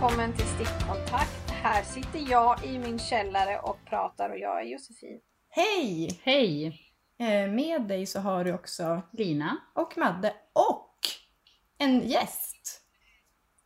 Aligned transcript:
välkommen 0.00 0.32
till 0.32 0.46
Stickkontakt. 0.46 1.50
Här 1.50 1.82
sitter 1.82 2.30
jag 2.30 2.64
i 2.64 2.78
min 2.78 2.98
källare 2.98 3.58
och 3.58 3.78
pratar 3.84 4.30
och 4.30 4.38
jag 4.38 4.60
är 4.60 4.64
Josefin. 4.64 5.20
Hej! 5.50 6.20
Hej! 6.22 6.66
Eh, 7.18 7.50
Med 7.50 7.82
dig 7.82 8.06
så 8.06 8.20
har 8.20 8.44
du 8.44 8.54
också 8.54 9.02
Lina. 9.12 9.56
och 9.74 9.98
Madde 9.98 10.32
och 10.52 10.98
en 11.78 12.08
gäst. 12.08 12.82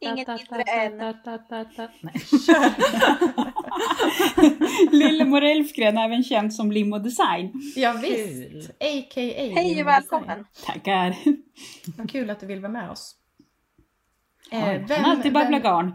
Inget 0.01 0.29
mindre 0.29 0.63
än... 0.63 1.15
Lillemor 4.91 5.43
Elfgren, 5.43 5.99
även 5.99 6.23
känd 6.23 6.55
som 6.55 6.73
Limo 6.73 6.99
Design. 6.99 7.53
Ja, 7.77 7.93
visst. 8.03 8.71
A.k.a. 8.71 9.53
Hej 9.55 9.81
och 9.81 9.87
välkommen! 9.89 10.47
Tackar. 10.67 11.17
Vad 11.97 12.11
kul 12.11 12.31
att 12.31 12.41
du 12.41 12.47
vill 12.47 12.61
vara 12.61 12.73
med 12.73 12.91
oss. 12.91 13.17
Eh, 14.53 14.73
jag 14.73 14.89
kan 14.89 15.05
alltid 15.05 15.33
babbla 15.33 15.59
garn. 15.59 15.95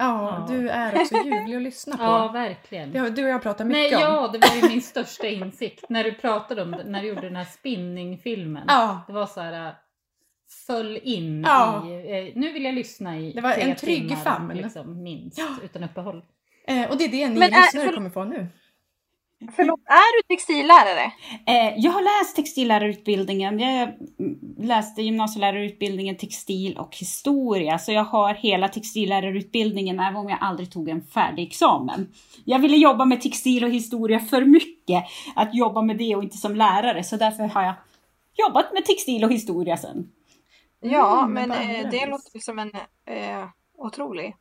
Ja, 0.00 0.46
du 0.48 0.68
är 0.68 1.00
också 1.00 1.14
ljuvlig 1.24 1.56
att 1.56 1.62
lyssna 1.62 1.96
på. 1.96 2.02
Ja, 2.04 2.28
verkligen. 2.32 2.92
Det 2.92 2.98
har 2.98 3.10
du 3.10 3.24
och 3.24 3.30
jag 3.30 3.42
pratat 3.42 3.66
Nej, 3.66 3.82
mycket 3.82 3.96
om. 3.98 4.02
ja, 4.14 4.28
det 4.32 4.38
var 4.38 4.56
ju 4.62 4.68
min 4.68 4.82
största 4.82 5.26
insikt 5.26 5.84
när 5.88 6.04
du 6.04 6.12
pratade 6.14 6.62
om 6.62 6.70
det, 6.70 6.84
när 6.84 7.02
du 7.02 7.08
gjorde 7.08 7.20
den 7.20 7.36
här 7.36 7.44
spinningfilmen. 7.44 8.64
Ja, 8.68 9.00
Det 9.06 9.12
var 9.12 9.26
så 9.26 9.40
här, 9.40 9.66
äh, 9.66 9.72
föll 10.66 10.96
in 11.02 11.44
Ja. 11.46 11.86
i, 11.88 11.90
eh, 12.28 12.32
nu 12.40 12.52
vill 12.52 12.64
jag 12.64 12.74
lyssna 12.74 13.18
i 13.18 13.32
Det 13.32 13.40
var 13.40 13.52
en 13.52 13.76
trygg 13.76 14.08
timmar, 14.08 14.16
famn. 14.16 14.56
Liksom, 14.56 15.02
minst, 15.02 15.38
Ja. 15.38 15.46
utan 15.64 15.84
uppehåll. 15.84 16.22
eh, 16.66 16.90
och 16.90 16.96
det 16.98 17.04
är 17.04 17.08
det 17.08 17.28
ni 17.28 17.38
Men 17.38 17.42
är- 17.42 17.56
lyssnare 17.56 17.84
förlåt. 17.84 17.94
kommer 17.94 18.10
få 18.10 18.24
nu. 18.24 18.48
Förlåt, 19.56 19.80
är 19.86 20.16
du 20.22 20.34
textillärare? 20.36 21.12
Eh, 21.46 21.74
jag 21.76 21.92
har 21.92 22.02
läst 22.02 22.36
textillärarutbildningen. 22.36 23.58
Jag 23.58 23.88
läste 24.58 25.02
gymnasielärarutbildningen 25.02 26.16
textil 26.16 26.78
och 26.78 26.96
historia. 26.96 27.78
Så 27.78 27.92
jag 27.92 28.04
har 28.04 28.34
hela 28.34 28.68
textillärarutbildningen 28.68 30.00
även 30.00 30.16
om 30.16 30.28
jag 30.28 30.38
aldrig 30.40 30.72
tog 30.72 30.88
en 30.88 31.02
färdig 31.02 31.46
examen. 31.46 32.08
Jag 32.44 32.58
ville 32.58 32.76
jobba 32.76 33.04
med 33.04 33.20
textil 33.20 33.64
och 33.64 33.70
historia 33.70 34.18
för 34.20 34.44
mycket. 34.44 35.04
Att 35.34 35.54
jobba 35.54 35.82
med 35.82 35.96
det 35.96 36.16
och 36.16 36.22
inte 36.22 36.36
som 36.36 36.56
lärare. 36.56 37.04
Så 37.04 37.16
därför 37.16 37.42
har 37.44 37.62
jag 37.62 37.74
jobbat 38.46 38.72
med 38.72 38.84
textil 38.84 39.24
och 39.24 39.32
historia 39.32 39.76
sen. 39.76 40.08
Ja, 40.80 41.22
Mm, 41.24 41.32
men 41.32 41.50
eh, 41.50 41.68
det 41.90 41.90
nice. 41.90 42.06
låter 42.06 42.38
som 42.38 42.58
en 42.58 42.70
eh, 43.06 43.44
otrolig... 43.78 44.34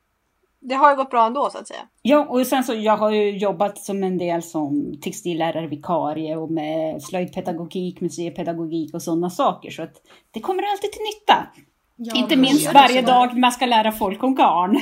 Det 0.62 0.76
har 0.76 0.90
ju 0.90 0.96
gått 0.96 1.10
bra 1.10 1.26
ändå 1.26 1.50
så 1.50 1.58
att 1.58 1.68
säga. 1.68 1.80
Ja, 2.02 2.26
och 2.30 2.48
sen 2.48 2.64
så 2.64 2.74
jag 2.74 2.98
har 2.98 3.12
ju 3.12 3.38
jobbat 3.38 3.78
som 3.78 4.04
en 4.04 4.18
del 4.18 4.44
som 4.44 5.00
textillärare, 5.02 5.68
vikarie 5.68 6.36
och 6.36 6.52
med 6.52 7.04
slöjdpedagogik, 7.04 8.02
museipedagogik 8.02 8.94
och 8.94 9.02
sådana 9.02 9.30
saker. 9.30 9.72
Så 9.72 9.84
att 9.84 9.94
det 10.32 10.40
kommer 10.40 10.64
alltid 10.64 10.92
till 10.92 11.02
nytta. 11.02 11.48
Ja, 11.96 12.16
Inte 12.16 12.36
minst 12.36 12.74
varje 12.74 13.02
dag 13.02 13.38
man 13.38 13.52
ska 13.52 13.66
lära 13.66 13.92
folk 13.92 14.24
om 14.24 14.36
garn. 14.36 14.82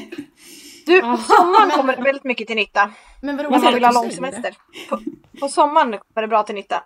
Du, 0.85 1.01
på 1.01 1.17
sommaren 1.17 1.69
kommer 1.69 1.95
det 1.95 2.01
väldigt 2.03 2.23
mycket 2.23 2.47
till 2.47 2.55
nytta. 2.55 2.91
Men 3.21 3.37
vad 3.37 3.45
Om 3.45 3.51
roligt 3.51 3.63
man 3.63 3.73
vill 3.73 3.85
ha 3.85 3.91
lång 3.91 4.11
semester. 4.11 4.55
På, 4.89 4.99
på 5.39 5.47
sommaren 5.47 5.85
kommer 5.91 6.21
det 6.21 6.27
bra 6.27 6.43
till 6.43 6.55
nytta. 6.55 6.83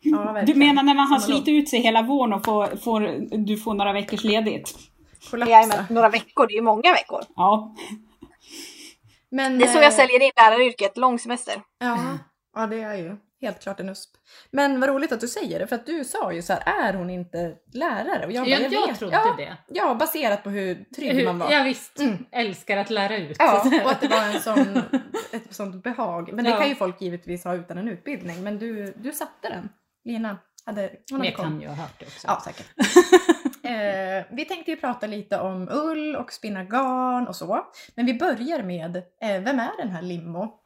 Ja, 0.00 0.42
Du 0.46 0.54
menar 0.54 0.82
när 0.82 0.94
man 0.94 1.06
har 1.06 1.18
slitit 1.18 1.48
ut 1.48 1.68
sig 1.68 1.80
hela 1.80 2.02
våren 2.02 2.32
och 2.32 2.44
får, 2.44 2.76
får, 2.76 3.00
du 3.46 3.56
får 3.56 3.74
några 3.74 3.92
veckors 3.92 4.24
ledigt? 4.24 4.74
Kollapsa. 5.30 5.52
Jajamän, 5.52 5.84
några 5.90 6.08
veckor, 6.08 6.46
det 6.46 6.52
är 6.52 6.56
ju 6.56 6.62
många 6.62 6.92
veckor. 6.92 7.20
Ja. 7.36 7.74
Men, 9.32 9.58
Det 9.58 9.64
är 9.64 9.68
så 9.68 9.78
eh, 9.78 9.84
jag 9.84 9.92
säljer 9.92 10.22
in 10.22 10.30
läraryrket, 10.36 10.96
lång 10.96 11.18
semester. 11.18 11.62
Ja, 11.78 12.18
ja, 12.56 12.66
det 12.66 12.80
är 12.80 12.94
ju 12.94 13.16
helt 13.40 13.62
klart 13.62 13.80
en 13.80 13.88
USP. 13.88 14.10
Men 14.50 14.80
vad 14.80 14.88
roligt 14.88 15.12
att 15.12 15.20
du 15.20 15.28
säger 15.28 15.58
det, 15.58 15.66
för 15.66 15.76
att 15.76 15.86
du 15.86 16.04
sa 16.04 16.32
ju 16.32 16.42
så 16.42 16.52
här, 16.52 16.62
är 16.88 16.94
hon 16.94 17.10
inte 17.10 17.54
lärare? 17.72 18.26
Och 18.26 18.32
Jag, 18.32 18.44
bara, 18.44 18.50
jag, 18.50 18.86
vet. 18.88 18.98
trodde 18.98 19.16
ja, 19.16 19.34
det. 19.38 19.56
Ja, 19.68 19.94
baserat 19.94 20.44
på 20.44 20.50
hur 20.50 20.84
trygg 20.96 21.24
man 21.24 21.38
var. 21.38 21.50
Ja, 21.50 21.62
visst. 21.62 21.98
Mm. 22.00 22.24
Älskar 22.32 22.76
att 22.76 22.90
lära 22.90 23.16
ut. 23.16 23.36
Ja, 23.38 23.66
och 23.84 23.90
att 23.90 24.00
det 24.00 24.08
var 24.08 24.22
en 24.24 24.40
sån, 24.40 24.82
ett 25.32 25.54
sånt 25.54 25.82
behag. 25.82 26.32
Men 26.32 26.44
det 26.44 26.50
Ja. 26.50 26.58
kan 26.58 26.68
ju 26.68 26.74
folk 26.74 27.00
givetvis 27.00 27.44
ha 27.44 27.54
utan 27.54 27.78
en 27.78 27.88
utbildning. 27.88 28.42
Men 28.42 28.58
du, 28.58 28.94
du 28.96 29.12
satte 29.12 29.48
den. 29.48 29.68
Lina 30.04 30.38
hade, 30.66 30.80
hon 30.82 30.90
Men 31.10 31.16
hade 31.18 31.28
jag 31.28 31.36
koll. 31.36 31.44
kan 31.46 31.60
ju 31.60 31.68
ha 31.68 31.74
hört 31.74 31.98
det 32.00 32.06
också. 32.06 32.26
Ja, 32.26 32.42
säkert. 32.44 32.66
eh, 33.64 34.24
vi 34.30 34.44
tänkte 34.44 34.70
ju 34.70 34.76
prata 34.76 35.06
lite 35.06 35.40
om 35.40 35.68
ull 35.72 36.16
och 36.16 36.32
spinna 36.32 36.64
garn 36.64 37.26
och 37.28 37.36
så. 37.36 37.66
Men 37.94 38.06
vi 38.06 38.14
börjar 38.14 38.62
med, 38.62 38.96
eh, 38.96 39.02
vem 39.42 39.58
är 39.58 39.76
den 39.78 39.88
här 39.88 40.02
Limmo? 40.02 40.58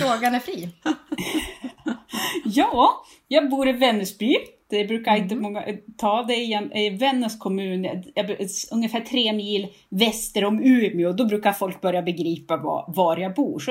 Frågan 0.00 0.34
är 0.34 0.40
fri. 0.40 0.68
ja, 2.44 3.04
jag 3.28 3.50
bor 3.50 3.68
i 3.68 3.72
Vännäsby. 3.72 4.36
Det 4.70 4.84
brukar 4.84 5.16
inte 5.16 5.34
Mm. 5.34 5.42
många 5.42 5.64
ta. 5.98 6.22
Det 6.22 6.34
är 6.34 6.98
Vännäs 6.98 7.38
kommun, 7.38 7.84
jag 8.14 8.26
bor- 8.26 8.36
ungefär 8.72 9.00
tre 9.00 9.32
mil 9.32 9.68
väster 9.88 10.44
om 10.44 10.60
Umeå. 10.64 11.12
Då 11.12 11.24
brukar 11.24 11.52
folk 11.52 11.80
börja 11.80 12.02
begripa 12.02 12.56
var, 12.56 12.84
var 12.88 13.16
jag 13.16 13.34
bor. 13.34 13.58
Så 13.58 13.70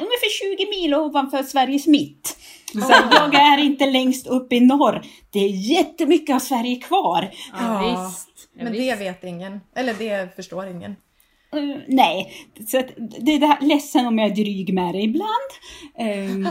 ungefär 0.00 0.56
20 0.56 0.70
mil 0.80 0.94
ovanför 0.94 1.42
Sveriges 1.42 1.86
mitt. 1.86 2.36
Så 2.80 2.92
att 2.92 3.14
jag 3.14 3.34
är 3.34 3.58
inte 3.58 3.86
längst 3.86 4.26
upp 4.26 4.52
i 4.52 4.60
norr. 4.60 5.02
Det 5.30 5.38
är 5.38 5.48
jättemycket 5.48 6.34
av 6.34 6.38
Sverige 6.38 6.76
kvar. 6.76 7.30
Ja, 7.52 7.58
Ja, 7.60 8.04
visst. 8.06 8.48
Ja, 8.54 8.64
Men 8.64 8.72
visst. 8.72 8.98
det 8.98 9.04
vet 9.04 9.24
ingen. 9.24 9.60
Eller 9.74 9.94
det 9.94 10.36
förstår 10.36 10.66
ingen. 10.66 10.96
Eh, 11.52 11.76
nej, 11.88 12.32
så 12.66 12.78
att 12.78 12.88
det 13.20 13.32
är 13.34 13.38
det 13.40 13.46
här, 13.46 13.60
ledsen 13.60 14.06
om 14.06 14.18
jag 14.18 14.30
är 14.30 14.34
dryg 14.34 14.74
med 14.74 14.94
det 14.94 15.00
ibland. 15.00 15.50
Ehm, 15.98 16.48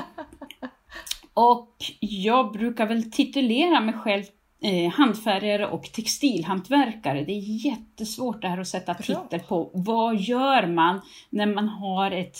och 1.34 1.76
jag 2.00 2.52
brukar 2.52 2.86
väl 2.86 3.12
titulera 3.12 3.80
mig 3.80 3.94
själv 3.94 4.24
eh, 4.64 4.92
hantfärgare 4.92 5.68
och 5.68 5.84
textilhantverkare. 5.84 7.24
Det 7.24 7.32
är 7.32 7.66
jättesvårt 7.66 8.42
det 8.42 8.48
här 8.48 8.58
att 8.58 8.68
sätta 8.68 8.94
titel 8.94 9.40
på. 9.48 9.72
Vad 9.74 10.16
gör 10.16 10.68
man 10.68 11.02
när 11.30 11.46
man 11.46 11.68
har 11.68 12.12
ett 12.12 12.38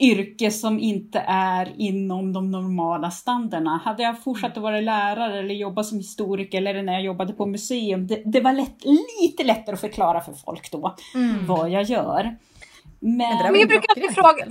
yrke 0.00 0.50
som 0.50 0.80
inte 0.80 1.24
är 1.28 1.72
inom 1.78 2.32
de 2.32 2.50
normala 2.50 3.10
standarderna. 3.10 3.80
Hade 3.84 4.02
jag 4.02 4.22
fortsatt 4.24 4.56
att 4.56 4.62
vara 4.62 4.80
lärare 4.80 5.38
eller 5.38 5.54
jobba 5.54 5.82
som 5.84 5.98
historiker 5.98 6.58
eller 6.58 6.82
när 6.82 6.92
jag 6.92 7.02
jobbade 7.02 7.32
på 7.32 7.46
museum, 7.46 8.06
det, 8.06 8.22
det 8.24 8.40
var 8.40 8.52
lätt, 8.52 8.84
lite 9.22 9.44
lättare 9.44 9.74
att 9.74 9.80
förklara 9.80 10.20
för 10.20 10.32
folk 10.32 10.70
då 10.72 10.94
Mm. 11.14 11.46
vad 11.46 11.70
jag 11.70 11.82
gör. 11.82 12.36
Men, 13.00 13.18
Men 13.52 13.60
jag 13.60 13.68
brukar 13.68 13.86
alltid 13.96 14.14
fråga- 14.14 14.44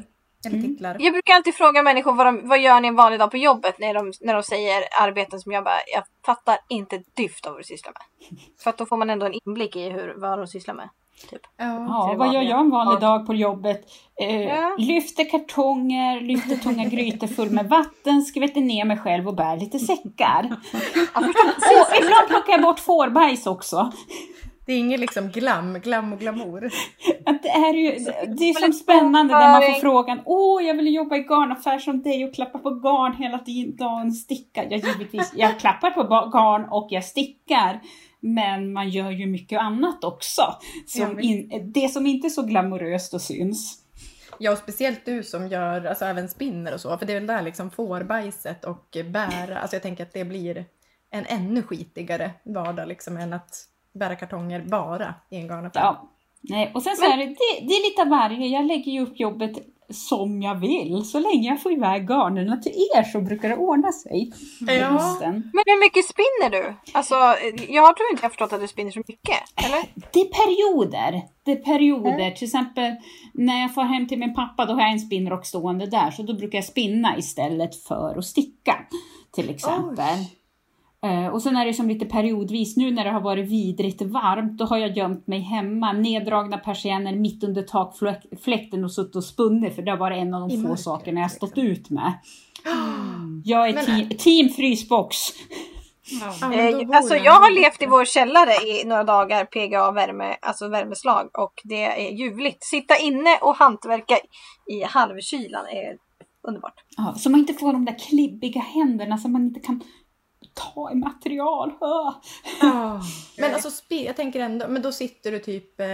Mm. 0.46 0.96
Jag 1.00 1.13
brukar 1.13 1.34
alltid 1.34 1.56
fråga 1.56 1.84
människor 1.84 2.14
vad, 2.14 2.25
de, 2.25 2.47
vad 2.47 2.59
gör 2.62 2.79
ni 2.81 2.88
en 2.88 2.96
vanlig 2.96 3.19
dag 3.19 3.31
på 3.31 3.38
jobbet 3.38 3.79
när 3.79 3.94
de, 3.94 4.14
när 4.22 4.34
de 4.34 4.44
säger 4.44 4.84
arbeten 5.02 5.40
som 5.40 5.52
jag 5.52 5.64
bara, 5.64 5.78
jag 5.96 6.03
fattar 6.25 6.58
inte 6.69 7.02
dyft 7.18 7.46
av 7.46 7.52
vad 7.52 7.59
du 7.59 7.64
sysslar 7.64 7.94
med. 7.94 8.40
För 8.64 8.69
att 8.69 8.78
då 8.78 8.85
får 8.85 8.97
man 8.97 9.09
ändå 9.09 9.25
en 9.25 9.34
inblick 9.46 9.75
i 9.75 9.90
hur, 9.90 10.14
vad 10.18 10.40
de 10.40 10.47
sysslar 10.47 10.74
med. 10.75 10.90
Typ. 11.29 11.41
Ja. 11.57 11.66
ja, 11.88 12.16
vad 12.17 12.33
gör 12.33 12.41
jag 12.41 12.59
en 12.59 12.69
vanlig 12.69 12.95
Ja. 12.95 13.00
dag 13.00 13.25
på 13.28 13.33
jobbet? 13.33 13.81
Eh, 14.22 14.41
Ja. 14.41 14.75
Lyfter 14.78 15.29
kartonger, 15.29 16.22
lyfter 16.22 16.55
tunga 16.55 16.83
grytor 16.85 17.28
full 17.28 17.50
med 17.50 17.69
vatten, 17.69 18.22
skvätter 18.22 18.61
ner 18.61 18.85
mig 18.85 18.97
själv 18.97 19.28
och 19.28 19.35
bär 19.35 19.57
lite 19.57 19.79
säckar. 19.79 20.50
och 21.16 21.23
ibland 22.03 22.28
plockar 22.28 22.51
jag 22.53 22.61
bort 22.61 22.79
fårbajs 22.79 23.47
också. 23.47 23.91
Det 24.66 24.73
är 24.73 24.78
ingen 24.78 25.00
liksom 25.01 25.29
glam, 25.29 25.73
glam 25.73 26.13
och 26.13 26.19
glamour. 26.19 26.72
Att 27.25 27.44
det 27.44 27.49
är 27.49 27.73
ju 27.73 27.91
det 28.38 28.49
är 28.49 28.53
som 28.61 28.73
spännande 28.73 29.34
när 29.34 29.51
man 29.51 29.61
får 29.61 29.79
frågan 29.79 30.19
Åh, 30.25 30.63
jag 30.63 30.73
vill 30.75 30.94
jobba 30.94 31.16
i 31.16 31.19
garnaffär 31.19 31.79
som 31.79 32.01
dig 32.01 32.25
och 32.25 32.34
klappa 32.34 32.59
på 32.59 32.69
garn 32.69 33.13
hela 33.13 33.39
dagen, 33.78 34.11
sticka. 34.11 34.63
Ja, 34.69 34.78
givetvis, 34.78 35.34
jag 35.35 35.59
klappar 35.59 35.91
på 35.91 36.03
garn 36.03 36.66
och 36.72 36.88
jag 36.89 37.03
stickar. 37.03 37.81
Men 38.19 38.73
man 38.73 38.89
gör 38.89 39.11
ju 39.11 39.25
mycket 39.25 39.59
annat 39.59 40.03
också. 40.03 40.55
Som 40.85 41.19
in, 41.19 41.72
det 41.73 41.89
som 41.89 42.07
inte 42.07 42.28
är 42.28 42.29
så 42.29 42.44
glamoröst 42.44 43.13
och 43.13 43.22
syns. 43.22 43.83
Ja, 44.39 44.51
och 44.51 44.57
speciellt 44.57 45.05
du 45.05 45.23
som 45.23 45.47
gör, 45.47 45.85
alltså 45.85 46.05
även 46.05 46.29
spinner 46.29 46.73
och 46.73 46.81
så. 46.81 46.97
För 46.97 47.05
det 47.05 47.14
är 47.14 47.19
väl 47.19 47.28
där 47.28 47.41
liksom 47.41 47.72
fårbajset 47.72 48.66
och 48.66 48.97
bära, 49.11 49.58
alltså 49.58 49.75
jag 49.75 49.84
tänker 49.84 50.03
att 50.03 50.14
det 50.14 50.25
blir 50.25 50.66
en 51.09 51.25
ännu 51.25 51.64
skitigare 51.64 52.31
vardag 52.43 52.87
liksom 52.87 53.17
än 53.17 53.34
att 53.34 53.67
bära 53.93 54.16
kartonger 54.16 54.61
bara 54.61 55.16
i 55.29 55.35
en 55.35 55.47
garnaffär. 55.47 55.81
Ja. 55.81 56.09
Nej, 56.41 56.72
och 56.73 56.84
sen 56.84 56.96
så 56.97 57.05
är 57.05 57.17
det, 57.17 57.25
det, 57.25 57.67
det 57.67 57.73
är 57.73 57.90
lite 57.90 58.02
av 58.02 58.08
varje. 58.08 58.47
Jag 58.47 58.66
lägger 58.66 58.91
ju 58.91 59.02
upp 59.02 59.19
jobbet 59.19 59.52
som 59.89 60.41
jag 60.41 60.55
vill. 60.55 61.03
Så 61.05 61.19
länge 61.19 61.49
jag 61.49 61.61
får 61.61 61.72
iväg 61.72 62.07
garnerna 62.07 62.57
till 62.57 62.72
er 62.72 63.03
så 63.03 63.22
brukar 63.22 63.49
det 63.49 63.55
ordna 63.55 63.91
sig. 63.91 64.31
Ja. 64.59 64.85
Hösten. 64.85 65.34
Men 65.34 65.63
hur 65.66 65.79
mycket 65.79 66.05
spinner 66.05 66.49
du? 66.49 66.75
Alltså, 66.93 67.16
jag 67.69 67.97
tror 67.97 68.11
inte 68.11 68.23
jag 68.23 68.31
förstått 68.31 68.53
att 68.53 68.61
du 68.61 68.67
spinner 68.67 68.91
så 68.91 68.99
mycket. 68.99 69.37
Eller? 69.55 69.84
Det 70.11 70.22
är 70.22 70.25
perioder. 70.25 71.22
Det 71.45 71.51
är 71.51 71.55
perioder. 71.55 72.31
Till 72.31 72.45
exempel 72.45 72.95
när 73.34 73.61
jag 73.61 73.73
får 73.73 73.81
hem 73.81 74.07
till 74.07 74.19
min 74.19 74.34
pappa 74.34 74.66
då 74.66 74.73
har 74.73 74.81
jag 74.81 74.91
en 74.91 74.99
spinnrock 74.99 75.45
stående 75.45 75.85
där. 75.85 76.11
Så 76.11 76.23
då 76.23 76.33
brukar 76.33 76.57
jag 76.57 76.66
spinna 76.66 77.17
istället 77.17 77.75
för 77.83 78.17
att 78.17 78.25
sticka. 78.25 78.75
Till 79.35 79.49
exempel. 79.49 79.99
Eh, 79.99 80.36
och 81.33 81.41
sen 81.41 81.55
är 81.57 81.65
det 81.65 81.73
som 81.73 81.87
lite 81.87 82.05
periodvis. 82.05 82.77
Nu 82.77 82.91
när 82.91 83.03
det 83.03 83.11
har 83.11 83.21
varit 83.21 83.49
vidrigt 83.49 84.01
varmt 84.01 84.57
då 84.57 84.65
har 84.65 84.77
jag 84.77 84.97
gömt 84.97 85.27
mig 85.27 85.39
hemma. 85.39 85.93
Neddragna 85.93 86.57
persienner 86.57 87.15
mitt 87.15 87.43
under 87.43 87.61
takfläkten 87.61 88.83
och 88.83 88.91
suttit 88.93 89.15
och 89.15 89.23
spunnit. 89.23 89.75
För 89.75 89.81
det 89.81 89.91
har 89.91 89.97
varit 89.97 90.17
en 90.17 90.33
av 90.33 90.41
de 90.49 90.53
I 90.53 90.57
få 90.57 90.61
mörkret, 90.63 90.79
sakerna 90.79 91.21
jag 91.21 91.31
stått 91.31 91.57
liksom. 91.57 91.71
ut 91.71 91.89
med. 91.89 92.13
Jag 93.43 93.69
är 93.69 93.73
Men- 93.73 93.85
team, 93.85 94.09
team 94.17 94.49
frysbox. 94.49 95.17
Ja. 96.41 96.53
Eh, 96.53 96.97
alltså 96.97 97.15
jag 97.15 97.31
har 97.31 97.51
levt 97.51 97.81
i 97.81 97.85
vår 97.85 98.05
källare 98.05 98.51
i 98.67 98.83
några 98.85 99.03
dagar 99.03 99.45
PGA 99.45 99.91
värme, 99.91 100.35
alltså 100.41 100.67
värmeslag 100.67 101.29
och 101.33 101.53
det 101.63 101.83
är 101.83 102.11
ljuvligt. 102.11 102.63
Sitta 102.63 102.97
inne 102.97 103.37
och 103.41 103.55
hantverka 103.55 104.17
i 104.71 104.83
halvkylan 104.83 105.65
är 105.65 105.97
underbart. 106.47 106.73
Ja, 106.97 107.13
så 107.17 107.29
man 107.29 107.39
inte 107.39 107.53
får 107.53 107.73
de 107.73 107.85
där 107.85 107.99
klibbiga 108.09 108.61
händerna 108.61 109.17
så 109.17 109.29
man 109.29 109.41
inte 109.41 109.59
kan 109.59 109.81
ta 110.73 110.91
i 110.91 110.95
material. 110.95 111.71
Ja. 111.79 112.21
Men 113.37 113.53
alltså, 113.53 113.69
jag 113.89 114.15
tänker 114.15 114.39
ändå, 114.39 114.65
men 114.67 114.81
då 114.81 114.91
sitter 114.91 115.31
du 115.31 115.39
typ, 115.39 115.79
eh, 115.79 115.87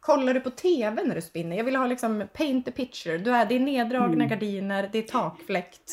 kollar 0.00 0.34
du 0.34 0.40
på 0.40 0.50
TV 0.50 1.02
när 1.04 1.14
du 1.14 1.22
spinner? 1.22 1.56
Jag 1.56 1.64
vill 1.64 1.76
ha 1.76 1.86
liksom 1.86 2.28
paint 2.34 2.64
the 2.64 2.70
picture. 2.70 3.18
Du 3.18 3.30
är, 3.36 3.46
det 3.46 3.54
är 3.56 3.60
neddragna 3.60 4.14
Mm. 4.14 4.28
gardiner, 4.28 4.88
det 4.92 4.98
är 4.98 5.02
takfläkt. 5.02 5.92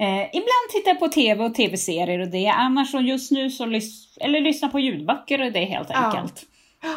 Eh, 0.00 0.22
ibland 0.22 0.68
tittar 0.72 0.90
jag 0.90 0.98
på 0.98 1.08
TV 1.08 1.44
och 1.44 1.54
TV-serier 1.54 2.18
och 2.18 2.28
det. 2.28 2.46
Annars 2.48 2.90
så 2.90 3.00
just 3.00 3.30
nu 3.30 3.50
så 3.50 3.64
lys- 3.66 4.18
eller 4.20 4.40
lyssnar 4.40 4.68
på 4.68 4.80
ljudböcker 4.80 5.46
och 5.46 5.52
det 5.52 5.64
helt 5.64 5.90
Ja. 5.90 5.96
enkelt. 5.96 6.42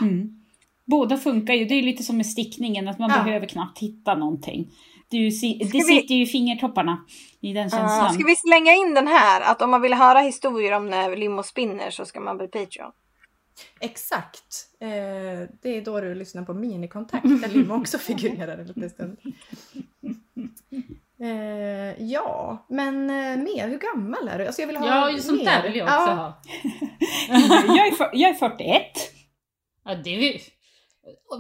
Mm. 0.02 0.42
Båda 0.86 1.18
funkar 1.18 1.54
ju. 1.54 1.66
Det 1.66 1.76
är 1.76 1.84
lite 1.84 2.04
som 2.04 2.18
med 2.18 2.26
stickningen, 2.26 2.88
att 2.88 3.00
man 3.00 3.10
Ja. 3.18 3.24
behöver 3.24 3.48
knappt 3.48 3.80
hitta 3.80 4.16
någonting. 4.16 4.72
Du, 5.10 5.32
si- 5.32 5.58
det 5.64 5.66
vi- 5.72 5.82
sitter 5.82 6.16
ju 6.16 6.22
i 6.24 6.26
fingertopparna 6.26 7.06
i 7.42 7.54
den 7.54 7.70
känslan. 7.70 8.14
Ska 8.14 8.24
vi 8.24 8.36
slänga 8.36 8.74
in 8.74 8.94
den 8.94 9.08
här 9.08 9.42
att 9.52 9.62
om 9.62 9.72
man 9.72 9.82
vill 9.82 9.94
höra 9.94 10.20
historier 10.20 10.72
om 10.72 10.90
när 10.90 11.16
Limo 11.16 11.44
spinner 11.44 11.90
så 11.90 12.06
ska 12.06 12.20
man 12.20 12.38
bli 12.38 12.48
Patreon. 12.48 12.92
Exakt. 13.80 14.70
Eh, 14.82 14.90
det 15.62 15.70
är 15.78 15.82
då 15.86 16.02
du 16.02 16.16
lyssnar 16.16 16.44
på 16.44 16.54
minikontakt 16.54 17.24
där 17.24 17.48
Lim 17.50 17.72
också 17.72 17.98
figurerar 17.98 18.58
en 18.58 18.68
liten 18.68 18.90
stund. 18.90 19.18
Eh, 21.22 22.04
ja, 22.04 22.66
men 22.70 23.10
eh, 23.10 23.38
mer, 23.38 23.68
hur 23.68 23.78
gammal 23.80 24.28
är 24.28 24.38
du? 24.40 24.46
Alltså 24.46 24.62
jag 24.62 24.68
vill 24.68 24.78
ha 24.78 25.12
Ja, 25.12 25.18
sånt 25.20 25.38
mer. 25.38 25.46
där 25.46 25.64
vill 25.64 25.76
jag 25.76 25.86
också 25.88 26.10
ja. 26.10 26.16
ha. 26.16 26.42
jag, 27.78 27.88
är 27.88 27.92
för, 27.92 28.10
jag 28.14 28.30
är 28.30 28.34
41. 28.34 28.82
Ja, 29.86 29.96
det 29.96 30.10
är 30.16 30.20
ju... 30.34 30.40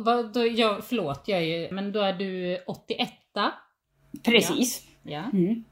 Vad, 0.06 0.34
då, 0.34 0.46
jag, 0.48 0.84
förlåt, 0.86 1.24
jag 1.26 1.40
är 1.40 1.44
ju, 1.44 1.72
men 1.72 1.92
då 1.92 2.00
är 2.02 2.14
du 2.14 2.64
81 2.68 3.10
Precis. 4.24 4.84
Ja. 5.04 5.24
Mm. 5.34 5.64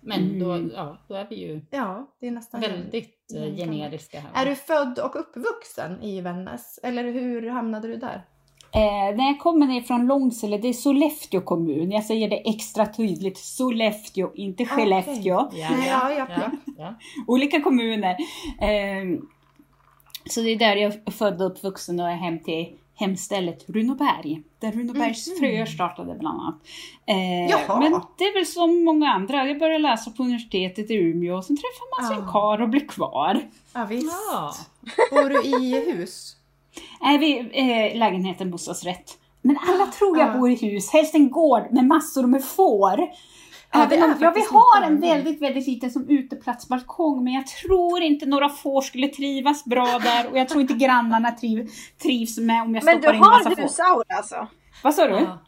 Men 0.00 0.38
då, 0.38 0.52
Mm. 0.52 0.72
ja, 0.74 0.98
då 1.08 1.14
är 1.14 1.26
vi 1.30 1.36
ju 1.36 1.60
Ja, 1.70 2.10
det 2.20 2.26
är 2.26 2.30
nästan... 2.30 2.60
väldigt 2.60 3.32
eh, 3.36 3.42
Mm, 3.42 3.56
generiska 3.56 4.20
här. 4.20 4.42
Är 4.44 4.50
du 4.50 4.54
född 4.56 4.98
och 4.98 5.16
uppvuxen 5.20 6.02
i 6.02 6.20
Vännäs? 6.20 6.78
Eller 6.82 7.04
hur 7.04 7.48
hamnade 7.50 7.88
du 7.88 7.96
där? 7.96 8.26
Eh, 8.72 9.16
när 9.16 9.26
jag 9.26 9.38
kommer 9.40 9.66
ner 9.66 9.80
från 9.80 10.06
Långsele, 10.06 10.58
det 10.58 10.68
är 10.68 10.72
Sollefteå 10.72 11.40
kommun. 11.40 11.90
Jag 11.90 12.04
säger 12.04 12.28
det 12.30 12.48
extra 12.50 12.86
tydligt. 12.86 13.38
Sollefteå, 13.38 14.30
inte 14.34 14.62
Okej. 14.62 14.76
Skellefteå. 14.76 15.48
Ja, 15.52 15.70
Nej, 15.70 15.88
ja, 15.88 16.12
ja, 16.12 16.26
ja, 16.28 16.50
ja. 16.78 16.94
Olika 17.26 17.60
kommuner. 17.60 18.16
Eh, 18.60 19.18
så 20.30 20.40
det 20.40 20.50
är 20.50 20.58
där 20.58 20.76
jag 20.76 20.92
är 21.06 21.10
född 21.10 21.42
och 21.42 21.46
uppvuxen 21.50 22.00
och 22.00 22.08
är 22.10 22.16
hem 22.16 22.38
till 22.38 22.76
hemstället 23.00 23.64
Runoberg. 23.68 24.42
Där 24.58 24.72
Runobergs 24.72 25.28
Mhm. 25.28 25.36
fröer 25.38 25.66
startade 25.66 26.14
bland 26.14 26.40
annat. 26.40 26.54
Eh, 27.06 27.50
Jaha. 27.50 27.80
men 27.80 28.00
det 28.18 28.24
är 28.24 28.34
väl 28.34 28.46
som 28.46 28.84
många 28.84 29.08
andra. 29.12 29.46
Jag 29.48 29.58
började 29.58 29.78
läsa 29.82 30.10
på 30.10 30.22
universitetet 30.22 30.90
i 30.90 30.94
Umeå 30.94 31.36
och 31.36 31.44
sen 31.44 31.56
träffar 31.56 32.00
man 32.02 32.16
sin 32.16 32.24
Ah. 32.28 32.32
karl 32.32 32.62
och 32.62 32.68
blir 32.68 32.88
kvar. 32.88 33.40
Ja, 33.74 33.84
visst. 33.84 34.12
Ja. 34.32 34.52
Bor 35.10 35.28
du 35.28 35.42
i 35.66 35.92
hus? 35.92 36.36
Vi 37.20 37.38
eh, 37.38 37.98
lägenheten 37.98 38.50
bostadsrätt. 38.50 39.16
Men 39.42 39.58
alla 39.68 39.86
tror 39.98 40.18
jag 40.18 40.30
Ah. 40.30 40.38
bor 40.38 40.50
i 40.50 40.54
hus, 40.54 40.90
helst 40.92 41.14
en 41.14 41.30
gård 41.30 41.62
med 41.70 41.84
massor 41.84 42.26
med 42.26 42.44
får. 42.44 43.08
Ja, 43.72 43.84
om, 43.84 44.16
ja, 44.20 44.32
vi 44.34 44.40
har 44.50 44.82
en 44.82 45.00
väldigt, 45.00 45.42
väldigt 45.42 45.66
liten 45.66 45.90
som 45.90 46.08
uteplatsbalkong 46.08 47.24
men 47.24 47.32
jag 47.32 47.46
tror 47.46 48.02
inte 48.02 48.26
några 48.26 48.48
får 48.48 48.80
skulle 48.80 49.08
trivas 49.08 49.64
bra 49.64 49.98
där 49.98 50.30
och 50.30 50.38
jag 50.38 50.48
tror 50.48 50.60
inte 50.60 50.74
grannarna 50.74 51.30
triv, 51.30 51.70
trivs 52.02 52.38
med 52.38 52.62
om 52.62 52.74
jag 52.74 52.84
Men 52.84 52.96
du 52.96 53.02
stoppar 53.02 53.14
in 53.14 53.20
massa 53.20 53.48
har 53.48 53.56
får. 53.56 53.62
husaura 53.62 54.16
alltså? 54.16 54.46
Vad 54.82 54.94
sa 54.94 55.06
du? 55.06 55.14
Ja. 55.14 55.38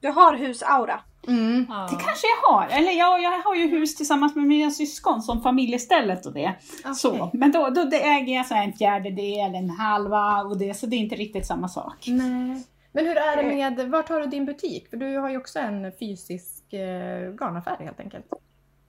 Du 0.00 0.08
har 0.08 0.36
husaura? 0.36 1.00
Mm. 1.28 1.66
Ja. 1.68 1.88
Det 1.90 2.04
kanske 2.04 2.26
jag 2.26 2.52
har. 2.52 2.66
Eller 2.70 2.92
ja, 2.92 3.18
jag 3.18 3.42
har 3.42 3.54
ju 3.54 3.66
hus 3.66 3.96
tillsammans 3.96 4.36
med 4.36 4.44
mina 4.44 4.70
syskon 4.70 5.22
som 5.22 5.42
familjestället 5.42 6.26
och 6.26 6.32
det. 6.32 6.54
Okej. 6.80 6.94
Så. 6.94 7.30
Men 7.32 7.52
då, 7.52 7.68
då 7.68 7.84
det 7.84 8.02
äger 8.02 8.34
jag 8.34 8.46
så 8.46 8.54
här 8.54 8.64
en 8.64 8.72
fjärdedel, 8.72 9.54
en 9.54 9.70
halva 9.70 10.42
och 10.42 10.58
det, 10.58 10.74
så 10.74 10.86
det 10.86 10.96
är 10.96 10.98
inte 10.98 11.16
riktigt 11.16 11.46
samma 11.46 11.68
sak. 11.68 12.04
Nej. 12.06 12.64
Men 12.92 13.06
hur 13.06 13.16
är 13.16 13.36
det 13.36 13.42
med, 13.42 13.90
vart 13.90 14.08
har 14.08 14.20
du 14.20 14.26
din 14.26 14.46
butik? 14.46 14.90
För 14.90 14.96
du 14.96 15.18
har 15.18 15.30
ju 15.30 15.36
också 15.36 15.58
en 15.58 15.92
fysisk 16.00 16.59
eh, 16.74 17.34
garnaffär 17.34 17.76
helt 17.76 18.00
enkelt. 18.00 18.26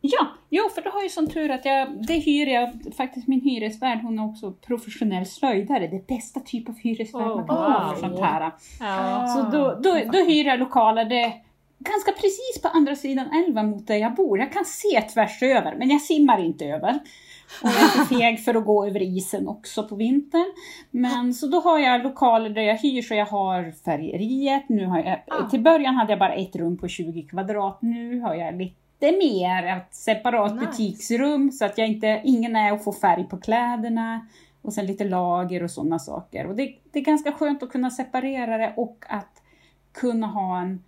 Ja, 0.01 0.27
jo, 0.49 0.69
för 0.75 0.81
då 0.81 0.89
har 0.89 1.01
jag 1.01 1.11
sån 1.11 1.27
tur 1.27 1.51
att 1.51 1.65
jag, 1.65 2.05
det 2.07 2.13
hyr 2.13 2.47
jag, 2.47 2.95
faktiskt 2.97 3.27
min 3.27 3.41
hyresvärd, 3.41 4.01
hon 4.01 4.19
är 4.19 4.25
också 4.25 4.51
professionell 4.51 5.25
slöjdare. 5.25 5.87
Det 5.87 6.07
bästa 6.07 6.39
typ 6.39 6.69
av 6.69 6.77
hyresvärd 6.77 7.21
Oh, 7.21 7.35
man 7.35 7.47
kan 7.47 7.57
ha 7.57 7.95
för 7.95 8.01
wow. 8.01 8.09
sånt 8.09 8.19
här. 8.19 8.51
Ja. 8.79 9.27
Så 9.27 9.57
då, 9.57 9.79
då, 9.83 10.11
då 10.11 10.17
hyr 10.17 10.45
jag 10.45 10.59
lokaler 10.59 11.05
det 11.05 11.33
ganska 11.83 12.11
precis 12.11 12.61
på 12.61 12.67
andra 12.67 12.95
sidan 12.95 13.27
älven 13.45 13.69
mot 13.69 13.87
där 13.87 13.95
jag 13.95 14.15
bor. 14.15 14.39
Jag 14.39 14.53
kan 14.53 14.65
se 14.65 15.01
tvärs 15.01 15.43
över, 15.43 15.75
men 15.75 15.89
jag 15.89 16.01
simmar 16.01 16.45
inte 16.45 16.65
över. 16.65 16.99
Och 17.63 17.69
jag 17.69 17.83
är 17.83 17.87
för 17.87 18.05
feg 18.19 18.43
för 18.43 18.55
att 18.55 18.65
gå 18.65 18.85
över 18.87 19.01
isen 19.01 19.47
också 19.47 19.87
på 19.87 19.95
vintern. 19.95 20.53
Men 20.91 21.33
så 21.33 21.47
då 21.47 21.59
har 21.59 21.79
jag 21.79 22.03
lokaler 22.03 22.49
där 22.49 22.61
jag 22.61 22.77
hyr 22.77 23.01
så 23.01 23.13
jag 23.13 23.25
har 23.25 23.71
färgeriet. 23.85 24.69
Nu 24.69 24.85
har 24.85 24.99
jag, 24.99 25.23
Ah. 25.27 25.49
Till 25.49 25.61
början 25.61 25.95
hade 25.95 26.11
jag 26.11 26.19
bara 26.19 26.33
ett 26.33 26.55
rum 26.55 26.77
på 26.77 26.87
20 26.87 27.21
kvadrat. 27.21 27.77
Nu 27.81 28.19
har 28.19 28.35
jag 28.35 28.55
lite 28.57 29.11
mer, 29.17 29.77
ett 29.77 29.95
separat 29.95 30.53
Nice. 30.53 30.65
butiksrum 30.65 31.51
så 31.51 31.65
att 31.65 31.77
jag 31.77 31.87
inte, 31.87 32.21
ingen 32.23 32.55
är 32.55 32.71
att 32.71 32.83
få 32.83 32.93
färg 32.93 33.23
på 33.23 33.37
kläderna. 33.37 34.27
Och 34.61 34.73
sen 34.73 34.85
lite 34.85 35.03
lager 35.03 35.63
och 35.63 35.71
sådana 35.71 35.99
saker. 35.99 36.47
Och 36.47 36.55
det, 36.55 36.75
det 36.91 36.99
är 36.99 37.03
ganska 37.03 37.31
skönt 37.31 37.63
att 37.63 37.71
kunna 37.71 37.89
separera 37.89 38.57
det 38.57 38.73
och 38.77 39.05
att 39.09 39.41
kunna 39.93 40.27
ha 40.27 40.61
en 40.61 40.83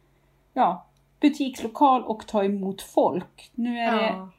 ja, 0.54 0.86
butikslokal 1.20 2.04
och 2.04 2.28
ta 2.28 2.44
emot 2.44 2.82
folk. 2.82 3.52
Nu 3.56 3.80
är 3.80 3.92
det 3.96 4.08
Ja. 4.08 4.30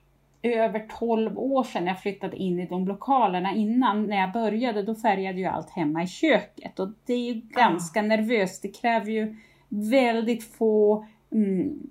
över 0.42 0.86
12 0.98 1.38
år 1.38 1.64
sedan 1.64 1.86
jag 1.86 2.00
flyttade 2.02 2.36
in 2.36 2.60
i 2.60 2.66
de 2.66 2.86
lokalerna. 2.88 3.54
Innan, 3.54 4.06
när 4.06 4.16
jag 4.20 4.32
började, 4.32 4.82
då 4.82 4.94
färgade 4.94 5.40
jag 5.40 5.54
allt 5.54 5.70
hemma 5.70 6.02
i 6.02 6.06
köket. 6.06 6.80
Och 6.80 6.88
det 7.06 7.14
är 7.14 7.32
ju 7.32 7.40
ganska 7.40 8.02
nervöst. 8.02 8.62
Det 8.62 8.68
kräver 8.68 9.10
ju 9.10 9.36
väldigt 9.68 10.44
få 10.44 11.06
mm, 11.32 11.88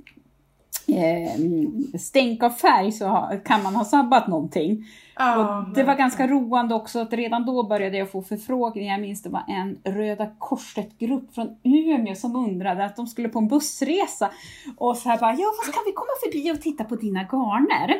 eh, 0.87 1.97
stänk 1.99 2.43
av 2.43 2.49
färg 2.49 2.91
så 2.91 3.29
kan 3.45 3.63
man 3.63 3.75
ha 3.75 3.85
sabbat 3.85 4.27
någonting. 4.27 4.85
Och 5.19 5.73
det 5.75 5.83
var 5.83 5.95
ganska 5.95 6.27
roande 6.27 6.75
också 6.75 6.99
att 6.99 7.13
redan 7.13 7.45
då 7.45 7.63
började 7.63 7.97
jag 7.97 8.11
få 8.11 8.21
förfrågningar. 8.21 8.93
Jag 8.93 9.01
minns 9.01 9.21
det 9.23 9.29
var 9.29 9.43
en 9.47 9.79
Röda 9.83 10.27
Korset-grupp 10.39 11.35
från 11.35 11.55
Umeå 11.63 12.15
som 12.15 12.35
undrade 12.35 12.85
att 12.85 12.95
de 12.95 13.07
skulle 13.07 13.29
på 13.29 13.39
en 13.39 13.47
bussresa. 13.47 14.29
Och 14.77 14.97
så 14.97 15.09
här 15.09 15.19
bara, 15.19 15.33
ja 15.33 15.53
vad 15.57 15.73
ska 15.73 15.83
vi 15.85 15.91
komma 15.91 16.11
förbi 16.23 16.51
och 16.51 16.61
titta 16.61 16.83
på 16.83 16.95
dina 16.95 17.23
garner? 17.23 17.95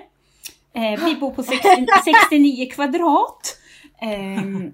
Eh, 0.74 1.06
vi 1.06 1.16
bor 1.16 1.32
på 1.32 1.44
60, 1.44 1.68
69 2.30 2.70
kvadrat. 2.72 3.58
Ehm, 4.02 4.72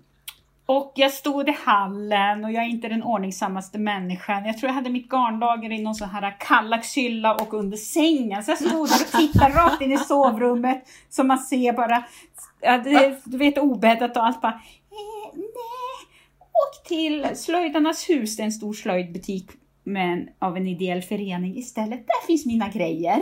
och 0.70 0.92
jag 0.96 1.12
stod 1.12 1.50
i 1.50 1.52
hallen 1.52 2.46
och 2.46 2.52
jag 2.52 2.64
är 2.64 2.68
inte 2.68 2.88
den 2.88 3.04
ordningsammaste 3.04 3.80
människan. 3.80 4.46
Jag 4.46 4.58
tror 4.58 4.68
jag 4.68 4.74
hade 4.74 4.90
mitt 4.90 5.10
garnlager 5.10 5.72
i 5.72 5.82
någon 5.82 5.96
sån 5.96 6.10
här 6.10 6.36
kallaxhylla 6.40 7.36
och 7.36 7.54
under 7.54 7.78
sängen. 7.78 8.44
Så 8.44 8.52
jag 8.52 8.58
stod 8.58 8.90
där 8.90 9.02
och 9.06 9.20
tittade 9.20 9.56
rakt 9.56 9.82
in 9.82 9.92
i 9.92 9.98
sovrummet 9.98 10.84
som 11.10 11.28
man 11.28 11.40
ser 11.40 11.74
bara, 11.74 12.04
ja, 12.62 12.78
du 13.24 13.38
vet 13.38 13.58
obäddat 13.58 14.18
och 14.18 14.26
allt 14.26 14.42
bara, 14.42 14.52
eh, 14.52 15.36
nej. 15.36 16.08
Åk 16.40 16.88
till 16.88 17.28
Slöjdarnas 17.36 18.10
hus, 18.10 18.38
det 18.38 18.44
är 18.44 18.46
en 18.46 18.52
stor 18.52 18.74
slöjdbutik 18.74 19.52
men 19.84 20.30
av 20.40 20.58
en 20.58 20.68
ideell 20.68 21.02
förening 21.02 21.58
istället. 21.58 22.08
Där 22.08 22.28
finns 22.28 22.46
mina 22.46 22.70
grejer. 22.70 23.22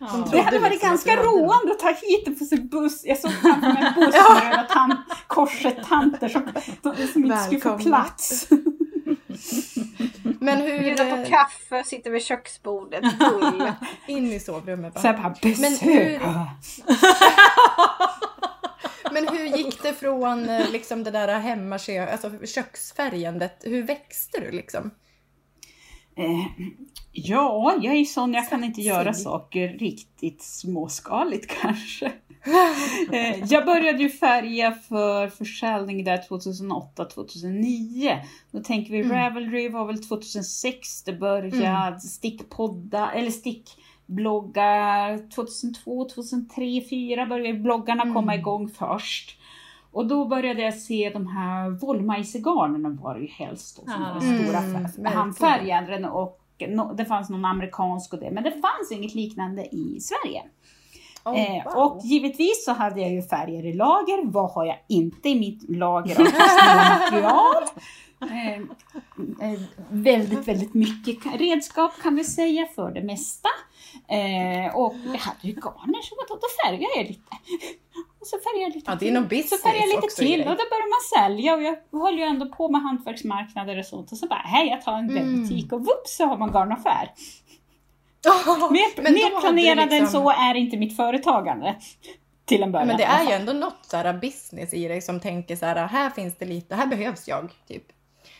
Ja. 0.00 0.28
Det 0.32 0.40
hade 0.40 0.58
varit 0.58 0.72
liksom 0.72 0.88
ganska 0.88 1.16
roande 1.16 1.72
att 1.72 1.78
ta 1.78 1.88
hit 1.88 2.26
en 2.26 2.38
på 2.38 2.44
sin 2.44 2.68
buss. 2.68 3.04
Jag 3.04 3.18
såg 3.18 3.32
framför 3.32 3.68
mig 3.72 3.84
en 3.86 3.94
buss 3.94 4.14
med 4.14 4.42
röda 4.50 4.62
tant, 4.62 5.00
korset-tanter 5.26 6.28
som, 6.28 6.42
som 7.12 7.24
inte 7.24 7.36
skulle 7.38 7.60
få 7.60 7.68
Välkomna. 7.68 7.96
plats. 7.98 8.48
Men 10.40 10.56
hur... 10.58 10.78
Bjuda 10.78 11.10
på 11.10 11.16
eh, 11.16 11.28
kaffe, 11.28 11.84
sitter 11.84 12.10
vid 12.10 12.22
köksbordet, 12.22 13.18
bull. 13.18 13.72
In 14.06 14.32
i 14.32 14.40
sovrummet 14.40 15.00
Så 15.00 15.06
jag 15.06 15.16
bara. 15.16 15.22
bara, 15.22 15.34
Men 15.60 15.76
hur- 15.76 16.20
Men 19.12 19.28
hur 19.28 19.44
gick 19.56 19.82
det 19.82 19.94
från 19.94 20.48
eh, 20.48 20.70
liksom 20.70 21.04
det 21.04 21.10
där 21.10 21.38
hemma, 21.38 21.74
alltså 22.12 22.30
köksfärgandet, 22.46 23.58
hur 23.62 23.82
växte 23.82 24.40
du 24.40 24.50
liksom? 24.50 24.90
Eh, 26.16 26.46
ja, 27.12 27.74
jag 27.82 27.94
är 27.96 28.04
sån, 28.04 28.34
jag 28.34 28.48
kan 28.48 28.64
inte 28.64 28.80
göra 28.80 29.14
saker 29.14 29.68
riktigt 29.68 30.42
småskaligt 30.42 31.50
kanske. 31.62 32.12
Eh, 33.12 33.44
jag 33.44 33.66
började 33.66 34.02
ju 34.02 34.08
färga 34.10 34.72
för 34.72 35.28
försäljning 35.28 36.04
där 36.04 36.18
2008-2009. 36.30 38.18
Då 38.50 38.60
tänker 38.60 38.92
vi 38.92 39.00
Mm. 39.00 39.16
Ravelry 39.16 39.68
var 39.68 39.84
väl 39.86 40.04
2006 40.04 41.02
det 41.02 41.12
började 41.12 42.00
stickpodda, 42.00 43.10
eller 43.12 43.30
stick 43.30 43.70
bloggar 44.06 45.30
2002, 45.34 46.04
2003, 46.04 46.44
2004 46.54 47.26
började 47.26 47.58
bloggarna 47.58 48.02
Mm. 48.02 48.14
komma 48.14 48.34
igång 48.34 48.68
först. 48.68 49.36
Och 49.92 50.06
då 50.06 50.24
började 50.24 50.62
jag 50.62 50.74
se 50.74 51.10
de 51.14 51.26
här 51.26 51.70
Wollmeistergarnen 51.70 52.96
var 52.96 53.14
det 53.14 53.20
ju 53.20 53.26
helst 53.28 53.76
då, 53.80 53.92
som 53.92 54.02
Ah. 54.02 54.14
var 54.14 54.20
stora 54.20 54.58
Mm, 54.58 54.86
fär- 54.86 55.10
handfärgaren 55.14 56.04
och 56.04 56.40
no, 56.68 56.94
det 56.94 57.04
fanns 57.04 57.30
någon 57.30 57.44
amerikansk 57.44 58.12
och 58.12 58.20
det, 58.20 58.30
men 58.30 58.44
det 58.44 58.50
fanns 58.50 58.92
inget 58.92 59.14
liknande 59.14 59.62
i 59.74 60.00
Sverige. 60.00 60.42
Oh, 61.24 61.40
Eh, 61.56 61.64
wow. 61.64 61.74
och 61.84 62.00
givetvis 62.04 62.64
så 62.64 62.72
hade 62.72 63.00
jag 63.00 63.10
ju 63.10 63.22
färger 63.22 63.66
i 63.66 63.72
lager. 63.72 64.26
Vad 64.26 64.50
har 64.50 64.64
jag 64.64 64.76
inte 64.88 65.28
i 65.28 65.38
mitt 65.38 65.70
lager 65.70 66.20
av 66.20 66.24
textilmaterial? 66.30 67.62
Eh, 68.22 68.54
eh, 69.52 69.60
väldigt, 69.90 70.48
väldigt 70.48 70.74
mycket 70.74 71.18
ka- 71.24 71.38
redskap 71.38 71.92
kan 72.02 72.16
vi 72.16 72.24
säga 72.24 72.66
för 72.74 72.90
det 72.90 73.02
mesta. 73.02 73.48
Eh, 74.08 74.76
och 74.76 74.94
jag 75.12 75.18
hade 75.18 75.38
ju 75.48 75.52
garner 75.52 76.02
så 76.02 76.14
då 76.28 76.38
färgade 76.64 76.92
jag 76.96 77.06
lite. 77.06 77.36
Och 78.20 78.26
så 78.26 78.36
färgade 78.38 78.62
jag 78.62 78.74
lite 78.74 78.90
Ja, 78.90 78.96
det 79.00 79.08
är 79.08 79.28
till. 79.28 79.48
Så 79.48 79.56
färgade 79.56 79.78
jag 79.86 80.02
lite 80.02 80.16
till 80.16 80.40
och 80.40 80.46
då 80.46 80.64
började 80.70 80.90
man 80.96 81.04
sälja 81.18 81.54
och 81.54 81.62
jag 81.62 81.76
höll 82.00 82.18
ju 82.18 82.24
ändå 82.24 82.46
på 82.46 82.68
med 82.68 82.82
hantverksmarknader 82.82 83.78
och 83.78 83.86
sånt 83.86 84.12
och 84.12 84.18
så 84.18 84.26
bara, 84.26 84.42
hej 84.44 84.68
jag 84.68 84.82
tar 84.82 84.92
en 84.92 85.10
Mm. 85.10 85.14
webbutik 85.14 85.72
och 85.72 85.80
whoops 85.80 86.16
så 86.16 86.26
har 86.26 86.36
man 86.36 86.50
garnaffär. 86.52 87.10
Oh, 88.26 88.72
Mer, 88.72 89.02
mer 89.12 89.40
planerad 89.40 89.78
än 89.78 89.88
liksom- 89.88 90.22
så 90.22 90.30
är 90.30 90.54
inte 90.54 90.76
mitt 90.76 90.96
företagande. 90.96 91.76
Till 92.44 92.62
en 92.62 92.72
början. 92.72 92.88
Men 92.88 92.96
det 92.96 93.04
är 93.04 93.24
ju 93.24 93.32
ändå 93.32 93.52
något 93.52 93.78
så 93.82 93.96
här 93.96 94.12
business 94.12 94.74
i 94.74 94.88
dig 94.88 95.00
som 95.00 95.20
tänker 95.20 95.56
så 95.56 95.66
här, 95.66 95.76
här 95.86 96.10
finns 96.10 96.36
det 96.38 96.44
lite, 96.44 96.74
här 96.74 96.86
behövs 96.86 97.28
jag, 97.28 97.50
typ. 97.68 97.84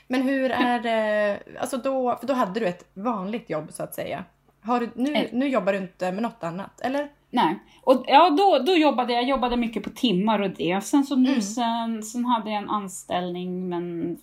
Men 0.08 0.22
hur 0.22 0.50
är 0.50 0.80
det, 0.80 1.38
alltså 1.60 1.76
då, 1.76 2.16
för 2.20 2.26
då 2.26 2.34
hade 2.34 2.60
du 2.60 2.66
ett 2.66 2.90
vanligt 2.94 3.50
jobb 3.50 3.72
så 3.72 3.82
att 3.82 3.94
säga. 3.94 4.24
Har 4.62 4.80
du, 4.80 4.90
nu, 4.94 5.14
Eh. 5.14 5.26
nu 5.32 5.48
jobbar 5.48 5.72
du 5.72 5.78
inte 5.78 6.12
med 6.12 6.22
något 6.22 6.44
annat, 6.44 6.80
eller? 6.80 7.08
Nej. 7.30 7.58
Och 7.82 8.04
ja, 8.06 8.30
då, 8.30 8.58
då 8.66 8.72
jobbade 8.72 9.12
jag, 9.12 9.24
jobbade 9.24 9.56
mycket 9.56 9.82
på 9.82 9.90
timmar 9.90 10.38
och 10.40 10.50
det. 10.50 10.80
Sen, 10.84 11.04
så 11.04 11.16
nu, 11.16 11.28
Mm. 11.28 11.42
sen, 11.42 12.02
sen 12.02 12.24
hade 12.24 12.50
jag 12.50 12.62
en 12.62 12.70
anställning 12.70 13.68
men 13.68 14.16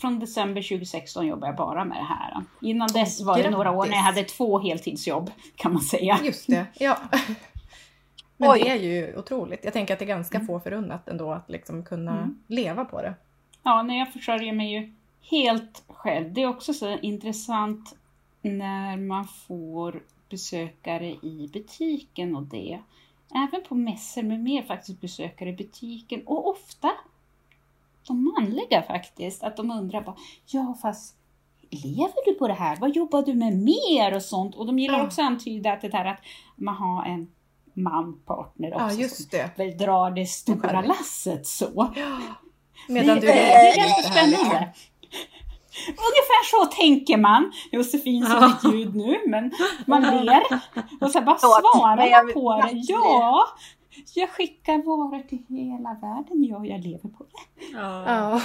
från 0.00 0.18
december 0.18 0.62
2016 0.62 1.26
jobbade 1.26 1.46
jag 1.46 1.56
bara 1.56 1.84
med 1.84 1.96
det 1.98 2.04
här. 2.04 2.42
Innan 2.60 2.88
dess 2.88 3.20
var 3.22 3.38
det 3.42 3.50
några 3.50 3.70
år 3.70 3.74
när 3.86 3.92
jag 3.92 4.04
Grattis. 4.04 4.16
hade 4.16 4.28
två 4.28 4.58
heltidsjobb 4.58 5.30
kan 5.56 5.72
man 5.72 5.82
säga. 5.82 6.18
Just 6.24 6.46
det, 6.46 6.66
ja. 6.78 6.96
Men 8.36 8.50
Oj. 8.50 8.60
det 8.64 8.70
är 8.70 8.76
ju 8.76 9.16
otroligt. 9.18 9.64
Jag 9.64 9.72
tänker 9.72 9.92
att 9.94 9.98
det 9.98 10.04
är 10.04 10.06
ganska 10.06 10.40
få 10.40 10.60
förunnat 10.60 11.08
ändå 11.08 11.32
att 11.32 11.50
liksom 11.50 11.84
kunna 11.84 12.12
Mm. 12.12 12.38
leva 12.46 12.84
på 12.84 13.02
det. 13.02 13.14
Ja, 13.62 13.82
när 13.82 13.98
jag 13.98 14.12
försörjer 14.12 14.52
mig 14.52 14.72
ju 14.72 14.92
helt 15.30 15.82
själv. 15.88 16.32
Det 16.32 16.42
är 16.42 16.48
också 16.48 16.72
så 16.74 16.98
intressant 16.98 17.94
när 18.44 18.96
man 18.96 19.24
får 19.24 20.02
besökare 20.30 21.06
i 21.10 21.50
butiken 21.52 22.36
och 22.36 22.42
det. 22.42 22.80
Även 23.34 23.62
på 23.68 23.74
mässor 23.74 24.22
med 24.22 24.40
mer 24.40 24.62
faktiskt 24.62 25.00
besökare 25.00 25.48
i 25.48 25.52
butiken 25.52 26.22
och 26.26 26.48
ofta 26.50 26.90
de 28.06 28.24
manliga 28.24 28.82
faktiskt. 28.82 29.42
Att 29.42 29.56
de 29.56 29.70
undrar 29.70 30.00
bara, 30.02 30.16
ja 30.46 30.78
fast 30.82 31.16
lever 31.70 32.24
du 32.24 32.34
på 32.34 32.48
det 32.48 32.54
här? 32.54 32.76
Vad 32.76 32.96
jobbar 32.96 33.22
du 33.22 33.34
med 33.34 33.56
mer 33.58 34.14
och 34.16 34.22
sånt? 34.22 34.54
Och 34.54 34.66
de 34.66 34.78
gillar 34.78 34.98
Ja. 34.98 35.06
också 35.06 35.22
att 35.22 35.26
antyda 35.26 35.72
att 35.72 35.80
det 35.80 35.88
där 35.88 36.04
att 36.04 36.20
man 36.56 36.74
har 36.74 37.04
en 37.04 37.30
man, 37.76 38.20
partner 38.26 38.74
också 38.74 38.84
Ja, 38.84 38.90
som 38.90 39.00
just 39.00 39.30
det. 39.30 39.50
väl 39.58 39.78
drar 39.78 40.10
det 40.10 40.26
stora 40.26 40.80
lasset 40.80 41.46
så. 41.46 41.94
Medan 42.88 43.14
det, 43.14 43.20
du 43.20 43.26
det, 43.26 43.32
det 43.32 43.68
är 43.70 43.76
ganska 43.76 44.02
spännande. 44.12 44.72
Ungefär 45.88 46.44
så 46.50 46.66
tänker 46.66 47.16
man. 47.16 47.52
Josefin 47.72 48.26
som 48.26 48.44
ett 48.44 48.74
ljud 48.74 48.94
nu, 48.96 49.20
men 49.26 49.52
man 49.86 50.02
ler. 50.02 50.42
Och 51.00 51.10
så 51.10 51.20
bara 51.20 51.38
svarar 51.38 52.06
jag 52.06 52.24
man 52.24 52.32
på 52.34 52.62
det. 52.62 52.70
Ja, 52.72 53.48
jag 54.14 54.30
skickar 54.30 54.78
varor 54.78 55.22
till 55.28 55.44
hela 55.48 55.94
världen. 55.94 56.44
Ja, 56.44 56.64
jag 56.64 56.80
lever 56.80 57.08
på 57.08 57.24
det. 57.24 57.64
Ja. 57.72 58.40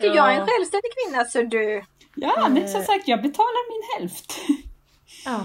Jag 0.00 0.34
är 0.34 0.40
en 0.40 0.46
självständig 0.46 0.90
kvinna 1.04 1.24
så 1.24 1.42
du. 1.42 1.84
Ja, 2.14 2.48
men 2.48 2.62
Eh. 2.62 2.68
som 2.68 2.82
sagt, 2.82 3.08
jag 3.08 3.22
betalar 3.22 3.70
min 3.72 3.82
hälft. 4.08 4.38
ja. 5.24 5.40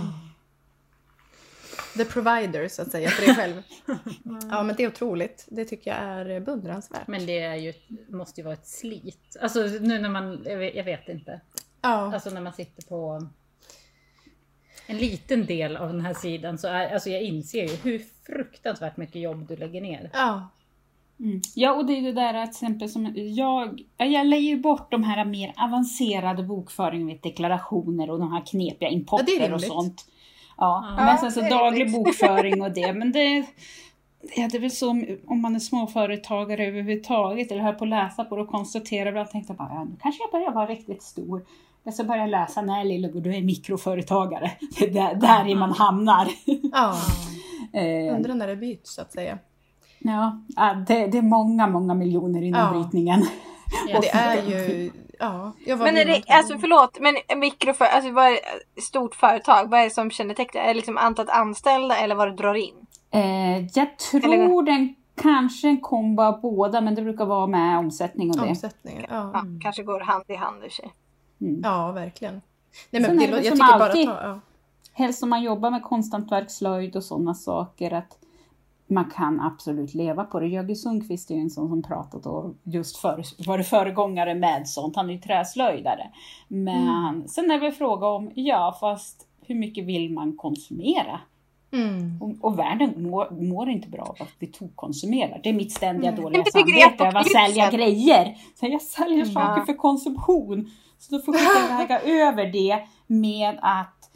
The 1.98 2.06
provider 2.06 2.68
så 2.68 2.82
att 2.82 2.92
säga 2.92 3.10
för 3.10 3.26
dig 3.26 3.36
själv. 3.36 3.64
Ja 4.52 4.64
men 4.64 4.76
det 4.76 4.84
är 4.84 4.88
otroligt. 4.88 5.46
Det 5.50 5.66
tycker 5.66 5.92
jag 5.92 6.00
är 6.00 6.40
beundransvärt. 6.40 7.08
Men 7.08 7.26
det 7.26 7.40
är 7.40 7.56
ju, 7.56 7.74
måste 8.10 8.42
ju 8.42 8.46
vara 8.46 8.54
ett 8.54 8.68
slit. 8.68 9.38
Alltså 9.42 9.60
nu 9.60 10.00
när 10.00 10.10
man, 10.10 10.44
jag 10.46 10.58
vet, 10.58 10.76
jag 10.76 10.84
vet 10.84 11.10
inte. 11.10 11.42
Ja. 11.82 12.14
Alltså 12.14 12.30
när 12.30 12.42
man 12.42 12.54
sitter 12.54 12.84
på 12.84 13.28
en 14.88 14.98
liten 14.98 15.46
del 15.46 15.78
av 15.78 15.88
den 15.94 16.02
här 16.02 16.14
sidan 16.14 16.58
så 16.58 16.68
är, 16.68 16.94
alltså 16.94 17.10
jag 17.10 17.22
inser 17.22 17.62
ju 17.64 17.76
hur 17.76 18.06
fruktansvärt 18.26 18.98
mycket 18.98 19.22
jobb 19.22 19.48
du 19.48 19.56
lägger 19.56 19.82
ner. 19.82 20.10
Ja. 20.14 20.50
Mm. 21.20 21.42
Ja, 21.56 21.74
och 21.74 21.86
det 21.86 21.94
är 21.94 22.02
det 22.02 22.12
där 22.12 22.34
att 22.34 22.54
till 22.54 22.66
exempel 22.66 22.90
som 22.90 23.14
jag, 23.16 23.82
jag 23.98 24.28
lägger 24.28 24.50
ju 24.50 24.60
bort 24.60 24.92
de 24.92 25.04
här 25.04 25.26
mer 25.26 25.54
avancerade 25.58 26.44
bokföringen 26.44 27.08
med 27.08 27.20
deklarationer 27.24 28.10
och 28.10 28.20
de 28.20 28.32
här 28.32 28.46
knepiga 28.46 28.76
Ja, 28.80 28.80
det 28.80 28.86
är 28.86 29.00
importer 29.00 29.34
och 29.42 29.50
rimligt. 29.50 29.68
sånt. 29.68 30.06
Ja, 30.62 30.94
Ja, 30.98 31.06
men 31.06 31.18
sen 31.18 31.32
så 31.32 31.42
daglig 31.42 31.92
bokföring 31.92 32.62
och 32.62 32.72
det, 32.72 32.94
men 33.00 33.12
det, 33.12 33.38
ja, 34.36 34.48
det 34.52 34.58
är 34.58 34.60
väl 34.62 34.72
så 34.72 34.90
om- 35.28 35.42
man 35.42 35.56
är 35.56 35.60
småföretagare 35.60 36.66
överhuvudtaget 36.68 37.52
eller 37.52 37.62
hör 37.62 37.74
på 37.74 37.84
att 37.84 37.90
läsa 37.90 38.24
på 38.24 38.36
det 38.36 38.42
och 38.42 38.50
konstaterar 38.50 39.10
ibland 39.10 39.30
tänkte 39.30 39.54
bara, 39.54 39.70
ja, 39.74 39.84
nu 39.84 39.92
kanske 40.02 40.24
jag 40.24 40.32
börjar 40.32 40.52
vara 40.52 40.66
riktigt 40.66 41.02
stor. 41.04 41.46
Jag 41.84 41.94
ska 41.94 42.04
börja 42.04 42.26
läsa 42.26 42.62
när 42.62 42.84
lillebror, 42.84 43.22
du 43.22 43.36
är 43.36 43.42
mikroföretagare. 43.42 44.52
Det 44.80 44.86
är 44.86 44.94
där, 44.94 45.16
där 45.46 45.56
man 45.56 45.72
hamnar. 45.72 46.28
ja. 46.72 46.96
Eh, 47.74 48.16
Undrar 48.16 48.34
när 48.36 48.48
det 48.48 48.56
byts 48.56 48.94
så 48.96 49.02
att 49.02 49.14
säga. 49.14 49.38
ja, 50.00 50.42
ja, 50.56 50.74
det, 50.88 51.08
det 51.08 51.18
är 51.18 51.22
många, 51.22 51.68
många 51.68 51.94
miljoner 51.94 52.42
inom 52.42 52.60
Ja. 52.62 52.72
brytningen. 52.72 53.26
Ja, 53.90 54.00
det 54.02 54.10
är 54.10 54.44
ju... 54.50 54.92
Ja. 55.22 55.52
Jag 55.66 55.78
var 55.78 55.86
Men 55.86 55.98
är 55.98 56.06
det, 56.06 56.24
alltså 56.28 56.58
förlåt, 56.58 56.98
men 57.00 57.40
mikroför, 57.40 57.86
alltså 57.86 58.12
vad 58.12 58.26
är 58.26 58.38
stort 58.82 59.16
företag, 59.16 59.70
vad 59.70 59.80
är 59.80 59.84
det 59.84 59.90
som 59.90 60.12
kännetecknar? 60.12 60.62
Är 60.62 60.68
det 60.68 60.74
liksom 60.74 60.98
antalet 60.98 61.32
anställda 61.32 61.98
eller 61.98 62.16
vad 62.16 62.28
du 62.28 62.36
drar 62.36 62.54
in? 62.54 62.76
Eh, 63.12 63.58
jag 63.74 63.98
tror 63.98 64.26
Eller- 64.26 64.64
den 64.66 64.96
kanske 65.22 65.68
en 65.68 65.82
kombo 65.82 66.24
av 66.24 66.42
båda, 66.42 66.82
men 66.82 66.96
det 66.96 67.02
brukar 67.02 67.26
vara 67.26 67.48
med 67.48 67.78
omsättning 67.80 68.30
och 68.30 68.38
det. 68.38 68.50
Omsättningen. 68.50 69.06
Ja. 69.10 69.32
Ja, 69.34 69.44
Kanske 69.62 69.84
går 69.84 70.00
hand 70.00 70.24
i 70.28 70.36
hand 70.36 70.64
i 70.64 70.70
sig. 70.70 70.94
Mm. 71.42 71.62
ja, 71.64 71.92
verkligen. 71.92 72.42
Nej, 72.90 73.04
Sen 73.04 73.16
men 73.16 73.24
är 73.24 73.28
det, 73.32 73.36
det 73.38 73.42
jag 73.46 73.58
som 73.58 73.68
tycker 73.68 73.80
bara 73.80 73.90
alltid- 73.90 74.08
ta... 74.08 74.24
Ja. 74.24 74.40
Helst 74.94 75.24
om 75.24 75.30
man 75.30 75.44
jobbar 75.44 75.72
med 75.72 75.84
konsthantverkslöjd 75.84 76.96
och 76.96 77.04
sådana 77.04 77.34
saker, 77.34 77.94
att 77.94 78.18
man 78.92 79.06
kan 79.10 79.40
absolut 79.40 79.94
leva 79.94 80.24
på 80.24 80.40
det. 80.40 80.48
Jögge 80.48 80.76
Sundqvist 80.76 81.32
är 81.32 81.36
ju 81.36 81.42
en 81.42 81.50
sån 81.50 81.70
som 81.70 81.84
pratat 81.84 82.26
och 82.26 82.56
just 82.64 82.98
för, 82.98 83.24
varit 83.48 83.68
föregångare 83.68 84.36
med 84.36 84.68
sånt. 84.68 84.96
Han 84.96 85.10
är 85.10 85.14
ju 85.14 85.20
träslöjdare. 85.20 86.10
Men 86.48 87.28
sen 87.28 87.52
är 87.52 87.60
väl 87.60 87.72
fråga 87.72 88.08
om, 88.08 88.32
ja 88.36 88.78
fast 88.80 89.28
hur 89.46 89.56
mycket 89.56 89.86
vill 89.86 90.14
man 90.14 90.38
konsumera? 90.38 91.20
Mm. 91.74 92.22
Och, 92.22 92.32
och 92.52 92.60
världen 92.60 92.94
mår, 93.04 93.30
mår 93.44 93.70
inte 93.70 93.90
bra 93.90 94.02
av 94.02 94.16
att 94.20 94.34
vi 94.40 94.48
tokkonsumerar. 94.48 95.40
Det 95.44 95.50
är 95.50 95.54
mitt 95.54 95.72
ständiga 95.72 96.12
Mm. 96.12 96.24
dåliga 96.24 96.44
samvete 96.46 97.04
över 97.08 97.20
att 97.20 97.32
sälja 97.32 97.72
grejer. 97.72 98.38
Så 98.60 98.66
jag 98.68 98.82
säljer 98.82 99.22
Mm. 99.22 99.34
saker 99.34 99.62
för 99.66 99.74
konsumtion. 99.74 100.72
Så 101.00 101.16
då 101.16 101.22
får 101.22 101.32
vi 101.32 101.78
väga 101.88 102.00
över 102.00 102.46
det 102.46 102.80
med 103.08 103.60
att 103.62 104.10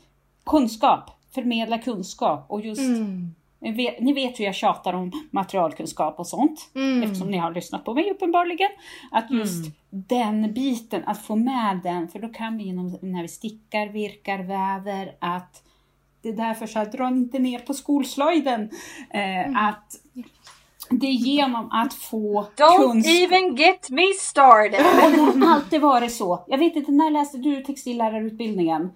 kunskap, 0.46 1.10
förmedla 1.34 1.78
kunskap 1.78 2.46
och 2.50 2.62
just 2.62 2.82
Mm. 2.82 3.36
Ni 3.66 3.72
vet, 3.72 4.00
ni 4.00 4.14
vet 4.14 4.40
hur 4.40 4.46
jag 4.46 4.56
tjatar 4.56 4.94
om 4.94 5.12
materialkunskap 5.32 6.20
och 6.20 6.28
sånt. 6.28 6.72
Mm. 6.76 7.04
Eftersom 7.04 7.28
ni 7.32 7.38
har 7.38 7.52
lyssnat 7.52 7.86
på 7.86 7.94
mig 7.94 8.12
uppenbarligen. 8.12 8.70
Att 9.12 9.32
just 9.32 9.66
den 9.90 10.54
biten, 10.54 11.04
att 11.06 11.22
få 11.26 11.36
med 11.36 11.80
den, 11.84 12.08
för 12.08 12.20
då 12.20 12.28
kan 12.28 12.58
vi 12.58 12.64
genom, 12.64 12.98
när 13.02 13.22
vi 13.22 13.28
stickar, 13.28 13.88
virkar, 13.88 14.40
väver, 14.40 15.16
att 15.20 15.64
det 16.22 16.30
är 16.30 16.34
därför 16.34 16.68
så 16.68 16.80
här, 16.80 16.86
dra 16.86 17.08
inte 17.08 17.40
ner 17.40 17.60
på 17.60 17.74
skolslöjden. 17.74 18.70
Eh, 19.10 19.68
Att 19.68 19.96
det 20.90 21.08
är 21.08 21.12
genom 21.12 21.72
att 21.72 21.94
få 21.94 22.48
Don't 22.56 22.78
kunskap. 22.78 23.14
even 23.14 23.56
get 23.56 23.90
me 23.90 24.14
started! 24.20 24.80
Det 25.40 25.46
har 25.46 25.54
alltid 25.56 25.82
varit 25.82 26.14
så. 26.14 26.44
Jag 26.48 26.58
vet 26.58 26.76
inte, 26.76 26.92
när 26.92 27.12
läste 27.12 27.38
du 27.38 27.64
textillärarutbildningen? 27.64 28.92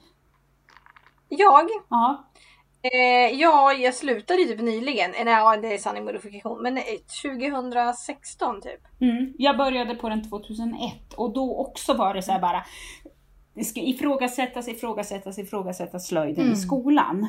Jag? 1.30 1.70
Ja. 1.90 2.28
Eh, 2.81 3.39
ja, 3.39 3.74
jag 3.74 3.95
slutade 3.95 4.43
typ 4.45 4.62
nyligen. 4.62 5.13
Eh, 5.13 5.25
Nej, 5.25 5.59
det 5.62 5.74
är 5.74 5.77
sanning 5.77 6.05
modifikation. 6.05 6.62
Men 6.63 6.77
eh, 6.77 6.83
2016 7.24 8.62
typ. 8.62 9.01
Mm. 9.01 9.33
Jag 9.38 9.57
började 9.57 9.95
på 9.95 10.09
den 10.09 10.29
2001 10.29 11.13
och 11.15 11.33
då 11.33 11.57
också 11.57 11.93
var 11.93 12.13
det 12.13 12.21
så 12.21 12.31
här 12.31 12.39
bara 12.39 12.65
det 13.53 13.63
ska 13.63 13.79
ifrågasättas, 13.81 14.67
ifrågasättas, 14.67 15.39
ifrågasättas 15.39 16.07
slöjden 16.07 16.41
Mm. 16.43 16.53
i 16.53 16.55
skolan. 16.55 17.27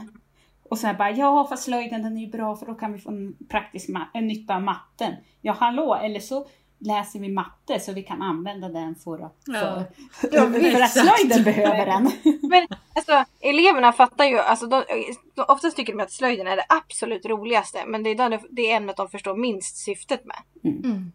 Och 0.68 0.78
så 0.78 0.86
här 0.86 0.94
bara, 0.94 1.10
ja 1.10 1.46
fast 1.48 1.62
slöjden 1.62 2.02
den 2.02 2.16
är 2.16 2.20
ju 2.20 2.26
bra 2.30 2.56
för 2.56 2.66
då 2.66 2.74
kan 2.74 2.92
vi 2.92 2.98
få 2.98 3.10
en 3.10 3.36
praktisk 3.48 3.88
ma- 3.88 4.06
en 4.14 4.26
nytta 4.26 4.54
av 4.54 4.62
matten. 4.62 5.14
Ja 5.40 5.52
hallå, 5.52 5.94
eller 5.94 6.20
så 6.20 6.46
läser 6.80 7.18
vi 7.20 7.28
matte 7.28 7.80
så 7.80 7.92
vi 7.92 8.02
kan 8.02 8.22
använda 8.22 8.68
den 8.68 8.94
för 8.94 9.18
att, 9.26 9.36
Ja. 9.46 9.84
för, 10.12 10.28
Ja, 10.32 10.40
för 10.72 10.80
att 10.82 10.90
slöjden 10.90 11.44
behöver 11.44 11.86
den. 11.86 12.10
Men 12.50 12.66
alltså, 12.94 13.24
eleverna 13.40 13.92
fattar 13.92 14.24
ju, 14.24 14.38
alltså, 14.38 14.66
de, 14.66 14.84
de, 15.34 15.44
oftast 15.48 15.76
tycker 15.76 15.92
de 15.92 16.02
att 16.02 16.12
slöjden 16.12 16.46
är 16.46 16.56
det 16.56 16.64
absolut 16.68 17.26
roligaste. 17.26 17.78
Men 17.86 18.02
det 18.02 18.10
är 18.10 18.40
det 18.56 18.72
ämnet 18.72 18.96
de 18.96 19.08
förstår 19.08 19.36
minst 19.36 19.76
syftet 19.76 20.20
med. 20.24 20.36
Mm. 20.84 21.12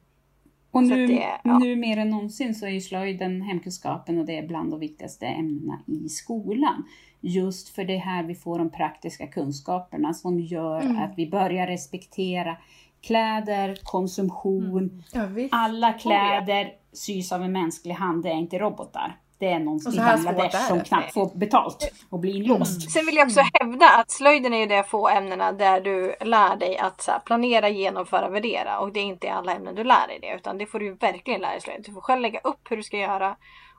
Och 0.72 0.82
Så 0.82 0.96
nu, 0.96 1.08
det- 1.08 1.40
ja. 1.44 1.60
nu 1.60 1.76
mer 1.76 1.98
än 1.98 2.10
någonsin 2.10 2.56
så 2.56 2.66
är 2.66 2.70
ju 2.70 2.82
slöjden 2.82 3.42
hemkunskapen 3.42 4.20
och 4.20 4.26
det 4.26 4.38
är 4.38 4.48
bland 4.48 4.72
de 4.72 4.80
viktigaste 4.80 5.26
ämnena 5.26 5.80
i 5.88 6.10
skolan. 6.10 6.84
Just 7.22 7.70
för 7.70 7.84
det 7.84 7.94
är 7.96 8.00
här 8.00 8.24
vi 8.24 8.36
får 8.36 8.58
de 8.60 8.70
praktiska 8.70 9.28
kunskaperna 9.28 10.14
som 10.14 10.40
gör 10.40 10.82
Mm. 10.82 10.98
att 11.04 11.14
vi 11.18 11.30
börjar 11.30 11.68
respektera 11.68 12.58
kläder, 13.06 13.78
konsumtion. 13.84 15.04
Ja, 15.14 15.26
visst. 15.26 15.54
Alla 15.54 15.94
kläder 15.94 16.72
sys 16.94 17.32
av 17.32 17.44
en 17.44 17.52
mänsklig 17.52 17.94
hand, 17.94 18.24
det 18.24 18.30
är 18.30 18.34
inte 18.34 18.60
robotar. 18.60 19.20
Det 19.38 19.48
är 19.48 19.60
någon 19.60 19.94
i 19.94 19.98
Bangladesh 19.98 20.68
som 20.68 20.84
knappt 20.84 21.14
får 21.14 21.36
betalt 21.36 21.92
och 22.10 22.20
blir 22.20 22.36
inlåst. 22.36 22.92
Sen 22.92 23.06
vill 23.06 23.16
jag 23.16 23.28
också 23.28 23.42
hävda 23.54 23.90
att 23.90 24.12
slöjden 24.12 24.54
är 24.54 24.58
ju 24.58 24.66
de 24.66 24.84
få 24.84 25.10
ämnena 25.10 25.52
där 25.52 25.82
du 25.82 26.16
lär 26.22 26.56
dig 26.56 26.78
att 26.78 27.02
så 27.02 27.12
här, 27.12 27.20
planera, 27.20 27.70
genomföra, 27.70 28.30
värdera. 28.30 28.80
Och 28.80 28.94
det 28.94 29.00
är 29.00 29.04
inte 29.04 29.28
i 29.28 29.30
alla 29.30 29.56
ämnen 29.56 29.76
du 29.76 29.84
lär 29.84 30.08
dig 30.08 30.20
det. 30.22 30.36
Utan 30.36 30.58
det 30.58 30.66
får 30.66 30.80
du 30.80 30.94
verkligen 30.94 31.42
lära 31.42 31.52
dig 31.52 31.62
slöjden. 31.62 31.84
Du 31.86 31.94
får 31.94 32.02
själv 32.02 32.22
lägga 32.22 32.40
upp 32.40 32.72
hur 32.72 32.78
du 32.78 32.84
ska 32.84 32.98
göra. 32.98 33.36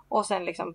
Och 0.09 0.27
sen 0.27 0.45
liksom 0.45 0.75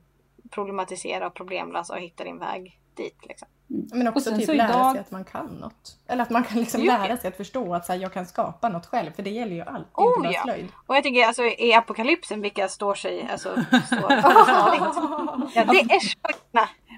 problematisera 0.50 1.28
och 1.28 1.34
problemlösa 1.34 1.94
och 1.94 2.00
hitta 2.00 2.24
din 2.24 2.40
väg 2.40 2.80
dit. 3.04 3.18
Liksom. 3.28 3.48
Men 3.68 4.08
Och 4.08 4.18
också 4.18 4.36
typ 4.36 4.46
så 4.46 4.54
lära 4.54 4.70
idag- 4.70 4.92
sig 4.92 5.00
att 5.02 5.12
man 5.12 5.24
kan 5.26 5.46
något. 5.48 5.98
Eller 6.08 6.24
att 6.24 6.30
man 6.30 6.44
kan 6.44 6.58
liksom 6.60 6.82
Jo. 6.82 6.92
lära 6.92 7.18
sig 7.18 7.28
att 7.28 7.38
förstå 7.38 7.74
att 7.76 7.86
så 7.86 7.94
här, 7.94 8.00
jag 8.00 8.14
kan 8.14 8.26
skapa 8.26 8.70
något 8.70 8.86
själv. 8.86 9.12
För 9.12 9.24
det 9.24 9.30
gäller 9.30 9.56
ju 9.56 9.62
allt, 9.62 9.88
Oh, 9.94 10.08
inte 10.08 10.20
bara 10.22 10.34
ja. 10.34 10.42
slöjd. 10.44 10.68
Och 10.88 10.96
jag 10.96 11.04
tycker 11.04 11.26
alltså 11.28 11.44
i 11.44 11.74
apokalypsen, 11.74 12.42
vilka 12.42 12.68
står 12.68 12.96
sig, 12.96 13.28
alltså 13.32 13.50
står 13.86 14.12
Ja, 15.56 15.66
det 15.66 15.80
är. 15.80 16.02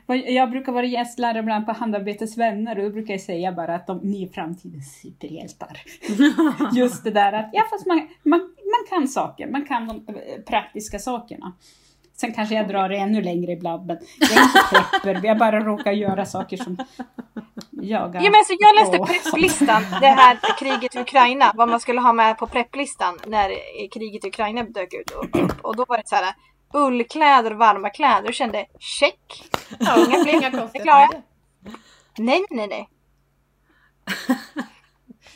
Och 0.05 0.15
Jag 0.17 0.49
brukar 0.51 0.71
vara 0.71 0.85
gästlärare 0.85 1.39
ibland 1.39 1.65
på 1.65 1.71
Handarbetets 1.71 2.37
vänner 2.37 2.77
och 2.77 2.83
då 2.83 2.89
brukar 2.89 3.13
jag 3.13 3.21
säga 3.21 3.51
bara 3.51 3.75
att 3.75 3.87
de, 3.87 3.97
ni 3.97 4.23
är 4.23 4.27
framtidens 4.27 5.01
superhjältar. 5.01 5.81
Just 6.75 7.03
det 7.03 7.11
där 7.11 7.33
att, 7.33 7.49
ja 7.53 7.63
fast 7.69 7.85
man, 7.85 8.07
man, 8.23 8.39
man 8.39 8.85
kan 8.89 9.07
saker, 9.07 9.47
man 9.47 9.65
kan 9.65 9.87
de 9.87 10.07
eh, 10.07 10.41
praktiska 10.47 10.99
sakerna. 10.99 11.53
Sen 12.23 12.33
kanske 12.33 12.55
jag 12.55 12.67
drar 12.67 12.89
det 12.89 12.97
ännu 12.97 13.21
längre 13.21 13.51
ibland 13.51 13.85
men 13.85 13.97
jag 14.19 14.31
är 14.31 14.43
inte 14.43 14.99
prepper, 15.03 15.27
jag 15.27 15.37
bara 15.37 15.59
råkar 15.59 15.91
göra 15.91 16.25
saker 16.25 16.57
som 16.57 16.77
jagar. 17.71 18.21
Ja, 18.21 18.31
men 18.31 18.35
alltså, 18.35 18.53
jag 18.59 18.75
läste 18.75 19.13
prepplistan, 19.13 19.83
det 20.01 20.07
här 20.07 20.39
kriget 20.59 20.95
i 20.95 20.99
Ukraina, 20.99 21.51
vad 21.55 21.69
man 21.69 21.79
skulle 21.79 22.01
ha 22.01 22.13
med 22.13 22.37
på 22.37 22.47
prepplistan 22.47 23.19
när 23.27 23.51
kriget 23.93 24.25
i 24.25 24.27
Ukraina 24.27 24.63
dök 24.63 24.93
ut. 24.93 25.11
Och, 25.11 25.65
och 25.65 25.75
då 25.75 25.85
var 25.87 25.97
det 25.97 26.03
så 26.05 26.15
här 26.15 26.33
ullkläder 26.73 27.51
och 27.51 27.57
varma 27.57 27.89
kläder 27.89 28.27
och 28.27 28.33
kände 28.33 28.65
check. 28.79 29.43
Ja, 29.79 30.05
Inga 30.05 30.31
inga 30.31 30.51
konstigheter 30.51 30.89
jag. 30.89 31.21
Nej, 32.17 32.45
nej, 32.49 32.67
nej. 32.67 32.89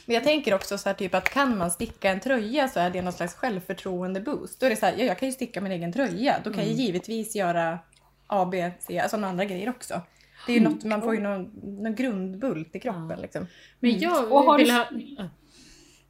Men 0.07 0.13
jag 0.13 0.23
tänker 0.23 0.53
också 0.53 0.77
så 0.77 0.89
här 0.89 0.93
typ 0.93 1.15
att 1.15 1.29
kan 1.29 1.57
man 1.57 1.71
sticka 1.71 2.11
en 2.11 2.19
tröja 2.19 2.67
så 2.67 2.79
är 2.79 2.89
det 2.89 3.01
någon 3.01 3.13
slags 3.13 3.35
självförtroende-boost. 3.35 4.59
Då 4.59 4.65
är 4.65 4.69
det 4.69 4.75
så 4.75 4.85
här, 4.85 4.93
ja, 4.97 5.03
jag 5.05 5.19
kan 5.19 5.27
ju 5.27 5.33
sticka 5.33 5.61
min 5.61 5.71
egen 5.71 5.93
tröja. 5.93 6.35
Då 6.43 6.53
kan 6.53 6.63
jag 6.63 6.73
givetvis 6.73 7.35
göra 7.35 7.79
A, 8.27 8.45
B, 8.51 8.71
C, 8.79 8.99
alltså 8.99 9.17
några 9.17 9.29
andra 9.29 9.45
grejer 9.45 9.69
också. 9.69 10.01
Det 10.45 10.51
är 10.51 10.57
ju 10.57 10.63
något, 10.63 10.83
man 10.83 11.01
får 11.01 11.15
ju 11.15 11.21
någon, 11.21 11.43
någon 11.83 11.95
grundbult 11.95 12.75
i 12.75 12.79
kroppen 12.79 13.09
Ja. 13.09 13.15
liksom. 13.15 13.47
Men 13.79 13.99
jag 13.99 14.31
Och 14.31 14.43
har 14.43 14.57
vill 14.57 14.71
ha... 14.71 14.85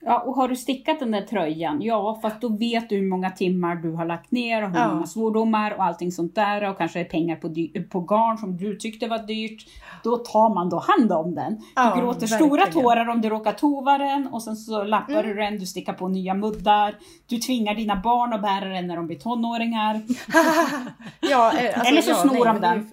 Ja, 0.08 0.20
och 0.20 0.36
har 0.36 0.48
du 0.48 0.56
stickat 0.56 1.00
den 1.00 1.12
där 1.12 1.22
tröjan? 1.22 1.82
Ja, 1.82 2.20
fast 2.22 2.42
då 2.42 2.50
vet 2.50 2.90
du 2.90 2.96
hur 2.96 3.10
många 3.10 3.30
timmar 3.30 3.76
du 3.76 3.92
har 3.92 4.06
lagt 4.06 4.32
ner 4.32 4.64
och 4.64 4.70
hur 4.70 4.78
Ja. 4.80 4.94
många 4.94 5.06
svordomar 5.08 5.72
och 5.72 5.84
allting 5.84 6.12
sånt 6.12 6.36
där 6.36 6.70
och 6.70 6.78
kanske 6.78 7.04
pengar 7.04 7.36
på, 7.36 7.48
på 7.90 8.00
garn 8.00 8.38
som 8.38 8.58
du 8.58 8.76
tyckte 8.76 9.08
var 9.08 9.18
dyrt. 9.20 9.66
Då 10.04 10.18
tar 10.18 10.54
man 10.54 10.70
då 10.70 10.84
hand 10.88 11.12
om 11.12 11.36
den. 11.36 11.56
Du 11.56 11.64
Ja, 11.76 11.96
gråter 12.00 12.28
stora 12.28 12.50
verkligen. 12.64 12.84
tårar 12.84 13.10
om 13.10 13.22
du 13.22 13.30
råkar 13.30 13.52
tova 13.52 13.98
den 13.98 14.28
och 14.28 14.43
sen 14.43 14.56
så 14.56 14.84
lappar 14.84 15.24
du 15.24 15.34
den, 15.34 15.60
du 15.60 15.65
stickar 15.65 15.93
på 15.93 16.08
nya 16.08 16.34
muddar. 16.34 16.96
Du 17.28 17.38
tvingar 17.38 17.76
dina 17.76 17.96
barn 17.96 18.34
att 18.34 18.41
bära 18.41 18.65
den 18.70 18.88
när 18.88 18.96
de 18.96 19.08
blir 19.08 19.17
tonåringar. 19.20 20.02
Ja, 21.20 21.52
eh, 21.60 21.65
alltså, 21.80 21.91
Eller 21.91 22.02
så 22.02 22.10
ja, 22.12 22.15
snor 22.15 22.32
nej, 22.34 22.39
de 22.43 22.54
men 22.54 22.62
det 22.62 22.67
den. 22.67 22.91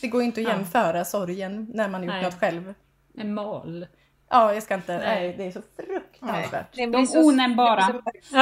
Det 0.00 0.08
går 0.08 0.22
inte 0.22 0.40
att 0.40 0.46
jämföra 0.48 1.04
sorgen 1.04 1.70
när 1.74 1.88
man 1.88 2.02
gjort 2.02 2.12
Nej. 2.12 2.22
något 2.22 2.40
själv. 2.40 2.74
En 3.18 3.34
mal. 3.34 3.86
Ja, 4.34 4.54
jag 4.54 4.62
ska 4.62 4.74
inte, 4.74 4.96
Nej. 4.98 5.06
nej, 5.06 5.34
det 5.38 5.44
är 5.44 5.50
så 5.50 5.60
fruktansvärt. 5.76 6.66
Det 6.76 6.86
De 6.86 7.06
onämnbara. 7.16 7.86
Det 7.86 7.92
blir 7.92 8.02
så, 8.22 8.36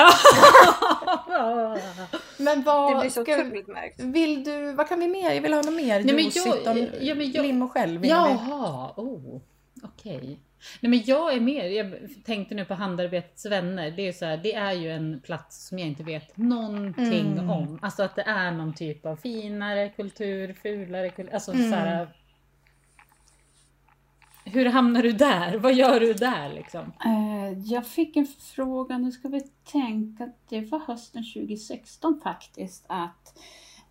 Men 2.42 2.58
det 2.58 2.64
vad, 2.66 3.00
blir 3.00 3.10
så 3.10 3.22
ska, 3.24 3.34
otroligt 3.40 3.68
mörkt. 3.68 4.00
vill 4.00 4.44
du, 4.44 4.72
vad 4.72 4.88
kan 4.88 5.00
vi 5.00 5.08
mer? 5.08 5.32
Jag 5.32 5.42
vill 5.42 5.52
ha 5.52 5.62
något 5.62 5.74
mer 5.74 6.04
Nej, 6.04 6.14
men 6.14 6.24
juicigt 6.24 6.46
jag- 6.64 6.76
om 6.76 6.86
ja, 7.00 7.14
men 7.14 7.32
jag- 7.32 7.42
lim 7.46 7.62
och 7.62 7.72
själv. 7.72 8.06
Jaha, 8.06 8.90
oh, 8.96 9.40
okej. 9.82 10.38
Nej 10.80 10.90
men 10.90 11.02
jag 11.04 11.32
är 11.34 11.40
med, 11.40 11.72
jag 11.72 11.92
tänkte 12.26 12.54
nu 12.54 12.64
på 12.64 12.74
Handarbetets 12.74 13.46
vänner, 13.46 13.90
det 13.90 14.02
är 14.02 14.06
ju 14.06 14.12
så 14.12 14.24
här, 14.24 14.36
det 14.36 14.54
är 14.54 14.72
ju 14.72 14.90
en 14.92 15.20
plats 15.24 15.68
som 15.68 15.78
jag 15.78 15.88
inte 15.88 16.02
vet 16.02 16.36
någonting 16.36 17.32
Mm. 17.32 17.50
om. 17.50 17.78
Alltså 17.82 18.02
att 18.02 18.16
det 18.16 18.22
är 18.22 18.50
någon 18.50 18.74
typ 18.74 19.06
av 19.06 19.16
finare 19.16 19.88
kultur, 19.88 20.52
fulare 20.62 21.08
kultur, 21.10 21.34
alltså 21.34 21.52
Mm. 21.52 21.70
så 21.70 21.76
här. 21.76 22.08
Hur 24.44 24.66
hamnar 24.66 25.02
du 25.02 25.12
där? 25.12 25.58
Vad 25.58 25.74
gör 25.74 26.00
du 26.00 26.14
där 26.14 26.52
liksom? 26.54 26.92
Eh, 27.04 27.58
jag 27.64 27.86
fick 27.86 28.16
en 28.16 28.26
fråga, 28.26 28.98
nu 28.98 29.12
ska 29.12 29.28
vi 29.28 29.40
tänka, 29.72 30.28
det 30.48 30.60
var 30.60 30.78
hösten 30.78 31.24
2016 31.34 32.20
faktiskt, 32.22 32.84
att 32.86 33.38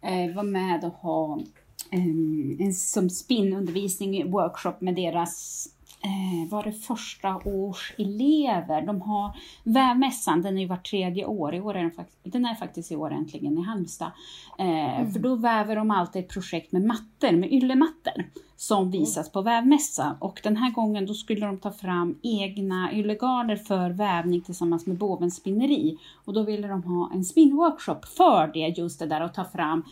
eh, 0.02 0.36
vara 0.36 0.46
med 0.46 0.84
och 0.84 0.94
ha 0.94 1.42
en 1.90 2.74
som 2.74 3.10
spinnundervisning, 3.10 4.32
workshop 4.32 4.76
med 4.80 4.96
deras 4.96 5.68
eh, 6.04 6.50
var 6.52 6.64
det 6.64 6.72
första 6.72 7.36
års 7.36 7.94
elever. 7.98 8.82
De 8.82 9.02
har 9.02 9.32
vävmässan, 9.64 10.42
den 10.42 10.58
är 10.58 10.62
ju 10.62 10.68
vart 10.68 10.90
tredje 10.90 11.26
år. 11.26 11.56
I 11.56 11.62
år 11.62 11.76
är 11.76 11.82
den, 11.82 11.92
fakt- 11.92 12.18
den 12.24 12.46
är 12.46 12.56
faktiskt 12.56 12.92
i 12.92 12.96
år 12.96 13.12
äntligen 13.12 13.58
i 13.58 13.62
Halmstad. 13.62 14.12
Eh, 14.60 15.10
För 15.12 15.20
då 15.20 15.36
väver 15.36 15.76
de 15.76 15.92
alltid 15.92 16.24
ett 16.24 16.30
projekt 16.30 16.72
med 16.72 16.82
mattor, 16.86 17.32
med 17.32 17.54
yllemattor 17.54 18.26
som 18.56 18.92
visas 18.92 19.32
på 19.32 19.42
vävmässa. 19.42 20.18
Och 20.20 20.40
den 20.44 20.58
här 20.58 20.72
gången 20.72 21.06
då 21.06 21.14
skulle 21.14 21.46
de 21.46 21.58
ta 21.58 21.72
fram 21.72 22.18
egna 22.24 22.94
yllegarner 22.94 23.56
för 23.56 23.90
vävning 23.90 24.42
tillsammans 24.42 24.86
med 24.86 24.98
Bovens 24.98 25.36
spinneri. 25.36 25.98
Och 26.26 26.34
då 26.34 26.44
ville 26.44 26.68
de 26.68 26.84
ha 26.84 27.12
en 27.14 27.24
spinnworkshop 27.24 28.06
för 28.06 28.52
det, 28.54 28.60
just 28.78 29.00
det 29.00 29.06
där 29.06 29.22
att 29.22 29.34
ta 29.34 29.46
fram 29.46 29.84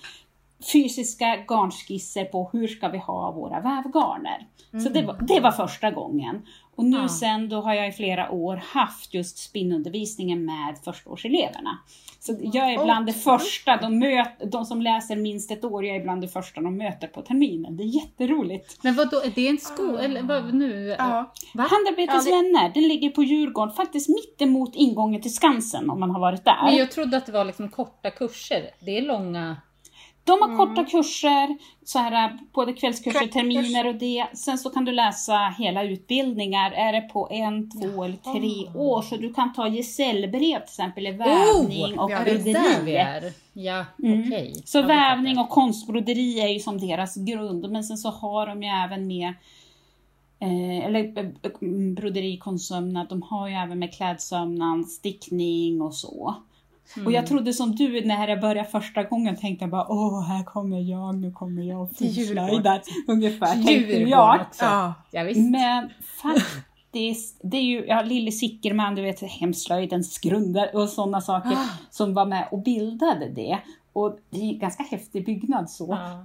fysiska 0.74 1.26
garnskisser 1.48 2.26
på 2.26 2.50
hur 2.54 2.68
ska 2.68 2.88
vi 2.88 2.98
ha 2.98 3.32
våra 3.32 3.60
vävgarner. 3.62 4.48
Så 4.84 4.90
det 4.90 5.02
var, 5.02 5.18
det 5.28 5.40
var 5.40 5.52
första 5.52 5.92
gången. 5.92 6.42
Och 6.76 6.86
nu 6.86 6.98
Ja. 6.98 7.08
sen 7.10 7.50
då 7.50 7.62
har 7.62 7.74
jag 7.74 7.88
i 7.88 7.92
flera 7.92 8.32
år 8.32 8.56
haft 8.66 9.14
just 9.14 9.38
spinnundervisningen 9.38 10.46
med 10.46 10.78
förstaårseleverna. 10.84 11.78
Så 12.20 12.38
jag 12.42 12.74
är 12.74 12.84
bland 12.84 13.06
det 13.06 13.14
första, 13.14 13.78
de, 13.78 14.00
möt, 14.00 14.52
de 14.52 14.66
som 14.66 14.82
läser 14.82 15.16
minst 15.16 15.52
ett 15.52 15.64
år, 15.64 15.86
jag 15.86 15.96
är 15.96 16.04
bland 16.04 16.22
det 16.22 16.28
första 16.28 16.62
de 16.62 16.78
möter 16.78 17.08
på 17.08 17.22
terminen. 17.22 17.78
Det 17.78 17.84
är 17.84 18.02
jätteroligt. 18.02 18.80
Men 18.84 18.96
vad 18.96 19.10
då 19.12 19.18
är 19.18 19.32
det 19.36 19.48
en 19.48 19.58
skola? 19.58 20.02
Eller 20.02 20.22
vad 20.24 20.54
nu? 20.54 20.96
Ja. 21.00 21.34
Va? 21.54 21.68
Handarbetets 21.70 22.28
Ja, 22.28 22.36
vänner, 22.36 22.72
den 22.74 22.84
ligger 22.88 23.10
på 23.10 23.24
Djurgården, 23.24 23.74
faktiskt 23.74 24.10
mittemot 24.10 24.76
ingången 24.76 25.22
till 25.22 25.34
Skansen 25.34 25.90
om 25.90 26.00
man 26.00 26.12
har 26.12 26.20
varit 26.20 26.46
där. 26.46 26.64
Men 26.66 26.76
jag 26.76 26.92
trodde 26.92 27.18
att 27.18 27.26
det 27.26 27.32
var 27.32 27.46
liksom 27.46 27.70
korta 27.70 28.10
kurser. 28.12 28.70
Det 28.80 28.98
är 28.98 29.02
långa. 29.02 29.58
De 30.30 30.42
har 30.42 30.48
Mm. 30.50 30.58
korta 30.58 30.84
kurser, 30.92 31.58
så 31.86 32.00
här, 32.00 32.38
både 32.54 32.74
kvällskurser, 32.74 33.20
Kvällskurs. 33.20 33.34
terminer 33.42 33.88
och 33.88 33.96
det. 33.96 34.26
Sen 34.34 34.58
så 34.58 34.70
kan 34.70 34.86
du 34.86 34.92
läsa 34.92 35.54
hela 35.58 35.84
utbildningar. 35.84 36.72
Är 36.72 36.94
det 36.94 37.02
på 37.02 37.28
en, 37.32 37.72
två 37.72 38.04
eller 38.04 38.18
tre 38.18 38.80
år. 38.82 39.02
Så 39.02 39.18
du 39.18 39.34
kan 39.34 39.54
ta 39.54 39.68
gesällbrev 39.68 40.60
till 40.60 40.64
exempel 40.64 41.08
i 41.08 41.12
vävning 41.12 42.00
och 42.00 42.12
ja, 42.12 42.18
är 42.18 42.26
det 42.26 42.32
där 42.54 42.82
vi 42.84 42.92
broderi. 42.92 43.34
Ja, 43.54 43.86
Mm. 44.04 44.22
okej. 44.28 44.62
Så 44.66 44.82
vävning 44.82 45.38
och 45.40 45.50
konstbroderi 45.50 46.40
är 46.42 46.48
ju 46.48 46.60
som 46.60 46.78
deras 46.78 47.16
grund. 47.16 47.72
Men 47.72 47.84
sen 47.84 47.98
så 47.98 48.10
har 48.10 48.48
de 48.48 48.64
ju 48.64 48.70
även 48.70 49.08
med 49.08 49.34
Eh, 50.42 50.86
eller 50.86 51.18
eh, 51.18 51.52
mm, 51.62 51.96
broderi, 51.96 52.38
konstsömnad, 52.38 53.10
de 53.10 53.22
har 53.22 53.48
ju 53.48 53.54
även 53.54 53.80
med 53.80 53.94
klädsömnad, 53.94 54.88
stickning 54.88 55.82
och 55.82 55.94
så. 55.96 56.36
Jag. 56.96 57.06
Och 57.06 57.12
jag 57.12 57.18
Mm. 57.20 57.28
trodde 57.28 57.54
som 57.54 57.76
du 57.76 58.06
när 58.06 58.28
jag 58.28 58.42
började 58.42 58.70
första 58.70 59.04
gången 59.04 59.36
tänkte 59.36 59.64
jag 59.64 59.70
bara 59.72 59.86
åh 59.90 60.22
här 60.28 60.44
kommer 60.44 60.80
jag, 60.92 61.16
nu 61.16 61.32
kommer 61.32 61.62
jag 61.64 61.82
och 61.82 61.92
frislöjdar. 61.98 62.82
Ungefär 63.08 63.54
tänkte 63.54 63.94
jag. 63.94 64.42
också. 64.42 64.66
Ja. 64.66 64.94
Ja. 65.12 65.24
Men 65.36 65.90
faktiskt, 66.22 67.40
det 67.44 67.58
är 67.58 67.62
ju 67.62 67.86
ja, 67.86 68.02
Lille 68.02 68.32
Sickerman, 68.32 68.96
du 68.96 69.02
vet 69.02 69.22
hemslöjdens 69.24 70.18
grundare 70.20 70.70
och 70.74 70.90
sådana 70.90 71.22
saker 71.22 71.52
Ah. 71.52 71.70
som 71.90 72.14
var 72.14 72.26
med 72.26 72.48
och 72.52 72.60
bildade 72.64 73.30
det. 73.30 73.60
Och 73.94 74.18
det 74.30 74.38
är 74.38 74.44
en 74.54 74.60
ganska 74.60 74.84
häftig 74.84 75.26
byggnad 75.26 75.70
så 75.70 75.88
Ja. 75.90 76.24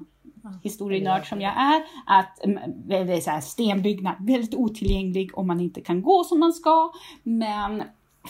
historienörd 0.62 1.28
som 1.28 1.40
jag 1.40 1.52
är, 1.56 1.82
att 2.06 2.44
mm, 2.44 2.58
det 2.86 2.96
är 2.96 3.20
så 3.20 3.30
här 3.30 3.40
stenbyggnad, 3.40 4.14
väldigt 4.20 4.54
otillgänglig 4.54 5.38
om 5.38 5.46
man 5.46 5.60
inte 5.60 5.80
kan 5.80 6.02
gå 6.02 6.24
som 6.24 6.40
man 6.40 6.52
ska. 6.52 6.92
Men 7.22 7.82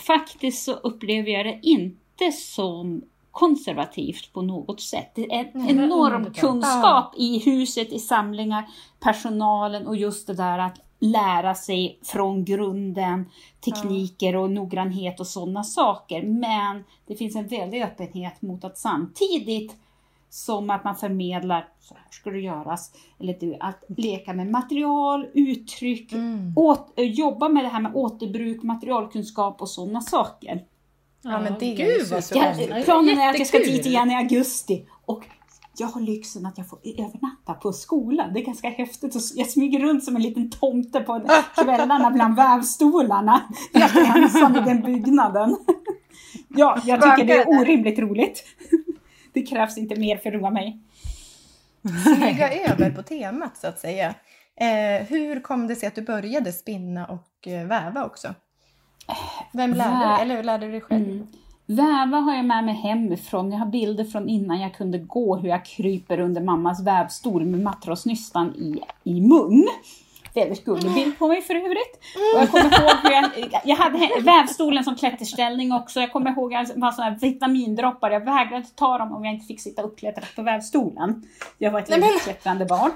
faktiskt 0.07 0.63
så 0.63 0.71
upplever 0.73 1.31
jag 1.31 1.45
det 1.45 1.59
inte 1.61 1.97
inte 2.19 2.37
så 2.37 2.99
konservativt 3.31 4.33
på 4.33 4.41
något 4.41 4.81
sätt. 4.81 5.11
Det 5.15 5.33
är 5.33 5.51
en 5.53 5.69
enorm 5.69 6.33
kunskap 6.33 7.13
i 7.17 7.39
huset, 7.39 7.93
i 7.93 7.99
samlingar, 7.99 8.65
personalen 8.99 9.87
och 9.87 9.95
just 9.95 10.27
det 10.27 10.33
där 10.33 10.59
att 10.59 10.81
lära 10.99 11.55
sig 11.55 11.99
från 12.03 12.45
grunden, 12.45 13.25
tekniker 13.65 14.35
och 14.35 14.51
noggrannhet 14.51 15.19
och 15.19 15.27
sådana 15.27 15.63
saker. 15.63 16.23
Men 16.23 16.83
det 17.07 17.15
finns 17.15 17.35
en 17.35 17.47
väldig 17.47 17.83
öppenhet 17.83 18.41
mot 18.41 18.63
att 18.63 18.77
samtidigt 18.77 19.75
som 20.29 20.69
att 20.69 20.83
man 20.83 20.95
förmedlar, 20.95 21.67
så 21.79 21.93
här 21.93 22.03
ska 22.09 22.29
det 22.29 22.39
göras, 22.39 22.91
eller 23.19 23.37
du, 23.39 23.57
att 23.59 23.83
leka 23.97 24.33
med 24.33 24.47
material, 24.51 25.27
uttryck, 25.33 26.13
Mm. 26.13 26.53
åt, 26.55 26.99
eh, 26.99 27.05
jobba 27.05 27.49
med 27.49 27.63
det 27.63 27.69
här 27.69 27.81
med 27.81 27.95
återbruk, 27.95 28.63
materialkunskap 28.63 29.61
och 29.61 29.69
sådana 29.69 30.01
saker. 30.01 30.63
Ja, 31.27 31.41
men 31.41 31.55
det 31.59 31.65
är 31.65 31.75
Gud 31.77 31.87
ju 31.87 32.21
spännande. 32.21 32.63
Jag, 32.63 32.85
planen 32.85 33.19
är 33.19 33.29
att 33.29 33.39
jag 33.39 33.47
ska 33.47 33.57
dit 33.57 33.85
igen 33.85 34.11
i 34.11 34.15
augusti 34.15 34.85
och 35.05 35.23
jag 35.77 35.87
har 35.87 36.01
lyxen 36.01 36.45
att 36.45 36.57
jag 36.57 36.69
får 36.69 36.79
övernatta 36.83 37.53
på 37.53 37.73
skolan. 37.73 38.33
Det 38.33 38.39
är 38.39 38.45
ganska 38.45 38.69
häftigt. 38.69 39.15
och 39.15 39.21
Jag 39.35 39.47
smyger 39.47 39.79
runt 39.79 40.03
som 40.03 40.15
en 40.15 40.21
liten 40.21 40.49
tomte 40.49 40.99
på 40.99 41.27
kvällarna 41.55 42.11
bland 42.11 42.35
vävstolarna. 42.35 43.41
Helt 43.73 44.15
ensam 44.15 44.55
i 44.55 44.59
den 44.59 44.81
byggnaden. 44.81 45.57
Ja, 46.57 46.81
jag 46.85 47.01
tycker 47.01 47.25
det 47.25 47.33
är 47.33 47.47
orimligt 47.47 47.99
roligt. 47.99 48.43
Det 49.33 49.41
krävs 49.41 49.77
inte 49.77 49.95
mer 49.95 50.17
för 50.17 50.29
att 50.29 50.41
roa 50.41 50.49
mig. 50.49 50.79
Smyga 52.03 52.53
över 52.53 52.91
på 52.91 53.03
temat 53.03 53.57
så 53.57 53.67
att 53.67 53.79
säga. 53.79 54.15
Eh, 54.59 55.07
hur 55.07 55.39
kom 55.39 55.67
det 55.67 55.75
sig 55.75 55.87
att 55.87 55.95
du 55.95 56.01
började 56.01 56.51
spinna 56.51 57.05
och 57.05 57.47
eh, 57.47 57.67
väva 57.67 58.05
också? 58.05 58.33
Vem 59.51 59.73
lärde 59.73 60.05
dig? 60.05 60.21
Eller 60.21 60.43
lärde 60.43 60.65
du 60.65 60.71
dig 60.71 60.81
själv? 60.81 61.05
Mm. 61.05 61.27
Väva 61.67 62.17
har 62.17 62.35
jag 62.35 62.45
med 62.45 62.63
mig 62.63 62.75
hemifrån. 62.75 63.51
Jag 63.51 63.59
har 63.59 63.65
bilder 63.65 64.03
från 64.03 64.29
innan 64.29 64.59
jag 64.61 64.73
kunde 64.73 64.97
gå, 64.97 65.35
hur 65.35 65.49
jag 65.49 65.65
kryper 65.65 66.19
under 66.19 66.41
mammas 66.41 66.83
vävstol 66.83 67.45
med 67.45 67.59
matrosnystan 67.59 68.55
i, 68.55 68.81
i 69.03 69.21
mun. 69.21 69.67
Väldigt 70.33 70.65
gullig 70.65 70.93
bild 70.93 71.19
på 71.19 71.27
mig 71.27 71.41
för 71.41 71.55
övrigt. 71.55 71.99
Och 72.35 72.41
jag 72.41 72.51
kommer 72.51 72.65
ihåg 72.65 72.97
hur 73.03 73.11
jag, 73.11 73.61
jag 73.65 73.75
hade 73.75 74.21
vävstolen 74.21 74.83
som 74.83 74.95
klätterställning 74.95 75.71
också. 75.71 75.99
Jag 75.99 76.11
kommer 76.11 76.31
ihåg 76.31 76.53
att 76.53 76.67
det 76.67 76.79
var 76.79 76.91
sådana 76.91 77.15
vitamindroppar. 77.15 78.11
Jag 78.11 78.19
vägrade 78.19 78.65
ta 78.75 78.97
dem 78.97 79.11
om 79.11 79.25
jag 79.25 79.33
inte 79.33 79.45
fick 79.45 79.61
sitta 79.61 79.81
uppklättrad 79.81 80.25
på 80.35 80.41
vävstolen. 80.41 81.23
Jag 81.57 81.71
var 81.71 81.79
ett 81.79 81.91
väldigt 81.91 82.23
klättrande 82.23 82.65
barn. 82.65 82.91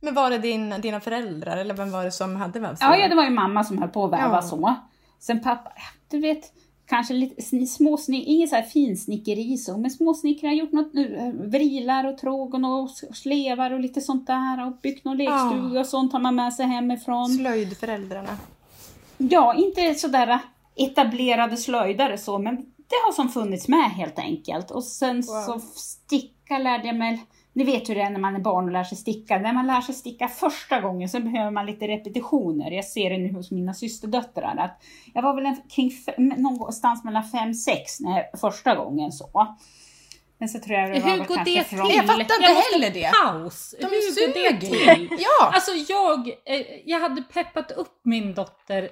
Men 0.00 0.14
var 0.14 0.30
det 0.30 0.38
din, 0.38 0.74
dina 0.82 1.00
föräldrar 1.00 1.56
eller 1.56 1.74
vem 1.74 1.90
var 1.90 2.04
det 2.04 2.10
som 2.12 2.36
hade 2.36 2.60
vävstol? 2.60 2.88
Ja, 2.90 2.96
ja, 2.96 3.08
det 3.08 3.14
var 3.14 3.24
ju 3.24 3.30
mamma 3.30 3.64
som 3.64 3.78
höll 3.78 3.88
på 3.88 4.04
att 4.04 4.12
väva 4.12 4.34
Ja. 4.36 4.42
så. 4.42 4.74
Sen 5.20 5.40
pappa, 5.40 5.72
du 6.10 6.20
vet, 6.20 6.52
kanske 6.86 7.14
lite 7.14 7.40
sni- 7.42 7.66
småsnick, 7.66 8.26
inget 8.28 8.50
så 8.50 8.56
här 8.56 8.62
finsnickeri 8.62 9.56
så, 9.56 9.78
men 9.78 9.90
småsnickare 9.90 10.48
har 10.48 10.54
gjort 10.54 10.72
något, 10.72 10.94
eh, 10.94 11.28
vrilar 11.34 12.04
och 12.04 12.18
trågen 12.18 12.64
och 12.64 12.90
slevar 13.14 13.70
och 13.70 13.80
lite 13.80 14.00
sånt 14.00 14.26
där 14.26 14.66
och 14.66 14.72
byggt 14.82 15.04
någon 15.04 15.16
lekstuga 15.16 15.80
och 15.80 15.86
sånt 15.86 16.12
har 16.12 16.20
man 16.20 16.34
med 16.34 16.54
sig 16.54 16.66
hemifrån. 16.66 17.28
Slöjdföräldrarna. 17.28 18.36
Ja, 19.18 19.54
inte 19.54 19.94
sådär 19.94 20.38
etablerade 20.76 21.56
slöjdare 21.56 22.18
så, 22.18 22.38
men 22.38 22.56
det 22.76 22.94
har 23.06 23.12
som 23.12 23.28
funnits 23.28 23.68
med 23.68 23.90
helt 23.90 24.18
enkelt. 24.18 24.70
Och 24.70 24.84
sen 24.84 25.22
så 25.22 25.60
sticka 25.74 26.58
lärde 26.58 26.86
jag 26.86 26.96
mig, 26.96 27.24
ni 27.58 27.64
vet 27.64 27.88
hur 27.88 27.94
det 27.94 28.00
är 28.00 28.10
när 28.10 28.20
man 28.20 28.34
är 28.34 28.40
barn 28.40 28.64
och 28.64 28.72
lär 28.72 28.84
sig 28.84 28.98
sticka. 28.98 29.38
När 29.38 29.52
man 29.52 29.66
lär 29.66 29.80
sig 29.80 29.94
sticka 29.94 30.28
första 30.28 30.80
gången 30.80 31.08
så 31.08 31.20
behöver 31.20 31.50
man 31.50 31.66
lite 31.66 31.88
repetitioner. 31.88 32.70
Jag 32.70 32.84
ser 32.84 33.10
det 33.10 33.18
nu 33.18 33.32
hos 33.32 33.50
mina 33.50 33.74
systerdöttrar. 33.74 34.56
Att 34.58 34.82
jag 35.14 35.22
var 35.22 35.34
väl 35.34 35.46
en, 35.46 35.56
kring 35.70 35.92
någonstans 36.36 37.04
mellan 37.04 37.24
fem 37.24 37.54
sex 37.54 38.00
när 38.00 38.16
jag, 38.16 38.40
första 38.40 38.74
gången 38.74 39.12
så. 39.12 39.56
Men 40.38 40.48
så 40.48 40.58
tror 40.58 40.78
jag 40.78 40.92
det 40.92 41.00
var 41.00 41.10
Hur 41.10 41.18
går 41.18 41.36
kanske 41.36 41.54
det 41.54 41.64
från... 41.64 41.86
till? 41.86 41.96
Jag 41.96 42.06
fattar 42.06 42.20
inte 42.20 42.34
Jag 42.40 42.54
heller 42.54 42.90
det. 42.90 43.10
Paus! 43.22 43.74
De 43.80 43.86
Hur 43.86 44.26
går 44.26 44.50
det 44.50 44.60
till? 44.60 45.08
Ja! 45.18 45.52
Alltså 45.54 45.70
jag, 45.92 46.28
eh, 46.28 46.66
jag 46.84 47.00
hade 47.00 47.22
peppat 47.22 47.70
upp 47.70 48.00
min 48.04 48.34
dotter 48.34 48.90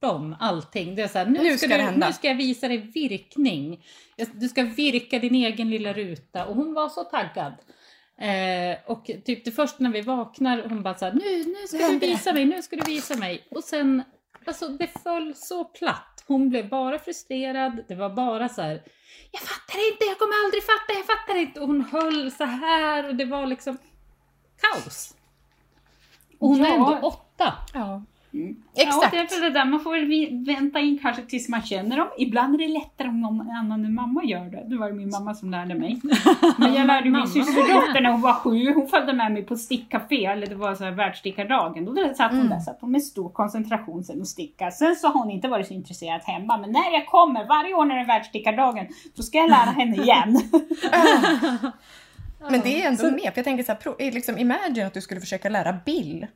bortom 0.00 0.36
allting. 0.40 0.94
Det 0.94 1.02
är 1.02 1.08
så 1.08 1.18
här, 1.18 1.26
nu, 1.26 1.42
Nu 1.42 1.58
ska 1.58 1.66
ska 1.66 1.76
du, 1.76 1.82
hända. 1.82 2.06
nu 2.06 2.12
ska 2.12 2.28
jag 2.28 2.34
visa 2.34 2.68
dig 2.68 2.76
virkning. 2.78 3.84
Du 4.32 4.48
ska 4.48 4.62
virka 4.62 5.18
din 5.18 5.34
egen 5.34 5.70
lilla 5.70 5.92
ruta 5.92 6.46
och 6.46 6.54
hon 6.56 6.74
var 6.74 6.88
så 6.88 7.04
taggad. 7.04 7.52
Eh, 8.20 8.78
och 8.86 9.04
typ 9.24 9.44
det 9.44 9.50
första 9.52 9.76
när 9.78 9.90
vi 9.90 10.00
vaknar, 10.00 10.62
hon 10.68 10.82
bara 10.82 10.94
såhär, 10.94 11.12
nu, 11.12 11.44
nu 11.44 11.66
ska 11.66 11.88
du 11.88 11.98
visa 11.98 12.32
mig, 12.32 12.44
nu 12.44 12.62
ska 12.62 12.76
du 12.76 12.82
visa 12.92 13.16
mig. 13.16 13.46
Och 13.50 13.64
sen, 13.64 14.02
alltså 14.46 14.68
det 14.68 14.86
föll 15.02 15.34
så 15.36 15.64
platt. 15.64 16.24
Hon 16.26 16.48
blev 16.50 16.68
bara 16.68 16.98
frustrerad, 16.98 17.84
det 17.88 17.94
var 17.94 18.10
bara 18.10 18.48
så 18.48 18.62
här. 18.62 18.82
jag 19.32 19.40
fattar 19.40 19.92
inte, 19.92 20.04
jag 20.04 20.18
kommer 20.18 20.44
aldrig 20.44 20.62
fatta, 20.62 20.92
jag 20.92 21.06
fattar 21.06 21.36
inte. 21.40 21.60
Och 21.60 21.66
hon 21.66 21.80
höll 21.80 22.30
så 22.32 22.44
här 22.44 23.08
och 23.08 23.14
det 23.14 23.24
var 23.24 23.46
liksom 23.46 23.78
kaos. 24.60 25.14
Och 26.38 26.48
hon 26.48 26.60
är 26.64 26.68
Ja. 26.68 26.74
ändå 26.94 27.08
åtta. 27.08 27.54
ja. 27.74 28.02
Mm. 28.34 28.56
Exakt. 28.76 28.96
Ja, 29.02 29.08
det 29.10 29.16
är 29.34 29.40
väl 29.40 29.52
det 29.52 29.58
där. 29.60 29.64
Man 29.66 29.80
får 29.80 29.92
väl 29.92 30.04
vi- 30.04 30.44
vänta 30.56 30.80
in 30.80 30.98
kanske 31.02 31.22
tills 31.22 31.48
man 31.48 31.62
känner 31.62 31.96
dem. 31.96 32.08
Ibland 32.18 32.54
är 32.54 32.58
det 32.58 32.68
lättare 32.68 33.08
om 33.08 33.20
någon 33.20 33.50
annan 33.50 33.84
än 33.84 33.94
mamma 33.94 34.24
gör 34.24 34.44
det. 34.44 34.64
Det 34.68 34.76
var 34.76 34.88
det 34.88 34.94
min 34.94 35.10
mamma 35.10 35.34
som 35.34 35.50
lärde 35.50 35.74
mig. 35.74 36.00
Men 36.58 36.74
jag 36.74 36.86
lärde 36.86 37.10
min 37.10 37.26
systerdotter 37.26 38.00
när 38.00 38.10
hon 38.10 38.20
var 38.20 38.32
sju. 38.32 38.72
Hon 38.74 38.88
följde 38.88 39.12
med 39.12 39.32
mig 39.32 39.42
på 39.42 39.56
stickcafé, 39.56 40.24
eller 40.26 40.46
det 40.46 40.54
var 40.54 40.74
så 40.74 40.84
här 40.84 40.90
världsstickardagen. 40.92 41.84
Då 41.84 41.94
satt 42.16 42.30
hon 42.30 42.38
Mm. 42.40 42.50
där 42.50 42.58
satt 42.60 42.78
hon 42.80 42.90
med 42.92 43.02
stor 43.02 43.28
koncentration 43.28 44.04
sen 44.04 44.20
och 44.20 44.28
stickade. 44.28 44.72
Sen 44.72 44.96
så 44.96 45.06
har 45.06 45.14
hon 45.14 45.30
inte 45.30 45.48
varit 45.48 45.66
så 45.66 45.74
intresserad 45.74 46.20
hemma. 46.24 46.58
Men 46.58 46.70
när 46.72 46.92
jag 46.92 47.06
kommer, 47.06 47.46
varje 47.46 47.74
år 47.74 47.84
när 47.84 47.94
det 47.94 48.00
är 48.02 48.06
världsstickardagen, 48.06 48.86
då 49.16 49.22
ska 49.22 49.38
jag 49.38 49.50
lära 49.50 49.70
henne 49.70 49.96
igen. 50.02 50.40
Men 52.50 52.60
det 52.60 52.82
är 52.82 52.88
ändå 52.88 52.98
Så- 53.02 53.10
med. 53.10 53.20
För 53.20 53.32
jag 53.36 53.44
tänker 53.44 53.64
så 53.64 53.72
här, 53.72 54.12
liksom, 54.12 54.38
imagine 54.38 54.86
att 54.86 54.94
du 54.94 55.00
skulle 55.00 55.20
försöka 55.20 55.48
lära 55.48 55.76
Bill. 55.86 56.26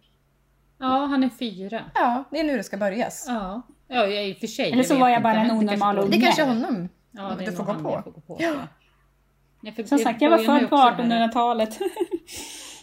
Ja, 0.83 1.05
han 1.07 1.25
är 1.25 1.29
fyra. 1.29 1.85
Ja, 1.95 2.25
det 2.31 2.41
är 2.41 2.45
nu 2.45 2.57
det 2.57 2.63
ska 2.65 2.77
börjas. 2.77 3.25
Ja, 3.29 3.63
ja 3.89 3.97
jag 4.07 4.13
är 4.13 4.23
i 4.27 4.33
och 4.33 4.37
för 4.37 4.47
sig. 4.47 4.73
Eller 4.73 4.83
så 4.83 4.99
var 4.99 5.09
jag 5.09 5.17
inte. 5.19 5.23
bara 5.23 5.35
en 5.35 5.49
kanske 5.49 5.57
onormal 5.67 5.99
unge. 5.99 6.11
Det 6.17 6.21
kanske 6.23 6.43
är 6.43 6.47
honom. 6.47 6.89
Ja, 7.11 7.35
det 7.39 7.45
är 7.45 7.51
du 7.51 7.57
får 7.57 7.65
gå 7.65 7.75
på. 7.75 7.91
jag 7.91 8.05
får 8.05 8.11
gå 8.11 8.21
på. 8.21 8.37
Ja. 8.41 8.47
jag. 8.49 8.57
Ja, 9.63 9.73
för 9.73 9.83
Som 9.85 9.99
det 9.99 10.05
sagt, 10.05 10.23
jag 10.23 10.31
var 10.31 10.39
född 10.39 10.69
på 10.71 10.77
också 10.77 11.03
det 11.03 11.15
här- 11.15 11.29
1800-talet. 11.29 11.79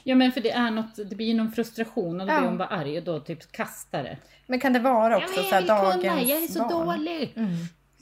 Ja 0.03 0.15
men 0.15 0.31
för 0.31 0.41
det 0.41 0.51
är 0.51 0.71
något, 0.71 0.95
det 1.09 1.15
blir 1.15 1.33
någon 1.33 1.51
frustration 1.51 2.21
och 2.21 2.27
då 2.27 2.33
Ja. 2.33 2.39
blir 2.39 2.49
hon 2.49 2.57
bara 2.57 2.67
arg 2.67 2.97
och 2.97 3.03
då 3.03 3.19
typ 3.19 3.51
kastar 3.51 4.03
det. 4.03 4.17
Men 4.47 4.59
kan 4.59 4.73
det 4.73 4.79
vara 4.79 5.17
också 5.17 5.43
så 5.43 5.55
här, 5.55 5.61
dagens 5.67 6.57
barn? 6.57 6.69
dålig! 6.69 7.33
Mm. 7.35 7.49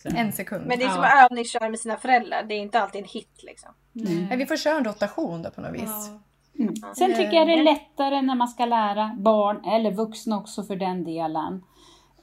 Så. 0.03 0.10
En 0.15 0.31
sekund. 0.31 0.65
Men 0.67 0.79
det 0.79 0.86
är 0.86 0.89
som 0.89 1.03
Ja. 1.03 1.23
att 1.23 1.31
övningsköra 1.31 1.69
med 1.69 1.79
sina 1.79 1.97
föräldrar. 1.97 2.43
Det 2.43 2.53
är 2.53 2.60
inte 2.60 2.79
alltid 2.79 3.01
en 3.01 3.07
hit 3.07 3.39
liksom. 3.43 3.69
Men 4.29 4.38
vi 4.38 4.45
får 4.45 4.57
köra 4.57 4.77
en 4.77 4.83
rotation 4.86 5.41
då 5.43 5.49
på 5.49 5.62
något 5.62 5.73
vis. 5.73 5.81
Ja. 5.86 6.19
Mm. 6.60 6.74
Sen 6.98 7.10
tycker 7.15 7.34
jag 7.34 7.48
det 7.48 7.54
är 7.54 7.63
lättare 7.63 8.22
när 8.22 8.36
man 8.36 8.48
ska 8.48 8.65
lära 8.65 9.15
barn, 9.20 9.65
eller 9.65 9.91
vuxna 9.91 10.38
också 10.38 10.63
för 10.63 10.76
den 10.76 11.04
delen. 11.04 11.63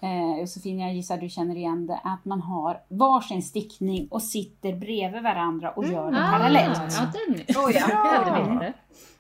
Eh, 0.03 0.41
Josefin, 0.41 0.79
jag 0.81 0.95
gissar 0.95 1.17
du 1.19 1.29
känner 1.29 1.57
igen 1.57 1.87
det, 1.87 2.01
att 2.05 2.25
man 2.25 2.41
har 2.41 2.81
varsin 2.89 3.43
stickning 3.43 4.09
och 4.11 4.23
sitter 4.23 4.73
bredvid 4.77 5.23
varandra 5.23 5.71
och 5.71 5.85
gör 5.85 6.11
det 6.11 6.27
parallellt. 6.31 6.79
Ah, 6.79 6.89
ja, 6.89 7.07
den 7.27 7.57
Oh, 7.65 7.71
ja. 8.65 8.73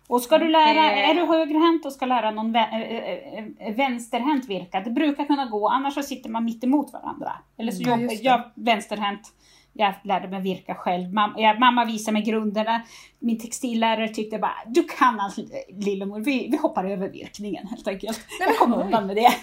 Och 0.09 0.21
ska 0.21 0.39
du 0.39 0.49
lära, 0.49 0.91
Eh. 0.93 1.11
är 1.11 1.15
du 1.15 1.27
högerhänt 1.27 1.87
och 1.87 1.93
ska 1.93 2.07
lära 2.07 2.31
någon 2.31 2.57
vä- 2.57 3.75
vänsterhänt 3.77 4.47
virka, 4.49 4.81
det 4.81 4.91
brukar 4.91 5.25
kunna 5.25 5.47
gå, 5.47 5.69
annars 5.69 5.95
så 5.95 6.03
sitter 6.03 6.31
man 6.31 6.45
mitt 6.45 6.65
emot 6.65 6.93
varandra. 6.93 7.33
Eller 7.57 7.73
så 7.73 7.83
Ja, 7.83 7.91
jag, 7.91 8.03
just 8.03 8.23
det. 8.23 8.29
jag 8.29 8.43
vänsterhänt, 8.55 9.33
jag 9.77 9.95
lärde 10.05 10.29
mig 10.29 10.41
virka 10.43 10.75
själv. 10.75 11.13
Mam, 11.13 11.35
jag, 11.37 11.61
mamma 11.61 11.85
visade 11.85 12.13
mig 12.13 12.23
grunderna. 12.23 12.83
Min 13.19 13.39
textillärare 13.41 14.09
tyckte 14.09 14.39
bara, 14.39 14.57
du 14.67 14.85
kan 14.85 15.21
allt 15.21 15.37
lillemor, 15.85 16.21
vi, 16.21 16.49
vi 16.51 16.57
hoppar 16.57 16.85
över 16.85 17.09
virkningen 17.09 17.67
helt 17.67 17.89
enkelt. 17.89 18.21
Jag 18.41 18.57
kom 18.59 18.75
undan 18.75 19.07
med 19.07 19.17
det. 19.17 19.35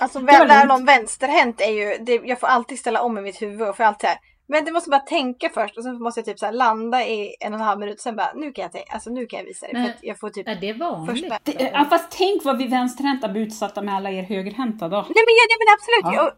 Alltså 0.00 0.18
Det 0.18 0.24
var 0.32 0.38
väl 0.38 0.48
lära 0.48 0.58
lugnt. 0.58 0.68
någon 0.68 0.84
vänsterhänt 0.84 1.60
är 1.60 1.70
ju, 1.70 2.04
det, 2.04 2.20
jag 2.24 2.40
får 2.40 2.46
alltid 2.46 2.78
ställa 2.78 3.02
om 3.02 3.18
i 3.18 3.20
mitt 3.20 3.42
huvud 3.42 3.68
och 3.68 3.76
får 3.76 3.84
alltid 3.84 4.08
här. 4.08 4.18
Men 4.46 4.64
det 4.64 4.72
måste 4.72 4.90
bara 4.90 5.00
tänka 5.00 5.48
först 5.54 5.76
och 5.78 5.84
sen 5.84 6.02
måste 6.02 6.20
jag 6.20 6.24
typ 6.26 6.38
så 6.38 6.46
här 6.46 6.52
landa 6.52 7.06
i 7.06 7.34
en 7.40 7.54
och 7.54 7.60
en 7.60 7.66
halv 7.66 7.80
minut 7.80 8.00
sen 8.00 8.16
bara 8.16 8.32
nu 8.34 8.52
kan 8.52 8.62
jag, 8.62 8.72
tänka, 8.72 8.92
alltså, 8.92 9.10
nu 9.10 9.26
kan 9.26 9.38
jag 9.38 9.46
visa 9.46 9.66
dig. 9.66 9.72
Men- 9.74 9.84
För 9.84 9.90
att 9.92 9.98
jag 10.02 10.18
får 10.20 10.30
typ 10.30 10.48
Är 10.48 10.54
det 10.54 10.72
vanligt? 10.72 11.10
första... 11.22 11.38
det 11.44 11.70
ja, 11.72 11.84
fast 11.90 12.10
tänk 12.18 12.44
vad 12.44 12.58
vi 12.58 12.66
vänsterhänta 12.66 13.28
blir 13.28 13.42
utsatta 13.42 13.82
med 13.82 13.94
alla 13.94 14.10
er 14.10 14.22
högerhänta 14.22 14.88
då. 14.88 14.96
Nej 14.96 15.04
men, 15.26 15.34
ja, 15.38 15.44
nej, 15.48 15.58
men 15.60 15.74
absolut. 15.74 16.16
Ja. 16.16 16.24
Jag, 16.24 16.32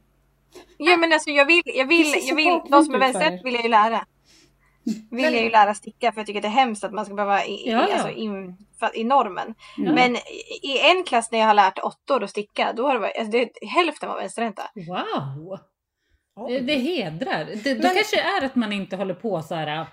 ja 0.79 0.97
men 0.97 1.13
alltså 1.13 1.31
jag 1.31 1.47
vill, 1.47 1.63
jag 1.65 1.87
vill, 1.87 2.15
jag 2.23 2.37
vill 2.37 2.61
de 2.71 2.85
som 2.85 2.95
är 2.95 2.99
er. 2.99 3.01
vänsterhänt 3.01 3.45
vill 3.45 3.55
jag 3.55 3.63
ju 3.63 3.69
lära. 3.69 4.07
Vill 5.11 5.35
jag 5.35 5.43
ju 5.43 5.51
lära 5.51 5.75
sticka 5.75 6.13
för 6.13 6.21
jag 6.21 6.27
tycker 6.27 6.41
det 6.41 6.49
är 6.49 6.53
hemskt 6.53 6.85
att 6.85 6.93
man 6.93 7.05
ska 7.05 7.15
behöva 7.15 7.45
i, 7.45 7.71
Ja, 7.71 7.87
ja. 7.89 7.95
Alltså, 7.95 8.11
in, 8.11 8.57
för, 8.81 8.97
i 8.97 9.05
normen. 9.05 9.55
Mm. 9.79 9.95
Men 9.95 10.17
i, 10.63 10.79
en 10.91 11.05
klass 11.05 11.31
när 11.33 11.39
jag 11.39 11.47
har 11.47 11.55
lärt 11.55 11.79
åttor 11.79 12.25
att 12.25 12.31
sticka 12.31 12.73
då 12.77 12.87
har 12.87 12.95
det 12.95 13.01
varit, 13.01 13.17
alltså, 13.19 13.33
det 13.33 13.39
är 13.39 13.67
hälften 13.67 14.09
var 14.09 14.17
vänsterhänta. 14.17 14.63
Wow! 14.75 15.59
Det, 16.49 16.61
det 16.61 16.75
hedrar. 16.75 17.45
Det, 17.65 17.75
då 17.75 17.83
Men- 17.83 17.95
kanske 17.95 18.21
är 18.21 18.45
att 18.45 18.55
man 18.57 18.73
inte 18.73 18.97
håller 18.97 19.15
på 19.15 19.43
så 19.43 19.55
här. 19.55 19.87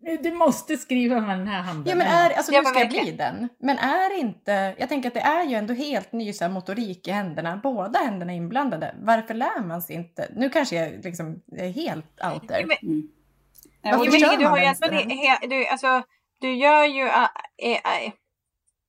Nu, 0.00 0.16
Du 0.16 0.32
måste 0.32 0.76
skriva 0.76 1.20
med 1.20 1.38
den 1.38 1.46
här 1.48 1.62
handen. 1.62 1.84
Ja 1.90 1.94
men 1.96 2.06
är, 2.06 2.30
alltså 2.30 2.52
Ja, 2.52 2.60
nu 2.60 2.66
ska 2.66 2.78
jag 2.78 2.88
bli 2.88 3.12
den. 3.12 3.48
Men 3.58 3.78
är 3.78 4.18
inte, 4.18 4.74
jag 4.78 4.88
tänker 4.88 5.08
att 5.08 5.14
det 5.14 5.20
är 5.20 5.44
ju 5.44 5.54
ändå 5.54 5.74
helt 5.74 6.12
ny 6.12 6.32
så 6.32 6.44
här, 6.44 6.50
motorik 6.50 7.08
i 7.08 7.10
händerna. 7.10 7.60
Båda 7.62 7.98
händerna 7.98 8.32
är 8.32 8.36
inblandade. 8.36 8.94
Varför 8.98 9.34
lär 9.34 9.66
man 9.66 9.82
sig 9.82 9.96
inte? 9.96 10.28
Nu 10.36 10.50
kanske 10.50 10.76
jag 10.76 11.04
liksom 11.04 11.42
är 11.56 11.68
helt 11.68 12.04
out 12.32 12.48
there. 12.48 12.60
Ja, 12.60 12.66
men- 12.66 12.90
Mm. 12.90 13.08
Varför 13.82 14.04
Jo, 14.06 14.12
gör 14.12 14.28
men 14.28 14.38
du 14.38 14.44
man 14.44 14.52
har 14.52 14.58
ju 14.58 15.48
du, 15.48 15.66
alltså, 15.66 16.02
du 16.40 16.54
gör 16.54 16.84
ju... 16.84 17.02
Äh, 17.06 17.22
äh, 17.58 18.12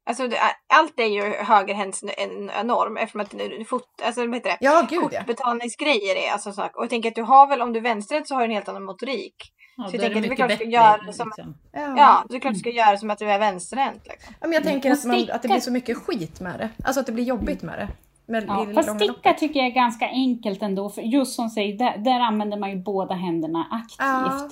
alltså, 0.10 0.30
allt 0.74 1.00
är 1.00 1.06
ju 1.06 1.22
högerhänds 1.43 2.04
en- 2.17 2.50
en 2.50 2.67
norm 2.67 2.98
eftersom 2.98 3.22
att 3.22 3.30
du, 3.30 3.38
du 3.58 3.65
fot, 3.65 3.84
alltså, 4.04 4.26
vad 4.26 4.36
heter 4.36 4.50
det? 4.50 4.58
Ja, 4.60 4.88
gud 4.89 5.00
ja. 5.12 5.20
Kortbetalningsgrejer 5.20 6.15
är 6.15 6.32
alltså 6.32 6.52
sak. 6.52 6.76
Och 6.78 6.84
jag 6.84 6.89
tänker 6.89 7.10
att 7.10 7.15
du 7.15 7.22
har 7.24 7.48
väl, 7.48 7.62
om 7.62 7.74
du 7.74 7.80
är 7.80 7.84
vänsterhänt 7.84 8.28
så 8.28 8.34
har 8.36 8.41
du 8.41 8.46
en 8.46 8.52
helt 8.52 8.70
annan 8.70 8.84
motorik. 8.84 9.36
Ja, 9.78 9.84
Så 9.90 9.96
jag 9.96 10.02
tänker 10.02 10.06
att 10.08 10.13
det 10.13 10.18
är 10.18 10.22
mycket 10.22 10.38
klart 10.38 10.50
du 10.50 10.56
ska 10.56 10.66
göra 10.66 10.98
det 11.08 11.13
som- 11.13 11.28
liksom. 11.38 11.56
Ja, 11.98 12.20
så 12.22 12.28
det 12.28 12.36
är 12.36 12.40
klart 12.40 12.54
du 12.54 12.60
ska 12.60 12.70
göra 12.70 12.98
som 12.98 13.10
att 13.10 13.20
du 13.20 13.32
är 13.32 13.40
vänsterhänt. 13.40 14.02
Liksom. 14.10 14.34
Ja, 14.42 14.48
men 14.48 14.52
jag 14.54 14.63
tänker 14.63 14.92
att, 14.92 15.06
man, 15.06 15.28
att 15.32 15.42
det 15.42 15.48
blir 15.48 15.60
så 15.60 15.72
mycket 15.72 15.98
skit 15.98 16.40
med 16.42 16.60
det. 16.60 16.70
Alltså 16.84 17.00
att 17.00 17.06
det 17.06 17.12
blir 17.12 17.24
jobbigt 17.24 17.62
med 17.62 17.80
det. 17.80 17.88
Med, 18.32 18.44
Ja, 18.48 18.66
fast 18.76 18.88
långa 18.88 19.00
sticka 19.00 19.13
loppet. 19.13 19.38
tycker 19.38 19.60
jag 19.60 19.68
är 19.68 19.72
ganska 19.74 20.08
enkelt 20.08 20.62
ändå, 20.62 20.90
för 20.90 21.02
just 21.02 21.34
som 21.36 21.50
säger, 21.50 21.78
där, 21.78 21.98
där 21.98 22.20
använder 22.20 22.58
man 22.58 22.70
ju 22.70 22.76
båda 22.76 23.16
händerna 23.16 23.68
aktivt. 23.72 23.98
Ja. 24.00 24.50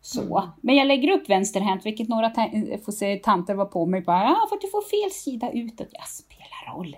Så. 0.00 0.48
Men 0.60 0.74
jag 0.76 0.86
lägger 0.86 1.10
upp 1.12 1.28
vänsterhänt, 1.30 1.86
vilket 1.86 2.08
några 2.08 2.28
ta- 2.30 2.50
får 2.84 2.92
se, 2.92 3.16
tanter 3.16 3.54
var 3.54 3.64
på 3.64 3.86
mig. 3.86 4.00
Bara, 4.00 4.22
ja, 4.24 4.46
för 4.48 4.56
att 4.56 4.60
du 4.62 4.68
får 4.70 4.82
fel 5.02 5.10
sida 5.10 5.50
utåt. 5.52 5.88
Ja, 5.90 6.02
spelar 6.04 6.74
roll. 6.76 6.96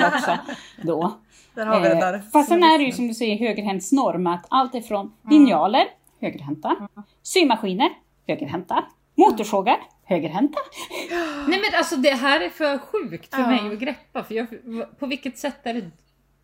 Jag 0.00 0.14
också. 0.14 0.38
Då. 0.82 1.12
Där 1.54 1.66
har 1.66 1.80
vi 1.80 1.88
det 1.88 1.94
Eh, 1.94 2.00
där. 2.00 2.22
Fast 2.32 2.48
sen 2.48 2.62
är 2.64 2.78
det 2.78 2.84
ju 2.84 2.92
som 2.92 3.08
du 3.08 3.14
säger 3.14 3.38
högerhäntsnorm 3.38 4.26
att 4.26 4.46
allt 4.50 4.74
ifrån 4.74 5.12
linjaler, 5.30 5.84
högerhänta, 6.20 6.76
symaskiner, 7.22 7.90
högerhänta, 8.28 8.84
motorsågar, 9.14 9.76
högerhänta. 10.04 10.58
Nej 11.48 11.60
men 11.60 11.78
alltså 11.78 11.96
det 11.96 12.10
här 12.10 12.40
är 12.40 12.48
för 12.48 12.78
sjukt 12.78 13.34
för 13.34 13.42
Ja. 13.42 13.48
mig 13.48 13.72
att 13.72 13.78
greppa. 13.78 14.24
För 14.24 14.34
jag, 14.34 14.46
på 14.98 15.06
vilket 15.06 15.38
sätt 15.38 15.56
är 15.62 15.74
det... 15.74 15.90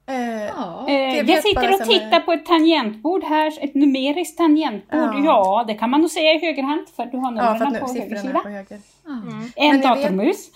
Eh, 0.07 0.43
Ja. 0.57 0.87
Eh, 0.89 1.19
jag 1.31 1.43
sitter 1.43 1.73
och 1.75 1.89
tittar 1.89 2.11
när- 2.11 2.21
på 2.21 2.33
ett 2.33 2.47
tangentbord 2.47 3.25
här, 3.25 3.65
ett 3.65 3.75
numeriskt 3.75 4.37
tangentbord. 4.39 5.01
Ja. 5.01 5.23
Ja, 5.25 5.65
det 5.67 5.75
kan 5.75 5.91
man 5.91 6.01
nog 6.01 6.11
säga 6.11 6.33
i 6.33 6.39
högerhänt 6.47 6.91
för 6.91 7.07
du 7.07 7.17
har 7.19 7.33
ja, 7.37 7.53
numren 7.53 7.81
på 7.81 7.87
nu, 7.93 8.01
höger 8.01 8.17
siffrorna 8.17 8.19
är 8.21 8.23
sida. 8.23 8.41
på 8.41 8.49
höger. 8.49 8.81
En 9.07 9.21
Men 9.57 9.57
jag 9.57 9.73
vet- 9.73 9.83
datormus. 9.83 10.51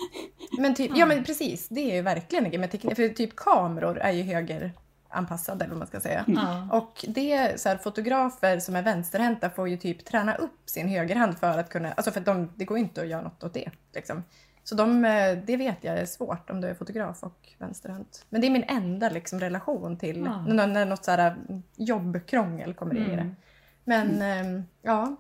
Men 0.59 0.75
typ, 0.75 0.91
ja 0.95 1.07
men 1.07 1.25
precis, 1.25 1.69
det 1.69 1.91
är 1.91 1.95
ju 1.95 2.03
verkligen 2.03 2.45
en 2.45 2.51
grej. 2.51 2.69
För 2.95 3.09
typ 3.09 3.37
kameror 3.37 3.99
är 3.99 4.13
ju 4.13 4.23
högeranpassade 5.17 5.65
eller 5.65 5.75
vad 5.75 5.79
man 5.79 5.87
ska 5.87 6.01
säga. 6.01 6.25
Ja. 6.27 6.69
Och 6.73 7.05
det 7.09 7.33
är 7.33 7.57
så 7.57 7.69
här, 7.69 7.77
fotografer 7.77 8.61
som 8.61 8.77
är 8.77 8.83
vänsterhänta 8.83 9.51
får 9.51 9.69
ju 9.69 9.77
typ 9.77 10.05
träna 10.05 10.35
upp 10.35 10.61
sin 10.67 10.89
högerhand 10.89 11.39
för 11.39 11.59
att 11.59 11.69
kunna, 11.69 11.93
alltså 11.93 12.13
för 12.13 12.21
att 12.21 12.27
de, 12.27 12.51
det 12.57 12.65
går 12.65 12.79
inte 12.79 13.01
att 13.01 13.09
göra 13.09 13.23
något 13.23 13.45
åt 13.45 13.55
det. 13.55 13.71
Liksom. 13.95 14.23
Så 14.65 14.75
de, 14.75 15.05
eh, 15.05 15.39
det 15.47 15.57
vet 15.57 15.85
jag 15.85 15.99
är 15.99 16.07
svårt 16.07 16.51
om 16.51 16.61
du 16.61 16.69
är 16.69 16.75
fotograf 16.75 17.23
och 17.23 17.49
vänsterhänt. 17.59 18.27
Men 18.31 18.41
det 18.41 18.47
är 18.47 18.51
min 18.51 18.65
enda 18.69 19.09
liksom, 19.09 19.41
relation 19.41 19.99
till 19.99 20.25
Ja. 20.25 20.45
när, 20.47 20.67
när 20.67 20.87
något 20.87 21.05
så 21.05 21.11
här 21.11 21.37
jobbkrångel 21.77 22.75
kommer 22.75 22.97
in 22.97 23.03
i 23.03 23.17
det. 23.17 23.23
Mm. 23.23 23.37
Men 23.85 24.23
ehm, 24.23 24.65
ja, 24.83 25.17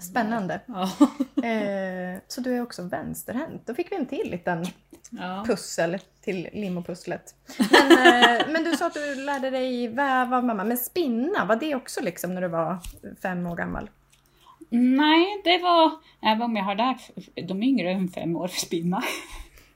spännande. 0.00 0.60
Ja. 0.66 0.90
Eh, 1.46 2.18
så 2.28 2.40
du 2.40 2.56
är 2.56 2.62
också 2.62 2.82
vänsterhänt. 2.82 3.66
Då 3.66 3.74
fick 3.74 3.92
vi 3.92 3.96
en 3.96 4.06
till 4.06 4.30
liten 4.30 4.64
Ja. 5.10 5.44
pussel 5.46 5.98
till 6.20 6.48
limopusslet. 6.52 7.34
Men, 7.58 7.92
eh, 7.92 8.46
men 8.48 8.64
du 8.64 8.76
sa 8.76 8.86
att 8.86 8.94
du 8.94 9.14
lärde 9.14 9.50
dig 9.50 9.88
väva 9.88 10.42
mamma, 10.42 10.64
men 10.64 10.78
spinna, 10.78 11.44
var 11.44 11.56
det 11.56 11.74
också 11.74 12.00
liksom 12.00 12.34
när 12.34 12.40
du 12.42 12.48
var 12.48 12.78
fem 13.22 13.46
år 13.46 13.56
gammal? 13.56 13.90
Nej, 14.70 15.40
det 15.44 15.58
var, 15.58 15.90
även 16.22 16.42
om 16.42 16.56
jag 16.56 16.64
har 16.64 16.74
lärt 16.74 17.10
de 17.48 17.62
yngre 17.62 17.90
än 17.90 18.08
fem 18.08 18.36
år 18.36 18.48
spinna. 18.48 19.02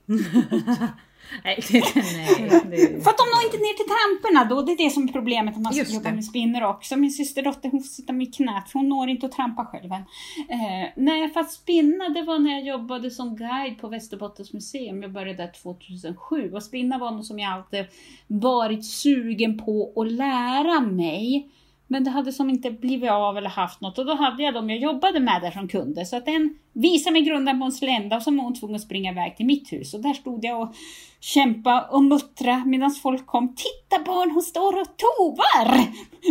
Nej, 1.45 1.63
För 3.03 3.11
att 3.11 3.19
de 3.19 3.27
når 3.35 3.45
inte 3.45 3.57
ner 3.57 3.77
till 3.77 3.91
tramporna 3.95 4.45
då, 4.45 4.63
det 4.63 4.73
är 4.73 4.85
det 4.85 4.91
som 4.91 5.09
är 5.09 5.13
problemet 5.13 5.55
när 5.57 5.63
man 5.63 5.73
ska 5.73 5.83
Just 5.83 5.95
jobba 5.95 6.09
det. 6.09 6.15
med 6.15 6.25
spinner 6.25 6.65
också. 6.65 6.97
Min 6.97 7.11
systerdotter 7.11 7.71
hon 7.71 7.83
får 7.83 7.89
sitta 7.89 8.13
med 8.13 8.35
knät 8.35 8.71
för 8.71 8.79
hon 8.79 8.89
når 8.89 9.09
inte 9.09 9.27
att 9.27 9.33
trampa 9.33 9.65
själv 9.65 9.93
än. 9.93 10.03
Eh, 10.49 10.89
nej, 10.97 11.31
för 11.31 11.41
att 11.41 11.53
spinna 11.53 12.09
det 12.09 12.23
var 12.23 12.39
när 12.39 12.51
jag 12.51 12.67
jobbade 12.67 13.11
som 13.11 13.37
guide 13.37 13.79
på 13.81 13.89
Västerbottens 13.89 14.53
museum. 14.53 15.03
Jag 15.03 15.13
började 15.13 15.43
där 15.43 15.53
2007 15.63 16.53
och 16.53 16.63
spinna 16.63 16.99
var 16.99 17.11
något 17.11 17.27
som 17.27 17.39
jag 17.39 17.53
alltid 17.53 17.85
varit 18.27 18.87
sugen 18.87 19.59
på 19.59 19.93
att 19.97 20.13
lära 20.13 20.81
mig. 20.81 21.51
Men 21.93 22.05
det 22.05 22.11
hade 22.11 22.33
som 22.33 22.51
inte 22.51 22.71
blivit 22.71 23.11
av 23.11 23.37
eller 23.37 23.49
haft 23.49 23.81
något 23.81 23.99
och 23.99 24.07
då 24.07 24.15
hade 24.15 24.43
jag 24.43 24.55
dem 24.55 24.71
jag 24.71 24.79
jobbade 24.79 25.21
med 25.21 25.43
där 25.43 25.51
som 25.51 25.69
kunde. 25.69 26.07
Så 26.07 26.17
att 26.17 26.29
en 26.29 26.59
visade 26.73 27.13
mig 27.13 27.23
grundan 27.23 27.59
på 27.59 27.65
en 27.65 27.73
slända 27.73 28.17
och 28.17 28.23
så 28.23 28.31
var 28.31 28.45
hon 28.45 28.55
tvungen 28.55 28.77
att 28.77 28.83
springa 28.83 29.11
iväg 29.13 29.37
till 29.37 29.47
mitt 29.47 29.73
hus. 29.73 29.95
Och 29.95 30.01
där 30.01 30.15
stod 30.15 30.45
jag 30.45 30.63
och 30.63 30.75
kämpa 31.21 31.81
och 31.81 32.05
muttra 32.05 32.65
medan 32.67 32.91
folk 32.91 33.27
kom. 33.27 33.55
Titta 33.55 34.05
barn, 34.05 34.31
hon 34.31 34.43
står 34.43 34.81
och 34.81 34.97
tovar! 34.97 35.87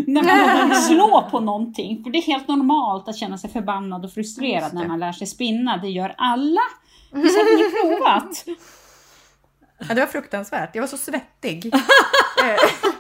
När 0.07 0.23
man 0.23 0.75
slå 0.81 1.27
på 1.31 1.39
någonting. 1.39 2.03
För 2.03 2.11
det 2.11 2.17
är 2.17 2.21
helt 2.21 2.47
normalt 2.47 3.07
att 3.07 3.17
känna 3.17 3.37
sig 3.37 3.49
förbannad 3.49 4.05
och 4.05 4.13
frustrerad 4.13 4.73
när 4.73 4.87
man 4.87 4.99
lär 4.99 5.11
sig 5.11 5.27
spinna. 5.27 5.77
Det 5.77 5.89
gör 5.89 6.15
alla. 6.17 6.61
Visst 7.11 7.37
har 7.37 7.43
ni 7.43 7.97
provat? 7.97 8.45
Ja, 9.87 9.93
det 9.93 10.01
var 10.01 10.07
fruktansvärt, 10.07 10.75
jag 10.75 10.81
var 10.81 10.87
så 10.87 10.97
svettig. 10.97 11.73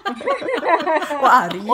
Och 1.21 1.33
arg. 1.33 1.69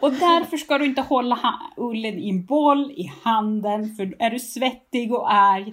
Och 0.00 0.12
därför 0.12 0.56
ska 0.56 0.78
du 0.78 0.84
inte 0.84 1.00
hålla 1.00 1.38
ullen 1.76 2.18
i 2.18 2.30
en 2.30 2.44
boll 2.44 2.90
i 2.90 3.12
handen. 3.22 3.94
För 3.94 4.22
är 4.22 4.30
du 4.30 4.38
svettig 4.38 5.12
och 5.14 5.32
arg, 5.32 5.72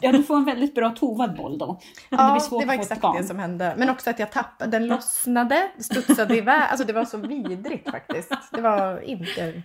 ja 0.00 0.12
du 0.12 0.22
får 0.22 0.36
en 0.36 0.44
väldigt 0.44 0.74
bra 0.74 0.90
tovad 0.90 1.36
boll 1.36 1.58
då. 1.58 1.80
Men 2.10 2.20
Ja, 2.20 2.32
blir 2.32 2.40
svårt 2.40 2.60
det 2.60 2.66
var 2.66 2.74
exakt 2.74 3.04
det 3.18 3.24
som 3.24 3.38
hände. 3.38 3.74
Men 3.78 3.90
också 3.90 4.10
att 4.10 4.18
jag 4.18 4.32
tappade, 4.32 4.70
den 4.70 4.86
lossnade, 4.86 5.70
studsade 5.78 6.36
iväg. 6.36 6.62
Alltså 6.70 6.86
det 6.86 6.92
var 6.92 7.04
så 7.04 7.18
vidrigt 7.18 7.90
faktiskt. 7.90 8.32
Det 8.52 8.60
var 8.60 9.00
inte... 9.00 9.62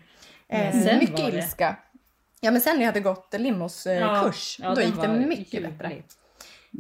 Eh, 0.50 1.00
mycket 1.00 1.17
det. 1.17 1.38
ilska. 1.38 1.76
Ja 2.41 2.52
men 2.52 2.62
sen 2.62 2.76
när 2.76 2.82
jag 2.82 2.88
hade 2.88 3.00
gått 3.00 3.36
Limos 3.38 3.88
eh, 3.88 3.93
Ja, 4.00 4.24
kurs, 4.24 4.60
ja, 4.63 4.76
då 4.76 4.82
gick 4.82 5.02
det 5.02 5.08
mycket 5.08 5.54
ljuvlig. 5.54 5.71
bättre. 5.78 6.02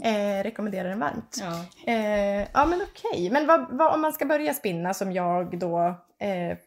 Eh, 0.03 0.43
rekommenderar 0.43 0.89
den 0.89 0.99
varmt. 0.99 1.37
Ja. 1.41 1.65
Eh, 1.93 2.47
ja 2.53 2.65
men 2.65 2.81
okej, 2.81 3.29
men 3.29 3.47
vad, 3.47 3.77
vad, 3.77 3.93
om 3.93 4.01
man 4.01 4.13
ska 4.13 4.25
börja 4.25 4.53
spinna 4.53 4.93
som 4.93 5.11
jag 5.11 5.59
då, 5.59 5.95
eh, 6.19 6.57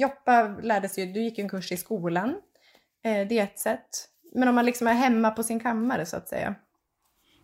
Joppa 0.00 0.42
lärde 0.62 0.88
sig 0.88 1.04
ju, 1.04 1.12
du 1.12 1.22
gick 1.22 1.38
en 1.38 1.48
kurs 1.48 1.72
i 1.72 1.76
skolan, 1.76 2.28
eh, 3.04 3.28
det 3.28 3.38
är 3.38 3.42
ett 3.42 3.58
sätt. 3.58 3.88
Men 4.34 4.48
om 4.48 4.54
man 4.54 4.66
liksom 4.66 4.86
är 4.86 4.94
hemma 4.94 5.30
på 5.30 5.42
sin 5.42 5.60
kammare 5.60 6.06
så 6.06 6.16
att 6.16 6.28
säga. 6.28 6.54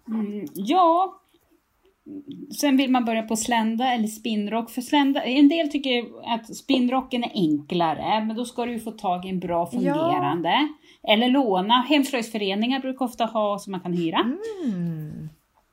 Mm, 0.08 0.46
ja. 0.54 1.20
Sen 2.60 2.76
vill 2.76 2.90
man 2.90 3.04
börja 3.04 3.22
på 3.22 3.36
slända 3.36 3.92
eller 3.92 4.08
spinnrock. 4.08 4.70
För 4.70 4.82
slända, 4.82 5.22
en 5.22 5.48
del 5.48 5.68
tycker 5.68 6.04
att 6.34 6.56
spinnrocken 6.56 7.24
är 7.24 7.30
enklare, 7.34 8.24
men 8.24 8.36
då 8.36 8.44
ska 8.44 8.66
du 8.66 8.72
ju 8.72 8.80
få 8.80 8.90
tag 8.90 9.26
i 9.26 9.28
en 9.28 9.40
bra 9.40 9.66
fungerande. 9.66 10.68
Eller 11.06 11.28
låna. 11.28 11.74
Hemslöjdsföreningar 11.88 12.80
brukar 12.80 13.04
ofta 13.04 13.24
ha 13.24 13.58
som 13.58 13.70
man 13.70 13.80
kan 13.80 13.92
hyra. 13.92 14.20
Mm. 14.64 15.28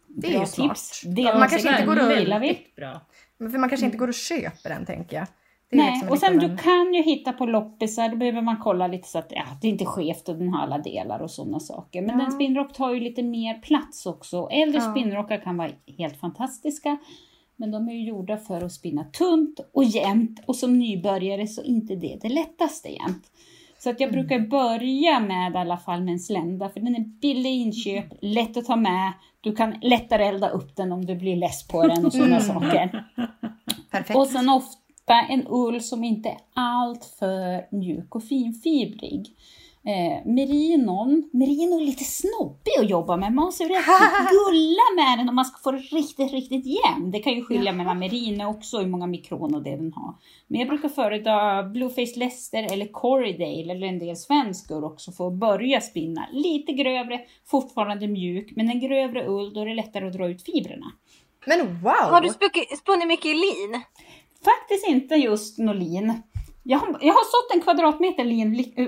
Det 0.07 0.27
är 0.27 0.31
Bra 0.31 0.39
ju 0.41 0.45
smart. 0.47 0.69
tips. 0.69 1.01
Det 1.05 1.23
man 1.23 1.49
kanske 1.49 1.69
inte 1.69 1.85
går 1.85 2.03
och- 2.37 2.41
vi. 2.43 2.57
Bra. 2.75 3.01
Men 3.37 3.51
För 3.51 3.57
man 3.59 3.69
kanske 3.69 3.85
inte 3.85 3.97
går 3.97 4.07
och 4.07 4.13
köper 4.13 4.69
den 4.69 4.85
tänker 4.85 5.17
jag. 5.17 5.27
Nej, 5.71 5.91
liksom 5.91 6.09
och 6.09 6.17
sen 6.19 6.39
du 6.39 6.57
kan 6.57 6.93
ju 6.93 7.01
hitta 7.03 7.33
på 7.33 7.45
loppisar, 7.45 8.09
då 8.09 8.15
behöver 8.17 8.41
man 8.41 8.57
kolla 8.57 8.87
lite 8.87 9.07
så 9.07 9.19
att 9.19 9.27
ja, 9.29 9.43
det 9.61 9.67
är 9.67 9.71
inte 9.71 9.85
skevt 9.85 10.29
och 10.29 10.35
den 10.35 10.49
har 10.49 10.61
alla 10.63 10.77
delar 10.77 11.19
och 11.19 11.31
sådana 11.31 11.59
saker. 11.59 12.01
Men 12.01 12.19
Ja. 12.19 12.25
en 12.25 12.31
spinnrock 12.31 12.73
tar 12.73 12.93
ju 12.93 12.99
lite 12.99 13.23
mer 13.23 13.53
plats 13.53 14.05
också. 14.05 14.47
Äldre 14.51 14.81
Ja. 14.81 14.91
spinnrockar 14.91 15.37
kan 15.37 15.57
vara 15.57 15.71
helt 15.97 16.19
fantastiska. 16.19 16.97
Men 17.55 17.71
de 17.71 17.87
är 17.89 17.93
ju 17.93 18.03
gjorda 18.07 18.37
för 18.37 18.65
att 18.65 18.71
spinna 18.71 19.03
tunt 19.03 19.59
och 19.73 19.83
jämnt 19.83 20.39
och 20.45 20.55
som 20.55 20.79
nybörjare 20.79 21.47
så 21.47 21.61
är 21.61 21.65
inte 21.65 21.95
det 21.95 22.17
det 22.21 22.29
lättaste 22.29 22.89
jämt. 22.89 23.23
Så 23.83 23.89
att 23.89 23.99
jag 23.99 24.09
Mm. 24.13 24.19
brukar 24.25 24.39
börja 24.47 25.19
med 25.19 25.53
i 25.53 25.57
alla 25.57 25.77
fall 25.77 26.01
med 26.03 26.11
en 26.11 26.19
slända 26.19 26.69
för 26.69 26.79
den 26.79 26.95
är 26.95 26.99
billig 27.21 27.49
i 27.49 27.53
inköp, 27.53 28.05
lätt 28.21 28.57
att 28.57 28.65
ta 28.65 28.75
med. 28.75 29.13
Du 29.41 29.55
kan 29.55 29.75
lättare 29.81 30.23
elda 30.25 30.49
upp 30.49 30.75
den 30.75 30.91
om 30.91 31.05
du 31.05 31.15
blir 31.15 31.35
less 31.35 31.67
på 31.67 31.87
den 31.87 32.05
och 32.05 32.13
sådana 32.13 32.37
Mm. 32.39 32.41
saker. 32.47 33.05
Perfekt. 33.91 34.17
Och 34.17 34.27
sen 34.27 34.49
ofta 34.49 35.13
en 35.29 35.47
ull 35.49 35.81
som 35.81 36.03
inte 36.03 36.29
är 36.29 36.37
allt 36.53 37.05
för 37.19 37.75
mjuk 37.75 38.15
och 38.15 38.23
finfibrig. 38.23 39.27
Eh, 39.85 40.25
merinon, 40.25 41.29
merino 41.33 41.79
är 41.79 41.85
lite 41.85 42.03
snobbig 42.03 42.71
att 42.79 42.89
jobba 42.89 43.17
med. 43.17 43.33
Man 43.33 43.45
måste 43.45 43.63
rätt 43.63 43.85
gulla 44.31 44.83
med 44.95 45.17
den 45.19 45.29
om 45.29 45.35
man 45.35 45.45
ska 45.45 45.57
få 45.63 45.71
det 45.71 45.77
riktigt, 45.77 46.31
riktigt 46.31 46.65
jämn. 46.65 47.11
Det 47.11 47.19
kan 47.19 47.33
ju 47.33 47.45
skilja 47.45 47.73
mellan 47.73 47.99
merino 47.99 48.45
också, 48.45 48.77
hur 48.77 48.87
många 48.87 49.07
mikron 49.07 49.55
och 49.55 49.63
det 49.63 49.75
den 49.75 49.93
har. 49.93 50.15
Men 50.47 50.59
jag 50.59 50.69
brukar 50.69 50.89
föredra 50.89 51.63
Blueface 51.63 52.19
Leicester 52.19 52.73
eller 52.73 52.87
Corriedale 52.91 53.71
eller 53.73 53.87
en 53.87 53.99
del 53.99 54.15
svenskor 54.15 54.83
också 54.83 55.11
för 55.11 55.27
att 55.27 55.33
börja 55.33 55.81
spinna. 55.81 56.27
Lite 56.31 56.71
grövre, 56.71 57.21
fortfarande 57.45 58.07
mjuk, 58.07 58.51
men 58.55 58.69
en 58.69 58.79
grövre 58.79 59.27
ull 59.27 59.53
då 59.53 59.61
är 59.61 59.65
det 59.65 59.73
lättare 59.73 60.07
att 60.07 60.13
dra 60.13 60.27
ut 60.27 60.43
fibrerna. 60.43 60.91
Men 61.45 61.81
wow! 61.81 61.91
Har 61.91 62.21
du 62.21 62.29
spunnit 62.77 63.07
mycket 63.07 63.25
i 63.25 63.33
lin? 63.33 63.81
Faktiskt 64.43 64.87
inte 64.87 65.15
just 65.15 65.57
Nolin. 65.57 66.13
Jag 66.63 66.79
har, 66.79 66.87
jag 67.01 67.13
har 67.13 67.23
sått 67.23 67.55
en 67.55 67.61
kvadratmeter 67.61 68.23
lin, 68.23 68.53
li- 68.53 68.73
eh, 68.77 68.87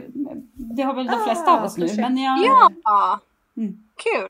det 0.54 0.84
har 0.84 0.94
väl 0.94 1.06
de 1.08 1.20
flesta 1.26 1.52
Ah, 1.52 1.58
av 1.60 1.64
oss 1.66 1.78
nu, 1.78 1.88
men 1.98 2.18
jag... 2.18 2.40
Ja! 2.84 3.20
Mm. 3.58 3.74
Kul! 4.04 4.28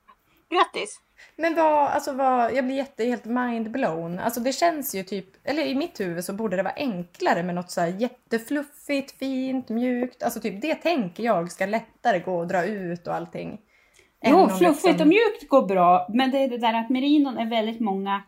Grattis! 0.49 0.99
Men 1.37 1.55
vad, 1.55 1.87
alltså 1.87 2.13
vad, 2.13 2.53
jag 2.53 2.65
blir 2.65 2.75
jätte, 2.75 3.03
helt 3.05 3.25
mind-blown. 3.25 4.19
Alltså 4.19 4.39
det 4.39 4.51
känns 4.53 4.95
ju 4.95 5.03
typ, 5.03 5.25
eller 5.47 5.63
i 5.63 5.75
mitt 5.75 5.99
huvud 5.99 6.23
så 6.25 6.33
borde 6.33 6.55
det 6.55 6.63
vara 6.63 6.73
enklare 6.73 7.43
med 7.43 7.55
något 7.55 7.71
så 7.71 7.81
här 7.81 7.87
jättefluffigt, 7.87 9.11
fint, 9.19 9.69
mjukt. 9.69 10.23
Alltså 10.23 10.39
typ 10.39 10.61
det 10.61 10.75
tänker 10.75 11.23
jag 11.23 11.51
ska 11.51 11.65
lättare 11.65 12.19
gå 12.19 12.41
att 12.41 12.49
dra 12.49 12.65
ut 12.65 13.07
och 13.07 13.15
allting. 13.15 13.61
Jo, 14.25 14.49
fluffigt 14.49 14.85
liksom- 14.85 15.01
och 15.01 15.07
mjukt 15.07 15.49
går 15.49 15.61
bra, 15.67 16.07
men 16.09 16.31
det 16.31 16.37
är 16.37 16.47
det 16.49 16.57
där 16.57 16.73
att 16.73 16.89
merinon 16.89 17.37
är 17.37 17.49
väldigt 17.49 17.79
många 17.79 18.23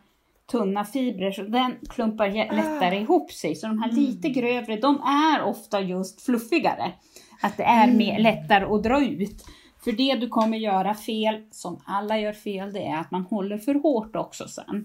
tunna 0.50 0.84
fibrer 0.84 1.32
så 1.32 1.42
den 1.42 1.76
klumpar 1.90 2.26
jä- 2.26 2.56
lättare 2.56 3.00
ihop 3.00 3.32
sig. 3.32 3.54
Så 3.54 3.66
de 3.66 3.78
här 3.82 3.92
lite 3.92 4.28
grövre, 4.28 4.76
de 4.76 5.00
är 5.02 5.42
ofta 5.42 5.80
just 5.80 6.22
fluffigare. 6.24 6.92
Att 7.40 7.56
det 7.56 7.62
är 7.62 7.92
mer 7.92 8.18
lättare 8.18 8.64
att 8.64 8.82
dra 8.82 9.04
ut. 9.04 9.44
För 9.84 9.92
det 9.92 10.14
du 10.14 10.28
kommer 10.28 10.58
göra 10.58 10.94
fel, 10.94 11.42
som 11.50 11.80
alla 11.86 12.18
gör 12.18 12.32
fel, 12.32 12.72
det 12.72 12.86
är 12.86 13.00
att 13.00 13.10
man 13.10 13.22
håller 13.22 13.58
för 13.58 13.74
hårt 13.74 14.16
också 14.16 14.48
sen. 14.48 14.84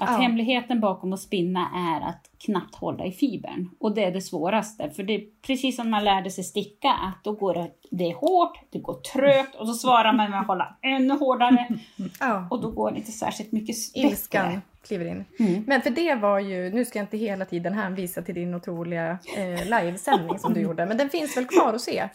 Att 0.00 0.10
Ja. 0.10 0.16
hemligheten 0.16 0.80
bakom 0.80 1.12
att 1.12 1.20
spinna 1.20 1.60
är 1.74 2.08
att 2.08 2.30
knappt 2.46 2.74
hålla 2.74 3.04
i 3.06 3.12
fibern. 3.12 3.70
Och 3.80 3.94
det 3.94 4.04
är 4.04 4.10
det 4.12 4.20
svåraste. 4.20 4.90
För 4.90 5.02
det 5.02 5.14
är 5.14 5.22
precis 5.46 5.76
som 5.76 5.90
man 5.90 6.04
lärde 6.04 6.30
sig 6.30 6.44
sticka, 6.44 6.88
att 6.90 7.24
då 7.24 7.32
går 7.32 7.54
det, 7.54 7.70
det 7.90 8.04
är 8.10 8.14
hårt, 8.14 8.58
det 8.70 8.78
går 8.78 8.94
trögt 8.94 9.54
och 9.54 9.66
så 9.68 9.74
svarar 9.74 10.12
man 10.12 10.30
med 10.30 10.40
att 10.40 10.46
hålla 10.46 10.76
ännu 10.82 11.14
hårdare. 11.18 11.66
Ja, 12.20 12.46
Och 12.50 12.62
då 12.62 12.70
går 12.70 12.90
det 12.90 12.96
inte 12.98 13.12
särskilt 13.12 13.52
mycket 13.52 13.76
bättre. 13.94 14.08
ilskan 14.08 14.62
kliver 14.86 15.04
in. 15.04 15.24
Mm. 15.38 15.64
Men 15.66 15.82
för 15.82 15.90
det 15.90 16.14
var 16.14 16.38
ju, 16.38 16.70
nu 16.74 16.84
ska 16.84 16.98
jag 16.98 17.04
inte 17.04 17.16
hela 17.16 17.44
tiden 17.44 17.72
hänvisa 17.74 18.22
till 18.22 18.34
din 18.34 18.54
otroliga 18.54 19.18
eh, 19.36 19.64
livesändning 19.82 20.38
som 20.38 20.54
du 20.54 20.60
gjorde, 20.66 20.86
men 20.86 20.96
den 20.96 21.08
finns 21.10 21.36
väl 21.36 21.46
kvar 21.46 21.74
att 21.74 21.80
se? 21.80 22.08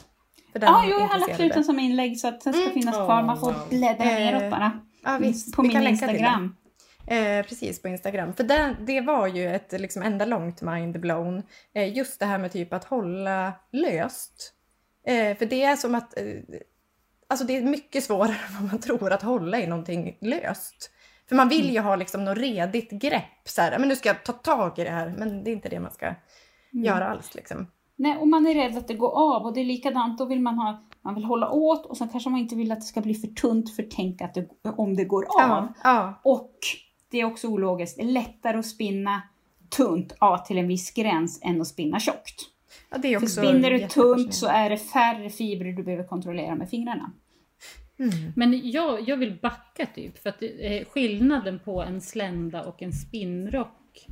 För 0.52 0.60
den 0.60 0.70
Ja, 0.70 0.84
jo, 0.86 1.00
jag 1.00 1.08
har 1.08 1.20
lagt 1.20 1.40
ut 1.40 1.54
den 1.54 1.64
som 1.64 1.80
inlägg 1.80 2.20
så 2.20 2.28
att 2.28 2.42
den 2.42 2.54
ska 2.54 2.62
Mm. 2.62 2.74
finnas 2.74 2.96
kvar. 2.96 3.24
Man 3.24 3.40
får 3.40 3.52
wow. 3.52 3.62
bläddra 3.70 4.06
neråt 4.06 4.42
Eh, 4.42 4.50
bara. 4.50 4.72
Ja, 5.04 5.18
visst. 5.22 5.56
På 5.56 5.62
Vi 5.62 5.68
min 5.68 5.88
Instagram. 5.88 6.56
Eh, 7.08 7.46
precis, 7.46 7.82
på 7.82 7.88
Instagram. 7.88 8.34
För 8.34 8.44
det, 8.44 8.76
det 8.80 9.02
var 9.02 9.28
ju 9.28 9.48
ett 9.48 9.72
liksom 9.72 10.02
enda 10.02 10.26
långt 10.26 10.62
mind-blown. 10.62 11.44
Eh, 11.74 11.98
just 11.98 12.20
det 12.20 12.26
här 12.26 12.38
med 12.38 12.52
typ 12.52 12.74
att 12.74 12.84
hålla 12.84 13.54
löst. 13.72 14.54
Eh, 15.06 15.38
för 15.38 15.46
det 15.46 15.64
är 15.64 15.76
som 15.76 15.96
att... 15.96 16.18
Eh, 16.18 16.26
alltså 17.28 17.46
det 17.46 17.58
är 17.58 17.62
mycket 17.62 18.04
svårare 18.04 18.32
än 18.48 18.62
vad 18.62 18.72
man 18.72 18.80
tror 18.80 19.12
att 19.12 19.22
hålla 19.22 19.60
i 19.60 19.68
någonting 19.68 20.18
löst. 20.22 20.92
För 21.30 21.36
man 21.36 21.50
vill 21.50 21.74
ju 21.74 21.80
ha 21.80 21.96
liksom 21.96 22.26
något 22.26 22.38
redigt 22.38 22.92
grepp. 22.92 23.24
Så 23.46 23.62
här, 23.62 23.80
men 23.80 23.90
nu 23.90 23.96
ska 23.96 24.10
jag 24.10 24.24
ta 24.24 24.34
tag 24.34 24.80
i 24.80 24.84
det 24.84 24.90
här. 24.90 25.16
Men 25.18 25.44
det 25.44 25.52
är 25.52 25.54
inte 25.54 25.70
det 25.70 25.80
man 25.80 25.92
ska 25.92 26.16
göra 26.72 27.08
alls. 27.08 27.36
Liksom. 27.36 27.68
Nej, 27.96 28.18
och 28.18 28.28
man 28.28 28.48
är 28.48 28.54
rädd 28.54 28.78
att 28.78 28.88
det 28.88 28.94
går 28.94 29.36
av 29.36 29.46
och 29.46 29.54
det 29.54 29.60
är 29.60 29.66
likadant. 29.66 30.18
Då 30.18 30.26
vill 30.26 30.42
man 30.42 30.58
ha, 30.58 30.88
man 31.02 31.16
vill 31.16 31.24
hålla 31.24 31.50
åt 31.50 31.86
och 31.86 31.98
sen 31.98 32.10
kanske 32.10 32.30
man 32.30 32.40
inte 32.40 32.56
vill 32.56 32.72
att 32.72 32.80
det 32.80 32.86
ska 32.86 33.02
bli 33.02 33.14
för 33.14 33.28
tunt 33.28 33.76
för 33.76 33.84
tänk 33.84 34.22
att 34.22 34.34
det, 34.34 34.50
om 34.78 34.96
det 34.96 35.06
går 35.06 35.24
av. 35.24 35.30
Ja, 35.40 35.74
ja, 35.84 36.22
Och 36.24 36.60
det 37.10 37.20
är 37.20 37.26
också 37.26 37.48
ologiskt. 37.48 37.98
Det 37.98 38.04
är 38.04 38.12
lättare 38.12 38.58
att 38.58 38.66
spinna 38.66 39.22
tunt 39.70 40.14
ja, 40.20 40.38
till 40.38 40.58
en 40.58 40.68
viss 40.68 40.92
gräns 40.92 41.40
än 41.44 41.62
att 41.62 41.68
spinna 41.68 42.00
tjockt. 42.00 42.42
ja, 42.90 42.98
det 42.98 43.14
är 43.14 43.20
För 43.20 43.26
också 43.26 43.42
spinner 43.42 43.72
du 43.72 43.88
tunt 43.88 44.34
så 44.34 44.48
är 44.48 44.70
det 44.70 44.78
färre 44.78 45.30
fibrer 45.30 45.72
du 45.72 45.84
behöver 45.84 46.04
kontrollera 46.04 46.56
med 46.56 46.70
fingrarna. 46.70 47.12
Mm. 48.00 48.34
Men 48.36 48.72
jag, 48.72 49.10
jag 49.10 49.18
vill 49.18 49.40
backa 49.42 49.86
typ, 49.86 50.18
för 50.18 50.30
att 50.30 50.42
eh, 50.42 50.86
skillnaden 50.92 51.60
på 51.60 51.82
en 51.82 52.02
slända 52.02 52.64
och 52.64 52.82
en 52.82 52.94
spinnrock 52.94 54.08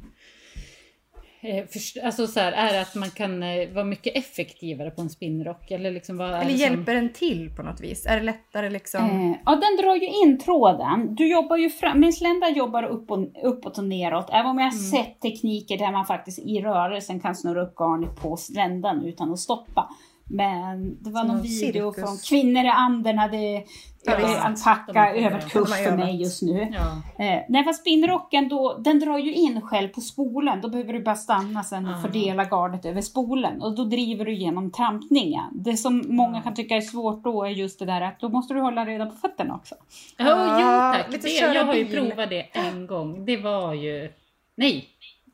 Alltså 2.03 2.27
så 2.27 2.39
här, 2.39 2.51
är 2.51 2.81
att 2.81 2.95
man 2.95 3.10
kan 3.10 3.43
eh, 3.43 3.69
vara 3.69 3.86
mycket 3.86 4.17
effektivare 4.17 4.91
på 4.91 5.01
en 5.01 5.10
spinnrock 5.10 5.71
eller 5.71 5.91
liksom 5.91 6.17
vad 6.17 6.29
Eller 6.29 6.41
som- 6.49 6.58
hjälper 6.60 6.93
den 6.95 7.13
till 7.13 7.49
på 7.55 7.63
något 7.63 7.81
vis? 7.81 8.05
Är 8.05 8.15
det 8.17 8.23
lättare 8.23 8.69
liksom? 8.69 9.03
Eh, 9.03 9.38
ja, 9.45 9.51
den 9.51 9.86
drar 9.86 9.95
ju 9.95 10.08
in 10.08 10.39
tråden. 10.39 11.15
Du 11.15 11.31
jobbar 11.31 11.58
ju 11.58 11.69
fram, 11.69 11.99
min 11.99 12.13
slända 12.13 12.49
jobbar 12.49 12.84
upp 12.84 13.12
och, 13.12 13.19
uppåt 13.43 13.77
och 13.77 13.84
neråt. 13.84 14.29
Även 14.31 14.45
om 14.45 14.58
jag 14.58 14.65
har 14.65 14.71
sett 14.71 15.21
tekniker 15.21 15.77
där 15.77 15.91
man 15.91 16.05
faktiskt 16.05 16.39
i 16.39 16.62
rörelsen 16.62 17.19
kan 17.19 17.36
snurra 17.36 17.62
upp 17.63 17.75
garnet 17.75 18.21
på 18.21 18.38
sländan 18.38 19.05
utan 19.05 19.31
att 19.31 19.39
stoppa. 19.39 19.89
Men 20.29 21.03
det 21.03 21.09
var 21.09 21.19
Som 21.21 21.27
någon 21.27 21.41
video 21.41 21.93
cirkus. 21.93 21.95
från 22.09 22.17
Kvinnor 22.17 22.63
i 22.65 22.67
anden 22.67 23.17
hade 23.17 23.63
Ja, 24.07 24.38
alpacka 24.41 25.15
överkurs 25.15 25.69
för 25.69 25.97
mig 25.97 26.21
just 26.21 26.41
nu. 26.41 26.73
Ja. 26.73 27.25
Eh, 27.25 27.41
nej 27.49 27.63
fast 27.63 27.81
spinnrocken 27.81 28.49
då, 28.49 28.77
den 28.77 28.99
drar 28.99 29.17
ju 29.17 29.33
in 29.33 29.61
själv 29.61 29.88
på 29.88 30.01
spolen. 30.01 30.61
Då 30.61 30.69
behöver 30.69 30.93
du 30.93 30.99
bara 31.03 31.15
stanna 31.15 31.63
sen 31.63 31.85
och 31.85 31.95
Ah. 31.95 32.01
fördela 32.01 32.43
garnet 32.43 32.85
över 32.85 33.01
spolen. 33.01 33.61
Och 33.61 33.75
då 33.75 33.83
driver 33.83 34.25
du 34.25 34.31
igenom 34.33 34.71
trampningen. 34.71 35.43
Det 35.51 35.77
som 35.77 36.03
många 36.07 36.41
kan 36.41 36.53
tycka 36.53 36.75
är 36.75 36.81
svårt 36.81 37.23
då 37.23 37.43
är 37.43 37.49
just 37.49 37.79
det 37.79 37.85
där 37.85 38.01
att 38.01 38.19
då 38.19 38.29
måste 38.29 38.53
du 38.53 38.61
hålla 38.61 38.85
reda 38.85 39.05
på 39.05 39.15
fötterna 39.15 39.55
också. 39.55 39.75
Ah, 40.17 40.59
jo 40.59 40.97
tack. 41.03 41.11
lite 41.11 41.27
Det, 41.27 41.33
jag 41.53 41.65
har 41.65 41.73
ju 41.75 41.85
provat 41.85 42.29
det 42.29 42.41
en 42.53 42.88
gång. 42.88 43.25
Det 43.25 43.38
var 43.38 43.73
ju... 43.73 44.11
Nej! 44.57 44.88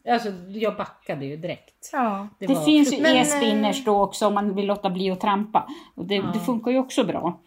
Alltså 0.10 0.30
jag 0.48 0.78
backade 0.78 1.26
ju 1.26 1.38
direkt. 1.38 1.90
Ja. 1.92 2.28
Det, 2.40 2.48
var 2.48 2.66
finns 2.66 2.94
ju 2.94 3.02
Men, 3.02 3.16
eh, 3.16 3.22
e-spinners 3.22 3.86
då 3.86 4.04
också 4.04 4.28
om 4.28 4.34
man 4.34 4.56
vill 4.56 4.66
låta 4.66 4.90
bli 4.90 5.12
att 5.12 5.22
trampa. 5.22 5.68
Och 5.96 6.06
det, 6.06 6.16
Ja. 6.16 6.32
det 6.34 6.40
funkar 6.40 6.72
ju 6.72 6.80
också 6.80 7.04
bra. 7.04 7.40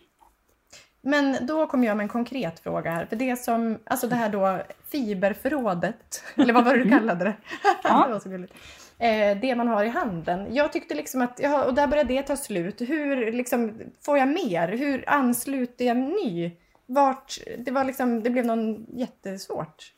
Men 1.01 1.47
då 1.47 1.67
kommer 1.67 1.87
jag 1.87 1.97
med 1.97 2.05
en 2.05 2.09
konkret 2.09 2.61
fråga 2.61 2.91
här. 2.91 3.07
För 3.07 3.17
det 3.17 3.37
som, 3.37 3.79
alltså 3.85 4.07
det 4.07 4.15
här 4.15 4.29
då 4.29 4.63
fiberförrådet, 4.93 6.23
eller 6.37 6.55
vad 6.55 6.65
var 6.65 6.77
det 6.77 6.85
du 6.85 6.91
kallade 6.91 7.25
det? 7.25 7.35
Ja. 7.83 8.05
det 8.07 8.13
var 8.13 8.21
så 8.21 8.29
gulligt. 8.29 8.55
Eh, 8.99 9.39
det 9.41 9.55
man 9.57 9.69
har 9.69 9.85
i 9.85 9.89
handen. 9.89 10.55
Jag 10.55 10.73
tyckte 10.73 10.95
liksom 10.95 11.23
att, 11.23 11.41
ja, 11.43 11.65
och 11.65 11.75
där 11.75 11.87
började 11.87 12.15
det 12.15 12.23
ta 12.23 12.37
slut. 12.37 12.81
Hur 12.81 13.33
liksom, 13.33 13.81
får 14.01 14.19
jag 14.19 14.29
mer? 14.29 14.69
Hur 14.69 15.05
ansluter 15.11 15.85
jag 15.85 15.97
ny? 15.97 16.51
Vart, 16.87 17.39
det 17.59 17.71
var 17.71 17.85
liksom, 17.85 18.23
det 18.23 18.31
blev 18.31 18.47
någon 18.47 18.87
jättesvårt. 18.93 19.93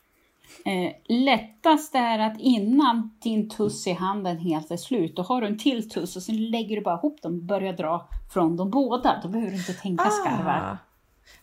Eh, 0.65 0.93
lättast 1.09 1.95
är 1.95 2.19
att 2.19 2.41
innan 2.41 3.17
din 3.23 3.49
tuss 3.49 3.87
i 3.87 3.93
handen 3.93 4.39
helt 4.39 4.71
är 4.71 4.77
slut, 4.77 5.17
då 5.17 5.23
har 5.23 5.41
du 5.41 5.47
en 5.47 5.59
till 5.59 5.91
tuss 5.91 6.17
och 6.17 6.23
sen 6.23 6.51
lägger 6.51 6.77
du 6.77 6.83
bara 6.83 6.95
ihop 6.99 7.23
dem 7.23 7.33
och 7.35 7.43
börjar 7.43 7.73
dra 7.73 8.09
från 8.33 8.57
de 8.57 8.71
båda. 8.71 9.21
Då 9.23 9.29
behöver 9.29 9.51
du 9.51 9.57
inte 9.57 9.73
tänka 9.73 10.05
skarvar. 10.11 10.71
Ah. 10.73 10.77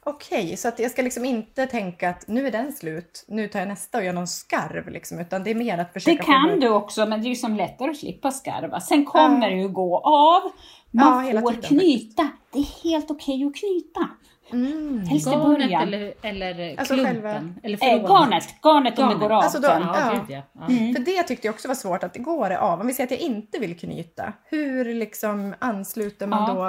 Okej, 0.05 0.57
så 0.57 0.67
att 0.67 0.79
jag 0.79 0.91
ska 0.91 1.01
liksom 1.01 1.25
inte 1.25 1.65
tänka 1.65 2.09
att 2.09 2.27
nu 2.27 2.47
är 2.47 2.51
den 2.51 2.71
slut, 2.73 3.25
nu 3.27 3.47
tar 3.47 3.59
jag 3.59 3.67
nästa 3.67 3.97
och 3.97 4.03
gör 4.03 4.13
någon 4.13 4.27
skarv 4.27 4.89
liksom, 4.89 5.19
utan 5.19 5.43
det 5.43 5.51
är 5.51 5.55
mer 5.55 5.77
att 5.77 5.93
Det 5.93 5.99
försöka 5.99 6.23
kan 6.23 6.49
få- 6.49 6.55
du 6.55 6.69
också, 6.69 7.05
men 7.05 7.21
det 7.21 7.27
är 7.27 7.29
ju 7.29 7.35
som 7.35 7.55
lättare 7.55 7.91
att 7.91 7.97
slippa 7.97 8.31
skarva. 8.31 8.79
Sen 8.79 9.05
kommer 9.05 9.49
det 9.49 9.55
ju 9.57 9.67
gå 9.69 9.97
av. 9.97 10.51
Man 10.91 11.25
hela 11.25 11.41
får 11.41 11.61
knyta. 11.61 12.29
Det 12.51 12.59
är 12.59 12.83
helt 12.83 13.11
okej 13.11 13.45
att 13.45 13.55
knyta. 13.55 14.09
Mm. 14.53 15.05
Helst 15.05 15.27
i 15.27 15.29
Garnet 15.29 15.57
början. 15.59 15.81
eller, 15.81 16.13
eller 16.21 16.77
Alltså 16.77 16.93
klumpen? 16.93 17.13
själva- 17.13 17.43
Eller 17.63 17.83
Eh, 17.95 18.03
garnet, 18.07 18.43
garnet 18.63 18.99
om 18.99 19.09
det 19.09 19.15
går 19.15 19.25
av 19.31 19.31
Alltså 19.43 19.59
då- 19.59 19.67
sen. 19.67 19.81
Ja, 19.81 20.23
Ja. 20.29 20.41
ja. 20.53 20.67
Mm. 20.75 20.95
För 20.95 21.03
det 21.03 21.23
tyckte 21.23 21.47
jag 21.47 21.53
också 21.53 21.67
var 21.67 21.75
svårt, 21.75 22.03
att 22.03 22.13
det 22.13 22.19
går 22.19 22.51
av. 22.51 22.79
Om 22.81 22.87
vi 22.87 22.93
säger 22.93 23.07
att 23.07 23.11
jag 23.11 23.19
inte 23.19 23.59
vill 23.59 23.79
knyta, 23.79 24.33
hur 24.45 24.93
liksom 24.93 25.55
ansluter 25.59 26.27
man 26.27 26.43
Ja. 26.49 26.53
då? 26.55 26.65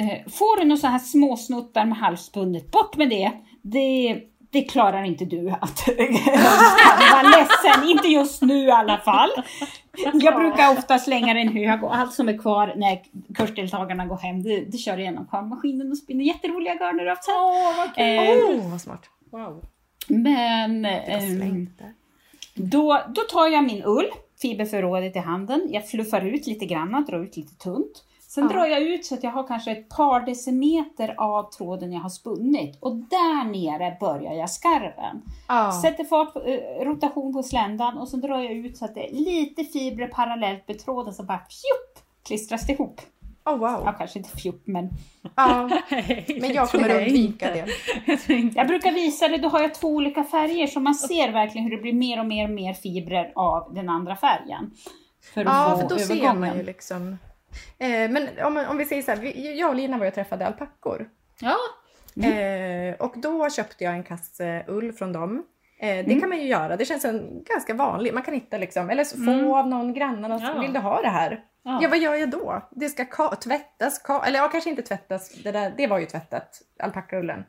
Eh, 0.00 0.18
Får 0.32 0.56
du 0.60 0.64
några 0.64 0.76
så 0.80 0.86
här 0.86 0.98
små 0.98 1.36
snuttar 1.36 1.84
med 1.86 1.98
halsbundet, 1.98 2.70
bort 2.70 2.96
med 2.96 3.08
det. 3.10 3.32
Det, 3.62 4.18
det 4.52 4.62
klarar 4.62 5.02
inte 5.02 5.24
du 5.24 5.50
att 5.50 5.88
vara 7.12 7.22
ledsen, 7.22 7.88
inte 7.88 8.08
just 8.08 8.42
nu 8.42 8.64
i 8.64 8.70
alla 8.70 8.98
fall. 8.98 9.30
Jag 10.12 10.36
brukar 10.36 10.78
ofta 10.78 10.98
slänga 10.98 11.34
den 11.34 11.48
hög 11.48 11.84
och 11.84 11.96
allt 11.96 12.12
som 12.12 12.28
är 12.28 12.38
kvar 12.38 12.72
när 12.76 13.02
kursdeltagarna 13.34 14.06
går 14.06 14.16
hem, 14.16 14.42
det, 14.42 14.60
det 14.60 14.78
kör 14.78 14.92
jag 14.92 15.00
igenom 15.00 15.26
kavmaskinen 15.26 15.90
och 15.90 15.98
spinner 15.98 16.24
jätteroliga 16.24 16.74
garner 16.74 17.06
av 17.06 17.16
sen. 17.16 17.34
Åh, 17.34 17.76
vad 17.76 17.94
kul! 17.94 18.04
Eh, 18.04 18.62
Oh, 18.64 18.70
vad 18.70 18.80
smart. 18.80 19.02
Wow. 19.30 19.64
men 21.28 21.64
det. 21.78 21.92
då, 22.54 23.02
då 23.08 23.20
tar 23.20 23.48
jag 23.48 23.64
min 23.64 23.82
ull, 23.84 24.10
fiberförrådet 24.42 25.16
i 25.16 25.18
handen. 25.18 25.68
Jag 25.70 25.88
fluffar 25.88 26.20
ut 26.20 26.46
lite 26.46 26.66
grann, 26.66 27.04
drar 27.04 27.24
ut 27.24 27.36
lite 27.36 27.54
tunt. 27.54 28.04
Sen 28.34 28.44
Ja. 28.44 28.50
drar 28.52 28.66
jag 28.66 28.82
ut 28.82 29.04
så 29.06 29.14
att 29.14 29.22
jag 29.24 29.30
har 29.30 29.46
kanske 29.46 29.72
ett 29.72 29.88
par 29.88 30.20
decimeter 30.20 31.14
av 31.18 31.50
tråden 31.50 31.92
jag 31.92 32.00
har 32.00 32.08
spunnit. 32.10 32.78
Och 32.80 32.96
där 32.96 33.44
nere 33.44 33.96
börjar 34.00 34.32
jag 34.32 34.50
skarven. 34.50 35.22
Ja. 35.48 35.72
Sätter 35.82 36.04
fart 36.04 36.32
på 36.32 36.40
eh, 36.42 36.84
rotation 36.84 37.32
på 37.32 37.42
sländan 37.42 37.98
och 37.98 38.08
sen 38.08 38.20
drar 38.20 38.38
jag 38.42 38.52
ut 38.52 38.76
så 38.76 38.84
att 38.84 38.94
det 38.94 39.08
är 39.10 39.14
lite 39.14 39.64
fibrer 39.64 40.08
parallellt 40.08 40.68
med 40.68 40.78
tråden 40.78 41.14
som 41.14 41.26
bara 41.26 41.38
fjupp, 41.38 42.04
klistras 42.26 42.68
ihop. 42.70 43.00
Oh, 43.44 43.56
wow. 43.56 43.82
Ja, 43.84 43.92
kanske 43.92 44.18
inte 44.18 44.36
fjupp 44.36 44.62
men 44.66 44.88
Ja. 45.36 45.70
Men 46.40 46.52
jag 46.54 46.68
kommer 46.68 46.88
att 46.88 47.02
undvika 47.02 47.46
det. 47.52 47.66
Jag 48.54 48.66
brukar 48.66 48.92
visa 48.92 49.28
det, 49.28 49.38
då 49.38 49.48
har 49.48 49.60
jag 49.62 49.74
två 49.74 49.88
olika 49.88 50.24
färger 50.24 50.66
så 50.66 50.80
man 50.80 50.94
ser 50.94 51.32
verkligen 51.32 51.64
hur 51.64 51.76
det 51.76 51.82
blir 51.82 51.92
mer 51.92 52.18
och 52.20 52.26
mer 52.26 52.44
och 52.44 52.54
mer 52.54 52.74
fibrer 52.74 53.32
av 53.34 53.74
den 53.74 53.88
andra 53.88 54.16
färgen. 54.16 54.70
För 55.34 55.40
att 55.40 55.46
Ja, 55.46 55.70
få 55.80 55.88
för 55.88 55.94
då 55.94 55.98
ser 56.00 56.14
övergången. 56.14 56.40
man 56.40 56.56
ju 56.58 56.62
liksom. 56.62 57.18
Eh, 57.78 58.10
men 58.10 58.28
om, 58.44 58.56
om 58.70 58.76
vi 58.76 58.84
säger 58.84 59.02
så 59.02 59.10
här, 59.10 59.18
vi- 59.18 59.58
jag 59.58 59.68
och 59.70 59.76
Lina 59.76 59.98
var 59.98 60.06
och 60.06 60.14
träffade 60.14 60.46
alpackor. 60.46 61.08
Ja, 61.40 61.56
Eh, 62.24 62.94
och 63.00 63.12
då 63.16 63.50
köpte 63.50 63.84
jag 63.84 63.92
en 63.94 64.02
kasse 64.04 64.64
ull 64.68 64.92
från 64.92 65.12
dem. 65.12 65.44
Eh, 65.80 66.06
det 66.06 66.20
kan 66.20 66.28
man 66.28 66.38
ju 66.38 66.46
göra, 66.46 66.76
det 66.76 66.84
känns 66.84 67.04
en 67.04 67.44
ganska 67.44 67.74
vanlig, 67.74 68.14
man 68.14 68.22
kan 68.22 68.34
hitta 68.34 68.58
liksom, 68.58 68.90
eller 68.90 69.04
så 69.04 69.16
få 69.16 69.30
Mm. 69.30 69.52
av 69.52 69.68
någon 69.68 69.92
någon, 70.28 70.42
Ja. 70.42 70.60
vill 70.60 70.72
du 70.72 70.78
ha 70.78 71.00
det 71.02 71.08
här? 71.08 71.44
Ja. 71.62 71.78
Ja. 71.82 71.88
vad 71.88 71.98
gör 71.98 72.14
jag 72.14 72.30
då? 72.30 72.68
Det 72.70 72.88
ska 72.88 73.02
ka- 73.02 73.36
tvättas, 73.36 74.04
ka- 74.04 74.24
eller 74.26 74.38
ja, 74.38 74.48
kanske 74.48 74.70
inte 74.70 74.82
tvättas. 74.82 75.32
Det, 75.42 75.52
där, 75.52 75.72
det 75.76 75.86
var 75.86 75.98
ju 75.98 76.06
tvättat, 76.06 76.62
alpackaullen. 76.78 77.44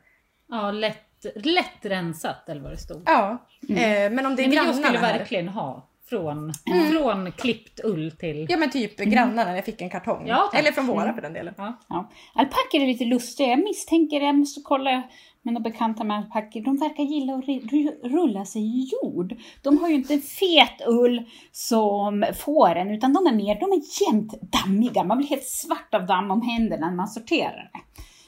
Ja, 0.48 0.70
lätt, 0.70 1.26
lätt 1.34 1.78
rensat 1.82 2.48
eller 2.48 2.60
vad 2.60 2.72
det 2.72 2.76
stod. 2.78 3.02
Ja, 3.06 3.38
eh, 3.68 4.10
men 4.12 4.26
om 4.26 4.36
det 4.36 4.42
är 4.42 4.48
Nej, 4.48 4.48
men 4.48 4.52
jag 4.56 4.64
grannarna 4.66 4.72
skulle 4.86 4.98
här. 4.98 5.18
verkligen 5.18 5.48
ha 5.48 5.88
från, 6.08 6.52
från 6.92 7.32
klippt 7.32 7.80
ull 7.84 8.10
till... 8.10 8.46
Ja 8.50 8.56
men 8.56 8.70
typ 8.70 8.96
grannarna, 8.96 9.56
jag 9.56 9.64
fick 9.64 9.80
en 9.80 9.90
kartong. 9.90 10.26
Ja, 10.26 10.50
eller 10.54 10.72
från 10.72 10.86
våra 10.86 11.14
för 11.14 11.22
den 11.22 11.32
delen. 11.32 11.54
Ja. 11.56 11.78
Ja. 11.88 12.10
Alpackor 12.34 12.80
är 12.80 12.86
lite 12.86 13.04
lustiga. 13.04 13.48
Jag 13.48 13.58
misstänker, 13.58 14.20
jag 14.20 14.34
måste 14.34 14.60
kolla 14.64 15.02
med 15.42 15.54
några 15.54 15.70
bekanta 15.70 16.04
med 16.04 16.16
alpackor. 16.16 16.60
De 16.60 16.76
verkar 16.76 17.04
gilla 17.04 17.34
att 17.34 18.12
rulla 18.12 18.44
sig 18.44 18.62
i 18.62 18.88
jord. 18.92 19.36
De 19.62 19.78
har 19.78 19.88
ju 19.88 19.94
inte 19.94 20.14
en 20.14 20.20
fet 20.20 20.82
ull 20.86 21.22
som 21.52 22.24
fåren, 22.34 22.90
utan 22.90 23.12
de 23.12 23.26
är 23.26 23.32
mer, 23.32 23.60
de 23.60 23.72
är 23.72 23.82
jämnt 24.02 24.34
dammiga. 24.42 25.04
Man 25.04 25.18
blir 25.18 25.28
helt 25.28 25.46
svart 25.46 25.94
av 25.94 26.06
damm 26.06 26.30
om 26.30 26.42
händerna 26.42 26.86
när 26.86 26.96
man 26.96 27.08
sorterar 27.08 27.70
det. 27.72 27.80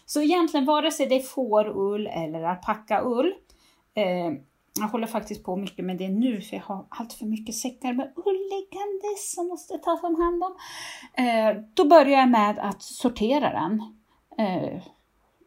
Så 0.07 0.23
egentligen 0.23 0.67
vare 0.67 0.91
sig 0.91 1.07
det 1.07 1.15
är 1.15 1.21
fårull 1.21 2.07
eller 2.07 2.43
alpackaull. 2.43 3.33
Eh, 3.95 4.33
jag 4.81 4.89
håller 4.89 5.07
faktiskt 5.07 5.45
på 5.45 5.57
mycket 5.57 5.85
med 5.85 5.99
det 5.99 6.09
nu 6.09 6.41
för 6.41 6.57
jag 6.57 6.63
har 6.63 6.87
allt 6.89 7.13
för 7.13 7.27
mycket 7.27 7.55
säckar 7.55 7.93
med 7.93 8.13
ull 8.17 8.41
liggandes 8.51 9.35
som 9.35 9.49
måste 9.49 9.79
tas 9.79 10.03
om 10.03 10.15
hand 10.15 10.43
om. 10.45 10.57
Eh, 11.25 11.63
då 11.75 11.89
börjar 11.89 12.19
jag 12.19 12.29
med 12.29 12.59
att 12.59 12.83
sortera 12.83 13.53
den. 13.53 13.83
Eh, 14.39 14.83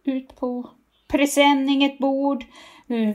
ut 0.04 0.36
på 0.36 0.70
presenning, 1.08 1.84
ett 1.84 2.00
bord, 2.00 2.44
eh, 2.88 3.10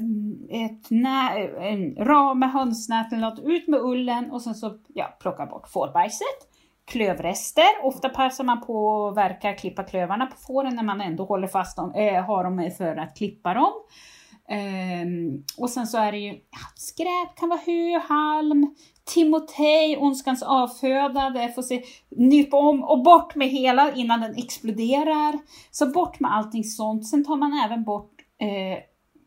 ett 0.64 0.90
nä- 0.90 1.48
en 1.60 1.96
ram 1.96 2.38
med 2.38 2.52
hönsnät 2.52 3.12
eller 3.12 3.30
något. 3.30 3.40
Ut 3.44 3.68
med 3.68 3.80
ullen 3.80 4.30
och 4.30 4.42
sen 4.42 4.54
så 4.54 4.78
ja, 4.94 5.16
plocka 5.20 5.46
bort 5.46 5.68
fårbajset. 5.68 6.50
Klövrester, 6.86 7.64
ofta 7.82 8.08
passar 8.08 8.44
man 8.44 8.60
på 8.60 9.06
att 9.08 9.16
verka 9.16 9.52
klippa 9.52 9.82
klövarna 9.82 10.26
på 10.26 10.36
fåren 10.36 10.74
när 10.76 10.82
man 10.82 11.00
ändå 11.00 11.24
håller 11.24 11.48
fast 11.48 11.76
dem, 11.76 11.94
äh, 11.94 12.24
har 12.24 12.44
dem 12.44 12.70
för 12.78 12.96
att 12.96 13.16
klippa 13.16 13.54
dem. 13.54 13.72
Ehm, 14.48 15.44
och 15.58 15.70
sen 15.70 15.86
så 15.86 15.98
är 15.98 16.12
det 16.12 16.18
ju 16.18 16.32
ja, 16.32 16.58
skräp, 16.74 17.36
kan 17.36 17.48
vara 17.48 17.60
hö, 17.66 17.98
halm, 18.08 18.74
timotej, 19.04 19.96
ondskans 19.96 20.42
avfödade, 20.42 21.52
får 21.54 21.62
se, 21.62 21.82
nypa 22.10 22.56
om 22.56 22.82
och 22.82 23.02
bort 23.02 23.34
med 23.34 23.48
hela 23.48 23.94
innan 23.94 24.20
den 24.20 24.36
exploderar. 24.36 25.38
Så 25.70 25.90
bort 25.90 26.20
med 26.20 26.34
allting 26.34 26.64
sånt. 26.64 27.08
Sen 27.08 27.24
tar 27.24 27.36
man 27.36 27.52
även 27.64 27.84
bort, 27.84 28.12
eh, 28.38 28.78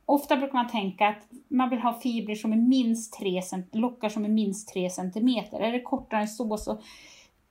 ofta 0.05 0.37
brukar 0.37 0.53
man 0.53 0.67
tänka 0.67 1.07
att 1.07 1.29
man 1.49 1.69
vill 1.69 1.79
ha 1.79 1.99
fibrer 1.99 2.35
som 2.35 2.53
är 2.53 2.57
minst 2.57 3.19
3 3.19 3.41
lockar 3.73 4.09
som 4.09 4.25
är 4.25 4.29
minst 4.29 4.73
3 4.73 4.89
centimeter. 4.89 5.59
Är 5.59 5.71
det 5.71 5.81
kortare 5.81 6.21
än 6.21 6.27
så 6.27 6.57
så 6.57 6.81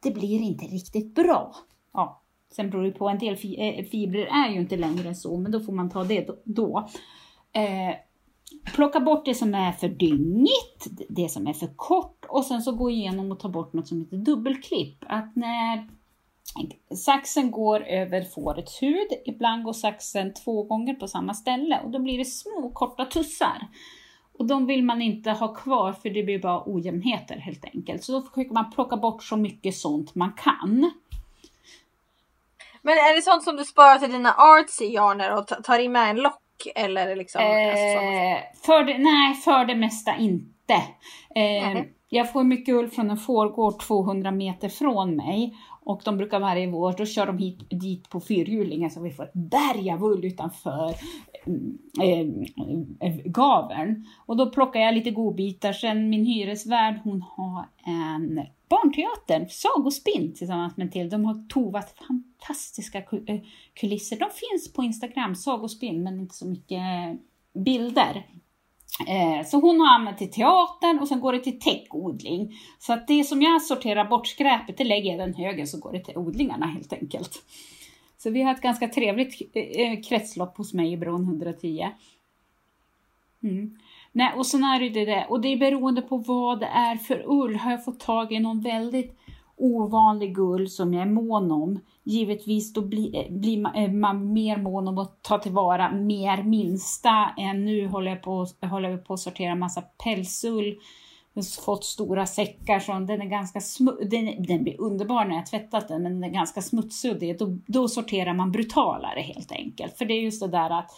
det 0.02 0.10
blir 0.10 0.40
inte 0.40 0.64
riktigt 0.64 1.14
bra. 1.14 1.54
Ja, 1.92 2.22
sen 2.56 2.70
beror 2.70 2.82
det 2.82 2.90
på, 2.90 3.08
en 3.08 3.18
del 3.18 3.32
eh, 3.34 3.84
fibrer 3.84 4.26
är 4.26 4.52
ju 4.52 4.60
inte 4.60 4.76
längre 4.76 5.08
än 5.08 5.16
så, 5.16 5.36
men 5.36 5.52
då 5.52 5.60
får 5.60 5.72
man 5.72 5.90
ta 5.90 6.04
det 6.04 6.28
då. 6.44 6.88
Eh, 7.56 7.94
plocka 8.74 9.00
bort 9.00 9.24
det 9.24 9.34
som 9.34 9.54
är 9.54 9.72
för 9.72 9.88
dyngigt, 9.88 10.86
det 11.08 11.28
som 11.28 11.46
är 11.46 11.52
för 11.52 11.76
kort 11.76 12.24
och 12.28 12.44
sen 12.44 12.62
så 12.62 12.72
gå 12.72 12.90
igenom 12.90 13.32
och 13.32 13.40
ta 13.40 13.48
bort 13.48 13.72
något 13.72 13.88
som 13.88 14.00
heter 14.00 14.16
dubbelklipp. 14.16 15.04
Att 15.06 15.36
när 15.36 15.88
saxen 16.96 17.50
går 17.50 17.80
över 17.80 18.22
fårets 18.22 18.82
hud, 18.82 19.08
ibland 19.26 19.64
går 19.64 19.72
saxen 19.72 20.34
två 20.34 20.62
gånger 20.62 20.94
på 20.94 21.08
samma 21.08 21.34
ställe 21.34 21.80
och 21.84 21.90
då 21.90 21.98
blir 21.98 22.18
det 22.18 22.24
små 22.24 22.70
korta 22.74 23.04
tussar. 23.04 23.68
Och 24.38 24.46
de 24.46 24.66
vill 24.66 24.84
man 24.84 25.02
inte 25.02 25.30
ha 25.30 25.54
kvar 25.54 25.92
för 25.92 26.10
det 26.10 26.22
blir 26.22 26.38
bara 26.38 26.62
ojämnheter 26.66 27.36
helt 27.36 27.64
enkelt. 27.64 28.04
Så 28.04 28.12
då 28.12 28.22
försöker 28.22 28.54
man 28.54 28.70
plocka 28.70 28.96
bort 28.96 29.22
så 29.22 29.36
mycket 29.36 29.76
sånt 29.76 30.14
man 30.14 30.32
kan. 30.32 30.90
Men 32.82 32.94
är 32.94 33.16
det 33.16 33.22
sånt 33.22 33.44
som 33.44 33.56
du 33.56 33.64
sparar 33.64 33.98
till 33.98 34.12
dina 34.12 34.34
artsy 34.34 34.84
yarner 34.84 35.38
och 35.38 35.64
tar 35.64 35.78
in 35.78 35.92
med 35.92 36.10
en 36.10 36.16
lock? 36.16 36.42
Eller 36.74 37.16
liksom? 37.16 37.40
alltså? 37.40 37.84
Eh, 37.84 38.38
för 38.66 38.84
det, 38.84 38.98
nej, 38.98 39.34
för 39.34 39.64
det 39.64 39.74
mesta 39.74 40.16
inte. 40.16 40.74
Eh, 41.34 41.72
Nej. 41.74 41.92
jag 42.08 42.32
får 42.32 42.44
mycket 42.44 42.74
ull 42.74 42.88
från 42.88 43.10
en 43.10 43.16
fårgård 43.16 43.80
200 43.80 44.30
meter 44.30 44.68
från 44.68 45.16
mig. 45.16 45.54
Och 45.84 46.02
de 46.04 46.16
brukar 46.16 46.40
varje 46.40 46.66
vår, 46.66 46.94
då 46.98 47.06
kör 47.06 47.26
de 47.26 47.38
hit, 47.38 47.58
dit 47.70 48.08
på 48.10 48.20
fyrhjulingen 48.20 48.90
så 48.90 49.02
vi 49.02 49.10
får 49.10 49.24
ett 49.24 49.32
berg 49.32 49.90
av 49.90 50.04
ull 50.04 50.24
utanför 50.24 50.94
mm, 51.46 51.78
eh, 52.02 53.08
eh, 53.08 53.16
gaveln. 53.24 54.04
Och 54.26 54.36
då 54.36 54.50
plockar 54.50 54.80
jag 54.80 54.94
lite 54.94 55.10
godbitar. 55.10 55.72
Sen 55.72 56.10
min 56.10 56.24
hyresvärd 56.24 57.00
hon 57.04 57.22
har 57.22 57.68
en 57.84 58.46
Barnteatern, 58.68 59.48
Sagospinn 59.48 60.34
tillsammans 60.34 60.76
med 60.76 60.92
till. 60.92 61.10
De 61.10 61.24
har 61.24 61.48
tovat 61.48 61.98
fantastiska 61.98 62.98
eh, 62.98 63.40
kulisser. 63.74 64.18
De 64.18 64.30
finns 64.30 64.72
på 64.72 64.82
Instagram, 64.82 65.34
Sagospinn, 65.34 66.02
men 66.02 66.20
inte 66.20 66.34
så 66.34 66.46
mycket 66.46 66.78
eh, 66.78 67.14
bilder. 67.62 68.26
Eh, 69.08 69.46
så 69.46 69.60
hon 69.60 69.80
har 69.80 69.94
använt 69.94 70.18
till 70.18 70.32
teatern 70.32 70.98
och 70.98 71.08
sen 71.08 71.20
går 71.20 71.32
det 71.32 71.40
till 71.40 71.60
täckodling. 71.60 72.58
Så 72.78 72.92
att 72.92 73.08
det 73.08 73.24
som 73.24 73.42
jag 73.42 73.62
sorterar 73.62 74.04
bort 74.04 74.26
skräpet, 74.26 74.78
det 74.78 74.84
lägger 74.84 75.10
jag 75.10 75.14
i 75.14 75.18
den 75.18 75.34
högen 75.34 75.66
så 75.66 75.78
går 75.78 75.92
det 75.92 76.04
till 76.04 76.16
odlingarna 76.16 76.66
helt 76.66 76.92
enkelt. 76.92 77.42
Så 78.18 78.30
vi 78.30 78.42
har 78.42 78.54
ett 78.54 78.60
ganska 78.60 78.88
trevligt 78.88 79.54
kretslopp 80.08 80.56
hos 80.56 80.74
mig 80.74 80.92
i 80.92 80.96
Bron 80.96 81.22
110. 81.22 81.88
Mm. 83.42 83.78
Nej, 84.16 84.32
och 84.36 84.46
sen 84.46 84.64
är 84.64 84.80
det 84.80 84.88
det 84.88 85.04
där, 85.04 85.26
och 85.28 85.40
det 85.40 85.48
är 85.48 85.56
beroende 85.56 86.02
på 86.02 86.16
vad 86.16 86.60
det 86.60 86.66
är 86.66 86.96
för 86.96 87.24
ull. 87.26 87.56
Har 87.56 87.70
jag 87.70 87.84
fått 87.84 88.00
tag 88.00 88.32
i 88.32 88.40
någon 88.40 88.60
väldigt 88.60 89.18
ovanlig 89.56 90.38
ull 90.38 90.70
som 90.70 90.94
jag 90.94 91.02
är 91.02 91.10
mån 91.10 91.50
om, 91.50 91.80
givetvis 92.04 92.72
då 92.72 92.80
eh, 92.80 92.86
blir, 92.86 93.30
blir 93.30 93.60
man, 93.60 93.74
eh, 93.74 93.90
man 93.90 94.32
mer 94.32 94.56
mån 94.56 94.88
om 94.88 94.98
att 94.98 95.22
ta 95.22 95.38
tillvara 95.38 95.92
mer 95.92 96.42
minsta 96.42 97.30
än 97.38 97.64
nu 97.64 97.88
håller 97.88 98.10
jag 98.10 98.22
på, 98.22 98.46
håller 98.60 98.90
jag 98.90 99.04
på 99.04 99.14
att 99.14 99.20
sortera 99.20 99.54
massa 99.54 99.82
pälsull. 99.82 100.76
Jag 101.32 101.42
har 101.42 101.62
fått 101.62 101.84
stora 101.84 102.26
säckar 102.26 102.80
så 102.80 102.92
den 102.92 103.22
är 103.22 103.26
ganska 103.26 103.58
smu- 103.58 104.04
den, 104.04 104.42
den 104.42 104.62
blir 104.62 104.80
underbar 104.80 105.24
när 105.24 105.36
jag 105.36 105.46
tvättat 105.46 105.88
den 105.88 106.02
men 106.02 106.12
den 106.12 106.30
är 106.30 106.34
ganska 106.34 106.62
smutsig 106.62 107.38
då, 107.38 107.58
då 107.66 107.88
sorterar 107.88 108.34
man 108.34 108.52
brutalare 108.52 109.20
helt 109.20 109.52
enkelt. 109.52 109.98
För 109.98 110.04
det 110.04 110.14
är 110.14 110.22
just 110.22 110.42
det 110.42 110.48
där 110.48 110.78
att 110.78 110.90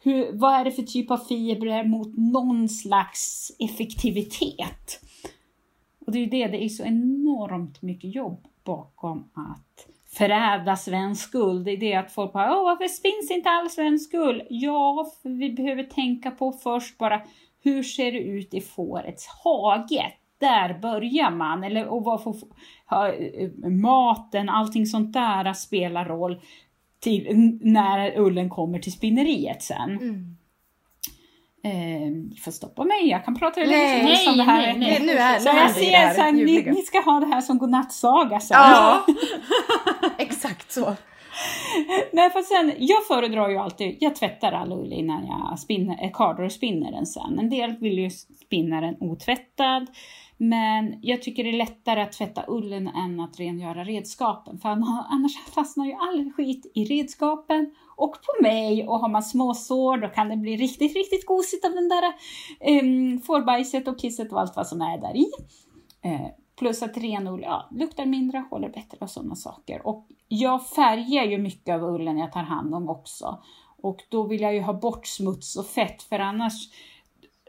hur, 0.00 0.32
vad 0.32 0.54
är 0.54 0.64
det 0.64 0.72
för 0.72 0.82
typ 0.82 1.10
av 1.10 1.18
fibrer 1.18 1.84
mot 1.84 2.16
någon 2.16 2.68
slags 2.68 3.52
effektivitet? 3.58 5.00
Och 6.06 6.12
det 6.12 6.18
är 6.18 6.20
ju 6.20 6.30
det, 6.30 6.46
det 6.46 6.64
är 6.64 6.68
så 6.68 6.84
enormt 6.84 7.82
mycket 7.82 8.14
jobb 8.14 8.46
bakom 8.64 9.30
att 9.34 9.86
förädla 10.18 10.76
svensk 10.76 11.32
guld. 11.32 11.64
Det 11.64 11.70
är 11.70 11.76
det 11.76 11.94
att 11.94 12.12
folk 12.12 12.32
bara, 12.32 12.58
åh 12.58 12.64
varför 12.64 13.02
finns 13.02 13.30
inte 13.30 13.50
all 13.50 13.70
svensk 13.70 14.12
guld? 14.12 14.42
Ja, 14.50 15.10
för 15.22 15.28
vi 15.28 15.50
behöver 15.50 15.82
tänka 15.82 16.30
på 16.30 16.52
först 16.52 16.98
bara, 16.98 17.22
hur 17.62 17.82
ser 17.82 18.12
det 18.12 18.18
ut 18.18 18.54
i 18.54 18.60
fårets 18.60 19.26
hage? 19.26 20.12
Där 20.38 20.78
börjar 20.78 21.30
man, 21.30 21.64
eller 21.64 21.88
och 21.88 22.04
vad 22.04 22.22
får 22.22 22.36
ha, 22.86 23.12
eh, 23.12 23.50
maten, 23.68 24.48
allting 24.48 24.86
sånt 24.86 25.12
där 25.12 25.52
spelar 25.52 26.04
roll 26.04 26.40
till 27.00 27.58
när 27.60 28.18
ullen 28.18 28.50
kommer 28.50 28.78
till 28.78 28.92
spinneriet 28.92 29.62
sen. 29.62 29.90
Mm. 29.90 30.36
Eh, 31.64 32.10
ni 32.30 32.36
får 32.44 32.52
stoppa 32.52 32.84
mig, 32.84 33.08
jag 33.08 33.24
kan 33.24 33.34
prata 33.34 33.60
hur 33.60 33.66
Nej, 33.66 33.76
länge 33.88 33.98
som 33.98 34.06
helst 34.08 34.28
om 34.28 34.36
det 34.36 34.42
här. 34.42 34.60
nej, 34.62 34.78
nej. 34.78 35.06
Nu 35.06 35.12
är, 35.12 35.38
Så 35.38 35.52
nu 35.52 35.58
är 35.58 35.62
jag 35.62 35.70
ser 35.70 36.14
så 36.14 36.20
här, 36.20 36.32
ni, 36.32 36.62
ni 36.62 36.82
ska 36.82 37.00
ha 37.00 37.20
det 37.20 37.26
här 37.26 37.40
som 37.40 37.58
godnattsaga 37.58 38.40
sen. 38.40 38.56
Ja, 38.60 39.06
exakt 40.18 40.72
så. 40.72 40.96
Nej, 42.12 42.30
för 42.30 42.42
sen, 42.42 42.72
jag 42.78 43.06
föredrar 43.06 43.48
ju 43.48 43.56
alltid, 43.56 43.96
jag 44.00 44.16
tvättar 44.16 44.52
all 44.52 44.72
ull 44.72 44.92
innan 44.92 45.26
jag 45.26 45.58
spinner, 45.58 46.04
eh, 46.04 46.10
kardar 46.12 46.44
och 46.44 46.52
spinner 46.52 46.92
den 46.92 47.06
sen. 47.06 47.38
En 47.38 47.50
del 47.50 47.76
vill 47.76 47.98
ju 47.98 48.10
spinna 48.46 48.80
den 48.80 48.96
otvättad. 49.00 49.86
Men 50.40 50.98
jag 51.02 51.22
tycker 51.22 51.44
det 51.44 51.50
är 51.50 51.56
lättare 51.56 52.02
att 52.02 52.12
tvätta 52.12 52.44
ullen 52.48 52.88
än 52.88 53.20
att 53.20 53.40
rengöra 53.40 53.84
redskapen. 53.84 54.58
För 54.58 54.68
annars 55.10 55.38
fastnar 55.38 55.86
ju 55.86 55.92
all 55.92 56.32
skit 56.32 56.72
i 56.74 56.84
redskapen 56.84 57.74
och 57.96 58.12
på 58.12 58.42
mig. 58.42 58.88
Och 58.88 58.98
har 58.98 59.08
man 59.08 59.22
småsår, 59.22 59.96
då 59.96 60.08
kan 60.08 60.28
det 60.28 60.36
bli 60.36 60.56
riktigt, 60.56 60.96
riktigt 60.96 61.26
gosigt 61.26 61.64
av 61.64 61.72
den 61.74 61.88
där 61.88 62.04
um, 62.80 63.20
fårbajset 63.20 63.88
och 63.88 63.98
kisset 63.98 64.32
och 64.32 64.40
allt 64.40 64.56
vad 64.56 64.66
som 64.66 64.80
är 64.80 64.98
där 64.98 65.16
i. 65.16 65.26
Uh, 66.08 66.26
plus 66.58 66.82
att 66.82 66.96
renull 66.96 67.42
ja, 67.42 67.68
luktar 67.70 68.06
mindre, 68.06 68.44
håller 68.50 68.68
bättre 68.68 68.98
och 69.00 69.10
sådana 69.10 69.34
saker. 69.34 69.86
Och 69.86 70.06
jag 70.28 70.66
färgar 70.68 71.24
ju 71.24 71.38
mycket 71.38 71.74
av 71.74 71.82
ullen 71.82 72.18
jag 72.18 72.32
tar 72.32 72.42
hand 72.42 72.74
om 72.74 72.88
också. 72.88 73.42
Och 73.82 74.00
då 74.08 74.22
vill 74.22 74.40
jag 74.40 74.54
ju 74.54 74.60
ha 74.60 74.72
bort 74.72 75.06
smuts 75.06 75.56
och 75.56 75.66
fett 75.66 76.02
för 76.02 76.18
annars 76.18 76.68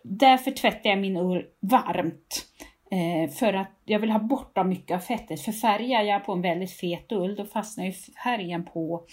Därför 0.04 0.52
tvättar 0.52 0.90
jag 0.90 1.00
min 1.00 1.18
ull 1.18 1.46
varmt. 1.60 2.46
Eh, 2.92 3.30
för 3.30 3.54
att 3.54 3.72
jag 3.86 4.00
vill 4.00 4.12
ha 4.12 4.20
bort 4.20 4.66
mycket 4.66 4.96
av 4.96 5.00
fettet. 5.00 5.42
För 5.42 5.52
färgar 5.52 6.04
jag 6.04 6.26
på 6.26 6.34
en 6.34 6.42
väldigt 6.42 6.72
fet 6.72 7.12
ull 7.12 7.36
då 7.36 7.46
fastnar 7.46 7.86
ju 7.86 7.92
färgen 8.24 8.66
på 8.66 9.04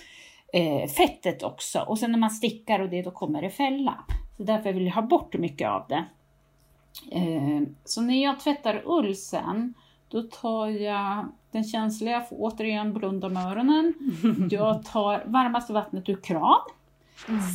eh, 0.53 0.89
fettet 0.89 1.43
också. 1.43 1.81
Och 1.81 1.99
sen 1.99 2.13
när 2.13 2.19
man 2.19 2.31
stickar 2.31 2.81
och 2.81 2.89
det 2.89 3.03
då 3.03 3.11
kommer 3.11 3.43
det 3.43 3.51
fälla. 3.51 4.05
Så 4.37 4.43
därför 4.43 4.73
vill 4.73 4.87
jag 4.87 4.95
ha 4.95 5.03
bort 5.03 5.35
mycket 5.35 5.69
av 5.69 5.85
det. 5.89 6.05
Eh, 7.13 7.63
så 7.85 8.01
när 8.01 8.23
jag 8.23 8.41
tvättar 8.41 8.83
ull 8.85 9.17
sen 9.17 9.75
då 10.09 10.23
tar 10.23 10.69
jag 10.69 11.29
Den 11.51 11.65
känsliga 11.65 12.21
får 12.21 12.37
återigen 12.39 12.93
blunda 12.93 13.29
med 13.29 13.47
öronen. 13.47 13.95
Jag 14.51 14.85
tar 14.85 15.25
varmaste 15.27 15.73
vattnet 15.73 16.09
ur 16.09 16.21
kran. 16.23 16.61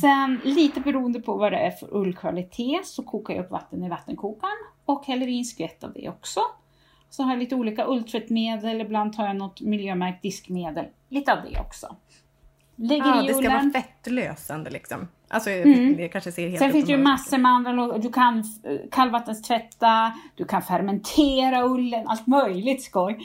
Sen 0.00 0.40
lite 0.44 0.80
beroende 0.80 1.20
på 1.20 1.36
vad 1.36 1.52
det 1.52 1.58
är 1.58 1.70
för 1.70 1.94
ullkvalitet 1.96 2.86
så 2.86 3.02
kokar 3.02 3.34
jag 3.34 3.44
upp 3.44 3.50
vatten 3.50 3.84
i 3.84 3.88
vattenkokaren 3.88 4.56
och 4.84 5.06
häller 5.06 5.26
i 5.28 5.38
en 5.38 5.44
skvätt 5.44 5.84
av 5.84 5.92
det 5.92 6.08
också. 6.08 6.40
Så 7.10 7.22
har 7.22 7.30
jag 7.30 7.38
lite 7.38 7.54
olika 7.54 7.86
ulltvättmedel, 7.86 8.80
ibland 8.80 9.12
tar 9.12 9.26
jag 9.26 9.36
något 9.36 9.60
miljömärkt 9.60 10.22
diskmedel. 10.22 10.86
Lite 11.08 11.32
av 11.32 11.38
det 11.50 11.60
också. 11.60 11.96
Lägger 12.76 13.06
Ja, 13.06 13.24
i 13.24 13.26
det 13.26 13.34
ska 13.34 13.48
vara 13.50 13.70
fettlösande 13.74 14.70
liksom. 14.70 15.08
Alltså 15.28 15.50
Mm. 15.50 15.96
det 15.96 16.08
kanske 16.08 16.32
ser 16.32 16.48
helt 16.48 16.58
Sen 16.58 16.72
finns 16.72 16.86
det 16.86 16.92
ju 16.92 16.98
massor 16.98 17.38
med 17.38 17.52
andra 17.52 17.98
Du 17.98 18.12
kan 18.12 18.44
kallvattenstvätta, 18.90 20.12
du 20.34 20.44
kan 20.44 20.62
fermentera 20.62 21.64
ullen, 21.64 22.08
allt 22.08 22.26
möjligt 22.26 22.82
skoj. 22.82 23.18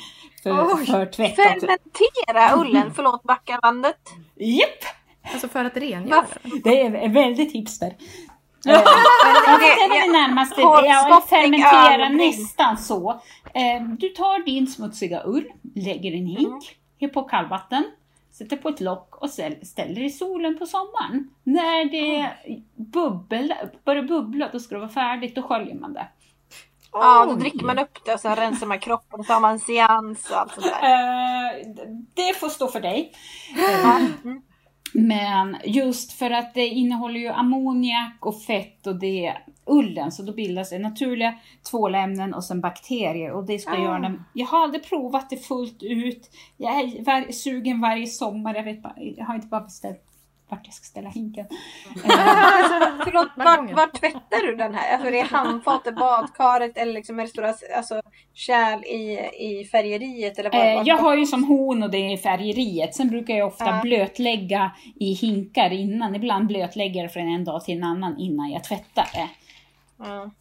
För, 0.44 0.52
Oj, 0.52 0.86
för 0.86 1.06
tvätt. 1.06 1.36
Fermentera 1.36 2.56
ullen, 2.62 2.94
förlåt 2.94 3.24
backalandet. 3.24 4.00
Japp! 4.36 4.84
Alltså 5.34 5.48
för 5.48 5.66
att 5.66 5.78
rengöra. 5.78 6.26
Det 6.64 6.82
är 6.82 7.10
väldigt 7.10 7.52
hipster. 7.54 7.94
Men 8.66 8.74
det 8.74 8.82
är 9.72 10.08
det- 10.08 10.12
närmaste. 10.12 10.62
Hårt 10.62 10.82
Ja, 10.86 11.00
stoppning, 11.22 11.40
fermentera 11.40 11.96
överbrygg. 11.96 12.40
nästan 12.40 12.78
så. 12.78 13.10
Eh, 13.54 13.84
Du 14.00 14.10
tar 14.10 14.46
din 14.46 14.68
smutsiga 14.68 15.24
ull, 15.26 15.46
lägger 15.76 16.12
en 16.12 16.26
hink, 16.28 16.78
häller 17.00 17.14
på 17.14 17.24
kallvatten, 17.24 17.84
sätter 18.32 18.58
på 18.58 18.70
ett 18.70 18.82
lock 18.82 19.16
och 19.22 19.30
ställ- 19.30 19.66
ställer 19.66 20.02
i 20.04 20.10
solen 20.10 20.58
på 20.60 20.66
sommaren. 20.66 21.30
När 21.44 21.86
det 21.86 22.32
bubbel, 22.76 23.54
börjar 23.86 24.04
bubbla, 24.04 24.50
då 24.54 24.60
ska 24.60 24.76
det 24.76 24.82
vara 24.82 24.90
färdigt, 24.92 25.36
då 25.36 25.42
sköljer 25.42 25.76
man 25.76 25.94
det. 25.94 26.08
Ja, 26.92 27.26
då 27.26 27.34
Oj. 27.34 27.40
dricker 27.40 27.66
man 27.66 27.80
upp 27.80 28.00
det 28.06 28.14
och 28.14 28.20
sen 28.20 28.36
rensar 28.36 28.68
man 28.68 28.80
kroppen 28.80 29.20
och 29.20 29.26
så 29.26 29.34
har 29.34 29.40
man 29.40 29.60
seans 29.60 30.30
och 30.30 30.38
allt 30.40 30.52
sånt 30.54 30.66
där. 30.66 30.84
Eh, 30.84 31.68
Det 32.16 32.34
får 32.40 32.50
stå 32.50 32.68
för 32.68 32.80
dig. 32.82 33.12
Ja. 33.84 34.00
Mm. 34.24 34.42
Men 34.94 35.58
just 35.66 36.12
för 36.12 36.32
att 36.32 36.54
det 36.54 36.68
innehåller 36.68 37.20
ju 37.20 37.28
ammoniak 37.28 38.26
och 38.26 38.42
fett 38.42 38.88
och 38.88 39.00
det 39.00 39.26
är 39.26 39.44
ullen 39.66 40.12
så 40.12 40.24
då 40.24 40.34
bildas 40.34 40.70
det 40.70 40.80
naturliga 40.80 41.34
tvålämnen 41.72 42.34
och 42.34 42.44
sen 42.44 42.62
bakterier 42.62 43.32
och 43.32 43.46
det 43.46 43.60
ska 43.60 43.72
Ah. 43.72 43.84
göra 43.84 44.00
dem. 44.00 44.24
Jag 44.34 44.48
har 44.48 44.64
aldrig 44.64 44.84
provat 44.90 45.30
det 45.30 45.38
fullt 45.38 45.84
ut. 45.84 46.30
Jag 46.58 46.80
är 46.80 47.04
var, 47.06 47.32
sugen 47.32 47.82
varje 47.82 48.08
sommar. 48.08 48.56
Jag, 48.56 48.64
vet 48.64 48.84
jag 49.18 49.26
har 49.26 49.36
inte 49.36 49.48
bara 49.48 49.62
beställt 49.62 50.07
vart 50.50 50.62
jag 50.64 50.74
ska 50.74 50.84
ställa 50.84 51.10
hinken. 51.10 51.46
Eh, 51.96 53.04
Förlåt, 53.04 53.28
vart, 53.36 53.72
vart 53.72 53.94
tvättar 54.00 54.48
du 54.48 54.56
den 54.56 54.74
här? 54.76 54.94
Alltså 54.94 55.12
det 55.12 55.20
är 55.20 55.26
handfatet, 55.26 55.96
badkaret 55.96 56.78
eller 56.78 56.94
liksom 56.94 57.20
är 57.20 57.24
det 57.24 57.30
stora 57.30 57.54
alltså, 57.78 58.02
kärl 58.34 58.84
i, 58.84 59.20
i 59.40 59.66
färgeriet? 59.72 60.40
Eller 60.40 60.50
vad, 60.52 60.62
Eh, 60.62 60.82
jag 60.86 60.98
har 60.98 61.16
ju 61.16 61.26
som 61.26 61.44
hon 61.44 61.84
och 61.84 61.92
det 61.92 61.98
är 62.14 62.18
färgeriet. 62.18 62.96
Sen 62.96 63.10
brukar 63.10 63.34
jag 63.34 63.48
ofta 63.48 63.66
Ja. 63.66 63.80
blötlägga 63.84 64.72
i 65.00 65.14
hinkar 65.14 65.70
innan. 65.74 66.16
Ibland 66.16 66.48
blötlägger 66.48 67.02
jag 67.02 67.14
från 67.14 67.28
en 67.28 67.44
dag 67.44 67.64
till 67.64 67.78
en 67.78 67.84
annan 67.84 68.18
innan 68.18 68.50
jag 68.52 68.64
tvättar 68.64 69.08
det. 69.14 69.30
Ja. 70.00 70.32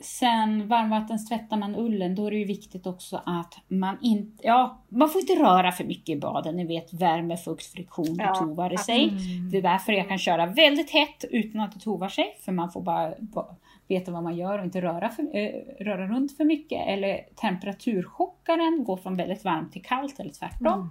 Sen 0.00 0.68
varmvattenstvättar 0.68 1.56
man 1.56 1.74
ullen, 1.76 2.14
då 2.14 2.26
är 2.26 2.30
det 2.30 2.36
ju 2.36 2.44
viktigt 2.44 2.86
också 2.86 3.22
att 3.26 3.54
man 3.68 3.98
inte, 4.02 4.46
ja, 4.46 4.82
man 4.88 5.08
får 5.08 5.20
inte 5.20 5.32
röra 5.32 5.72
för 5.72 5.84
mycket 5.84 6.08
i 6.08 6.20
baden. 6.20 6.56
Ni 6.56 6.64
vet 6.66 6.92
värme, 6.92 7.36
fukt, 7.36 7.66
friktion, 7.66 8.16
Ja. 8.18 8.34
tovar 8.34 8.70
det 8.70 8.78
sig. 8.78 9.08
Mm. 9.08 9.50
Det 9.50 9.58
är 9.58 9.62
därför 9.62 9.92
jag 9.92 10.08
kan 10.08 10.18
köra 10.18 10.46
väldigt 10.46 10.90
hett 10.90 11.24
utan 11.30 11.60
att 11.60 11.72
det 11.72 11.80
tovar 11.80 12.08
sig, 12.08 12.36
för 12.44 12.52
man 12.52 12.70
får 12.70 12.82
bara, 12.82 13.14
bara 13.18 13.56
veta 13.88 14.12
vad 14.12 14.22
man 14.22 14.36
gör 14.36 14.58
och 14.58 14.64
inte 14.64 14.80
röra, 14.80 15.08
för, 15.08 15.22
eh, 15.22 15.84
röra 15.84 16.06
runt 16.08 16.36
för 16.36 16.44
mycket. 16.44 16.86
Eller 16.86 17.20
temperaturchockaren, 17.36 18.84
gå 18.84 18.96
från 18.96 19.16
väldigt 19.16 19.44
varmt 19.44 19.72
till 19.72 19.82
kallt 19.84 20.20
eller 20.20 20.30
tvärtom. 20.30 20.88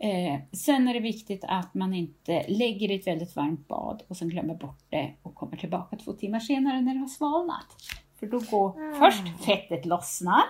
Eh, 0.00 0.40
sen 0.52 0.88
är 0.88 0.94
det 0.94 1.00
viktigt 1.00 1.44
att 1.48 1.74
man 1.74 1.94
inte 1.94 2.44
lägger 2.48 2.90
i 2.90 2.94
ett 2.94 3.06
väldigt 3.06 3.36
varmt 3.36 3.68
bad 3.68 4.02
och 4.08 4.16
sen 4.16 4.28
glömmer 4.28 4.54
bort 4.54 4.84
det 4.90 5.12
och 5.22 5.34
kommer 5.34 5.56
tillbaka 5.56 5.96
två 5.96 6.12
timmar 6.12 6.40
senare 6.40 6.80
när 6.80 6.94
det 6.94 7.00
har 7.00 7.06
svalnat. 7.06 7.66
För 8.22 8.26
då 8.26 8.38
går 8.50 8.98
först 8.98 9.44
fettet 9.46 9.86
lossnar, 9.86 10.44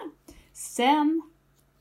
sen 0.53 1.23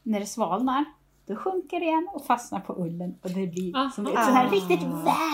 när 0.04 0.20
det 0.20 0.26
svalnar 0.26 0.86
då 1.28 1.36
sjunker 1.36 1.80
det 1.80 1.86
igen 1.86 2.08
och 2.14 2.26
fastnar 2.26 2.60
på 2.60 2.74
ullen 2.86 3.16
och 3.24 3.30
det 3.30 3.48
blir 3.48 3.72
Ah. 3.78 3.90
som 3.90 4.06
ett 4.08 4.14
sånt 4.14 4.36
här 4.36 4.48
Ah. 4.48 4.52
riktigt 4.52 4.80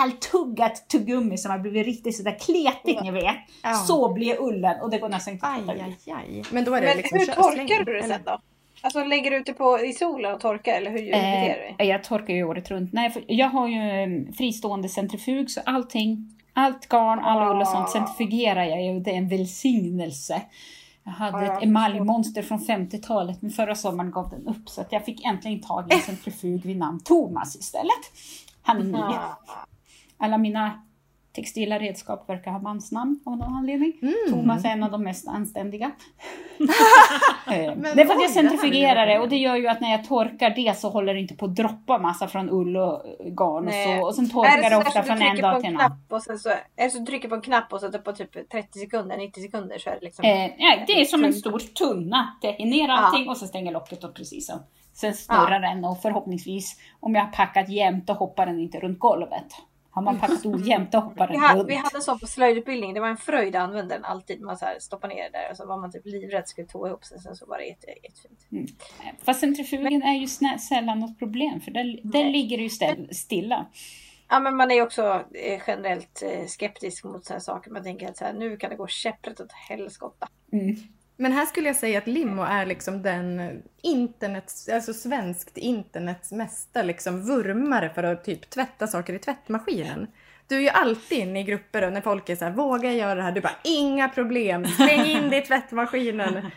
vältuggat 0.05 0.89
tuggummi 0.89 1.37
som 1.37 1.51
har 1.51 1.59
blivit 1.59 1.85
riktigt 1.85 2.15
sådär 2.17 2.37
kletigt 2.39 3.01
ni 3.01 3.11
vet. 3.11 3.35
Ja. 3.63 3.73
Så 3.73 4.13
blir 4.13 4.41
ullen 4.41 4.81
och 4.81 4.89
det 4.89 4.97
går 4.97 5.09
nästan 5.09 5.33
inte 5.33 5.45
att 5.47 5.69
Aj, 5.69 5.81
aj, 6.05 6.13
aj. 6.13 6.43
Men 6.51 6.63
då 6.65 6.73
är 6.75 6.81
det 6.81 6.87
Men 6.87 6.97
liksom 6.97 7.17
hur 7.19 7.25
torkar 7.25 7.83
du 7.85 7.93
det 7.93 8.03
sen 8.03 8.21
då? 8.25 8.39
Alltså 8.81 9.03
lägger 9.03 9.31
du 9.31 9.37
ut 9.37 9.45
det 9.45 9.53
på, 9.53 9.79
i 9.79 9.93
solen 9.93 10.33
och 10.33 10.39
torkar 10.41 10.73
eller 10.73 10.91
hur 10.91 10.97
beter 10.97 11.41
du 11.41 11.47
dig? 11.47 11.75
Eh, 11.79 11.87
jag 11.87 12.03
torkar 12.03 12.33
ju 12.33 12.43
året 12.43 12.71
runt. 12.71 12.93
Nej, 12.93 13.09
för 13.09 13.23
jag 13.27 13.49
har 13.49 13.67
ju 13.67 13.75
en 13.75 14.33
fristående 14.33 14.89
centrifug 14.89 15.49
så 15.51 15.61
allting, 15.65 16.36
allt 16.57 16.89
garn, 16.89 17.19
all 17.19 17.55
ull 17.55 17.61
och 17.61 17.67
sånt 17.67 17.87
Ah. 17.87 17.91
centrifugerar 17.91 18.63
jag 18.63 18.83
ju. 18.83 18.99
Det 18.99 19.11
är 19.11 19.17
en 19.17 19.29
välsignelse. 19.29 20.41
Jag 21.03 21.11
hade 21.11 21.45
jag 21.45 21.57
ett 21.57 21.63
emaljmonster 21.63 22.41
från 22.41 22.59
50-talet 22.59 23.41
men 23.41 23.51
förra 23.51 23.75
sommaren 23.75 24.11
gav 24.11 24.29
den 24.29 24.47
upp 24.47 24.69
så 24.69 24.81
att 24.81 24.91
jag 24.91 25.05
fick 25.05 25.25
äntligen 25.25 25.61
tag 25.61 25.91
i 25.91 25.95
en 25.95 26.01
centrifug 26.05 26.65
vid 26.65 26.77
namn 26.77 26.99
Thomas 26.99 27.55
istället. 27.55 28.11
Han 28.61 28.77
är 28.77 28.83
ny. 28.83 28.97
Ah. 28.97 29.37
Alla 30.17 30.37
mina 30.37 30.83
textila 31.37 31.79
redskap 31.79 32.29
verkar 32.29 32.51
ha 32.51 32.59
mansnamn 32.59 33.19
av 33.25 33.37
någon 33.37 33.53
anledning. 33.53 33.93
Mm. 34.01 34.15
Thomas 34.29 34.65
är 34.65 34.69
en 34.69 34.83
av 34.83 34.91
de 34.91 35.03
mest 35.03 35.27
anständiga. 35.27 35.91
Eh, 37.47 37.53
det 37.53 38.01
är 38.01 38.05
för 38.05 38.13
att 38.13 38.21
jag 38.21 38.29
det 38.29 38.33
centrifugerar 38.33 39.07
det 39.07 39.19
och 39.19 39.29
det 39.29 39.35
gör 39.35 39.55
ju 39.55 39.67
att 39.67 39.81
när 39.81 39.91
jag 39.91 40.07
torkar 40.07 40.49
det 40.49 40.77
så 40.77 40.89
håller 40.89 41.13
det 41.13 41.19
inte 41.19 41.35
på 41.35 41.45
att 41.45 41.55
droppa 41.55 41.97
massa 41.97 42.27
från 42.27 42.49
ull 42.49 42.77
och 42.77 43.01
garn 43.19 43.67
och 43.67 43.73
så. 43.73 44.07
Och 44.07 44.15
sen 44.15 44.25
Är 44.25 44.29
torkar 44.29 44.69
det 44.69 44.69
så 44.69 44.77
ofta 44.77 45.03
från 45.03 45.21
en 45.21 45.41
dag 45.41 45.61
till 45.61 45.69
en 45.69 45.79
annan. 45.79 46.03
och 46.09 46.21
sen 46.21 46.39
så, 46.39 46.49
är 46.49 46.83
det 46.83 46.89
så 46.89 46.99
du 46.99 47.05
trycker 47.05 47.29
på 47.29 47.35
en 47.35 47.41
knapp 47.41 47.73
och 47.73 47.79
sätter 47.79 47.99
på 47.99 48.11
typ 48.11 48.49
30 48.51 48.79
sekunder, 48.79 49.17
90 49.17 49.41
sekunder 49.41 49.77
så 49.77 49.89
är 49.89 49.93
det 49.93 50.01
liksom... 50.01 50.25
Eh, 50.25 50.51
ja, 50.57 50.77
det 50.87 51.01
är 51.01 51.05
som 51.05 51.23
en 51.23 51.33
stor 51.33 51.59
tunna. 51.59 52.37
Det 52.41 52.61
är 52.61 52.65
ner 52.65 52.89
allting 52.89 53.29
och 53.29 53.37
så 53.37 53.47
stänger 53.47 53.71
locket 53.71 54.03
och 54.03 54.13
precis 54.13 54.47
så. 54.47 54.53
Sen 54.93 55.13
snurrar 55.13 55.59
den 55.59 55.85
och 55.85 56.01
förhoppningsvis 56.01 56.75
om 56.99 57.15
jag 57.15 57.21
har 57.21 57.31
packat 57.31 57.69
jämnt 57.69 58.07
då 58.07 58.13
hoppar 58.13 58.45
den 58.45 58.59
inte 58.59 58.79
runt 58.79 58.99
golvet. 58.99 59.47
Har 59.97 60.03
man 60.03 60.19
packat 60.19 60.45
ojämnt 60.45 60.91
då 60.91 60.99
hoppar 60.99 61.27
Vi, 61.27 61.33
den 61.33 61.41
ha, 61.41 61.55
runt. 61.55 61.69
vi 61.69 61.75
hade 61.75 61.95
en 61.95 62.01
sån 62.01 62.19
på 62.19 62.27
slöjdutbildning, 62.27 62.93
det 62.93 62.99
var 62.99 63.07
en 63.07 63.17
fröjd 63.17 63.55
att 63.55 63.61
använda 63.61 63.95
den 63.95 64.05
alltid. 64.05 64.41
Man 64.41 64.57
så 64.57 64.65
här 64.65 64.79
stoppar 64.79 65.07
ner 65.07 65.23
det 65.23 65.37
där 65.37 65.51
och 65.51 65.57
så 65.57 65.65
var 65.65 65.77
man 65.77 65.91
typ 65.91 66.05
livrädd 66.05 66.47
skulle 66.47 66.67
toa 66.67 66.87
ihop 66.87 67.05
sig. 67.05 67.19
Sen 67.19 67.35
så 67.35 67.45
var 67.45 67.57
det 67.57 67.65
jätte, 67.65 67.87
jättefint. 68.03 68.83
Fast 69.23 69.39
centrifugen 69.39 70.03
är 70.03 70.13
ju 70.13 70.27
sällan 70.57 70.99
något 70.99 71.19
problem 71.19 71.61
för 71.61 71.71
där, 71.71 71.99
där 72.03 72.25
ligger 72.25 72.57
det 72.57 72.63
ju 72.63 72.69
ställ, 72.69 73.09
stilla. 73.11 73.65
Ja 74.29 74.39
men 74.39 74.55
man 74.55 74.71
är 74.71 74.75
ju 74.75 74.81
också 74.81 75.23
eh, 75.33 75.61
generellt 75.67 76.23
eh, 76.23 76.45
skeptisk 76.45 77.03
mot 77.03 77.25
sådana 77.25 77.39
saker. 77.39 77.71
Man 77.71 77.83
tänker 77.83 78.09
att 78.09 78.17
så 78.17 78.25
här, 78.25 78.33
nu 78.33 78.57
kan 78.57 78.69
det 78.69 78.75
gå 78.75 78.87
käpprätt 78.87 79.39
åt 79.39 79.51
helskotta. 79.51 80.27
Mm. 80.51 80.75
Men 81.17 81.31
här 81.31 81.45
skulle 81.45 81.67
jag 81.67 81.75
säga 81.75 81.97
att 81.97 82.07
Limo 82.07 82.41
är 82.41 82.65
liksom 82.65 83.01
den 83.01 83.61
internets, 83.81 84.69
alltså 84.69 84.93
svenskt 84.93 85.57
internets 85.57 86.31
mesta 86.31 86.83
liksom 86.83 87.25
vurmare 87.25 87.89
för 87.89 88.03
att 88.03 88.23
typ 88.23 88.49
tvätta 88.49 88.87
saker 88.87 89.13
i 89.13 89.19
tvättmaskinen. 89.19 90.07
Du 90.47 90.55
är 90.55 90.61
ju 90.61 90.69
alltid 90.69 91.17
inne 91.17 91.39
i 91.39 91.43
grupper 91.43 91.87
och 91.87 91.93
när 91.93 92.01
folk 92.01 92.29
är 92.29 92.35
så 92.35 92.45
här, 92.45 92.51
våga 92.51 92.89
jag 92.89 92.97
göra 92.97 93.15
det 93.15 93.21
här? 93.21 93.31
Du 93.31 93.41
bara, 93.41 93.55
inga 93.63 94.09
problem, 94.09 94.67
släng 94.67 95.05
in 95.05 95.29
det 95.29 95.37
i 95.37 95.41
tvättmaskinen. 95.41 96.33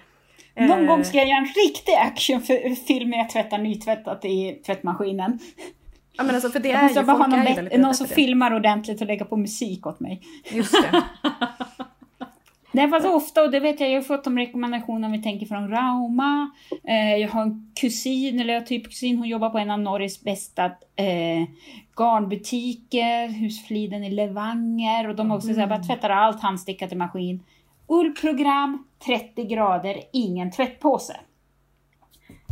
Någon 0.56 0.80
Eh, 0.80 0.86
gång 0.86 1.04
ska 1.04 1.18
jag 1.18 1.28
göra 1.28 1.38
en 1.38 1.46
riktig 1.66 1.92
actionfilm 1.92 3.10
när 3.10 3.18
jag 3.18 3.30
tvättar 3.30 3.58
nytvättat 3.58 4.24
i 4.24 4.62
tvättmaskinen. 4.66 5.38
Ja 6.12 6.24
men 6.24 6.34
alltså 6.34 6.50
för 6.50 6.60
det 6.60 6.68
Jag 6.68 6.78
är 6.78 6.82
måste 6.82 7.00
ju, 7.00 7.06
bara 7.06 7.16
ha 7.16 7.26
någon, 7.26 7.80
någon 7.80 7.94
som 7.94 8.06
filmar 8.06 8.54
ordentligt 8.54 9.00
och 9.00 9.06
lägger 9.06 9.24
på 9.24 9.36
musik 9.36 9.86
åt 9.86 10.00
mig. 10.00 10.22
Just 10.50 10.72
det. 10.72 11.02
Det 12.72 12.86
var 12.86 13.00
så 13.00 13.14
ofta, 13.14 13.42
och 13.42 13.50
det 13.50 13.60
vet 13.60 13.80
jag, 13.80 13.90
jag 13.90 13.96
har 13.96 14.02
fått 14.02 14.24
de 14.24 14.38
rekommendationer 14.38 15.08
om 15.08 15.12
vi 15.12 15.22
tänker 15.22 15.46
från 15.46 15.70
Rauma. 15.70 16.50
Eh, 16.84 17.16
jag 17.16 17.28
har 17.28 17.42
en 17.42 17.72
kusin, 17.80 18.40
eller 18.40 18.54
jag 18.54 18.60
har 18.60 18.66
typ 18.66 18.84
kusin, 18.84 19.18
hon 19.18 19.28
jobbar 19.28 19.50
på 19.50 19.58
en 19.58 19.70
av 19.70 19.80
Norges 19.80 20.24
bästa 20.24 20.64
eh, 20.96 21.44
garnbutiker, 21.96 23.28
Husfliden 23.28 24.04
i 24.04 24.10
Levanger. 24.10 25.08
Och 25.08 25.16
de 25.16 25.30
har 25.30 25.36
också 25.36 25.50
mm. 25.50 25.68
bara 25.68 25.82
tvättar 25.82 26.10
allt 26.10 26.42
handstickat 26.42 26.92
i 26.92 26.96
maskin. 26.96 27.42
Ullprogram, 27.86 28.84
30 29.06 29.44
grader, 29.44 30.02
ingen 30.12 30.50
tvättpåse. 30.50 31.16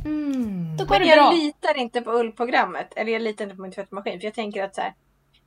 Mm. 0.04 0.76
Då 0.76 0.84
går 0.84 0.90
Men 0.90 1.00
det 1.00 1.08
jag 1.08 1.18
bra. 1.18 1.30
litar 1.30 1.78
inte 1.78 2.00
på 2.00 2.10
ullprogrammet. 2.10 2.92
Eller 2.96 3.12
jag 3.12 3.22
litar 3.22 3.44
inte 3.44 3.56
på 3.56 3.62
min 3.62 3.72
tvättmaskin. 3.72 4.20
För 4.20 4.26
jag 4.26 4.34
tänker 4.34 4.64
att 4.64 4.74
så 4.74 4.80
här, 4.80 4.94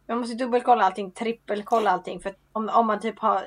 man 0.07 0.17
måste 0.17 0.35
dubbelkolla 0.35 0.83
allting, 0.83 1.11
trippelkolla 1.11 1.91
allting. 1.91 2.19
För 2.19 2.33
om, 2.51 2.69
om 2.69 2.87
man 2.87 2.99
typ 2.99 3.19
har, 3.19 3.43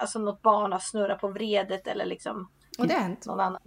alltså 0.00 0.18
något 0.18 0.42
barn 0.42 0.72
har 0.72 0.78
snurrat 0.78 1.20
på 1.20 1.28
vredet 1.28 1.86
eller 1.86 2.04
liksom 2.06 2.48
Och 2.78 2.86
det 2.86 2.94
har 2.94 3.00
hänt. 3.00 3.26
någon 3.26 3.40
annan. 3.40 3.60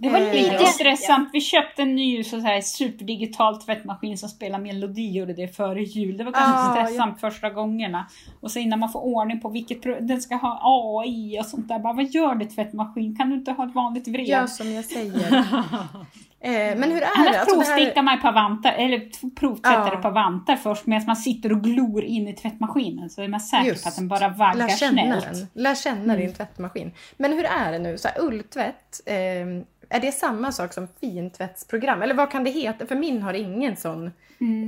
Det 0.00 0.08
var 0.10 0.18
Eh, 0.20 0.32
lite 0.32 0.54
ja. 0.60 0.66
stressant. 0.66 1.28
Vi 1.32 1.40
köpte 1.40 1.82
en 1.82 1.94
ny 1.94 2.24
så 2.24 2.38
här, 2.38 2.60
superdigital 2.60 3.62
tvättmaskin 3.62 4.18
som 4.18 4.28
spelar 4.28 4.58
melodi 4.58 5.22
och 5.22 5.26
det 5.26 5.56
före 5.56 5.82
jul. 5.82 6.16
Det 6.16 6.24
var 6.24 6.32
ganska 6.32 6.52
Ah, 6.80 6.86
stressant 6.86 7.20
första 7.20 7.50
gångerna. 7.50 8.06
Och 8.40 8.50
så 8.50 8.58
innan 8.58 8.78
man 8.78 8.88
får 8.92 9.00
ordning 9.00 9.40
på 9.40 9.48
vilket 9.48 9.82
den 9.82 10.20
ska 10.22 10.34
ha 10.36 10.60
AI 10.62 11.40
och 11.40 11.46
sånt 11.46 11.68
där. 11.68 11.78
Bara, 11.78 11.92
vad 11.92 12.04
gör 12.10 12.34
det 12.34 12.46
tvättmaskin? 12.46 13.16
Kan 13.16 13.30
du 13.30 13.36
inte 13.36 13.52
ha 13.52 13.66
ett 13.68 13.74
vanligt 13.74 14.08
vred? 14.08 14.26
Gör 14.26 14.46
som 14.46 14.72
jag 14.72 14.84
säger. 14.84 15.44
Eh, 16.46 16.76
men 16.78 16.90
hur 16.90 16.96
är 16.96 17.00
det? 17.00 17.06
Annars 17.16 17.36
Alltså, 17.36 17.56
det 17.58 17.64
här- 17.64 17.74
provstickar 17.76 18.02
man 18.02 18.20
par 18.20 18.32
vantar, 18.32 18.72
eller 18.72 19.30
provtvättar 19.36 19.92
Ja. 19.92 19.96
par 20.02 20.10
vantar 20.10 20.56
först 20.56 20.86
medan 20.86 21.06
man 21.06 21.16
sitter 21.16 21.52
och 21.52 21.62
glor 21.62 22.04
in 22.04 22.28
i 22.28 22.32
tvättmaskinen 22.34 23.10
så 23.10 23.22
är 23.22 23.28
man 23.28 23.40
säker 23.40 23.64
Just. 23.66 23.82
på 23.82 23.88
att 23.88 23.96
den 23.96 24.08
bara 24.08 24.28
vaggar 24.28 24.54
Lär 24.56 24.68
känna 24.68 25.02
snällt. 25.20 25.24
den. 25.24 25.46
Lär 25.62 25.74
känna 25.74 26.16
din 26.16 26.32
tvättmaskin. 26.34 26.92
Men 27.16 27.32
hur 27.32 27.44
är 27.44 27.72
det 27.72 27.78
nu? 27.78 27.98
Så 27.98 28.08
här, 28.08 28.20
ulltvätt, 28.20 29.00
eh, 29.06 29.14
är 29.88 30.00
det 30.00 30.12
samma 30.12 30.52
sak 30.52 30.72
som 30.72 30.88
fintvättsprogram? 31.00 32.02
Eller 32.02 32.14
vad 32.14 32.30
kan 32.30 32.44
det 32.44 32.50
heta? 32.50 32.86
För 32.86 32.94
min 32.94 33.22
har 33.22 33.34
ingen 33.34 33.76
sån 33.76 34.10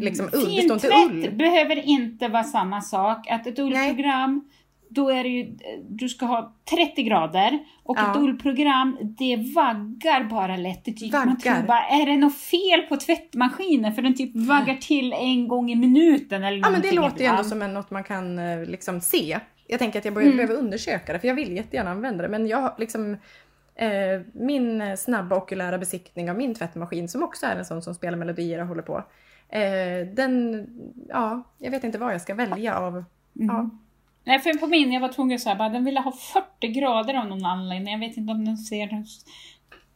liksom, 0.03 0.29
ull. 0.33 0.47
Fintvätt 0.47 0.93
ull. 0.95 1.31
behöver 1.33 1.77
inte 1.89 2.29
vara 2.29 2.45
samma 2.45 2.81
sak. 2.81 3.29
Att 3.31 3.47
ett 3.47 3.59
ullprogram, 3.59 4.49
då 4.89 5.11
är 5.11 5.23
det 5.23 5.29
ju, 5.29 5.57
du 5.89 6.09
ska 6.09 6.27
ha 6.27 6.55
30 6.71 7.03
grader 7.03 7.59
och 7.83 7.97
Ja. 7.99 8.11
ett 8.11 8.17
ullprogram, 8.17 8.97
det 9.19 9.37
vaggar 9.37 10.25
bara 10.25 10.57
lätt. 10.57 10.85
Det 10.85 10.93
typ, 10.93 11.13
man 11.13 11.39
tror 11.39 11.67
bara, 11.67 11.85
är 11.89 12.07
det 12.07 12.17
något 12.17 12.39
fel 12.39 12.81
på 12.89 12.97
tvättmaskinen? 12.97 13.95
För 13.95 14.03
den 14.03 14.15
typ 14.15 14.37
vaggar 14.37 14.75
till 14.75 15.13
en 15.13 15.49
gång 15.49 15.71
i 15.71 15.77
minuten 15.77 16.45
eller 16.45 16.59
Ja 16.59 16.71
men 16.71 16.81
det 16.81 16.93
låter 16.93 17.21
ju 17.21 17.27
ändå 17.27 17.45
som 17.45 17.59
något 17.59 17.91
man 17.91 18.05
kan 18.05 18.39
eh, 18.39 18.65
liksom 18.65 19.01
se. 19.01 19.39
Jag 19.67 19.79
tänker 19.79 19.99
att 19.99 20.05
jag 20.05 20.15
börjar, 20.15 20.33
behöver 20.33 20.55
undersöka 20.55 21.13
det 21.13 21.19
för 21.19 21.29
jag 21.29 21.35
vill 21.35 21.57
jättegärna 21.57 21.91
använda 21.91 22.23
det. 22.23 22.29
Men 22.29 22.47
jag 22.47 22.75
liksom 22.79 23.17
eh, 23.75 23.89
min 24.33 24.97
snabba 24.97 25.37
okulära 25.37 25.79
besiktning 25.79 26.31
av 26.31 26.37
min 26.37 26.55
tvättmaskin 26.55 27.09
som 27.09 27.23
också 27.23 27.47
är 27.47 27.57
en 27.57 27.65
sån 27.65 27.83
som 27.83 27.95
spelar 27.95 28.19
melodier 28.19 28.61
och 28.61 28.67
håller 28.67 28.83
på. 28.83 29.05
Eh, 29.49 30.07
den, 30.15 30.67
ja, 31.09 31.43
jag 31.59 31.71
vet 31.71 31.85
inte 31.85 31.99
vad 31.99 32.15
jag 32.15 32.21
ska 32.21 32.35
välja 32.35 32.79
av. 32.79 33.05
Ja. 33.33 33.71
Nej, 34.29 34.39
för 34.39 34.55
på 34.59 34.67
min, 34.67 34.93
jag 34.93 35.01
var 35.01 35.09
tvungen 35.09 35.35
att 35.35 35.41
säga 35.41 35.55
bara, 35.57 35.69
den 35.69 35.85
ville 35.85 36.01
ha 36.01 36.13
40 36.13 36.69
grader 36.69 37.15
av 37.15 37.27
någon 37.27 37.45
anledning. 37.45 37.93
Jag 37.93 38.01
vet 38.01 38.17
inte 38.17 38.33
om 38.33 38.45
den 38.45 38.57
ser 38.57 39.05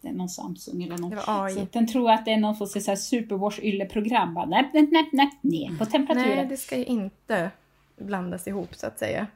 det 0.01 0.09
är 0.09 0.13
någon 0.13 0.29
Samsung 0.29 0.83
eller 0.83 0.99
något. 0.99 1.11
Det 1.11 1.17
var 1.27 1.45
AI. 1.45 1.55
Så 1.55 1.67
den 1.73 1.87
tror 1.87 2.11
att 2.11 2.25
det 2.25 2.33
är 2.33 2.37
någon 2.37 2.57
sorts 2.57 2.85
så 2.85 2.91
här 2.91 2.97
superwash 2.97 3.61
ylleprogram. 3.63 4.35
Bara, 4.35 4.47
Nej, 4.47 4.71
nej, 4.73 4.89
nej, 4.91 5.09
nej, 5.13 5.31
ner 5.41 5.79
på 5.79 5.87
temperaturen. 5.87 6.37
Nej, 6.37 6.47
det 6.47 6.57
ska 6.57 6.77
ju 6.77 6.85
inte 6.85 7.51
blandas 7.97 8.49
ihop 8.49 8.75
så 8.75 8.87
att 8.87 8.99
säga. 8.99 9.27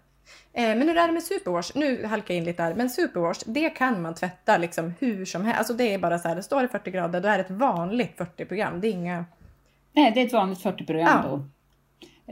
Eh, 0.53 0.63
men 0.77 0.83
hur 0.83 0.97
är 0.97 1.07
det 1.07 1.13
med 1.13 1.23
superwash? 1.23 1.73
Nu 1.75 2.07
halkar 2.07 2.35
jag 2.35 2.39
in 2.39 2.45
lite 2.45 2.63
där. 2.63 2.75
Men 2.75 2.91
superwash, 2.91 3.41
det 3.47 3.71
kan 3.71 4.03
man 4.03 4.15
tvätta 4.15 4.59
liksom 4.59 4.95
hur 5.01 5.25
som 5.25 5.45
helst. 5.45 5.59
Alltså 5.59 5.75
det 5.75 5.95
är 5.95 5.99
bara 5.99 6.19
så 6.19 6.29
här, 6.29 6.37
det 6.37 6.43
står 6.43 6.63
det 6.63 6.69
40 6.69 6.91
grader, 6.91 7.21
då 7.21 7.29
är 7.29 7.39
det 7.39 7.45
ett 7.45 7.51
vanligt 7.51 8.17
40-program. 8.17 8.81
Det 8.81 8.89
är 8.89 8.93
inga... 8.93 9.25
Nej, 9.93 10.13
det 10.15 10.21
är 10.21 10.27
ett 10.27 10.33
vanligt 10.33 10.63
40-program 10.65 11.09
Ja. 11.25 11.31
då. 11.31 11.45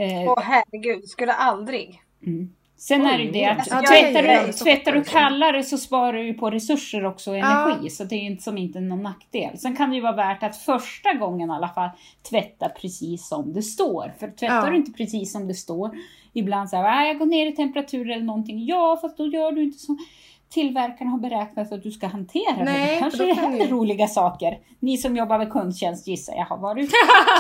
Eh, 0.03 0.31
Åh 0.31 0.41
herregud, 0.43 1.09
skulle 1.09 1.33
aldrig. 1.33 2.04
Mm. 2.27 2.51
Sen 2.77 3.07
är 3.07 3.19
det 3.19 3.25
ju 3.25 3.31
det 3.31 3.45
att 3.45 3.67
Ja, 3.71 3.81
det 3.81 3.87
tvättar, 3.87 4.41
ju 4.41 4.47
du, 4.47 4.53
så 4.53 4.65
tvättar 4.65 4.93
du 4.93 5.05
kallare 5.05 5.63
så 5.63 5.79
sparar 5.79 6.13
du 6.13 6.27
ju 6.27 6.35
på 6.35 6.51
resurser 6.51 7.05
också 7.05 7.31
och 7.31 7.37
energi. 7.37 7.91
Så 7.91 8.05
det 8.05 8.15
är 8.15 8.21
inte 8.21 8.43
som 8.43 8.59
inte 8.59 8.81
någon 8.81 9.03
nackdel. 9.03 9.59
Sen 9.59 9.77
kan 9.77 9.91
det 9.91 9.97
ju 9.97 10.03
vara 10.03 10.17
värt 10.17 10.43
att 10.43 10.57
första 10.57 11.13
gången 11.13 11.51
i 11.51 11.53
alla 11.53 11.69
fall 11.69 11.91
tvätta 12.31 12.69
precis 12.69 13.29
som 13.29 13.53
det 13.53 13.63
står. 13.63 14.13
För 14.21 14.29
tvättar 14.31 14.65
Ja. 14.65 14.71
du 14.71 14.77
inte 14.77 14.93
precis 14.93 15.33
som 15.33 15.49
det 15.49 15.55
står, 15.55 15.91
ibland 16.33 16.71
så 16.71 16.77
här, 16.77 16.85
"Ah, 16.85 17.07
jag 17.07 17.19
går 17.19 17.27
ner 17.27 17.47
i 17.47 17.53
temperatur 17.53 18.11
eller 18.11 18.25
någonting. 18.25 18.65
Ja, 18.67 18.99
fast 19.03 19.17
då 19.17 19.27
gör 19.27 19.53
du 19.53 19.63
inte 19.63 19.79
som 19.79 19.99
tillverkarna 20.55 21.11
har 21.11 21.19
beräknat 21.19 21.73
att 21.73 21.83
du 21.83 21.91
ska 21.91 22.07
hantera 22.07 22.57
det. 22.57 22.65
Nej, 22.65 22.95
för 22.95 23.01
kanske 23.01 23.25
det 23.25 23.33
händer 23.33 23.65
ju- 23.65 23.71
roliga 23.71 24.07
saker. 24.09 24.59
Ni 24.81 24.97
som 24.97 25.17
jobbar 25.17 25.39
med 25.39 25.53
kundtjänst 25.53 26.07
gissar 26.07 26.35
jag 26.35 26.45
har 26.45 26.59
varit 26.59 26.91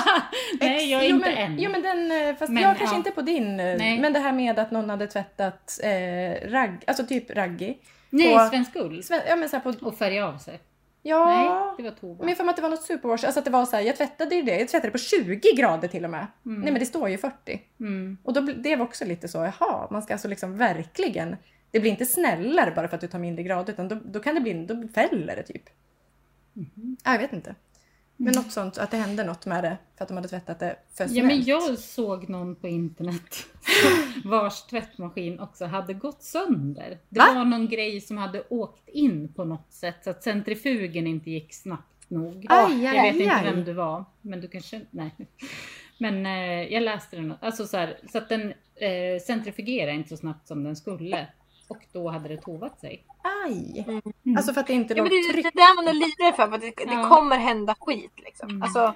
Nej, 0.60 0.90
jag 0.90 1.04
är 1.04 1.08
jo, 1.08 1.16
inte 1.16 1.28
men, 1.28 1.38
än. 1.38 1.58
Jo 1.58 1.70
men 1.70 1.82
den, 1.82 2.28
eh, 2.28 2.36
fast 2.36 2.52
Men, 2.52 2.62
jag 2.62 2.76
kanske 2.78 2.94
ja. 2.94 2.98
inte 2.98 3.10
på 3.10 3.22
din. 3.22 3.60
eh, 3.60 3.76
Nej. 3.78 3.98
Men 3.98 4.12
det 4.12 4.18
här 4.18 4.32
med 4.32 4.58
att 4.58 4.70
någon 4.70 4.90
hade 4.90 5.06
tvättat 5.06 5.80
eh, 5.82 6.50
ragg, 6.50 6.84
alltså 6.86 7.06
typ 7.06 7.30
raggi. 7.30 7.78
Nej, 8.10 8.34
på- 8.34 8.48
svensk 8.50 8.76
ull. 8.76 9.02
Sven- 9.02 9.20
Ja 9.28 9.36
men 9.36 9.48
så 9.48 9.60
på, 9.60 9.74
Och 9.82 9.98
färga 9.98 10.26
av 10.28 10.38
sig. 10.38 10.58
ja. 11.02 11.24
Nej, 11.26 11.74
det 11.76 11.82
var 11.90 11.90
Tova. 11.96 12.24
Men 12.24 12.36
mig 12.36 12.48
att 12.48 12.56
det 12.56 12.62
var 12.62 12.70
något 12.70 12.82
superwash, 12.82 13.24
alltså 13.24 13.38
att 13.38 13.44
det 13.44 13.50
var 13.50 13.66
så 13.66 13.76
här, 13.76 13.82
jag 13.82 13.96
tvättade 13.96 14.34
ju 14.34 14.42
det, 14.42 14.58
jag 14.58 14.68
tvättade 14.68 14.90
på 14.90 14.98
20 14.98 15.52
grader 15.56 15.88
till 15.88 16.04
och 16.04 16.10
med. 16.10 16.26
Nej 16.42 16.72
men 16.72 16.78
det 16.80 16.86
står 16.86 17.08
ju 17.08 17.18
40. 17.18 17.60
Mm. 17.80 18.18
Och 18.24 18.32
då, 18.32 18.40
det 18.40 18.76
var 18.76 18.84
också 18.84 19.04
lite 19.04 19.28
så, 19.28 19.38
jaha, 19.38 19.88
man 19.90 20.02
ska 20.02 20.12
alltså 20.14 20.28
liksom 20.28 20.56
verkligen, 20.58 21.36
det 21.74 21.80
blir 21.80 21.90
inte 21.90 22.06
snällare 22.06 22.72
bara 22.76 22.88
för 22.88 22.94
att 22.94 23.00
du 23.00 23.06
tar 23.06 23.18
mindre 23.18 23.42
grader 23.42 23.72
utan 23.72 23.88
då, 23.88 23.96
då 24.04 24.20
kan 24.20 24.34
det 24.34 24.40
bli, 24.40 24.66
då 24.66 24.88
fäller 24.94 25.36
det 25.36 25.42
typ. 25.42 25.62
Ja, 27.04 27.12
jag 27.12 27.18
vet 27.18 27.32
inte. 27.32 27.54
Men 28.16 28.34
något 28.34 28.52
sånt, 28.52 28.78
att 28.78 28.90
det 28.90 28.96
hände 28.96 29.24
något 29.24 29.46
med 29.46 29.64
det 29.64 29.76
för 29.96 30.04
att 30.04 30.08
de 30.08 30.14
hade 30.14 30.28
tvättat 30.28 30.58
det 30.58 30.76
för 30.94 31.04
Ja, 31.04 31.08
snällt. 31.08 31.26
men 31.26 31.42
jag 31.44 31.78
såg 31.78 32.28
någon 32.28 32.56
på 32.56 32.68
internet 32.68 33.46
vars 34.24 34.62
tvättmaskin 34.62 35.40
också 35.40 35.64
hade 35.64 35.94
gått 35.94 36.22
sönder. 36.22 36.98
Det 37.08 37.20
Va? 37.20 37.32
var 37.34 37.44
någon 37.44 37.68
grej 37.68 38.00
som 38.00 38.18
hade 38.18 38.42
åkt 38.48 38.88
in 38.88 39.32
på 39.32 39.44
något 39.44 39.72
sätt 39.72 39.96
så 40.04 40.10
att 40.10 40.22
centrifugen 40.22 41.06
inte 41.06 41.30
gick 41.30 41.54
snabbt 41.54 42.10
nog. 42.10 42.46
Aj, 42.48 42.84
jag 42.84 42.96
aj, 42.96 43.12
vet 43.12 43.20
inte 43.20 43.34
aj. 43.34 43.44
vem 43.44 43.64
du 43.64 43.72
var, 43.72 44.04
men 44.20 44.40
du 44.40 44.48
kanske... 44.48 44.80
Nej. 44.90 45.14
Men 45.98 46.26
eh, 46.26 46.72
jag 46.72 46.82
läste 46.82 47.16
den. 47.16 47.34
Alltså 47.40 47.66
så, 47.66 47.76
här, 47.76 47.98
så 48.12 48.18
att 48.18 48.28
den 48.28 48.52
eh, 48.74 49.20
centrifugerade 49.26 49.92
inte 49.92 50.08
så 50.08 50.16
snabbt 50.16 50.48
som 50.48 50.64
den 50.64 50.76
skulle. 50.76 51.26
Och 51.68 51.86
då 51.92 52.08
hade 52.08 52.28
det 52.28 52.36
tovat 52.36 52.80
sig. 52.80 53.04
Aj! 53.46 53.84
Mm. 53.88 54.36
Alltså 54.36 54.52
för 54.52 54.60
att 54.60 54.66
det 54.66 54.72
inte 54.72 54.94
Ja, 54.94 55.02
låg 55.04 55.12
men 55.12 55.22
det, 55.22 55.26
det 55.28 55.32
tryck. 55.42 55.54
där 55.54 55.76
man 55.76 55.88
är 55.88 55.92
livrädd 55.92 56.36
för, 56.36 56.46
för 56.48 56.54
att 56.54 56.60
det, 56.60 56.84
det 56.84 56.94
Ja. 56.94 57.08
kommer 57.08 57.38
hända 57.38 57.74
skit 57.80 58.12
liksom. 58.16 58.48
Mm. 58.48 58.62
Alltså, 58.62 58.94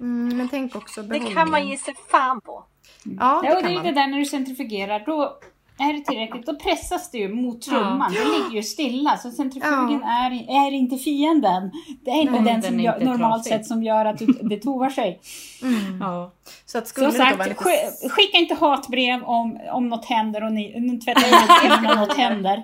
Mm, 0.00 0.36
men 0.36 0.48
tänk 0.48 0.76
också 0.76 1.02
det 1.02 1.08
behållningen. 1.08 1.36
kan 1.36 1.50
man 1.50 1.68
ge 1.68 1.76
sig 1.76 1.94
fan 2.10 2.40
på. 2.40 2.64
Ja, 3.04 3.42
Ja, 3.44 3.50
det 3.50 3.56
och 3.56 3.62
det 3.62 3.68
är 3.68 3.72
ju 3.72 3.82
det 3.82 3.92
där 4.00 4.06
när 4.06 4.18
du 4.18 4.24
centrifugerar, 4.24 5.02
då 5.06 5.38
är 5.78 5.92
det 5.92 6.04
tillräckligt, 6.04 6.46
då 6.46 6.54
pressas 6.56 7.10
det 7.10 7.18
ju 7.18 7.28
mot 7.34 7.62
trumman. 7.62 8.12
Det 8.12 8.24
ligger 8.24 8.56
ju 8.56 8.62
stilla, 8.62 9.16
så 9.18 9.30
centrifugen 9.30 10.02
är, 10.02 10.30
är 10.66 10.70
inte 10.72 10.96
fienden. 10.96 11.70
Det 12.04 12.10
är 12.10 12.20
inte 12.20 12.32
Nej, 12.32 12.42
den 12.42 12.60
den 12.60 12.62
som 12.62 12.80
är 12.80 12.84
gör, 12.84 12.92
inte 12.94 13.04
normalt 13.04 13.44
trasig. 13.44 13.52
sett 13.52 13.66
som 13.66 13.82
gör 13.82 14.04
att 14.04 14.18
du, 14.18 14.26
det 14.26 14.56
tovar 14.56 14.90
sig. 14.90 15.20
Mm. 15.62 16.00
Ja. 16.00 16.32
Så 16.66 16.78
att 16.78 16.88
skulle 16.88 17.10
Som 17.12 17.18
det 17.18 17.30
då 17.30 17.36
sagt, 17.36 17.48
lite... 17.48 17.60
sk- 17.64 18.08
skicka 18.08 18.38
inte 18.38 18.54
hatbrev 18.54 19.22
om, 19.24 19.58
om 19.72 19.88
något 19.88 20.04
händer 20.04 20.44
och 20.44 20.52
ni, 20.52 20.98
tvättar 21.04 21.26
inte 21.26 21.66
innan 21.84 21.98
något 21.98 22.16
händer. 22.16 22.62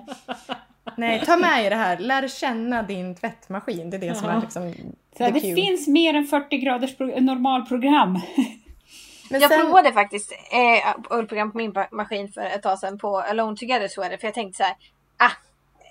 Nej, 0.97 1.21
ta 1.25 1.37
med 1.37 1.65
er 1.65 1.69
det 1.69 1.75
här. 1.75 1.97
Lär 1.97 2.27
känna 2.27 2.83
din 2.83 3.15
tvättmaskin. 3.15 3.89
Det 3.89 3.97
är 3.97 4.01
det 4.01 4.15
som 4.15 4.27
Ja. 4.29 4.35
är 4.35 4.41
liksom 4.41 4.73
Så 5.17 5.23
det 5.23 5.39
cue. 5.39 5.55
finns 5.55 5.87
mer 5.87 6.13
än 6.13 6.25
40 6.27 6.57
graders 6.57 6.97
pro- 6.97 7.19
normalprogram. 7.19 8.19
Men 9.29 9.41
Jag 9.41 9.51
sen- 9.51 9.61
provade 9.61 9.93
faktiskt 9.93 10.31
eh, 10.31 10.95
ullprogram 11.09 11.51
på 11.51 11.57
min 11.57 11.73
maskin 11.91 12.31
för 12.31 12.41
ett 12.41 12.63
tag 12.63 12.79
sedan 12.79 12.97
på 12.97 13.19
Alone 13.19 13.57
Together 13.57 13.87
Sweater 13.87 14.17
för 14.17 14.27
jag 14.27 14.33
tänkte 14.33 14.57
så 14.57 14.63
här, 14.63 14.75
ah, 15.17 15.31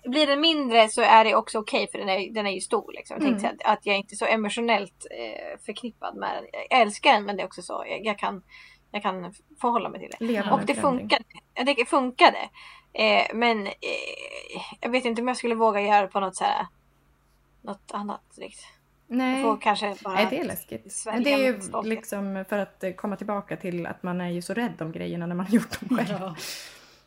blir 0.05 0.27
den 0.27 0.41
mindre 0.41 0.89
så 0.89 1.03
är 1.03 1.25
det 1.25 1.35
också 1.35 1.59
okej 1.59 1.89
för 1.91 1.99
den 1.99 2.09
är, 2.09 2.35
den 2.35 2.47
är 2.47 2.51
ju 2.51 2.61
stor. 2.61 2.93
Liksom. 2.93 3.17
Jag 3.17 3.27
tänkte 3.27 3.47
här, 3.47 3.55
att, 3.55 3.79
att 3.79 3.87
jag 3.87 3.97
inte 3.97 4.15
är 4.15 4.17
så 4.17 4.27
emotionellt 4.27 5.07
eh, 5.11 5.61
förknippad 5.67 6.17
med 6.17 6.31
den. 6.37 6.45
Jag 6.71 6.81
älskar 6.81 7.13
den 7.13 7.25
men 7.25 7.37
det 7.37 7.43
är 7.43 7.47
också 7.47 7.63
så, 7.63 7.85
jag, 7.89 8.07
jag, 8.07 8.19
kan, 8.19 8.43
jag 8.91 9.03
kan 9.03 9.35
förhålla 9.61 9.89
mig 9.89 10.01
till 10.01 10.11
det. 10.19 10.25
Leva 10.25 10.53
Och 10.53 10.67
det 10.67 10.75
funkade. 10.75 11.25
Det 11.77 11.89
funkade. 11.89 12.39
Eh, 12.93 13.27
men 13.35 13.67
eh, 13.67 13.73
jag 14.81 14.91
vet 14.91 15.05
inte 15.05 15.23
om 15.23 15.29
jag 15.29 15.37
skulle 15.37 15.55
våga 15.55 15.81
göra 15.81 16.07
på 16.07 16.21
något 16.21 16.37
så 16.37 16.45
här 16.45 16.67
något 17.63 17.91
annat. 17.93 18.25
Liksom. 18.37 18.72
Nej. 19.13 19.43
får 19.43 19.61
kanske 19.61 19.95
bara... 20.05 20.15
Nej, 20.15 20.27
det 20.31 20.41
är 20.41 20.45
läskigt. 20.45 21.03
Men 21.07 21.25
det 21.25 21.33
är 21.33 21.39
ju 21.39 21.61
liksom 21.85 22.45
för 22.49 22.59
att 22.59 22.85
eh, 22.85 22.93
komma 22.93 23.17
tillbaka 23.17 23.57
till 23.57 23.87
att 23.87 24.03
man 24.03 24.21
är 24.21 24.29
ju 24.29 24.43
så 24.43 24.55
rädd 24.55 24.83
om 24.83 24.93
grejerna 24.93 25.27
när 25.27 25.35
man 25.35 25.47
har 25.47 25.55
gjort 25.55 25.81
dem 25.81 25.99
själv. 25.99 26.19
Ja. 26.21 26.37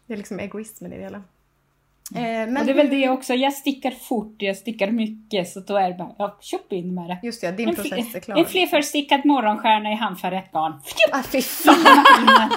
Det 0.08 0.14
är 0.14 0.18
liksom 0.18 0.40
egoismen 0.40 0.94
i 0.94 0.98
det 0.98 1.04
hela. 1.04 1.24
Eh, 2.16 2.22
men 2.22 2.58
och 2.58 2.66
det 2.66 2.72
är 2.72 2.76
väl 2.76 2.90
det 2.90 3.10
också, 3.10 3.34
jag 3.34 3.54
stickar 3.54 3.92
fort, 3.92 4.36
jag 4.38 4.58
stickar 4.58 4.92
mycket, 4.92 5.50
så 5.50 5.60
då 5.60 5.78
är 5.78 5.90
det 5.90 5.96
bara, 5.96 6.16
ja, 6.18 6.38
tjopp 6.42 6.74
in 6.74 6.96
med 6.96 7.10
det. 7.10 7.20
Just 7.24 7.42
det, 7.42 7.52
din 7.52 7.70
En, 7.70 7.76
process 7.76 8.16
är 8.16 8.20
klar. 8.20 8.38
en 8.38 8.46
flerfärgstickad 8.46 9.26
morgonstjärna 9.26 9.92
i 9.92 9.96
handfärgat 9.96 10.52
garn. 10.52 10.82
Ah, 11.12 11.24
fy 11.24 11.42
fan! 11.66 12.52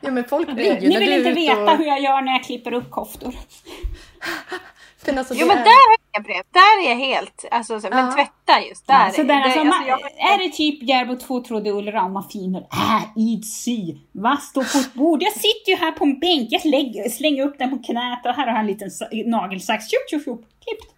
ja 0.00 0.10
men 0.10 0.24
folk 0.24 0.54
blir 0.54 0.80
ju 0.82 0.88
Ni 0.88 0.98
vill 0.98 1.12
inte 1.12 1.30
veta 1.30 1.72
och... 1.72 1.78
hur 1.78 1.86
jag 1.86 2.00
gör 2.00 2.22
när 2.22 2.32
jag 2.32 2.44
klipper 2.44 2.72
upp 2.72 2.90
koftor. 2.90 3.34
Men 5.12 5.18
alltså, 5.18 5.34
Jo 5.36 5.46
men 5.46 5.58
är- 5.58 5.64
där 5.64 5.70
har 5.90 5.96
jag 6.12 6.22
brev. 6.22 6.42
Där 6.50 6.84
är 6.84 6.88
jag 6.88 6.96
helt... 6.96 7.44
Alltså, 7.50 7.80
så, 7.80 7.86
Ja. 7.86 7.94
men 7.94 8.14
tvätta 8.14 8.60
just 8.68 8.86
där. 8.86 9.10
så 9.10 9.22
där, 9.22 9.34
alltså, 9.40 9.58
det, 9.58 9.64
man, 9.64 9.74
alltså, 9.74 9.88
jag, 10.18 10.32
är 10.32 10.38
det 10.38 10.48
typ 10.56 10.82
Järbo 10.88 11.16
tvåtrådig 11.16 11.70
ullram 11.70 12.16
och 12.16 12.30
finor? 12.32 12.66
Äh, 12.72 13.02
id 13.16 13.44
sy. 13.46 13.94
Va, 14.12 14.36
stå 14.36 14.60
på 14.64 14.78
ett 14.78 14.94
bord? 14.94 15.22
Jag 15.22 15.32
sitter 15.32 15.70
ju 15.70 15.76
här 15.76 15.92
på 15.92 16.04
en 16.04 16.18
bänk, 16.18 16.48
jag 16.50 16.64
lägger, 16.64 17.08
slänger 17.08 17.42
upp 17.46 17.58
den 17.58 17.70
på 17.70 17.84
knät 17.92 18.26
och 18.26 18.32
här 18.32 18.46
har 18.46 18.52
jag 18.52 18.60
en 18.60 18.66
liten 18.66 18.90
sa- 18.90 19.08
nagelsax. 19.26 19.84
Tjup, 19.90 20.10
tjup, 20.10 20.24
tjup, 20.24 20.40
klippt. 20.64 20.94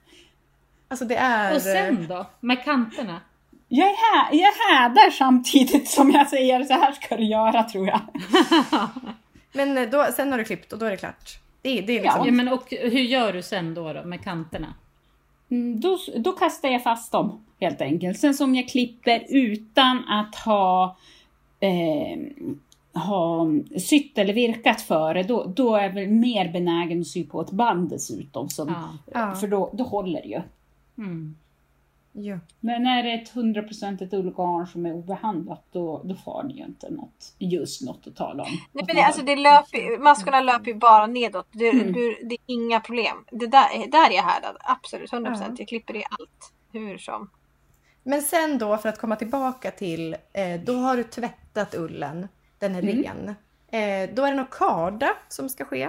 Alltså 0.88 1.04
det 1.04 1.16
är... 1.16 1.54
Och 1.56 1.62
sen 1.62 2.06
då? 2.08 2.26
Med 2.40 2.64
kanterna? 2.64 3.20
Jag, 3.68 3.88
är 3.88 3.94
här, 4.14 4.28
jag 4.32 4.52
hädar 4.52 5.10
samtidigt 5.10 5.88
som 5.90 6.10
jag 6.10 6.28
säger 6.28 6.64
så 6.64 6.72
här 6.72 6.92
ska 6.92 7.16
du 7.16 7.24
göra 7.24 7.62
tror 7.62 7.86
jag. 7.88 8.00
Men 9.52 9.78
eh, 9.78 9.88
då, 9.88 10.06
sen 10.16 10.30
har 10.30 10.38
du 10.38 10.44
klippt 10.44 10.72
och 10.72 10.78
då 10.78 10.86
är 10.86 10.90
det 10.90 10.96
klart. 10.96 11.38
Det, 11.62 11.80
det 11.80 11.98
är 11.98 12.02
liksom... 12.02 12.26
Ja, 12.26 12.32
men 12.32 12.48
och 12.48 12.64
hur 12.70 13.00
gör 13.00 13.32
du 13.32 13.42
sen 13.42 13.74
då, 13.74 13.92
då 13.92 14.04
med 14.04 14.24
kanterna? 14.24 14.74
Mm, 15.50 15.80
då, 15.80 15.98
då 16.16 16.32
kastar 16.32 16.68
jag 16.68 16.82
fast 16.82 17.12
dem 17.12 17.44
helt 17.60 17.80
enkelt. 17.80 18.18
Sen 18.18 18.34
som 18.34 18.54
jag 18.54 18.68
klipper 18.68 19.26
utan 19.28 20.08
att 20.08 20.34
ha, 20.34 20.96
eh, 21.60 22.18
ha 23.02 23.46
sytt 23.78 24.18
eller 24.18 24.34
virkat 24.34 24.80
före, 24.80 25.22
då, 25.22 25.44
då 25.44 25.76
är 25.76 25.82
jag 25.82 25.94
väl 25.94 26.08
mer 26.08 26.52
benägen 26.52 27.00
att 27.00 27.06
sy 27.06 27.24
på 27.26 27.40
ett 27.40 27.50
band 27.50 27.90
dessutom. 27.90 28.48
Som, 28.48 28.68
Ja. 28.68 28.88
Ja. 29.14 29.34
För 29.34 29.48
då, 29.48 29.70
då 29.72 29.84
håller 29.84 30.22
det 30.22 30.28
ju. 30.28 30.40
Mm. 30.98 31.36
Ja. 32.12 32.38
Men 32.60 32.86
är 32.86 33.02
det 33.02 33.12
ett 33.12 33.28
hundraprocentigt 33.28 34.14
ullgarn 34.14 34.66
som 34.66 34.86
är 34.86 34.92
obehandlat 34.92 35.64
då, 35.72 36.02
då 36.04 36.14
får 36.14 36.42
ni 36.42 36.54
ju 36.58 36.64
inte 36.64 36.90
något, 36.90 37.34
just 37.38 37.82
något 37.82 38.06
att 38.06 38.16
tala 38.16 38.42
om. 38.42 38.48
Nej, 38.72 38.84
men 38.86 38.96
det, 38.96 39.02
alltså 39.02 39.22
det 39.22 39.36
löper, 39.36 39.98
maskorna 39.98 40.40
löper 40.40 40.66
ju 40.66 40.74
bara 40.74 41.06
nedåt. 41.06 41.48
Du, 41.52 41.68
Mm. 41.70 41.92
du, 41.92 42.18
det 42.28 42.34
är 42.34 42.38
inga 42.46 42.80
problem. 42.80 43.16
Det 43.30 43.46
där, 43.46 43.90
där 43.90 44.10
är 44.10 44.14
jag 44.14 44.22
härdad. 44.22 44.56
Absolut, 44.60 45.10
100%. 45.12 45.36
Ja. 45.40 45.54
Jag 45.58 45.68
klipper 45.68 45.96
i 45.96 46.04
allt. 46.10 46.52
Hur 46.72 46.98
som. 46.98 47.30
Men 48.02 48.22
sen 48.22 48.58
då 48.58 48.76
för 48.76 48.88
att 48.88 48.98
komma 48.98 49.16
tillbaka 49.16 49.70
till, 49.70 50.12
eh, 50.14 50.60
då 50.66 50.72
har 50.72 50.96
du 50.96 51.04
tvättat 51.04 51.74
ullen, 51.74 52.28
den 52.58 52.74
är 52.74 52.82
Mm. 52.82 53.02
ren. 53.02 53.28
Eh, 53.70 54.14
då 54.14 54.22
är 54.24 54.30
det 54.30 54.36
något 54.36 54.50
karda 54.50 55.10
som 55.28 55.48
ska 55.48 55.64
ske. 55.64 55.88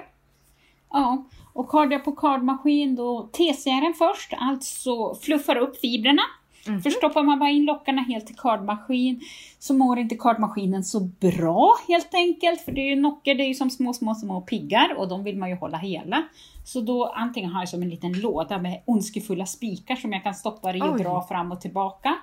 Ja, 0.92 1.24
och 1.54 1.70
kardar 1.70 2.00
på 2.00 2.12
kardmaskin 2.12 2.96
då 2.96 3.30
den 3.66 3.94
först, 3.94 4.34
alltså 4.38 5.16
fluffar 5.16 5.56
upp 5.56 5.80
fibrerna. 5.80 6.22
Mhm. 6.68 6.82
Förstoppar 6.82 7.24
man 7.24 7.40
bara 7.40 7.50
in 7.50 7.66
lockarna 7.66 8.02
helt 8.02 8.28
till 8.28 8.36
kardmaskin 8.36 9.22
så 9.60 9.74
mår 9.74 10.00
inte 10.00 10.16
kardmaskinen 10.16 10.84
så 10.84 11.00
bra 11.00 11.76
helt 11.88 12.14
enkelt. 12.14 12.62
För 12.62 12.72
det 12.72 12.82
är 12.82 12.90
ju 12.90 13.02
nockor, 13.02 13.34
det 13.34 13.44
är 13.44 13.48
ju 13.48 13.54
som 13.54 13.70
små, 13.70 13.94
små, 13.94 14.16
små 14.16 14.42
piggar 14.42 14.96
och 14.98 15.08
de 15.08 15.24
vill 15.24 15.38
man 15.38 15.50
ju 15.50 15.56
hålla 15.56 15.78
hela. 15.78 16.24
Så 16.66 16.82
då 16.82 17.06
antingen 17.06 17.52
har 17.52 17.62
jag 17.62 17.70
som 17.70 17.82
en 17.82 17.90
liten 17.90 18.14
låda 18.14 18.58
med 18.58 18.82
ondskefulla 18.86 19.46
spikar 19.46 19.96
som 19.96 20.14
jag 20.14 20.24
kan 20.24 20.36
stoppa 20.36 20.76
i 20.76 20.82
och 20.82 20.94
Oj. 20.94 21.04
dra 21.04 21.28
fram 21.28 21.52
och 21.52 21.62
tillbaka. 21.62 22.16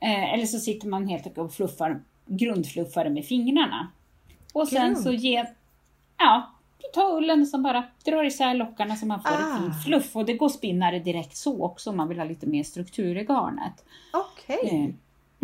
Eh, 0.00 0.34
eller 0.34 0.46
så 0.46 0.58
sitter 0.58 0.88
man 0.88 1.08
helt 1.08 1.26
enkelt 1.26 1.46
och 1.46 1.54
fluffar, 1.54 2.02
grundfluffar 2.26 3.08
med 3.08 3.24
fingrarna. 3.24 3.88
Och 4.52 4.68
sen 4.68 4.92
Grund. 4.92 4.98
så 4.98 5.12
ger, 5.12 5.46
ja, 6.18 6.53
tar 6.92 7.16
ullen 7.16 7.46
så 7.46 7.58
bara 7.58 7.84
drar 8.04 8.24
isär 8.24 8.54
lockarna 8.54 8.96
så 8.96 9.06
man 9.06 9.22
får 9.22 9.28
Ah. 9.30 9.32
ett 9.56 9.62
fint 9.62 9.84
fluff. 9.84 10.16
Och 10.16 10.24
det 10.24 10.34
går 10.34 10.46
att 10.46 10.52
spinna 10.52 10.90
det 10.90 10.98
direkt 10.98 11.36
så 11.36 11.64
också 11.64 11.90
om 11.90 11.96
man 11.96 12.08
vill 12.08 12.18
ha 12.18 12.24
lite 12.24 12.46
mer 12.46 12.62
struktur 12.62 13.16
i 13.18 13.24
garnet. 13.24 13.84
Okej. 14.12 14.58
Eh, 14.84 14.94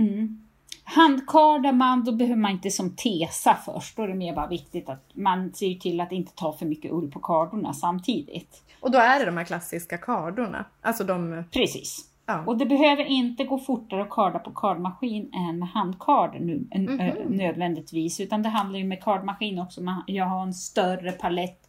Mm. 0.05 0.47
Handkardar 0.84 1.72
man, 1.72 2.05
då 2.05 2.12
behöver 2.12 2.36
man 2.41 2.51
inte 2.51 2.70
som 2.70 2.97
tesa 2.97 3.57
först. 3.64 3.97
Då 3.97 4.03
är 4.03 4.09
det 4.09 4.14
mer 4.14 4.34
bara 4.34 4.47
viktigt 4.47 4.88
att 4.88 5.05
man 5.12 5.53
ser 5.53 5.74
till 5.74 6.01
att 6.01 6.12
inte 6.12 6.32
ta 6.34 6.53
för 6.53 6.66
mycket 6.66 6.93
ull 6.93 7.11
på 7.11 7.18
kardorna 7.20 7.74
samtidigt. 7.74 8.62
Och 8.80 8.91
då 8.91 8.99
är 8.99 9.18
det 9.20 9.24
de 9.26 9.36
här 9.36 9.45
klassiska 9.45 9.99
kardorna. 9.99 10.64
Alltså 10.80 11.05
de, 11.05 11.45
Precis. 11.53 12.09
Ja. 12.32 12.44
Och 12.46 12.56
det 12.58 12.66
behöver 12.66 13.04
inte 13.04 13.44
gå 13.44 13.58
fortare 13.58 14.02
att 14.02 14.10
karda 14.10 14.38
på 14.38 14.50
kardmaskin 14.50 15.30
än 15.34 15.58
med 15.58 15.68
handkard 15.68 16.36
nu, 16.40 16.66
en, 16.70 16.84
Mhm. 16.84 17.00
ö, 17.00 17.12
nödvändigtvis. 17.28 18.20
Utan 18.20 18.42
det 18.42 18.48
handlar 18.48 18.78
ju 18.78 18.84
med 18.84 19.02
kardmaskin 19.02 19.58
också. 19.58 19.80
Jag 20.06 20.24
har 20.24 20.42
en 20.42 20.54
större 20.54 21.12
palett 21.12 21.68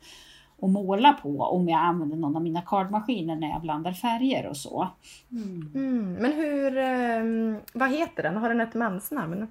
att 0.61 0.69
måla 0.69 1.13
på 1.13 1.39
om 1.39 1.69
jag 1.69 1.79
använder 1.79 2.17
någon 2.17 2.35
av 2.35 2.41
mina 2.41 2.61
kardmaskiner 2.61 3.35
när 3.35 3.49
jag 3.49 3.61
blandar 3.61 3.93
färger 3.93 4.47
och 4.47 4.57
så. 4.57 4.87
Mm. 5.31 6.13
Men 6.19 6.33
hur, 6.33 6.77
eh, 6.77 7.59
vad 7.73 7.91
heter 7.91 8.23
den? 8.23 8.37
Har 8.37 8.49
den 8.49 8.61
ett 8.61 8.73
mansnamn? 8.73 9.47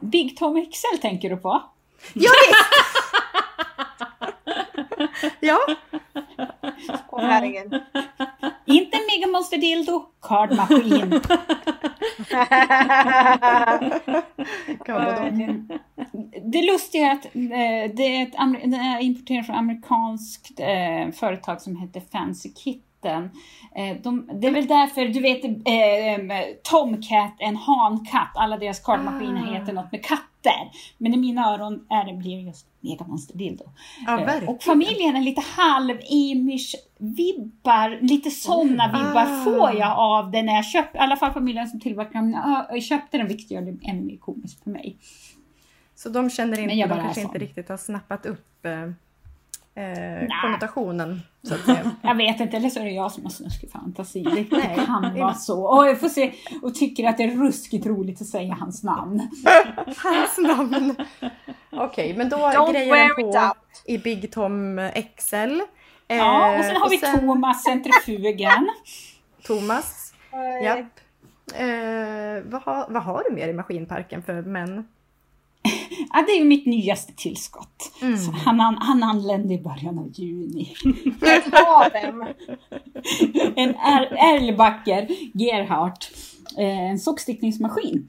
Big 0.00 0.36
Tom 0.36 0.66
XL 0.72 1.00
tänker 1.02 1.30
du 1.30 1.36
på? 1.36 1.62
Ja 2.14 2.30
visst! 2.46 2.79
ja, 5.40 5.58
Åh 7.08 7.20
herregud. 7.20 7.82
Inte 8.66 8.98
Mega 8.98 9.32
Monster 9.32 9.58
Dildo, 9.58 10.04
kardmaskin. 10.22 11.20
Det 16.42 16.62
lustiga 16.72 17.06
är 17.06 17.12
att 17.12 17.24
eh, 17.24 17.94
det 17.96 18.16
är 18.16 18.22
ett 18.22 18.32
det 18.70 18.76
är 18.76 19.00
importerat 19.00 19.46
från 19.46 19.56
amerikanskt 19.56 20.60
eh, 20.60 21.12
företag 21.12 21.60
som 21.60 21.76
heter 21.76 22.02
Fancy 22.12 22.52
Kitten. 22.54 23.30
Eh, 23.76 23.96
de, 24.02 24.30
det 24.40 24.46
är 24.46 24.52
väl 24.52 24.66
därför, 24.66 25.04
du 25.08 25.20
vet, 25.20 25.44
eh, 25.44 26.56
Tomcat, 26.62 27.34
en 27.38 27.56
hankatt, 27.56 28.32
alla 28.34 28.56
deras 28.56 28.80
kardmaskiner 28.80 29.42
Ah. 29.48 29.58
heter 29.58 29.72
något 29.72 29.92
med 29.92 30.04
katter. 30.42 30.70
Men 30.98 31.14
i 31.14 31.16
mina 31.16 31.54
öron 31.54 31.86
är 31.90 32.04
det, 32.04 32.12
blir 32.18 32.36
det 32.36 32.42
just 32.42 32.66
Mega 32.80 33.04
Monster 33.04 33.38
Dildo. 33.38 33.64
Ja, 34.06 34.20
Eh, 34.20 34.48
och 34.48 34.62
familjen 34.62 35.16
är 35.16 35.20
lite 35.20 35.40
halv 35.40 35.96
amish 36.10 36.74
vibbar 36.98 37.98
lite 38.02 38.30
sådana 38.30 38.86
vibbar 38.86 39.26
Ah. 39.26 39.44
får 39.44 39.78
jag 39.78 39.98
av 39.98 40.30
det 40.30 40.42
när 40.42 40.54
jag 40.54 40.64
köpte, 40.66 40.98
i 40.98 41.00
alla 41.00 41.16
fall 41.16 41.32
familjen 41.32 41.68
som 41.68 41.80
tillverkar 41.80 42.12
den, 42.20 42.32
ja, 42.32 42.66
jag 42.70 42.82
köpte 42.82 43.18
den 43.18 43.26
vilket 43.28 43.50
gör 43.50 43.60
det 43.62 43.76
ännu 43.82 44.02
mer 44.02 44.16
komiskt 44.16 44.62
för 44.64 44.70
mig. 44.70 44.96
Så 45.94 46.08
de 46.08 46.30
känner 46.30 46.58
inte, 46.58 46.74
de 46.86 47.00
kanske 47.00 47.20
inte 47.20 47.38
riktigt 47.38 47.68
har 47.68 47.76
snappat 47.76 48.26
upp 48.26 48.64
eh, 48.66 48.90
eh, 49.80 50.28
konnotationen 50.42 51.20
så 51.42 51.54
att 51.54 51.64
säga. 51.64 51.90
Jag 52.02 52.14
vet 52.14 52.40
inte, 52.40 52.56
eller 52.56 52.68
så 52.68 52.80
är 52.80 52.84
det 52.84 52.90
jag 52.90 53.12
som 53.12 53.22
har 53.22 53.30
snuskig 53.30 53.70
fantasi. 53.70 54.22
Det, 54.22 54.44
kan 54.86 55.14
vara 55.14 55.34
så. 55.34 55.62
Och 55.62 55.86
jag 55.86 56.00
får 56.00 56.08
se 56.08 56.32
och 56.62 56.74
tycker 56.74 57.08
att 57.08 57.16
det 57.16 57.24
är 57.24 57.36
ruskigt 57.36 57.86
roligt 57.86 58.20
att 58.20 58.26
säga 58.26 58.54
hans 58.60 58.82
namn. 58.82 59.28
Hans 60.02 60.38
namn. 60.38 60.96
Okej, 61.70 62.14
men 62.16 62.28
då 62.28 62.36
Don't 62.36 62.72
grejer 62.72 63.16
den 63.16 63.32
på 63.32 63.54
i 63.84 63.98
Big 63.98 64.32
Tom 64.32 64.90
XL. 65.16 65.36
Eh, 65.36 66.16
Ja, 66.16 66.58
och 66.58 66.64
sen 66.64 66.76
har 66.76 66.90
vi 66.90 66.98
sen 66.98 67.20
Thomas, 67.20 67.64
centrifugen. 67.64 68.70
Thomas. 69.46 70.14
Japp. 70.64 71.00
Eh, 71.54 72.42
vad, 72.44 72.62
har, 72.62 72.86
vad 72.88 73.02
har 73.02 73.24
du 73.28 73.34
mer 73.34 73.48
i 73.48 73.52
maskinparken 73.52 74.22
för 74.22 74.42
män? 74.42 74.88
Ja, 76.12 76.24
det 76.26 76.32
är 76.32 76.38
ju 76.38 76.44
mitt 76.44 76.66
nyaste 76.66 77.12
tillskott. 77.12 77.92
Mm. 78.02 78.18
Så 78.18 78.30
han, 78.32 78.60
han, 78.60 78.76
han 78.80 79.02
anlände 79.02 79.54
i 79.54 79.58
början 79.58 79.98
av 79.98 80.10
juni. 80.14 80.74
En 83.56 83.70
Er- 83.74 84.14
Erlbacker 84.16 85.08
Gerhardt. 85.34 86.10
Eh, 86.58 86.90
en 86.90 86.98
sockstickningsmaskin. 86.98 88.08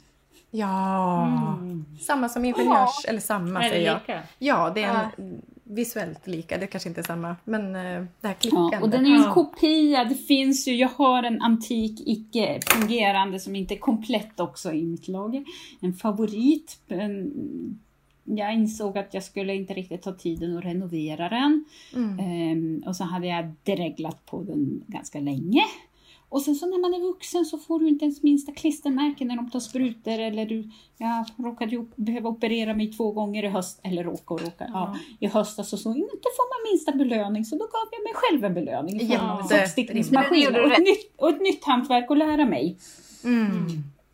Ja, 0.52 1.28
Mm. 1.62 1.86
samma 2.02 2.30
som 2.30 2.46
ingenjörs, 2.46 3.06
eller 3.08 3.20
samma 3.20 3.60
Är 3.60 3.64
det 3.64 3.70
säger 3.70 3.86
jag. 3.88 4.00
lika? 4.08 4.20
Ja, 4.40 4.72
det 4.76 4.84
är 4.84 5.10
en, 5.18 5.42
visuellt 5.64 6.28
lika, 6.28 6.58
det 6.58 6.68
kanske 6.68 6.90
inte 6.90 7.02
är 7.02 7.06
samma, 7.06 7.36
men 7.44 7.76
eh, 7.76 7.82
det 8.22 8.28
här 8.28 8.30
Ja, 8.30 8.34
klickandet. 8.40 8.82
och 8.84 8.90
den 8.90 9.06
är 9.06 9.10
ju 9.10 9.16
en 9.16 9.22
Ja. 9.22 9.34
kopia. 9.34 10.04
Det 10.04 10.16
finns 10.16 10.68
ju, 10.68 10.76
jag 10.76 10.90
har 10.90 11.24
en 11.24 11.42
antik 11.42 12.02
icke 12.06 12.60
fungerande 12.68 13.40
som 13.40 13.56
inte 13.56 13.74
är 13.74 13.78
komplett 13.80 14.40
också 14.40 14.72
i 14.74 14.86
mitt 14.86 15.08
lager. 15.08 15.44
En 15.80 15.94
favorit. 15.94 16.78
En, 16.88 17.32
jag 18.38 18.54
insåg 18.54 18.98
att 18.98 19.14
jag 19.14 19.24
skulle 19.24 19.56
inte 19.56 19.74
riktigt 19.74 20.06
ha 20.06 20.14
tiden 20.14 20.58
att 20.58 20.66
renovera 20.66 21.30
den. 21.30 21.66
Mm. 21.96 22.20
Ehm, 22.20 22.84
och 22.88 22.96
så 22.96 23.04
hade 23.04 23.28
jag 23.28 23.54
dreglat 23.64 24.26
på 24.26 24.44
den 24.44 24.84
ganska 24.88 25.20
länge. 25.20 25.64
Och 26.32 26.42
sen 26.42 26.56
så 26.56 26.66
när 26.66 26.80
man 26.82 26.94
är 26.94 27.00
vuxen 27.00 27.46
så 27.46 27.58
får 27.58 27.80
du 27.80 27.88
inte 27.88 28.06
ens 28.06 28.24
minsta 28.24 28.52
klistermärken 28.52 29.28
när 29.28 29.36
de 29.36 29.50
tar 29.50 29.60
sprutor 29.60 30.20
eller 30.20 30.46
du, 30.46 30.70
jag 30.98 31.26
råkade 31.38 31.72
ju 31.72 31.86
behöva 31.96 32.30
operera 32.30 32.74
mig 32.74 32.92
två 32.94 33.12
gånger 33.12 33.44
i 33.44 33.48
höst, 33.48 33.80
eller 33.84 34.04
råka 34.04 34.34
och 34.34 34.42
råka, 34.42 34.66
ja, 34.74 34.96
i 35.20 35.28
höstas 35.28 35.74
och 35.74 35.80
så 35.80 35.90
inte 35.90 36.28
får 36.38 36.50
man 36.54 36.72
minsta 36.72 36.92
belöning 36.92 37.46
så 37.46 37.56
då 37.56 37.64
gav 37.66 37.88
jag 37.92 38.04
mig 38.04 38.14
själv 38.16 38.46
en 38.46 38.54
belöning 38.54 39.02
i 39.02 39.08
form 39.08 39.30
av 39.30 39.40
en 39.40 39.46
gjorde 40.42 40.62
och, 40.62 40.72
ett 40.72 40.80
nytt, 40.80 41.14
och 41.18 41.30
ett 41.30 41.42
nytt 41.42 41.64
hantverk 41.64 42.12
att 42.12 42.18
lära 42.18 42.46
mig. 42.46 42.78
Mm. 43.24 43.68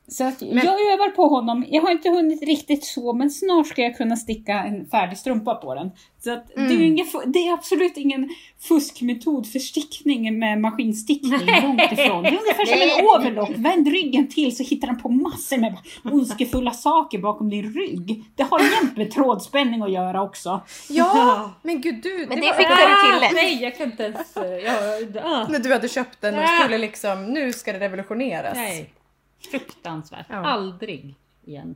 Så 0.09 0.23
att 0.23 0.41
Men- 0.41 0.65
jag 0.65 0.93
övar 0.93 1.09
på 1.09 1.27
honom. 1.27 1.65
Jag 1.69 1.81
har 1.81 1.91
inte 1.91 2.09
hunnit 2.09 2.43
riktigt 2.43 2.83
så, 2.85 3.13
men 3.13 3.29
snart 3.29 3.67
ska 3.67 3.81
jag 3.81 3.97
kunna 3.97 4.15
sticka 4.15 4.53
en 4.53 4.85
färdig 4.89 5.17
strumpa 5.17 5.55
på 5.55 5.75
den. 5.75 5.91
Så 6.23 6.31
att 6.33 6.47
det, 6.47 6.61
är 6.61 6.65
Mm. 6.65 6.81
inga, 6.83 7.05
det 7.25 7.39
är 7.47 7.53
absolut 7.53 7.97
ingen 7.97 8.29
fuskmetod 8.67 9.51
för 9.51 9.59
stickning 9.59 10.39
med 10.39 10.59
maskinstickning. 10.61 11.31
Långt 11.63 11.81
ifrån. 11.91 12.23
Det 12.23 12.29
är 12.29 12.39
ungefär 12.39 12.65
som 12.65 12.81
en 12.99 13.05
overlock. 13.05 13.49
Vänd 13.55 13.87
ryggen 13.87 14.27
till 14.27 14.55
så 14.57 14.63
hittar 14.63 14.87
den 14.87 14.97
på 15.01 15.09
massor 15.09 15.57
med 15.57 15.77
ondskefulla 16.03 16.71
saker 16.71 17.17
bakom 17.19 17.49
din 17.49 17.73
rygg. 17.73 18.23
Det 18.35 18.43
har 18.43 18.59
jämt 18.59 18.97
med 18.97 19.11
trådspänning 19.11 19.81
att 19.81 19.91
göra 19.91 20.21
också. 20.23 20.61
Ja, 20.89 21.51
men 21.61 21.81
gud 21.81 21.99
du, 22.03 22.17
Men 22.17 22.29
det 22.29 22.35
det 22.35 22.41
var, 22.47 22.53
fick 22.53 22.67
du 22.67 23.11
till 23.11 23.21
lätt. 23.21 23.33
Nej, 23.33 23.63
jag 23.63 23.77
kan 23.77 23.91
inte 23.91 24.03
ens... 24.03 24.37
eh, 24.37 24.43
Jag, 24.45 25.25
ah, 25.25 25.47
när 25.49 25.59
du 25.59 25.73
hade 25.73 25.89
köpt 25.89 26.21
den 26.21 26.35
och 26.39 26.49
skulle 26.63 26.77
liksom, 26.77 27.25
nu 27.25 27.53
ska 27.53 27.73
det 27.73 27.79
revolutioneras. 27.79 28.55
nej. 28.55 28.89
Fruktansvärt. 29.51 30.25
Ja. 30.29 30.35
Aldrig 30.35 31.15
igen. 31.45 31.75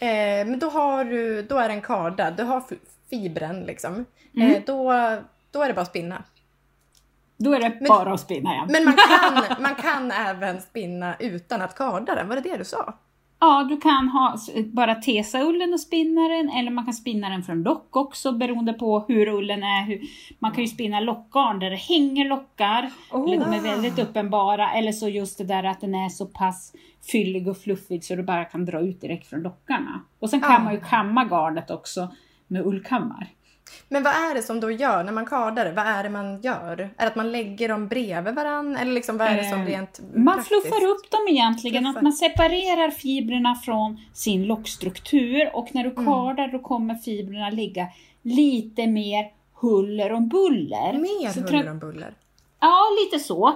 Eh, 0.00 0.46
men 0.46 0.58
då 0.58 0.68
har 0.70 1.04
du, 1.04 1.42
då 1.42 1.56
är 1.56 1.68
den 1.68 1.82
kardad, 1.82 2.36
du 2.36 2.42
har 2.42 2.62
fibren 3.10 3.60
liksom. 3.60 4.04
Mm. 4.36 4.54
Eh, 4.54 4.62
då, 4.66 4.92
då 5.50 5.62
är 5.62 5.68
det 5.68 5.74
bara 5.74 5.80
att 5.82 5.88
spinna. 5.88 6.22
Då 7.36 7.54
är 7.54 7.60
det 7.60 7.68
Men- 7.80 7.88
bara 7.88 8.12
att 8.12 8.20
spinna 8.20 8.52
igen. 8.54 8.68
Men 8.70 8.84
man 8.84 8.94
kan, 8.96 9.44
man 9.62 9.74
kan 9.74 10.10
även 10.10 10.60
spinna 10.60 11.16
utan 11.18 11.62
att 11.62 11.74
karda 11.74 12.14
den, 12.14 12.28
var 12.28 12.36
det 12.36 12.42
det 12.50 12.56
du 12.56 12.64
sa? 12.64 12.94
Ja, 13.40 13.66
du 13.68 13.76
kan 13.80 14.08
ha 14.08 14.36
bara 14.66 14.94
tesa 14.94 15.40
ullen 15.42 15.72
och 15.72 15.80
spinna 15.80 16.28
den 16.28 16.50
eller 16.50 16.70
man 16.70 16.84
kan 16.84 16.94
spinna 16.94 17.28
den 17.28 17.42
från 17.42 17.62
lock 17.62 17.96
också 17.96 18.32
beroende 18.32 18.72
på 18.72 19.04
hur 19.08 19.28
ullen 19.28 19.62
är. 19.62 19.84
Hur, 19.86 20.00
man 20.38 20.52
kan 20.52 20.64
ju 20.64 20.68
spinna 20.68 21.00
lockgarn 21.00 21.58
där 21.58 21.70
det 21.70 21.76
hänger 21.76 22.28
lockar 22.28 22.90
eller 23.12 23.38
de 23.44 23.52
är 23.52 23.60
väldigt 23.60 23.98
uppenbara 23.98 24.70
eller 24.72 24.92
så 24.92 25.08
just 25.08 25.38
det 25.38 25.44
där 25.44 25.64
att 25.64 25.80
den 25.80 25.94
är 25.94 26.08
så 26.08 26.26
pass 26.26 26.72
fyllig 27.12 27.48
och 27.48 27.58
fluffig 27.58 28.04
så 28.04 28.14
du 28.16 28.22
bara 28.22 28.44
kan 28.44 28.64
dra 28.64 28.80
ut 28.80 29.00
direkt 29.00 29.26
från 29.26 29.40
lockarna. 29.42 30.00
Och 30.18 30.30
sen 30.30 30.40
kan 30.40 30.52
Ja. 30.52 30.58
man 30.58 30.74
ju 30.74 30.80
kamma 30.80 31.24
garnet 31.24 31.70
också 31.70 32.08
med 32.46 32.66
ullkammar. 32.66 33.26
Men 33.88 34.02
vad 34.02 34.12
är 34.12 34.34
det 34.34 34.42
som 34.42 34.60
då 34.60 34.70
gör 34.70 35.04
när 35.04 35.12
man 35.12 35.26
kardar? 35.26 35.72
Vad 35.72 35.86
är 35.86 36.02
det 36.02 36.08
man 36.10 36.40
gör? 36.40 36.72
Är 36.80 36.90
det 36.96 37.06
att 37.06 37.16
man 37.16 37.32
lägger 37.32 37.68
dem 37.68 37.88
bredvid 37.88 38.34
varandra? 38.34 38.80
Eller 38.80 38.92
liksom, 38.92 39.18
vad 39.18 39.28
är 39.28 39.36
det 39.36 39.44
som 39.50 39.60
Eh, 39.60 39.66
rent 39.66 40.00
Man 40.14 40.24
praktiskt? 40.34 40.48
fluffar 40.48 40.86
upp 40.86 41.10
dem 41.10 41.20
egentligen, 41.28 41.82
Fluffar. 41.84 41.98
att 41.98 42.02
man 42.02 42.12
separerar 42.12 42.90
fibrerna 42.90 43.54
från 43.54 44.00
sin 44.12 44.44
lockstruktur 44.44 45.50
och 45.52 45.68
när 45.74 45.84
du 45.84 45.90
Mm. 45.90 46.04
kardar 46.06 46.48
då 46.48 46.58
kommer 46.58 46.94
fibrerna 46.94 47.50
ligga 47.50 47.86
lite 48.22 48.86
mer 48.86 49.24
huller 49.60 50.12
om 50.12 50.28
buller. 50.28 50.92
Mer 50.92 51.30
Så 51.30 51.40
huller 51.40 51.70
om 51.70 51.78
buller. 51.78 52.14
Ja, 52.60 52.82
lite 53.04 53.24
så. 53.24 53.46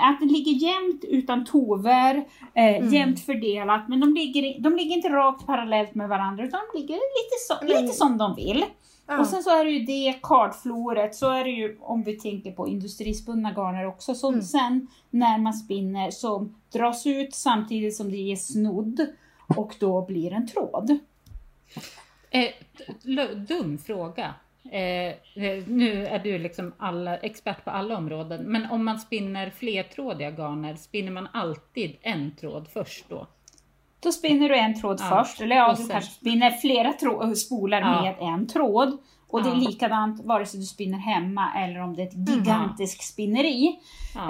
Att 0.00 0.20
det 0.20 0.26
ligger 0.26 0.52
jämnt 0.52 1.04
utan 1.04 1.44
tover, 1.44 2.14
eh, 2.54 2.64
Mm. 2.76 2.92
jämnt 2.94 3.20
fördelat, 3.26 3.88
men 3.88 4.00
de 4.00 4.14
ligger, 4.14 4.60
de 4.60 4.76
ligger 4.76 4.96
inte 4.96 5.08
rakt 5.08 5.46
parallellt 5.46 5.94
med 5.94 6.08
varandra 6.08 6.44
utan 6.44 6.60
de 6.72 6.78
ligger 6.80 6.94
lite, 6.94 7.36
så, 7.48 7.80
lite 7.82 7.92
som 7.94 8.18
de 8.18 8.34
vill. 8.34 8.64
Ja. 9.06 9.20
Och 9.20 9.26
sen 9.26 9.42
så 9.42 9.50
är 9.60 9.64
det 9.64 9.70
ju 9.70 9.84
det 9.84 10.18
kardfloret, 10.22 11.14
så 11.14 11.30
är 11.30 11.44
det 11.44 11.50
ju 11.50 11.78
om 11.80 12.02
vi 12.02 12.16
tänker 12.16 12.52
på 12.52 12.68
industrispunna 12.68 13.50
garner 13.52 13.86
också, 13.86 14.14
som 14.14 14.34
Mm. 14.34 14.42
sen 14.42 14.86
när 15.10 15.38
man 15.38 15.54
spinner 15.54 16.10
så 16.10 16.48
dras 16.72 17.06
ut 17.06 17.34
samtidigt 17.34 17.96
som 17.96 18.10
det 18.10 18.16
ger 18.16 18.36
snodd 18.36 19.06
och 19.56 19.74
då 19.80 20.02
blir 20.02 20.32
en 20.32 20.46
tråd. 20.46 20.98
Eh, 22.30 22.50
dum 23.36 23.78
fråga. 23.78 24.34
Eh, 24.70 25.08
eh, 25.44 25.64
nu 25.66 26.06
är 26.06 26.18
du 26.18 26.38
liksom 26.38 26.72
alla, 26.78 27.16
expert 27.16 27.64
på 27.64 27.70
alla 27.70 27.96
områden, 27.96 28.42
men 28.42 28.70
om 28.70 28.84
man 28.84 28.98
spinner 29.00 29.50
flertrådiga 29.50 30.30
garner, 30.30 30.74
spinner 30.76 31.10
man 31.12 31.28
alltid 31.32 31.96
en 32.02 32.36
tråd 32.36 32.68
först 32.72 33.04
då? 33.08 33.26
Då 34.04 34.12
spinner 34.12 34.48
du 34.48 34.56
en 34.58 34.80
tråd 34.80 35.00
Ja. 35.00 35.24
först, 35.24 35.40
eller 35.40 35.56
ja, 35.56 35.70
Och 35.70 35.76
du 35.76 35.82
sen- 35.82 35.90
kanske 35.92 36.10
spinner 36.10 36.50
flera 36.50 36.92
spolar 37.36 37.80
Ja. 37.80 38.02
med 38.02 38.16
en 38.20 38.46
tråd. 38.46 38.98
Och 39.28 39.42
det 39.42 39.48
är. 39.48 39.52
Mm. 39.52 39.64
likadant 39.64 40.24
vare 40.24 40.46
sig 40.46 40.60
du 40.60 40.66
spinner 40.66 40.98
hemma 40.98 41.52
eller 41.56 41.80
om 41.80 41.96
det 41.96 42.02
är 42.02 42.06
ett 42.06 42.28
gigantiskt 42.28 43.04
spinneri. 43.04 43.78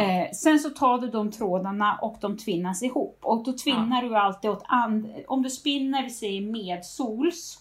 Eh, 0.00 0.30
sen 0.32 0.58
så 0.58 0.70
tar 0.70 0.98
du 0.98 1.08
de 1.08 1.30
trådarna 1.30 1.98
och 2.02 2.16
de 2.20 2.36
tvinnas 2.38 2.82
ihop. 2.82 3.18
Och 3.22 3.44
då 3.44 3.52
tvinnar 3.52 4.02
du 4.02 4.16
alltid 4.16 4.50
åt 4.50 4.62
and- 4.66 5.06
Om 5.28 5.42
du 5.42 5.50
spinner, 5.50 6.02
vi 6.02 6.10
säger 6.10 6.40
medsols, 6.40 7.58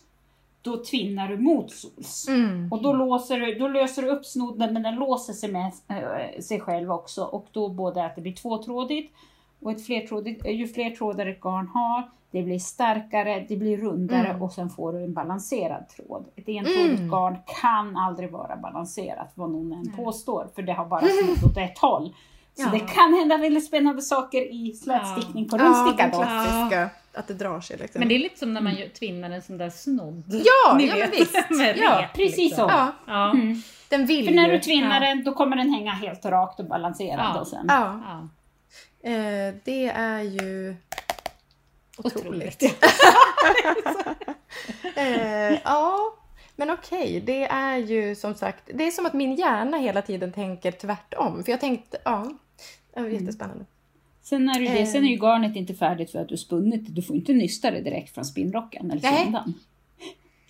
då 0.62 0.84
tvinnar 0.84 1.28
du 1.28 1.38
motsols. 1.38 2.26
Mm. 2.28 2.72
Och 2.72 2.82
då, 2.82 2.94
låser 2.94 3.40
du, 3.40 3.56
då 3.60 3.68
löser 3.68 4.02
du 4.02 4.10
upp 4.10 4.26
snodden 4.26 4.74
men 4.74 4.84
den 4.84 4.96
låser 4.96 5.34
sig 5.34 5.52
med 5.52 5.72
eh, 5.90 6.42
sig 6.42 6.60
själv 6.60 6.92
också. 6.92 7.24
Och 7.24 7.48
då 7.52 7.70
både 7.70 8.06
att 8.06 8.16
det 8.16 8.22
blir 8.22 8.34
tvåtrådigt 8.34 9.14
och 9.66 9.72
ett 9.72 9.86
flertrådigt, 9.86 10.46
ju 10.48 10.68
fler 10.68 10.90
trådar 10.90 11.26
ett 11.26 11.42
garn 11.42 11.68
har, 11.68 12.10
det 12.32 12.44
blir 12.44 12.60
starkare, 12.60 13.46
det 13.50 13.56
blir 13.58 13.78
rundare 13.78 14.28
Mm. 14.28 14.42
och 14.42 14.52
sen 14.52 14.70
får 14.70 14.94
du 14.94 15.04
en 15.04 15.14
balanserad 15.14 15.90
tråd. 15.90 16.26
Ett 16.36 16.50
entrådigt 16.50 17.00
Mm. 17.00 17.10
garn 17.12 17.38
kan 17.62 17.98
aldrig 17.98 18.32
vara 18.32 18.56
balanserat 18.58 19.32
vad 19.36 19.52
någon 19.52 19.72
än 19.74 19.92
påstår 19.96 20.48
för 20.56 20.62
det 20.62 20.74
har 20.74 20.86
bara 20.86 21.02
snodd 21.02 21.52
åt 21.52 21.58
ett 21.58 21.78
håll. 21.78 22.14
Så 22.56 22.62
Ja. 22.64 22.70
det 22.72 22.80
kan 22.80 23.14
hända 23.14 23.38
väldigt 23.38 23.66
spännande 23.66 24.02
saker 24.02 24.54
i 24.54 24.74
slätstickning 24.74 25.50
på 25.50 25.58
Ja, 25.58 25.64
rundstickan 25.64 26.10
den 26.12 26.20
då. 26.20 26.26
klassiska. 26.26 26.90
Att 27.16 27.28
det 27.28 27.34
drar 27.34 27.60
sig 27.60 27.78
liksom. 27.78 28.00
Men 28.00 28.08
det 28.10 28.16
är 28.16 28.20
lite 28.20 28.40
som 28.40 28.54
när 28.54 28.62
man 28.62 28.76
gör- 28.76 28.88
tvinnar 28.88 29.30
en 29.32 29.42
sån 29.42 29.58
där 29.58 29.70
snodd. 29.70 30.24
Ja, 30.28 30.78
Ni 30.78 30.86
ja 30.88 30.96
men 30.96 31.10
vet, 31.10 31.20
visst. 31.20 31.50
med 31.50 31.78
Ja, 31.78 32.02
rep, 32.02 32.14
precis 32.14 32.38
liksom. 32.38 32.70
så. 32.70 32.76
Ja, 32.76 32.92
Ja. 33.08 33.32
Mm. 33.32 33.56
den 33.90 34.06
vill 34.06 34.26
För 34.28 34.34
när 34.36 34.52
du 34.52 34.60
tvinnar 34.60 35.02
Ja. 35.02 35.08
den 35.08 35.24
då 35.24 35.34
kommer 35.34 35.56
den 35.56 35.70
hänga 35.70 35.92
helt 35.92 36.26
rakt 36.26 36.60
och 36.60 36.66
balanserad. 36.66 37.26
Ja. 37.36 37.42
Och 37.42 37.48
sen. 37.48 37.66
Eh, 39.04 39.56
det 39.64 39.86
är 39.88 40.22
ju 40.22 40.76
otroligt. 41.98 42.64
Otroligt. 42.64 42.64
eh, 44.96 45.54
ja, 45.64 46.16
men 46.56 46.70
okej, 46.70 47.22
det 47.26 47.44
är 47.44 47.78
ju 47.78 48.16
som 48.16 48.36
sagt, 48.36 48.70
det 48.74 48.84
är 48.84 48.92
som 48.92 49.06
att 49.06 49.14
min 49.14 49.36
hjärna 49.36 49.78
hela 49.78 50.02
tiden 50.02 50.32
tänker 50.32 50.72
tvärtom. 50.72 51.44
För 51.44 51.52
jag 51.52 51.60
tänkte, 51.60 51.98
ja, 52.06 52.34
det 52.94 53.02
var 53.02 53.08
jättespännande. 53.08 53.66
Sen 54.22 54.50
är, 54.50 54.60
det. 54.60 54.80
Eh. 54.80 54.88
Sen 54.88 55.06
är 55.06 55.10
ju 55.10 55.18
garnet 55.18 55.56
inte 55.56 55.74
färdigt 55.74 56.12
för 56.12 56.20
att 56.20 56.30
du 56.30 56.38
spunnit 56.38 56.86
det. 56.86 56.92
Du 56.92 57.02
får 57.02 57.16
inte 57.16 57.34
nysta 57.34 57.72
det 57.72 57.82
direkt 57.82 58.14
från 58.14 58.26
spinnrocken 58.26 58.92
eller 58.92 59.02
Nej. 59.02 59.24
kindan. 59.24 59.54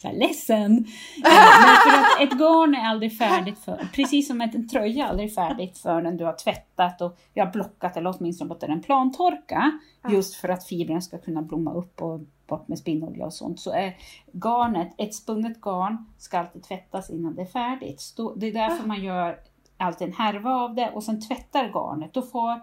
Så 0.04 0.10
här, 0.10 0.16
ledsen! 0.16 0.72
Eh, 0.72 1.32
Men 1.66 1.76
för 1.76 2.00
att 2.00 2.22
ett 2.22 2.40
garn 2.40 2.76
är 2.76 2.90
aldrig 2.90 3.18
färdigt 3.18 3.60
för, 3.60 3.88
precis 3.94 4.28
som 4.28 4.42
att 4.42 4.56
en 4.56 4.68
tröja 4.70 5.06
är 5.06 5.10
aldrig 5.10 5.36
färdigt 5.36 5.78
förrän 5.78 6.18
du 6.18 6.26
har 6.26 6.34
tvättat 6.34 7.02
och 7.02 7.18
jag 7.34 7.46
har 7.46 7.52
blockat 7.52 7.98
eller 7.98 8.16
åtminstone 8.20 8.50
låtit 8.50 8.70
den 8.70 8.82
plantorka. 8.82 9.80
Just 10.10 10.36
för 10.36 10.50
att 10.50 10.68
fibrerna 10.68 11.02
ska 11.02 11.18
kunna 11.18 11.42
blomma 11.42 11.74
upp 11.74 12.02
och 12.02 12.20
bort 12.48 12.68
med 12.68 12.80
spinnolja 12.80 13.26
och 13.26 13.34
sånt. 13.34 13.60
Så 13.60 13.72
är 13.72 13.96
garnet, 14.32 14.94
ett 14.98 15.16
spunnet 15.16 15.62
garn 15.62 16.06
ska 16.18 16.40
alltid 16.40 16.64
tvättas 16.64 17.10
innan 17.10 17.36
det 17.36 17.42
är 17.42 17.46
färdigt. 17.46 18.04
Det 18.36 18.48
är 18.48 18.54
därför 18.54 18.84
Ah. 18.84 18.88
man 18.88 19.04
gör 19.04 19.38
alltid 19.78 20.08
en 20.08 20.14
härva 20.14 20.50
av 20.52 20.76
det 20.76 20.92
och 20.92 21.04
sen 21.04 21.22
tvättar 21.28 21.64
garnet. 21.74 22.14
Då 22.14 22.22
får 22.22 22.52
eh, 22.52 22.60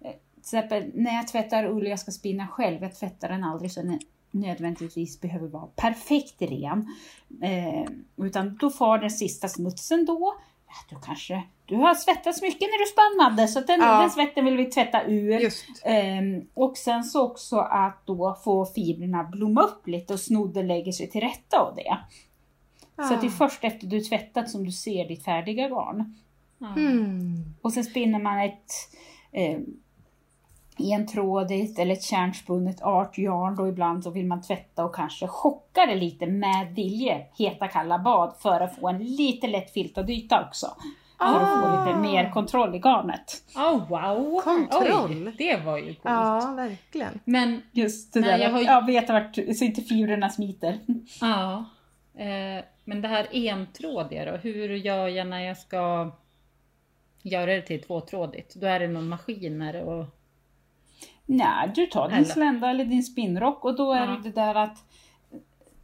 till 0.00 0.40
exempel 0.40 0.90
när 0.94 1.14
jag 1.14 1.28
tvättar 1.28 1.64
ull 1.64 1.86
jag 1.86 1.98
ska 1.98 2.10
spinna 2.10 2.46
själv, 2.48 2.82
jag 2.82 2.94
tvättar 2.94 3.28
den 3.28 3.44
aldrig 3.44 3.72
så 3.72 3.82
den 3.82 3.98
nödvändigtvis 4.34 5.20
behöver 5.20 5.48
vara 5.48 5.66
perfekt 5.66 6.42
ren. 6.42 6.94
Eh, 7.42 7.90
utan 8.26 8.56
då 8.60 8.70
får 8.70 8.98
den 8.98 9.10
sista 9.10 9.48
smutsen 9.48 10.04
då. 10.04 10.34
Ja, 10.66 10.74
Du 10.96 11.06
kanske, 11.06 11.42
du 11.66 11.76
har 11.76 11.94
svettats 11.94 12.42
mycket 12.42 12.60
när 12.60 12.78
du 12.84 12.90
spannade 12.92 13.48
så 13.48 13.58
att 13.58 13.66
den, 13.66 13.80
Ja. 13.80 14.00
den 14.00 14.10
svetten 14.10 14.44
vill 14.44 14.56
vi 14.56 14.64
tvätta 14.66 15.04
ur. 15.04 15.50
Ehm, 15.84 16.46
och 16.54 16.76
sen 16.76 17.04
så 17.04 17.22
också 17.22 17.56
att 17.58 18.06
då 18.06 18.38
få 18.44 18.66
fibrerna 18.66 19.24
blomma 19.24 19.62
upp 19.62 19.86
lite 19.86 20.12
och 20.12 20.20
snodden 20.20 20.66
lägger 20.66 20.92
sig 20.92 21.10
till 21.10 21.20
rätta 21.20 21.58
av 21.60 21.74
det. 21.76 21.96
Så 23.08 23.14
att 23.14 23.20
det 23.20 23.26
är 23.26 23.28
Ah. 23.28 23.48
först 23.48 23.64
efter 23.64 23.86
du 23.86 24.00
tvättat 24.00 24.50
som 24.50 24.64
du 24.64 24.72
ser 24.72 25.08
ditt 25.08 25.24
färdiga 25.24 25.68
garn. 25.68 26.14
Ja. 26.58 26.72
Mm. 26.76 27.44
Och 27.62 27.72
sen 27.72 27.84
spinner 27.84 28.18
man 28.18 28.38
ett 28.40 28.72
eh, 29.32 29.58
entrådigt 30.78 31.78
eller 31.78 31.92
ett 31.92 32.02
kärnspunnet 32.02 32.82
artjarn 32.82 33.56
då 33.56 33.68
ibland 33.68 34.04
så 34.04 34.10
vill 34.10 34.26
man 34.26 34.42
tvätta 34.42 34.84
och 34.84 34.94
kanske 34.94 35.26
chocka 35.26 35.86
det 35.86 35.94
lite 35.94 36.26
med 36.26 36.66
dilje, 36.74 37.26
heta 37.38 37.68
kalla 37.68 37.98
bad 37.98 38.34
för 38.42 38.60
att 38.60 38.76
få 38.76 38.88
en 38.88 38.98
lite 39.04 39.46
lätt 39.46 39.70
filtad 39.72 40.10
yta 40.10 40.46
också. 40.48 40.66
För 41.18 41.26
att 41.40 41.62
få 41.62 41.68
lite 41.80 41.98
Ah. 41.98 42.00
mer 42.00 42.30
kontroll 42.30 42.74
i 42.74 42.78
garnet. 42.78 43.42
Oh, 43.56 43.88
wow! 43.88 44.40
Kontroll. 44.40 45.26
Oj, 45.26 45.34
det 45.38 45.56
var 45.64 45.76
ju 45.78 45.84
coolt. 45.84 45.98
Ja, 46.02 46.52
verkligen. 46.56 47.20
Men 47.24 47.62
Just 47.72 48.12
det 48.12 48.20
där 48.20 48.38
jag 48.38 48.50
har 48.50 48.56
att 48.56 48.62
ju- 48.62 48.66
ja, 48.66 48.80
veta 48.80 49.12
vart, 49.12 49.34
så 49.34 49.64
inte 49.64 49.82
fibrerna 49.82 50.30
smiter. 50.30 50.78
Ja. 51.20 51.64
Eh, 52.18 52.64
men 52.84 53.00
det 53.02 53.08
här 53.08 53.26
entrådiga 53.32 54.24
då, 54.32 54.36
hur 54.36 54.68
gör 54.74 55.08
jag 55.08 55.26
när 55.26 55.40
jag 55.40 55.56
ska 55.58 56.10
göra 57.22 57.46
det 57.54 57.62
till 57.62 57.82
tvåtrådigt? 57.82 58.54
Då 58.54 58.66
är 58.66 58.80
det 58.80 58.88
någon 58.88 59.08
maskiner 59.08 59.82
och... 59.84 60.04
Nej, 61.26 61.72
du 61.74 61.86
tar 61.86 62.08
din 62.08 62.16
Eller? 62.16 62.26
slända 62.28 62.70
eller 62.70 62.84
din 62.84 63.02
spinnrock 63.02 63.64
och 63.64 63.76
då 63.76 63.92
är 63.92 64.00
Ja. 64.00 64.06
det 64.06 64.20
det 64.22 64.30
där 64.40 64.54
att 64.54 64.84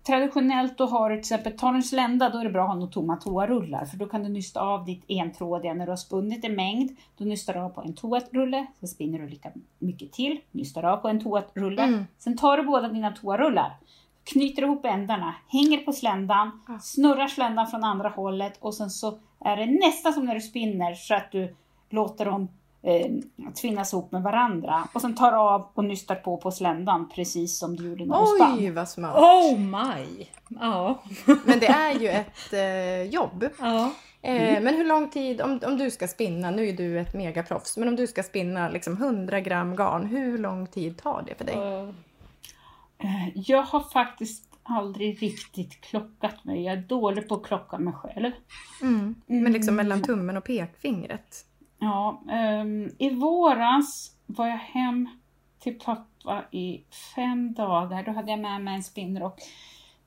Traditionellt 0.07 0.79
då 0.79 0.87
har 0.87 1.11
du 1.11 1.17
till 1.17 1.21
exempel, 1.21 1.59
tar 1.59 1.71
du 1.73 1.77
en 1.77 1.83
slända 1.83 2.29
då 2.31 2.39
är 2.39 2.45
det 2.45 2.51
bra 2.51 2.63
att 2.63 2.69
ha 2.69 2.75
några 2.75 2.93
tomma 2.93 3.17
toarullar 3.17 3.85
för 3.85 3.97
då 3.97 4.07
kan 4.07 4.23
du 4.23 4.29
nysta 4.29 4.61
av 4.61 4.85
ditt 4.85 5.05
entrådiga 5.09 5.75
när 5.75 5.87
du 5.87 5.93
har 5.93 5.97
spunnit 5.97 6.45
en 6.45 6.55
mängd. 6.55 6.97
Då 7.19 7.25
nystar 7.25 7.55
du 7.55 7.61
av 7.61 7.69
på 7.69 7.81
en 7.83 7.95
toarulle, 7.95 8.67
sen 8.81 8.89
spinner 8.89 9.19
du 9.19 9.29
lika 9.29 9.51
mycket 9.79 10.13
till, 10.13 10.41
nystar 10.51 10.83
av 10.83 10.97
på 10.97 11.09
en 11.09 11.21
toarulle. 11.23 11.83
Mm. 11.83 12.05
Sen 12.19 12.37
tar 12.37 12.57
du 12.57 12.63
båda 12.63 12.89
dina 12.89 13.11
toarullar, 13.11 13.73
knyter 14.25 14.63
ihop 14.63 14.85
ändarna, 14.85 15.35
hänger 15.49 15.79
på 15.79 15.93
sländan, 15.93 16.61
Ja. 16.69 16.79
snurrar 16.79 17.27
sländan 17.29 17.67
från 17.67 17.85
andra 17.85 18.09
hållet 18.09 18.59
och 18.61 18.75
sen 18.75 18.91
så 18.91 19.19
är 19.41 19.57
det 19.57 19.67
nästan 19.67 20.13
som 20.13 20.25
när 20.25 20.35
du 20.35 20.41
spinner 20.41 20.95
så 20.95 21.15
att 21.15 21.33
du 21.33 21.55
låter 21.91 22.25
dem 22.25 22.49
eh, 22.83 23.07
tvinnas 23.61 23.93
ihop 23.93 24.13
med 24.13 24.23
varandra. 24.23 24.89
Och 24.95 25.01
sen 25.01 25.15
tar 25.15 25.33
av 25.33 25.69
och 25.75 25.85
nystar 25.85 26.15
på 26.15 26.37
på 26.37 26.51
sländan 26.51 27.09
precis 27.15 27.59
som 27.59 27.77
du 27.77 27.89
gjorde 27.89 28.07
när 28.07 28.21
du 28.21 28.27
spann. 28.37 28.59
Oj, 28.59 28.71
vad 28.71 28.89
smart. 28.89 29.17
Oh 29.17 29.59
my! 29.59 30.27
Ja. 30.49 31.03
Men 31.45 31.59
det 31.59 31.67
är 31.67 31.95
ju 32.01 32.09
ett 32.09 32.53
eh, 32.53 33.03
jobb. 33.15 33.45
ja. 33.61 33.93
Eh, 34.23 34.63
Men 34.63 34.75
hur 34.75 34.85
lång 34.85 35.11
tid, 35.11 35.41
om, 35.41 35.61
om 35.67 35.79
du 35.79 35.91
ska 35.91 36.09
spinna, 36.09 36.51
nu 36.51 36.69
är 36.69 36.73
du 36.73 37.01
ett 37.01 37.15
megaproffs, 37.15 37.77
men 37.77 37.89
om 37.89 37.97
du 37.97 38.07
ska 38.07 38.23
spinna 38.23 38.69
liksom 38.69 38.93
100 38.93 39.41
gram 39.41 39.77
garn, 39.77 40.07
hur 40.07 40.39
lång 40.39 40.67
tid 40.67 40.99
tar 41.03 41.25
det 41.27 41.35
för 41.35 41.45
dig? 41.45 41.55
Eh, 42.99 43.29
Jag 43.35 43.63
har 43.63 43.81
faktiskt 43.81 44.45
aldrig 44.63 45.23
riktigt 45.23 45.81
klockat 45.81 46.45
mig. 46.45 46.63
Jag 46.65 46.73
är 46.73 46.81
dålig 46.83 47.29
på 47.29 47.35
att 47.35 47.43
klocka 47.43 47.79
mig 47.79 47.93
själv. 47.95 48.31
Mm. 48.83 49.15
Men 49.27 49.53
liksom 49.53 49.75
Mm. 49.75 49.87
mellan 49.87 50.03
tummen 50.03 50.37
och 50.37 50.45
pekfingret? 50.45 51.45
Ja, 51.81 52.23
ehm, 52.31 52.91
I 52.99 53.11
våras 53.11 54.15
var 54.27 54.47
jag 54.47 54.57
hem 54.59 55.09
till 55.59 55.79
pappa 55.79 56.43
i 56.51 56.81
fem 57.17 57.53
dagar. 57.55 58.03
Då 58.03 58.13
hade 58.13 58.31
jag 58.31 58.41
med 58.41 58.61
mig 58.61 58.75
en 58.75 58.83
spinnrock 58.83 59.41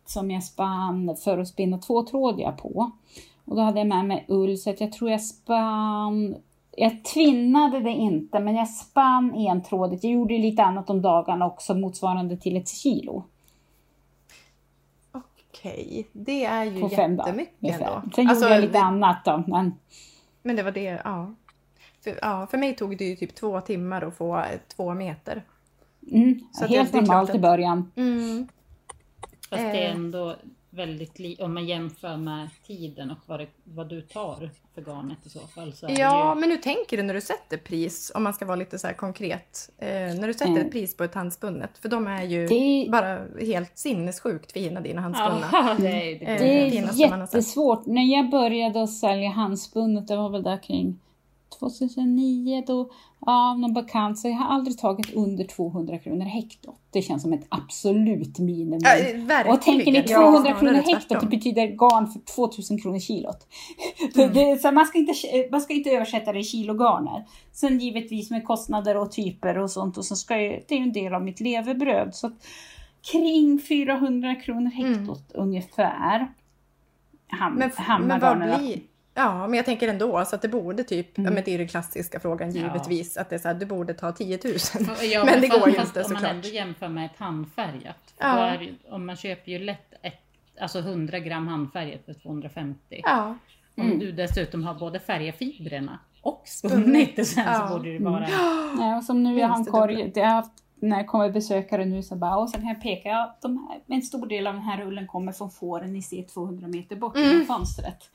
som 0.05 0.31
jag 0.31 0.43
spann 0.43 1.15
för 1.23 1.37
att 1.37 1.47
spinna 1.47 1.77
tvåtrådiga 1.77 2.51
på. 2.51 2.91
Och 3.45 3.55
då 3.55 3.61
hade 3.61 3.79
jag 3.79 3.87
med 3.87 4.05
mig 4.05 4.25
ull 4.27 4.57
så 4.57 4.69
att 4.69 4.81
jag 4.81 4.91
tror 4.91 5.11
jag 5.11 5.21
spann 5.21 6.35
jag 6.77 7.03
tvinnade 7.05 7.79
det 7.79 7.89
inte 7.91 8.39
men 8.39 8.55
jag 8.55 8.69
spann 8.69 9.33
entrådigt. 9.35 10.03
Jag 10.03 10.13
gjorde 10.13 10.37
lite 10.37 10.63
annat 10.63 10.89
om 10.89 11.01
dagarna 11.01 11.45
också 11.47 11.73
motsvarande 11.73 12.37
till 12.37 12.57
ett 12.57 12.69
kilo. 12.69 13.23
Okej, 15.11 16.07
det 16.11 16.45
är 16.45 16.63
ju 16.63 16.81
på 16.81 16.89
fem 16.89 17.15
dagar. 17.15 17.27
jättemycket 17.27 17.55
ungefär. 17.63 17.85
ändå. 17.95 18.09
Sen 18.15 18.29
Alltså, 18.29 18.45
gjorde 18.45 18.55
jag 18.55 18.61
lite 18.61 18.73
det- 18.73 18.79
annat 18.83 19.25
då. 19.25 19.43
Men, 19.47 19.73
Men 20.41 20.55
det 20.55 20.63
var 20.63 20.71
det, 20.71 21.01
ja. 21.03 21.33
För, 22.03 22.19
ja. 22.21 22.47
för 22.51 22.57
mig 22.57 22.75
tog 22.75 22.97
det 22.97 23.05
ju 23.05 23.15
typ 23.15 23.35
två 23.35 23.61
timmar 23.61 24.01
att 24.01 24.17
få 24.17 24.37
eh, 24.37 24.43
två 24.75 24.93
meter. 24.93 25.43
mm, 26.11 26.39
Så 26.53 26.63
att 26.63 26.69
helt 26.69 26.93
normalt 26.93 27.09
klart 27.09 27.29
i 27.29 27.31
att- 27.37 27.41
början. 27.41 27.91
Mm. 27.95 28.47
Fast 29.49 29.61
det 29.63 29.69
är 29.79 29.89
Eh. 29.89 29.95
ändå 29.95 30.35
väldigt 30.69 31.19
li- 31.19 31.37
om 31.39 31.53
man 31.53 31.65
jämför 31.65 32.17
med 32.17 32.49
tiden 32.67 33.11
och 33.11 33.17
vad, 33.25 33.39
det, 33.39 33.47
vad 33.63 33.89
du 33.89 34.01
tar 34.01 34.49
för 34.75 34.81
garnet 34.81 35.17
i 35.25 35.29
så 35.29 35.39
fall. 35.39 35.73
Så 35.73 35.87
Ja, 35.89 36.33
ju, 36.35 36.39
men 36.41 36.49
hur 36.51 36.57
tänker 36.57 36.97
du 36.97 37.03
när 37.03 37.13
du 37.13 37.21
sätter 37.21 37.57
pris? 37.57 38.11
Om 38.15 38.23
man 38.23 38.33
ska 38.33 38.45
vara 38.45 38.55
lite 38.55 38.79
så 38.79 38.87
här 38.87 38.93
konkret. 38.93 39.69
Eh, 39.77 39.87
när 39.89 40.27
du 40.27 40.33
sätter 40.33 40.51
Mm. 40.51 40.65
ett 40.65 40.71
pris 40.71 40.97
på 40.97 41.03
ett 41.03 41.13
handspunnet. 41.15 41.77
För 41.77 41.89
de 41.89 42.07
är 42.07 42.23
ju 42.23 42.47
Det- 42.47 42.87
bara 42.91 43.19
helt 43.41 43.77
sinnessjukt 43.77 44.51
fina 44.51 44.81
dina 44.81 45.01
handspunna. 45.01 45.49
ja, 45.51 45.75
det 45.79 45.87
är 45.87 46.19
det. 46.19 46.25
Eh, 46.25 46.39
Det 46.39 46.77
är 46.79 46.93
jättesvårt. 47.21 47.85
När 47.85 48.15
jag 48.17 48.29
började 48.29 48.83
att 48.83 48.93
sälja 48.93 49.29
handspunnet, 49.29 50.07
det 50.07 50.15
var 50.15 50.29
väl 50.29 50.43
där 50.43 50.63
kring 50.63 50.99
2009 51.59 52.63
då, 52.67 52.89
ja, 53.25 53.53
någon 53.53 53.73
bekant, 53.73 54.19
så 54.19 54.27
jag 54.27 54.35
har 54.35 54.55
aldrig 54.55 54.77
tagit 54.77 55.13
under 55.13 55.43
200 55.43 55.97
kronor 55.97 56.25
hektot. 56.25 56.79
Det 56.91 57.01
känns 57.01 57.21
som 57.21 57.33
ett 57.33 57.45
absolut 57.49 58.39
minimum. 58.39 58.79
Ja. 59.29 59.53
Och 59.53 59.61
tänker 59.61 59.91
ni 59.91 60.03
Ja, 60.07 60.21
200 60.21 60.41
snarare 60.41 60.59
kronor 60.59 60.93
hektot, 60.93 61.21
det 61.21 61.27
betyder 61.27 61.67
garn 61.67 62.07
för 62.07 62.19
2000 62.19 62.81
kronor 62.81 62.99
kilot. 62.99 63.47
Mm. 64.15 64.33
Det, 64.33 64.61
så 64.61 64.71
man, 64.71 64.85
ska 64.85 64.97
inte, 64.97 65.13
man 65.51 65.61
ska 65.61 65.73
inte 65.73 65.89
översätta 65.89 66.33
det 66.33 66.39
i 66.39 66.43
kilogarner. 66.43 67.25
Sen 67.51 67.79
givetvis 67.79 68.31
med 68.31 68.45
kostnader 68.45 68.97
och 68.97 69.11
typer 69.11 69.57
och 69.57 69.71
sånt, 69.71 69.97
och 69.97 70.05
så 70.05 70.15
ska 70.15 70.41
jag, 70.41 70.63
det 70.67 70.75
är 70.75 70.79
ju 70.79 70.83
en 70.83 70.93
del 70.93 71.13
av 71.13 71.23
mitt 71.23 71.39
levebröd. 71.39 72.15
Så 72.15 72.31
kring 73.11 73.59
400 73.59 74.35
kronor 74.35 74.71
hektot 74.71 75.31
ungefär. 75.33 76.27
Ham, 77.27 77.57
Mm. 77.57 77.71
Men, 77.87 78.07
men 78.07 78.19
vad 78.19 78.37
blir... 78.59 78.92
Ja, 79.15 79.47
men 79.47 79.57
jag 79.57 79.65
tänker 79.65 79.87
ändå 79.87 80.25
så 80.25 80.35
att 80.35 80.41
det 80.41 80.47
borde 80.47 80.83
typ, 80.83 81.17
Mm. 81.17 81.25
ja, 81.25 81.35
men 81.35 81.43
det 81.45 81.53
är 81.53 81.57
den 81.57 81.67
klassiska 81.67 82.19
frågan 82.19 82.51
givetvis, 82.51 83.17
att 83.17 83.29
det 83.29 83.35
är 83.35 83.39
så 83.39 83.47
här, 83.47 83.55
du 83.55 83.65
borde 83.65 83.93
ta 83.93 84.11
10 84.11 84.39
000. 84.43 84.53
Ja, 85.11 85.25
men 85.25 85.41
det 85.41 85.47
går 85.47 85.69
ju 85.69 85.75
inte 85.75 85.81
om 85.81 85.87
man 85.95 86.03
såklart. 86.03 86.31
ändå 86.31 86.47
jämför 86.47 86.87
med 86.87 87.05
ett 87.05 87.17
handfärgat. 87.17 88.13
Ja. 88.19 88.37
är, 88.47 88.73
om 88.89 89.05
man 89.05 89.15
köper 89.15 89.51
ju 89.51 89.59
lätt 89.59 89.93
ett, 90.01 90.13
alltså 90.61 90.79
100 90.79 91.19
gram 91.19 91.47
handfärgat 91.47 92.05
för 92.05 92.13
250. 92.13 93.01
Ja. 93.03 93.35
Om 93.77 93.83
Mm. 93.85 93.99
du 93.99 94.11
dessutom 94.11 94.63
har 94.63 94.73
både 94.73 94.99
färgfibrerna 94.99 95.99
och 96.21 96.41
spunnit 96.45 97.15
det 97.15 97.25
sen 97.35 97.43
Ja. 97.47 97.67
så 97.67 97.73
borde 97.77 97.97
det 97.97 98.03
vara... 98.03 98.27
Nej, 98.77 98.97
och 98.97 99.03
som 99.03 99.23
nu 99.23 99.39
jag 99.39 99.47
har 99.47 99.53
en 99.55 99.59
Minst 99.59 99.67
det 99.67 99.71
korg, 99.71 99.95
dubbla. 99.95 100.11
det 100.13 100.21
har 100.21 100.35
haft, 100.35 100.51
när 100.75 100.97
det 100.97 101.03
kommer 101.03 101.29
besökare 101.31 101.85
nu 101.85 102.03
så 102.03 102.15
bara, 102.15 102.37
och 102.37 102.49
sen 102.49 102.61
kan 102.61 102.69
jag 102.69 102.81
peka, 102.81 103.09
ja, 103.09 103.37
de 103.41 103.67
här, 103.69 103.95
en 103.95 104.01
stor 104.01 104.25
del 104.27 104.47
av 104.47 104.53
den 104.53 104.63
här 104.63 104.81
ullen 104.87 105.07
kommer 105.07 105.31
från 105.31 105.51
fåren 105.51 105.93
ni 105.93 106.01
ser 106.01 106.23
200 106.23 106.67
meter 106.67 106.95
bort 106.95 107.17
Mm. 107.17 107.29
från 107.45 107.57
fönstret. 107.57 108.09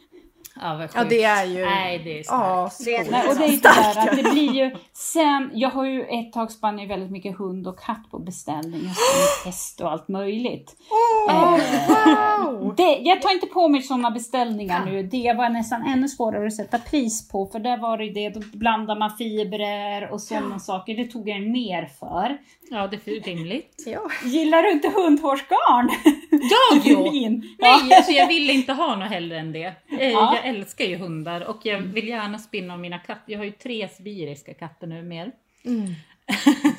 Ja, 0.60 0.88
ja, 0.94 1.04
det 1.04 1.22
är 1.24 1.44
ju... 1.44 1.64
Nej, 1.64 1.98
det 2.04 2.18
är 2.18 2.24
Ja, 2.28 2.70
starkt. 2.70 2.84
Det 2.84 2.94
är- 2.96 3.04
skoj. 3.04 3.12
Nej, 3.12 3.28
och 3.28 3.36
det 3.36 3.44
är 3.44 3.48
ju 3.48 3.56
Starkt, 3.58 3.76
sådär 3.76 4.00
att 4.10 4.16
ja. 4.18 4.22
det 4.22 4.30
blir 4.30 4.52
ju 4.54 4.76
sen, 4.92 5.50
jag 5.54 5.70
har 5.70 5.84
ju 5.84 6.02
ett 6.04 6.32
tag 6.32 6.50
spann 6.52 6.78
jag 6.78 6.86
väldigt 6.88 7.10
mycket 7.10 7.38
hund 7.38 7.66
och 7.66 7.78
katt 7.80 8.10
på 8.10 8.18
beställning, 8.18 8.80
jag 8.82 8.88
har 8.88 9.44
häst 9.46 9.80
och 9.84 9.92
allt 9.92 10.08
möjligt. 10.08 10.76
Åh, 10.90 11.28
Eh, 11.30 11.58
wow! 11.88 12.74
Det, 12.76 12.98
jag 13.02 13.22
tar 13.22 13.32
inte 13.32 13.46
på 13.46 13.68
mig 13.68 13.82
sådana 13.82 14.10
beställningar 14.10 14.84
nu. 14.86 15.02
Det 15.02 15.32
var 15.36 15.48
nästan 15.48 15.82
ännu 15.86 16.08
svårare 16.08 16.46
att 16.46 16.54
sätta 16.56 16.78
pris 16.78 17.28
på. 17.28 17.46
För 17.46 17.58
där 17.58 17.76
var 17.78 17.98
det 17.98 18.10
det, 18.10 18.28
då 18.28 18.40
blandar 18.58 18.96
man 18.98 19.10
fibrer 19.16 20.12
och 20.12 20.20
sådana 20.20 20.58
saker. 20.58 20.96
Det 20.96 21.04
tog 21.04 21.28
jag 21.28 21.42
mer 21.42 21.88
för. 22.00 22.38
Ja, 22.70 22.86
det 22.86 22.96
är 23.06 23.20
rimligt. 23.24 23.82
Ja. 23.86 24.00
Gillar 24.24 24.62
du 24.62 24.70
inte 24.72 24.88
hundhårsgarn? 24.88 25.88
Jag 26.30 26.82
jo! 26.84 27.10
Nej, 27.58 27.96
alltså 27.96 28.12
jag 28.12 28.26
vill 28.26 28.50
inte 28.50 28.72
ha 28.72 28.96
något 28.96 29.08
hellre 29.08 29.38
än 29.38 29.52
det. 29.52 29.64
Eh, 29.98 30.08
Ja. 30.12 30.34
Jag 30.36 30.47
älskar 30.48 30.84
ju 30.84 30.96
hundar 30.96 31.40
och 31.40 31.58
jag 31.62 31.80
vill 31.80 32.08
gärna 32.08 32.38
spinna 32.38 32.74
om 32.74 32.80
mina 32.80 32.98
katter. 32.98 33.32
Jag 33.32 33.38
har 33.38 33.44
ju 33.44 33.52
tre 33.52 33.88
sibiriska 33.88 34.54
katter 34.54 34.86
nu 34.86 35.02
mer. 35.02 35.32
Mm. 35.64 35.94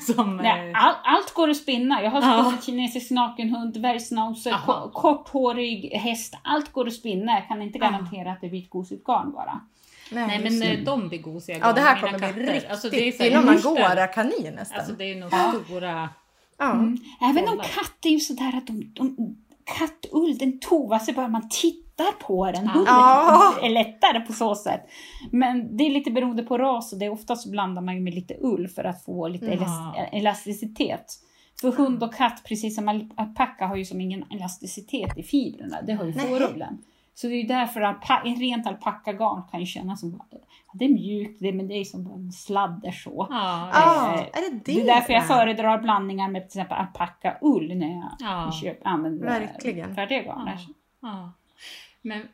Som, 0.14 0.36
Nej, 0.36 0.70
eh, 0.70 0.84
all, 0.84 0.94
allt 1.04 1.34
går 1.34 1.50
att 1.50 1.56
spinna. 1.56 2.02
Jag 2.02 2.10
har 2.10 2.22
Ja. 2.22 2.44
spinnat 2.44 2.64
kinesisk 2.64 3.10
nakenhund, 3.10 3.74
dvärgsnauser, 3.74 4.52
Aha. 4.52 4.90
ko- 4.92 5.00
korthårig 5.00 5.90
häst. 5.94 6.34
Allt 6.44 6.72
går 6.72 6.86
att 6.86 6.92
spinna. 6.92 7.32
Jag 7.32 7.48
kan 7.48 7.62
inte 7.62 7.78
garantera 7.78 8.32
att 8.32 8.40
det 8.40 8.48
blir 8.48 8.62
ett 8.62 8.70
gosigt 8.70 9.04
garn 9.04 9.32
bara. 9.32 9.60
nej 10.12 10.26
men 10.38 10.44
just 10.52 10.62
det. 10.62 10.72
eh, 10.72 10.84
de 10.84 11.08
blir 11.08 11.18
gosiga 11.18 11.58
Ja, 11.60 11.72
det 11.72 11.80
här 11.80 12.00
kommer 12.00 12.18
bli 12.18 12.26
katter. 12.28 12.40
riktigt... 12.52 12.70
Alltså, 12.70 12.88
det, 12.90 12.96
det 12.96 13.08
är, 13.08 13.12
så 13.12 13.22
är 13.22 13.34
någon 13.34 13.44
muskler. 13.54 13.70
angorakanin 13.70 14.54
nästan. 14.54 14.78
Alltså 14.78 14.94
det 14.94 15.04
är 15.04 15.14
nog 15.16 15.28
Ja. 15.32 15.54
stora. 15.64 16.08
ja. 16.58 16.72
Mm. 16.72 16.98
Även 17.20 17.44
om 17.44 17.50
Bollar. 17.50 17.64
katt 17.64 18.04
är 18.04 18.10
ju 18.10 18.20
sådär 18.20 18.56
att 18.56 18.66
de, 18.66 18.92
de 18.94 19.36
kattull, 19.78 20.38
den 20.38 20.60
tovar 20.60 20.98
sig 20.98 21.14
bara 21.14 21.28
man 21.28 21.48
tittar 21.48 21.89
på 22.26 22.46
den. 22.52 22.64
Ja. 22.64 22.70
Hunden 22.70 22.94
Ja. 22.94 23.54
är 23.62 23.70
lättare 23.70 24.20
på 24.20 24.32
så 24.32 24.54
sätt. 24.54 24.80
Men 25.32 25.76
det 25.76 25.84
är 25.84 25.90
lite 25.90 26.10
beroende 26.10 26.42
på 26.42 26.58
ras 26.58 26.92
och 26.92 26.98
det 26.98 27.04
är 27.04 27.12
ofta 27.12 27.36
så 27.36 27.50
blandar 27.50 27.82
man 27.82 28.04
med 28.04 28.14
lite 28.14 28.34
ull 28.40 28.68
för 28.68 28.84
att 28.84 29.04
få 29.04 29.28
lite 29.28 29.46
elas- 29.46 30.08
elasticitet. 30.12 31.06
För 31.60 31.72
hund 31.72 32.02
och 32.02 32.14
katt, 32.14 32.42
precis 32.48 32.74
som 32.76 32.88
al- 32.88 33.10
alpacka, 33.16 33.66
har 33.66 33.76
ju 33.76 33.84
som 33.84 34.00
ingen 34.00 34.24
elasticitet 34.30 35.18
i 35.18 35.22
fibrerna. 35.22 35.82
Det 35.82 35.92
har 35.92 36.04
ju 36.04 36.12
fårullen. 36.12 36.78
Så 37.14 37.26
det 37.26 37.32
är 37.34 37.42
ju 37.42 37.46
därför 37.48 37.80
alpa- 37.80 38.22
en 38.24 38.36
rent 38.36 38.66
alpackagarn 38.66 39.42
kan 39.50 39.60
ju 39.60 39.66
kännas 39.66 40.00
som 40.00 40.20
ja, 40.30 40.38
det 40.72 40.84
är 40.84 40.88
mjukt, 40.88 41.40
det, 41.40 41.52
men 41.52 41.68
det 41.68 41.74
är 41.74 41.84
som 41.84 42.06
en 42.06 42.32
sladder 42.32 42.90
så. 42.92 43.26
Ja, 43.30 43.70
Ah, 43.72 44.14
Eh, 44.14 44.20
är 44.20 44.50
det 44.50 44.56
det? 44.64 44.72
Det 44.72 44.80
är 44.80 44.86
därför 44.86 45.12
jag 45.12 45.26
föredrar 45.26 45.78
blandningar 45.78 46.28
med 46.28 46.42
till 46.50 46.60
exempel 46.60 46.78
alpacka-ull 46.78 47.74
när 47.78 47.94
jag 47.94 48.10
ja, 48.18 48.52
köper, 48.62 48.88
använder 48.88 49.26
färdiga 49.94 50.22
garner. 50.22 50.58
ja, 50.58 50.68
ja. 51.08 51.32
Men... 52.02 52.28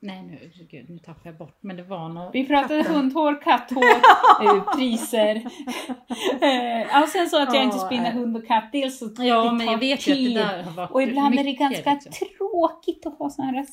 Nej 0.00 0.22
nu, 0.22 0.52
gud, 0.70 0.90
nu 0.90 0.98
tappar 0.98 1.30
jag 1.30 1.38
bort. 1.38 1.58
Men 1.60 1.76
det 1.76 1.82
var 1.82 2.08
något... 2.08 2.34
Vi 2.34 2.46
pratade 2.46 2.82
Katten. 2.82 2.96
hundhår, 2.96 3.42
katthår, 3.42 3.84
eh, 4.44 4.76
priser. 4.76 5.36
Eh, 6.40 6.80
ja, 6.90 7.06
sen 7.12 7.28
så 7.28 7.42
att 7.42 7.54
jag 7.54 7.64
inte 7.64 7.78
spinner 7.78 8.10
eh. 8.10 8.16
hund 8.16 8.36
och 8.36 8.46
katt, 8.46 8.68
dels 8.72 8.98
så 8.98 9.10
Ja, 9.18 9.44
det 9.44 9.52
men 9.52 9.66
jag 9.66 9.78
vet 9.78 10.06
ju 10.06 10.12
att 10.12 10.18
det 10.18 10.24
tid. 10.24 10.36
där 10.36 10.62
har 10.62 10.72
varit 10.72 10.90
Och 10.90 11.02
ibland 11.02 11.38
är 11.38 11.44
det 11.44 11.52
ganska 11.52 11.92
liksom. 11.94 12.12
tråkigt 12.12 13.06
att 13.06 13.18
ha 13.18 13.30
sådana 13.30 13.52
här 13.52 13.66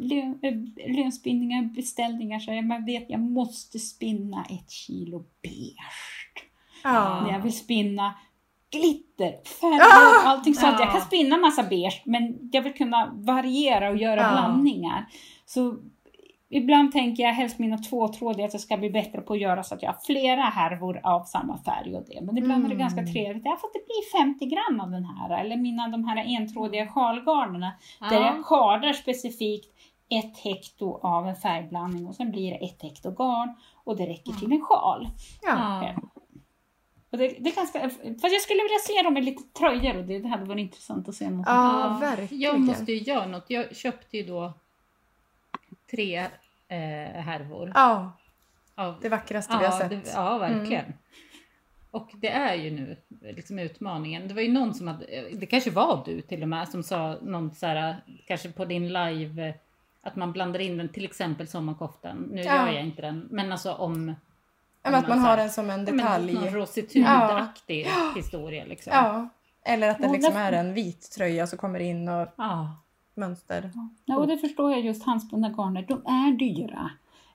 lön, 0.00 0.74
lönspinningar, 0.86 1.62
beställningar. 1.62 2.38
Så 2.38 2.52
jag 2.52 2.64
man 2.64 2.84
vet 2.84 3.10
jag 3.10 3.20
måste 3.20 3.78
spinna 3.78 4.44
ett 4.50 4.70
kilo 4.70 5.24
beige. 5.42 6.48
Ja. 6.84 7.20
När 7.26 7.32
jag 7.32 7.40
vill 7.40 7.58
spinna 7.58 8.14
glitter, 8.70 9.46
färger, 9.60 9.80
Ah! 9.80 10.28
allting 10.28 10.54
sånt. 10.54 10.76
Jag 10.80 10.88
kan 10.90 11.00
Ja. 11.00 11.06
spinna 11.06 11.36
massa 11.36 11.62
beige 11.62 12.02
men 12.04 12.38
jag 12.52 12.62
vill 12.62 12.74
kunna 12.74 13.10
variera 13.14 13.88
och 13.90 13.96
göra 13.96 14.20
Ja. 14.20 14.30
blandningar. 14.32 15.06
Så 15.46 15.76
ibland 16.50 16.92
tänker 16.92 17.22
jag 17.22 17.32
helst 17.32 17.58
mina 17.58 17.78
tvåtrådiga 17.78 18.46
att 18.46 18.52
jag 18.52 18.60
ska 18.62 18.76
bli 18.76 18.90
bättre 18.90 19.20
på 19.20 19.32
att 19.32 19.40
göra 19.40 19.62
så 19.62 19.74
att 19.74 19.82
jag 19.82 19.90
har 19.92 19.98
flera 20.06 20.42
härvor 20.42 21.00
av 21.04 21.24
samma 21.24 21.58
färg 21.58 21.96
och 21.96 22.04
det. 22.08 22.20
Men 22.22 22.38
ibland 22.38 22.64
är 22.64 22.68
det 22.68 22.74
Mm. 22.74 22.88
ganska 22.88 23.12
trevligt. 23.12 23.44
Jag 23.44 23.52
har 23.52 23.56
fått 23.58 23.72
det 23.72 23.86
blir 23.86 24.20
50 24.24 24.46
gram 24.46 24.80
av 24.80 24.90
den 24.90 25.04
här. 25.04 25.40
Eller 25.40 25.56
mina 25.56 25.88
de 25.88 26.04
här 26.04 26.24
entrådiga 26.36 26.86
sjalgarnerna. 26.86 27.72
Där 28.00 28.16
Ja. 28.20 28.26
jag 28.26 28.44
skardar 28.44 28.92
specifikt 28.92 29.74
ett 30.10 30.38
hekto 30.38 30.98
av 31.02 31.28
en 31.28 31.36
färgblandning 31.36 32.06
och 32.06 32.14
sen 32.14 32.30
blir 32.30 32.50
det 32.50 32.56
ett 32.64 32.82
hekto 32.82 33.10
garn 33.10 33.54
och 33.84 33.96
det 33.96 34.06
räcker 34.06 34.32
till 34.32 34.52
en 34.52 34.60
sjal. 34.60 35.08
Ja. 35.42 35.82
Och 37.10 37.18
det, 37.18 37.28
det 37.38 37.50
är 37.50 37.54
ganska, 37.54 37.80
fast 37.90 38.32
jag 38.32 38.42
skulle 38.42 38.62
vilja 38.62 38.78
se 38.86 39.02
dem 39.02 39.16
i 39.16 39.22
lite 39.22 39.42
tröjor 39.58 39.96
och 39.96 40.04
det, 40.04 40.18
det 40.18 40.28
hade 40.28 40.44
varit 40.44 40.60
intressant 40.60 41.08
att 41.08 41.14
se 41.14 41.30
något. 41.30 41.46
Ja, 41.46 41.98
verkligen. 42.00 42.40
Jag 42.40 42.60
måste 42.60 42.92
ju 42.92 42.98
göra 42.98 43.26
något. 43.26 43.44
Jag 43.50 43.76
köpte 43.76 44.16
ju 44.16 44.22
då 44.26 44.52
tre 45.90 46.16
eh, 46.68 47.20
härvor. 47.20 47.72
Ja, 47.74 48.12
Av, 48.74 48.94
det 49.02 49.08
vackraste 49.08 49.56
vi 49.58 49.64
har 49.64 49.72
sett. 49.72 49.92
Mm. 49.92 50.04
det, 50.04 50.10
ja, 50.14 50.38
verkligen. 50.38 50.92
Och 51.90 52.10
det 52.14 52.28
är 52.28 52.54
ju 52.54 52.70
nu 52.70 52.96
liksom 53.20 53.58
utmaningen. 53.58 54.28
Det 54.28 54.34
var 54.34 54.42
ju 54.42 54.52
någon 54.52 54.74
som 54.74 54.88
hade, 54.88 55.06
det 55.32 55.46
kanske 55.46 55.70
var 55.70 56.02
du 56.06 56.20
till 56.20 56.42
och 56.42 56.48
med, 56.48 56.68
som 56.68 56.82
sa 56.82 57.16
någon 57.22 57.54
så 57.54 57.66
här, 57.66 57.96
kanske 58.26 58.52
på 58.52 58.64
din 58.64 58.88
live, 58.92 59.54
att 60.02 60.16
man 60.16 60.32
blandar 60.32 60.60
in 60.60 60.78
den, 60.78 60.88
till 60.88 61.04
exempel 61.04 61.48
sommarkoftan. 61.48 62.28
Nu 62.32 62.42
Ja. 62.42 62.54
gör 62.66 62.72
jag 62.74 62.84
inte 62.84 63.02
den, 63.02 63.28
men 63.30 63.52
alltså 63.52 63.72
om... 63.72 64.14
Ja, 64.88 64.92
men 64.92 65.00
att 65.00 65.08
man 65.08 65.18
har 65.18 65.36
den 65.36 65.50
som 65.50 65.70
en 65.70 65.86
ja, 65.86 65.92
detalj. 65.92 66.34
Någon 66.34 66.50
rositudaktig 66.50 67.86
historia 68.16 68.64
liksom. 68.64 68.92
Ja. 68.96 69.28
Eller 69.64 69.88
att 69.90 69.98
det 69.98 70.06
Ja, 70.06 70.12
liksom 70.12 70.36
är 70.36 70.52
en 70.52 70.74
vit 70.74 71.10
tröja 71.10 71.46
som 71.46 71.58
kommer 71.58 71.80
in 71.80 72.08
och 72.08 72.28
Ja. 72.36 72.76
mönster. 73.14 73.70
Ja, 74.04 74.16
och 74.16 74.26
det 74.26 74.38
förstår 74.38 74.70
jag 74.72 74.80
just 74.80 75.04
handspunna 75.06 75.48
garner, 75.48 75.84
de 75.88 76.06
är 76.06 76.32
dyra. 76.38 76.90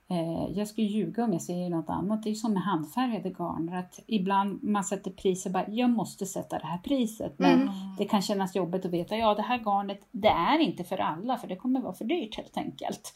Eh, 0.09 0.57
jag 0.57 0.67
skulle 0.67 0.87
ljuga 0.87 1.23
om 1.23 1.33
jag 1.33 1.41
säger 1.41 1.69
något 1.69 1.89
annat. 1.89 2.23
Det 2.23 2.29
är 2.29 2.33
som 2.33 2.53
med 2.53 2.63
handfärgade 2.63 3.29
garner. 3.29 3.79
Att 3.79 3.99
ibland 4.07 4.63
man 4.63 4.83
sätter 4.83 5.11
priser 5.11 5.49
bara, 5.49 5.65
jag 5.67 5.89
måste 5.89 6.25
sätta 6.25 6.59
det 6.59 6.65
här 6.67 6.77
priset. 6.77 7.33
Men 7.39 7.61
Mm. 7.61 7.73
det 7.97 8.05
kan 8.05 8.21
kännas 8.21 8.55
jobbigt 8.55 8.85
att 8.85 8.91
veta, 8.91 9.17
ja 9.17 9.35
det 9.35 9.41
här 9.41 9.57
garnet, 9.59 10.01
det 10.11 10.27
är 10.27 10.59
inte 10.59 10.83
för 10.83 10.97
alla 10.97 11.37
för 11.37 11.47
det 11.47 11.55
kommer 11.55 11.81
vara 11.81 11.93
för 11.93 12.05
dyrt 12.05 12.37
helt 12.37 12.57
enkelt. 12.57 13.13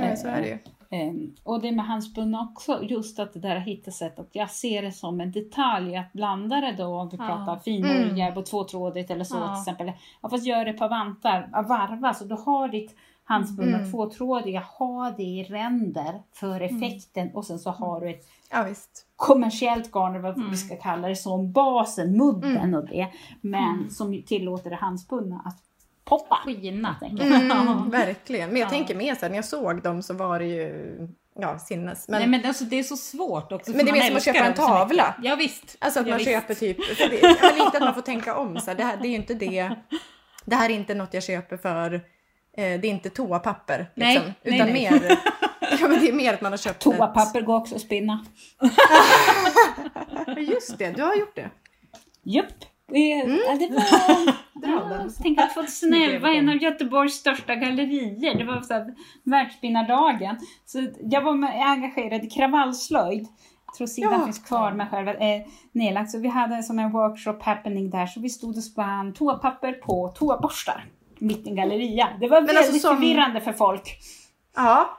Ja, 0.00 0.16
så 0.16 0.28
är 0.28 0.40
det 0.42 0.48
ju. 0.48 0.58
Ehm, 0.90 1.34
och 1.44 1.60
det 1.62 1.72
med 1.72 1.84
handspunna 1.84 2.40
också, 2.52 2.82
just 2.82 3.18
att 3.18 3.32
det 3.32 3.40
där 3.40 3.56
att 3.56 3.64
hitta 3.66 3.90
sätt 3.90 4.18
att 4.18 4.28
jag 4.32 4.50
ser 4.50 4.82
det 4.82 4.92
som 4.92 5.20
en 5.20 5.32
detalj 5.32 5.96
att 5.96 6.12
blanda 6.12 6.60
det 6.60 6.72
då, 6.78 6.86
om 7.00 7.08
vi 7.08 7.16
Ja. 7.16 7.26
pratar 7.26 7.58
finolja 7.58 8.24
Mm. 8.24 8.34
på 8.34 8.42
tvåtrådigt 8.42 9.10
eller 9.10 9.24
så 9.24 9.36
Ja. 9.36 9.54
till 9.54 9.60
exempel. 9.72 9.92
Ja, 10.22 10.28
fast 10.28 10.46
gör 10.46 10.64
det 10.64 10.72
på 10.72 10.88
vantar, 10.88 11.48
varva 11.68 12.14
så 12.14 12.24
du 12.24 12.34
har 12.34 12.68
ditt 12.68 12.96
handspunna 13.28 13.76
Mm. 13.78 13.90
tvåtrådiga, 13.90 14.60
ha 14.78 15.10
det 15.16 15.22
i 15.22 15.44
ränder 15.44 16.22
för 16.34 16.60
effekten 16.60 17.30
och 17.34 17.44
sen 17.44 17.58
så 17.58 17.70
har 17.70 18.00
du 18.00 18.10
ett 18.10 18.28
Ja, 18.50 18.62
visst. 18.62 19.06
kommersiellt 19.16 19.90
garn, 19.92 20.10
eller 20.10 20.22
vad 20.22 20.36
Mm. 20.36 20.50
vi 20.50 20.56
ska 20.56 20.76
kalla 20.76 21.08
det, 21.08 21.16
som 21.16 21.52
basen, 21.52 22.16
mudden 22.16 22.56
Mm. 22.56 22.74
och 22.74 22.86
det. 22.86 23.08
Men 23.40 23.74
Mm. 23.74 23.90
som 23.90 24.22
tillåter 24.22 24.70
det 24.70 24.76
handspunna 24.76 25.42
att 25.44 25.56
poppa. 26.04 26.38
Skina. 26.44 26.96
enkelt. 27.02 27.22
Mm, 27.50 27.90
verkligen. 27.90 28.48
Men 28.48 28.56
jag 28.58 28.66
Ja. 28.66 28.70
tänker 28.70 28.94
mer 28.94 29.14
så 29.14 29.20
här, 29.20 29.28
när 29.28 29.36
jag 29.36 29.44
såg 29.44 29.82
dem 29.82 30.02
så 30.02 30.14
var 30.14 30.38
det 30.38 30.46
ju 30.46 31.08
ja, 31.40 31.58
sinnes. 31.58 32.08
Men, 32.08 32.18
Nej 32.20 32.28
men 32.28 32.44
alltså 32.46 32.64
det 32.64 32.78
är 32.78 32.82
så 32.82 32.96
svårt 32.96 33.52
också. 33.52 33.70
Men 33.70 33.84
det 33.84 33.90
är 33.90 33.92
mer 33.92 34.00
man 34.00 34.08
som 34.08 34.16
att 34.16 34.24
köpa 34.36 34.38
en 34.46 34.54
tavla. 34.54 35.14
Ja 35.22 35.36
visst. 35.36 35.76
Alltså 35.80 36.00
att 36.00 36.06
ja, 36.06 36.10
man 36.12 36.18
visst. 36.18 36.30
köper 36.30 36.54
typ, 36.54 36.84
för 36.84 37.08
det, 37.08 37.64
lite 37.64 37.76
att 37.78 37.80
man 37.84 37.94
får 37.94 38.02
tänka 38.02 38.36
om 38.36 38.56
så 38.60 38.66
här, 38.70 38.74
det, 38.76 38.82
här, 38.84 38.96
det 38.96 39.08
är 39.08 39.10
ju 39.10 39.16
inte 39.16 39.34
det, 39.34 39.74
det 40.44 40.56
här 40.56 40.70
är 40.70 40.74
inte 40.74 40.94
något 40.94 41.14
jag 41.14 41.22
köper 41.22 41.56
för, 41.56 42.00
det 42.62 42.88
är 42.88 42.90
inte 42.90 43.10
toapapper 43.10 43.90
Nej, 43.94 44.14
liksom, 44.14 44.32
nej, 44.42 44.54
utan 44.54 44.72
nej. 44.72 44.90
mer, 44.90 45.18
ja 45.80 45.88
men 45.88 46.00
det 46.00 46.08
är 46.08 46.12
mer 46.12 46.34
att 46.34 46.40
man 46.40 46.52
har 46.52 46.56
köpt 46.56 46.82
Toapapper 46.82 47.40
går 47.40 47.56
också 47.56 47.74
att 47.74 47.80
spinna. 47.80 48.24
ett, 50.26 50.42
just 50.42 50.78
det, 50.78 50.90
du 50.90 51.02
har 51.02 51.14
gjort 51.14 51.36
det. 51.36 51.50
Japp. 52.22 52.46
Mm. 52.94 53.38
ja, 53.46 53.54
det 53.54 53.74
var... 53.74 54.34
Jag 55.04 55.14
tänker 55.14 55.42
att 55.42 55.54
2011 55.54 56.28
en 56.28 56.48
av 56.48 56.56
Göteborgs 56.56 57.14
största 57.14 57.54
gallerier. 57.54 58.38
Det 58.38 58.44
var 58.44 58.60
så 58.60 58.74
här, 58.74 58.94
världsspinnardagen. 59.24 60.36
Så 60.66 60.88
jag 61.00 61.22
var 61.22 61.34
med, 61.34 61.62
engagerad 61.66 62.24
i 62.24 62.30
kravallslöjd. 62.30 63.26
Jag 63.66 63.74
tror 63.74 63.86
sidan 63.86 64.12
Ja. 64.12 64.24
finns 64.24 64.38
kvar 64.38 64.72
med 64.72 64.90
själva 64.90 65.14
eh, 65.14 65.42
nedlagt. 65.72 66.10
Så 66.10 66.18
vi 66.18 66.28
hade 66.28 66.62
som 66.62 66.78
en 66.78 66.90
workshop 66.90 67.38
happening 67.40 67.90
där. 67.90 68.06
Så 68.06 68.20
vi 68.20 68.28
stod 68.28 68.56
och 68.56 68.64
spann 68.64 69.12
toapapper 69.14 69.72
på 69.72 70.08
toaborstar. 70.08 70.84
Mitt 71.18 71.46
i 71.46 71.50
en 71.50 71.56
galleria. 71.56 72.08
Det 72.20 72.28
var 72.28 72.40
Men 72.40 72.46
väldigt 72.46 72.64
alltså 72.66 72.78
som- 72.88 72.96
förvirrande 72.96 73.40
för 73.40 73.52
folk. 73.52 73.98
Ja. 74.56 74.98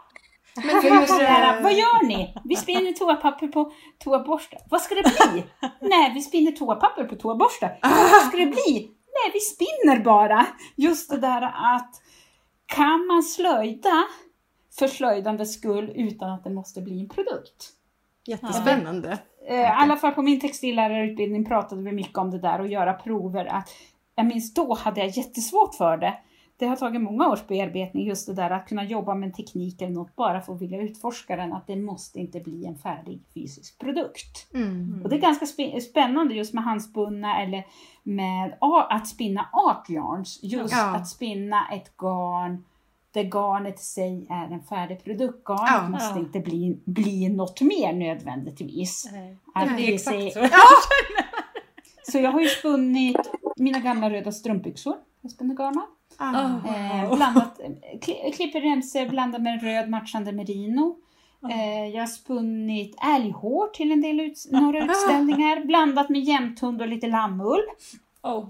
Men 0.55 0.81
För 0.81 0.89
just 0.89 1.19
det 1.19 1.25
hur, 1.25 1.63
vad 1.63 1.73
gör 1.73 2.03
ni? 2.07 2.33
Vi 2.43 2.55
spinner 2.55 2.91
toapapper 2.91 3.47
på 3.47 3.71
toaborstar. 4.03 4.59
Vad 4.69 4.81
ska 4.81 4.95
det 4.95 5.01
bli? 5.31 5.43
Nej, 5.81 6.11
vi 6.13 6.21
spinner 6.21 6.51
toapapper 6.51 7.03
på 7.03 7.15
toaborstar. 7.15 7.79
Vad 7.81 8.21
ska 8.27 8.37
det 8.37 8.45
bli? 8.45 8.91
Nej, 9.23 9.31
vi 9.33 9.39
spinner 9.39 9.99
bara. 10.03 10.45
Just 10.75 11.09
det 11.09 11.17
där 11.17 11.41
att 11.75 11.91
kan 12.65 13.07
man 13.07 13.23
slöjda 13.23 14.03
för 14.79 14.87
slöjdandets 14.87 15.53
skull 15.53 15.91
utan 15.95 16.29
att 16.31 16.43
det 16.43 16.49
måste 16.49 16.81
bli 16.81 16.99
en 16.99 17.09
produkt? 17.09 17.69
jättespännande. 18.25 19.17
Eh, 19.49 19.59
I 19.61 19.65
alla 19.65 19.97
fall 19.97 20.11
på 20.11 20.21
min 20.21 20.39
textillärarutbildning 20.39 21.45
pratade 21.45 21.81
vi 21.83 21.91
mycket 21.91 22.17
om 22.17 22.31
det 22.31 22.39
där 22.39 22.61
och 22.61 22.67
göra 22.67 22.93
prover. 22.93 23.45
Att, 23.45 23.69
jag 24.19 24.27
minns 24.27 24.53
då 24.53 24.73
hade 24.73 24.99
jag 24.99 25.09
jättesvårt 25.09 25.75
för 25.75 25.97
det. 25.97 26.13
Det 26.57 26.65
har 26.65 26.75
tagit 26.75 27.01
många 27.01 27.27
års 27.29 27.47
bearbetning 27.47 28.07
just 28.07 28.27
det 28.27 28.33
där 28.33 28.49
att 28.49 28.67
kunna 28.67 28.83
jobba 28.83 29.15
med 29.15 29.27
en 29.27 29.33
teknik 29.33 29.81
eller 29.81 29.93
något 29.93 30.15
bara 30.15 30.41
för 30.41 30.53
att 30.55 30.61
vilja 30.61 30.81
utforska 30.81 31.35
den. 31.35 31.53
Att 31.53 31.67
det 31.67 31.75
måste 31.75 32.19
inte 32.19 32.39
bli 32.39 32.65
en 32.65 32.75
färdig 32.77 33.21
fysisk 33.33 33.79
produkt. 33.79 34.53
Mm. 34.53 35.01
Och 35.03 35.09
det 35.09 35.15
är 35.15 35.19
ganska 35.21 35.45
spännande 35.81 36.33
just 36.33 36.53
med 36.53 36.63
handspunna 36.63 37.41
eller 37.41 37.65
med 38.03 38.57
att 38.89 39.07
spinna 39.07 39.49
art 39.53 39.89
yarns. 39.89 40.39
Just 40.43 40.73
Ja. 40.73 40.95
att 40.95 41.07
spinna 41.07 41.67
ett 41.73 41.97
garn 41.97 42.65
där 43.11 43.23
garnet 43.23 43.79
i 43.79 43.83
sig 43.83 44.27
är 44.29 44.53
en 44.53 44.63
färdig 44.63 45.03
produkt. 45.03 45.47
Garnet 45.49 45.69
Ja. 45.83 45.89
måste 45.89 46.19
Ja. 46.19 46.25
inte 46.25 46.39
bli, 46.39 46.79
bli 46.85 47.29
något 47.29 47.61
mer 47.61 47.93
nödvändigtvis. 47.93 49.09
Nej. 49.11 49.37
Att 49.53 49.77
Det 49.77 49.83
är 49.89 49.93
exakt 49.93 50.17
sig- 50.17 50.31
så. 50.31 50.39
Så 52.11 52.17
jag 52.19 52.31
har 52.31 52.41
ju 52.41 52.47
spunnit 52.47 53.17
mina 53.59 53.79
gamla 53.79 54.09
röda 54.09 54.31
strumpbyxor. 54.31 54.95
Jag 55.21 55.31
spinner 55.31 55.55
garn 55.55 55.77
av. 55.77 55.85
Ah. 56.17 56.43
Eh, 56.67 57.15
blandat, 57.15 57.59
kli, 58.01 58.31
klipper 58.35 58.61
remsor 58.61 59.09
blandat 59.09 59.41
med 59.41 59.63
röd 59.63 59.89
matchande 59.89 60.31
merino. 60.31 60.97
Eh, 61.51 61.87
jag 61.87 61.99
har 62.01 62.07
spunnit 62.07 62.95
älghår 63.15 63.67
till 63.67 63.91
en 63.91 64.01
del 64.01 64.19
ut, 64.19 64.47
några 64.51 64.85
utställningar. 64.85 65.65
Blandat 65.65 66.09
med 66.09 66.21
jämthund 66.21 66.81
och 66.81 66.87
lite 66.87 67.07
lammull. 67.07 67.61
Oh, 68.23 68.33
wow. 68.33 68.49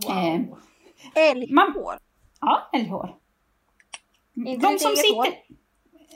Eh, 1.16 1.32
Älghår. 1.32 1.98
Ja, 2.42 2.70
älghår. 2.74 3.16
Inte 4.36 4.68
ditt 4.68 4.82
eget 4.82 5.16
hår? 5.16 5.28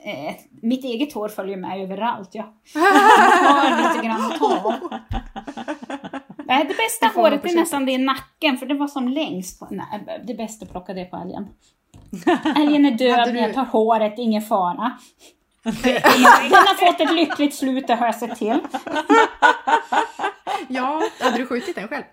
Eh, 0.04 0.34
mitt 0.62 0.84
eget 0.84 1.12
hår 1.12 1.28
följer 1.28 1.56
med 1.56 1.82
överallt. 1.82 2.30
Jag 2.34 2.42
har 2.42 3.94
lite 3.94 4.06
grann 4.06 4.32
att 4.32 4.38
ta. 4.38 4.80
Nej, 6.56 6.64
det 6.68 6.74
bästa 6.76 7.06
Det 7.06 7.12
håret 7.20 7.44
är 7.44 7.54
nästan 7.54 7.86
det 7.86 7.92
i 7.92 7.98
nacken, 7.98 8.58
för 8.58 8.66
det 8.66 8.74
var 8.74 8.88
som 8.88 9.08
längst. 9.08 9.60
På, 9.60 9.68
nej, 9.70 10.22
det 10.26 10.34
bästa 10.34 10.66
plockade 10.66 11.00
jag 11.00 11.10
på 11.10 11.16
älgen. 11.16 11.48
Älgen 12.56 12.84
är 12.86 12.90
död, 12.90 13.26
men 13.26 13.36
jag 13.36 13.50
du- 13.50 13.54
tar 13.54 13.64
håret, 13.64 14.14
ingen 14.18 14.42
fara. 14.42 14.98
Den 15.82 16.52
har 16.52 16.86
fått 16.86 17.00
ett 17.00 17.12
lyckligt 17.14 17.54
slut, 17.54 17.86
det 17.86 17.94
har 17.94 18.06
jag 18.06 18.14
sett 18.14 18.38
till. 18.38 18.60
Ja, 20.68 21.02
hade 21.20 21.36
du 21.36 21.46
skjutit 21.46 21.74
den 21.76 21.88
själv? 21.88 22.04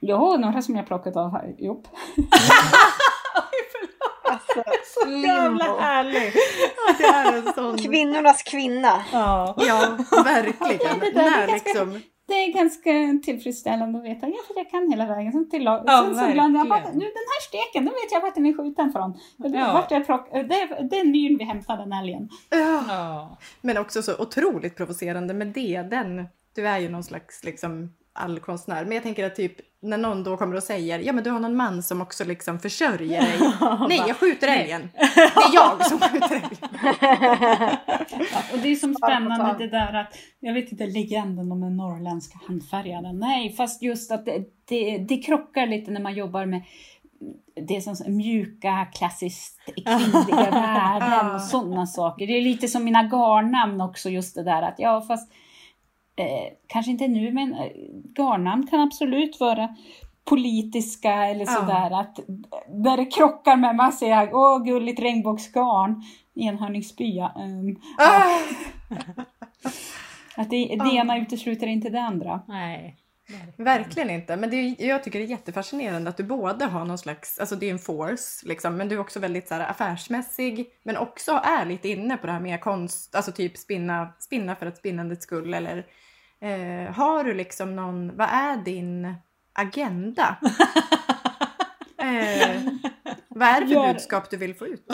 Jo, 0.00 0.36
några 0.36 0.62
som 0.62 0.76
jag 0.76 0.86
plockat 0.86 1.16
av 1.16 1.30
har 1.30 1.54
gjort. 1.58 1.84
Alltså, 4.24 4.62
Så 4.84 5.08
jävla 5.10 6.02
limbo. 6.02 6.38
Det 6.98 7.04
är 7.04 7.32
en 7.32 7.52
sån... 7.52 7.78
Kvinnornas 7.78 8.42
kvinna. 8.42 9.04
Ja. 9.12 9.54
Ja, 9.58 9.96
verkligen. 10.24 10.98
Det 10.98 11.12
När 11.14 11.46
liksom... 11.46 12.00
Det 12.32 12.36
är 12.44 12.52
ganska 12.52 12.90
tillfredsställande 13.24 13.98
att 13.98 14.04
veta, 14.04 14.26
ja 14.28 14.34
för 14.46 14.54
jag 14.56 14.70
kan 14.70 14.90
hela 14.90 15.06
vägen. 15.06 15.32
Sen, 15.32 15.50
till, 15.50 15.62
Ja, 15.64 15.82
sen 15.86 16.14
så 16.14 16.20
jag 16.20 16.68
bara, 16.68 16.78
nu 16.92 17.00
den 17.00 17.28
här 17.32 17.40
steken, 17.48 17.84
den 17.84 17.94
vet 17.94 18.12
jag 18.12 18.20
vart 18.20 18.34
den 18.34 18.46
är 18.46 18.52
skjuten 18.56 18.92
från. 18.92 19.14
Ja. 19.36 19.72
Vart 19.72 19.90
jag 19.90 20.06
plock, 20.06 20.28
det, 20.32 20.38
är- 20.38 20.82
det 20.90 20.98
är 21.00 21.04
myren 21.04 21.38
vi 21.38 21.44
hämtar 21.44 21.76
den 21.76 21.92
älgen. 21.92 22.28
Ja. 22.50 22.84
Ja. 22.88 23.36
Men 23.60 23.78
också 23.78 24.02
så 24.02 24.16
otroligt 24.18 24.76
provocerande 24.76 25.34
med 25.34 25.46
det. 25.46 25.82
Den, 25.90 26.26
du 26.54 26.68
är 26.68 26.78
ju 26.78 26.88
någon 26.88 27.04
slags 27.04 27.44
liksom 27.44 27.94
allkonstnär. 28.12 28.84
Men 28.84 28.92
jag 28.94 29.02
tänker 29.02 29.26
att 29.26 29.36
typ 29.36 29.56
när 29.82 29.98
någon 29.98 30.24
då 30.24 30.36
kommer 30.36 30.56
och 30.56 30.62
säger 30.62 30.98
ja 30.98 31.12
men 31.12 31.24
du 31.24 31.30
har 31.30 31.40
någon 31.40 31.56
man 31.56 31.82
som 31.82 32.00
också 32.00 32.24
liksom 32.24 32.58
försörjer 32.58 33.22
dig. 33.22 33.38
Nej, 33.88 34.02
jag 34.08 34.16
skjuter 34.16 34.48
älgen. 34.48 34.90
Det 34.94 35.20
är 35.20 35.54
jag 35.54 35.86
som 35.86 36.00
skjuter 36.00 36.34
älgen. 36.34 36.56
Ja, 38.32 38.42
och 38.52 38.58
det 38.58 38.68
är 38.68 38.74
som 38.74 38.94
spännande 38.94 39.54
det 39.58 39.68
där 39.68 39.94
att, 39.94 40.18
jag 40.40 40.54
vet 40.54 40.72
inte, 40.72 40.86
legenden 40.86 41.52
om 41.52 41.60
den 41.60 41.76
norrländska 41.76 42.38
handfärgaren. 42.46 43.18
Nej, 43.18 43.52
fast 43.52 43.82
just 43.82 44.12
att 44.12 44.24
det, 44.24 44.44
det, 44.64 44.98
det 44.98 45.16
krockar 45.16 45.66
lite 45.66 45.90
när 45.90 46.00
man 46.00 46.14
jobbar 46.14 46.46
med 46.46 46.62
det 47.54 47.80
som 47.80 48.16
mjuka, 48.16 48.86
klassiskt 48.94 49.60
kvinnliga 49.64 50.50
värden 50.50 51.34
och 51.34 51.40
sådana 51.40 51.86
saker. 51.86 52.26
Det 52.26 52.32
är 52.32 52.42
lite 52.42 52.68
som 52.68 52.84
mina 52.84 53.02
garnnamn 53.02 53.80
också, 53.80 54.10
just 54.10 54.34
det 54.34 54.42
där 54.42 54.62
att 54.62 54.74
ja, 54.78 55.00
fast 55.00 55.32
eh, 56.16 56.52
kanske 56.66 56.90
inte 56.92 57.08
nu, 57.08 57.32
men 57.32 57.54
eh, 57.54 57.70
garnnamn 58.16 58.66
kan 58.66 58.80
absolut 58.80 59.40
vara 59.40 59.76
politiska 60.24 61.12
eller 61.12 61.44
Ja. 61.44 61.52
sådär 61.52 62.00
att 62.00 62.16
där 62.68 62.96
det 62.96 63.04
krockar 63.06 63.56
med 63.56 63.76
man 63.76 63.92
säger 63.92 64.34
åh 64.34 64.64
gulligt 64.64 65.00
regnbågsgarn, 65.00 66.02
enhörningsspya. 66.34 67.32
Um, 67.36 67.80
Ah! 67.98 68.38
att 70.36 70.50
det, 70.50 70.76
det 70.84 70.94
ena 70.94 71.18
utesluter 71.18 71.66
inte 71.66 71.88
det 71.88 72.00
andra. 72.00 72.40
Nej. 72.48 72.96
Verkligen 73.56 74.10
inte. 74.10 74.36
Men 74.36 74.50
det 74.50 74.56
är, 74.56 74.86
jag 74.86 75.02
tycker 75.04 75.18
det 75.18 75.24
är 75.24 75.28
jättefascinerande 75.28 76.10
att 76.10 76.16
du 76.16 76.24
både 76.24 76.64
har 76.64 76.84
någon 76.84 76.98
slags, 76.98 77.38
alltså 77.38 77.56
det 77.56 77.66
är 77.66 77.70
en 77.70 77.78
force 77.78 78.48
liksom, 78.48 78.76
men 78.76 78.88
du 78.88 78.94
är 78.94 79.00
också 79.00 79.20
väldigt 79.20 79.48
så 79.48 79.54
här, 79.54 79.70
affärsmässig, 79.70 80.66
men 80.82 80.96
också 80.96 81.32
är 81.44 81.64
lite 81.66 81.88
inne 81.88 82.16
på 82.16 82.26
det 82.26 82.32
här 82.32 82.40
med 82.40 82.60
konst, 82.60 83.14
alltså 83.14 83.32
typ 83.32 83.56
spinna, 83.56 84.12
spinna 84.18 84.56
för 84.56 84.66
att 84.66 84.76
spinnandets 84.76 85.22
skull 85.22 85.54
eller 85.54 85.86
eh, 86.42 86.92
har 86.94 87.24
du 87.24 87.34
liksom 87.34 87.76
någon, 87.76 88.16
vad 88.16 88.28
är 88.28 88.56
din 88.56 89.14
agenda? 89.52 90.36
eh, 91.98 92.60
vad 93.28 93.48
är 93.48 93.60
det 93.60 93.66
för 93.66 93.74
Gör- 93.74 93.92
budskap 93.92 94.30
du 94.30 94.36
vill 94.36 94.54
få 94.54 94.66
ut? 94.66 94.86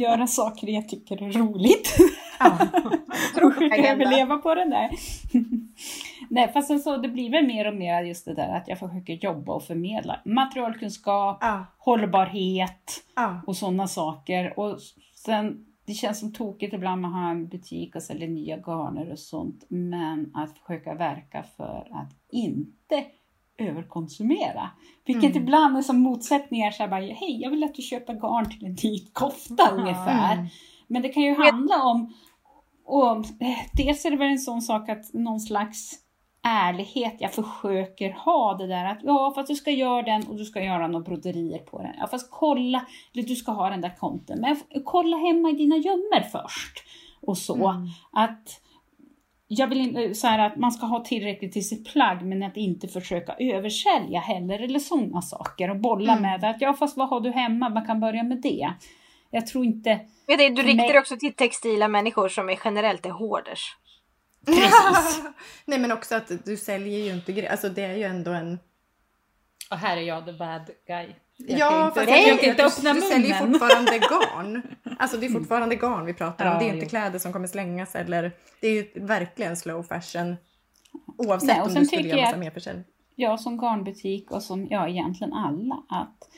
Göra 0.00 0.26
saker 0.26 0.66
jag 0.68 0.88
tycker 0.88 1.22
är 1.22 1.32
roligt. 1.32 1.96
Ja. 2.38 2.58
och 3.42 3.54
försöka 3.54 3.92
överleva 3.92 4.36
på 4.38 4.54
det 4.54 4.64
där. 4.64 4.90
Nej, 6.30 6.50
fast 6.52 6.68
sen 6.68 6.80
så 6.80 6.96
det 6.96 7.08
blir 7.08 7.30
väl 7.30 7.46
mer 7.46 7.66
och 7.68 7.74
mer 7.76 8.02
just 8.02 8.24
det 8.24 8.34
där 8.34 8.56
att 8.56 8.68
jag 8.68 8.78
försöker 8.78 9.12
jobba 9.12 9.52
och 9.52 9.64
förmedla 9.64 10.20
materialkunskap, 10.24 11.38
Ja. 11.40 11.66
hållbarhet 11.78 13.02
Ja. 13.16 13.40
och 13.46 13.56
sådana 13.56 13.88
saker. 13.88 14.58
Och 14.58 14.78
sen, 15.14 15.64
det 15.88 15.94
känns 15.94 16.20
som 16.20 16.32
tokigt 16.32 16.74
ibland 16.74 17.06
att 17.06 17.12
ha 17.12 17.30
en 17.30 17.48
butik 17.48 17.96
och 17.96 18.02
sälja 18.02 18.26
nya 18.28 18.56
garner 18.56 19.12
och 19.12 19.18
sånt. 19.18 19.64
Men 19.68 20.30
att 20.34 20.58
försöka 20.58 20.94
verka 20.94 21.42
för 21.56 21.88
att 21.90 22.14
inte 22.30 23.04
överkonsumera. 23.58 24.70
Vilket 25.04 25.30
Mm. 25.30 25.42
ibland 25.42 25.76
är 25.76 25.82
som 25.82 26.00
motsättningar. 26.00 26.70
Så 26.70 26.82
här 26.82 26.90
bara, 26.90 27.00
Hej, 27.00 27.40
jag 27.42 27.50
vill 27.50 27.64
att 27.64 27.74
du 27.74 27.82
köper 27.82 28.14
garn 28.14 28.50
till 28.50 28.66
en 28.66 28.74
vit 28.74 29.14
kofta 29.14 29.70
ungefär. 29.72 30.32
Mm. 30.34 30.46
Men 30.86 31.02
det 31.02 31.08
kan 31.08 31.22
ju 31.22 31.34
handla 31.34 31.82
om, 31.82 32.14
och, 32.84 33.16
eh, 33.16 33.58
dels 33.72 34.04
är 34.04 34.10
det 34.10 34.16
väl 34.16 34.30
en 34.30 34.38
sån 34.38 34.62
sak 34.62 34.88
att 34.88 35.14
någon 35.14 35.40
slags 35.40 35.94
ärlighet 36.42 37.14
jag 37.18 37.32
försöker 37.32 38.12
ha 38.12 38.54
det 38.54 38.66
där 38.66 38.84
att 38.84 38.98
ja 39.02 39.32
fast 39.34 39.48
du 39.48 39.54
ska 39.54 39.70
göra 39.70 40.02
den 40.02 40.26
och 40.28 40.36
du 40.36 40.44
ska 40.44 40.62
göra 40.62 40.86
några 40.88 41.04
broderier 41.04 41.58
på 41.58 41.82
den. 41.82 41.92
Ja 41.98 42.06
fast 42.06 42.30
kolla, 42.30 42.86
eller 43.14 43.22
du 43.22 43.36
ska 43.36 43.52
ha 43.52 43.70
den 43.70 43.80
där 43.80 43.96
konten. 43.98 44.40
Men 44.40 44.56
kolla 44.84 45.16
hemma 45.16 45.50
i 45.50 45.52
dina 45.52 45.76
gömmor 45.76 46.20
först. 46.32 46.84
Och 47.20 47.38
så. 47.38 47.68
Mm. 47.68 47.86
Att 48.12 48.60
jag 49.48 49.66
vill 49.66 49.80
inte, 49.80 50.14
så 50.14 50.26
här 50.26 50.38
att 50.46 50.56
man 50.56 50.72
ska 50.72 50.86
ha 50.86 51.04
tillräckligt 51.04 51.52
till 51.52 51.68
sitt 51.68 51.92
plagg 51.92 52.22
men 52.22 52.42
att 52.42 52.56
inte 52.56 52.88
försöka 52.88 53.34
översälja 53.38 54.20
heller 54.20 54.58
eller 54.58 54.78
sådana 54.78 55.22
saker 55.22 55.70
och 55.70 55.76
bolla 55.76 56.12
Mm. 56.12 56.22
med 56.22 56.50
att 56.50 56.60
ja 56.60 56.72
fast 56.74 56.96
vad 56.96 57.08
har 57.08 57.20
du 57.20 57.30
hemma, 57.30 57.68
man 57.68 57.86
kan 57.86 58.00
börja 58.00 58.22
med 58.22 58.40
det. 58.42 58.70
Jag 59.30 59.46
tror 59.46 59.64
inte, 59.64 60.00
Vet 60.26 60.38
du, 60.38 60.48
du 60.48 60.62
riktar 60.62 60.88
mig- 60.88 60.98
också 60.98 61.16
till 61.16 61.32
textila 61.32 61.88
människor 61.88 62.28
som 62.28 62.48
är 62.48 62.58
generellt 62.64 63.06
är 63.06 63.10
hoarders. 63.10 63.76
Precis. 64.46 65.22
Nej 65.64 65.78
men 65.78 65.92
också 65.92 66.14
att 66.14 66.30
du 66.44 66.56
säljer 66.56 66.98
ju 66.98 67.12
inte 67.12 67.32
grejer. 67.32 67.50
Alltså 67.50 67.68
det 67.68 67.82
är 67.84 67.96
ju 67.96 68.02
ändå 68.02 68.30
en... 68.30 68.58
Och 69.70 69.76
här 69.78 69.96
är 69.96 70.00
jag 70.00 70.26
the 70.26 70.32
bad 70.32 70.70
guy. 70.86 71.14
Jag 71.36 71.58
ja 71.58 71.86
inte, 71.88 71.94
fast 72.00 72.10
jag 72.10 72.18
jag 72.18 72.26
kan 72.28 72.38
tänker 72.38 72.50
inte 72.50 72.64
att 72.66 72.78
öppna 72.78 72.92
du, 72.94 73.00
du 73.00 73.06
säljer 73.06 73.28
ju 73.28 73.34
munnen. 73.46 73.60
fortfarande 73.60 73.98
garn. 73.98 74.62
Alltså 74.98 75.16
det 75.16 75.26
är 75.26 75.30
fortfarande 75.30 75.76
garn 75.76 76.04
vi 76.06 76.14
pratar 76.14 76.46
om. 76.46 76.52
Ja, 76.52 76.58
det 76.58 76.64
är 76.64 76.72
inte 76.72 76.84
jo. 76.84 76.88
kläder 76.88 77.18
som 77.18 77.32
kommer 77.32 77.46
slängas 77.48 77.94
eller... 77.94 78.32
Det 78.60 78.68
är 78.68 78.72
ju 78.72 79.04
verkligen 79.06 79.56
slow 79.56 79.82
fashion. 79.82 80.36
Oavsett 81.16 81.48
Nej, 81.48 81.60
och 81.60 81.66
om 81.66 81.74
du 81.74 81.84
skulle 81.86 82.02
tycker 82.02 82.08
göra 82.16 82.18
jag 82.18 82.24
massa 82.26 82.34
att- 82.36 82.40
mer 82.40 82.50
försäljning. 82.50 82.84
jag 83.14 83.40
som 83.40 83.58
garnbutik 83.58 84.30
och 84.30 84.42
som 84.42 84.66
ja, 84.70 84.88
egentligen 84.88 85.32
alla 85.32 85.82
att 85.88 86.28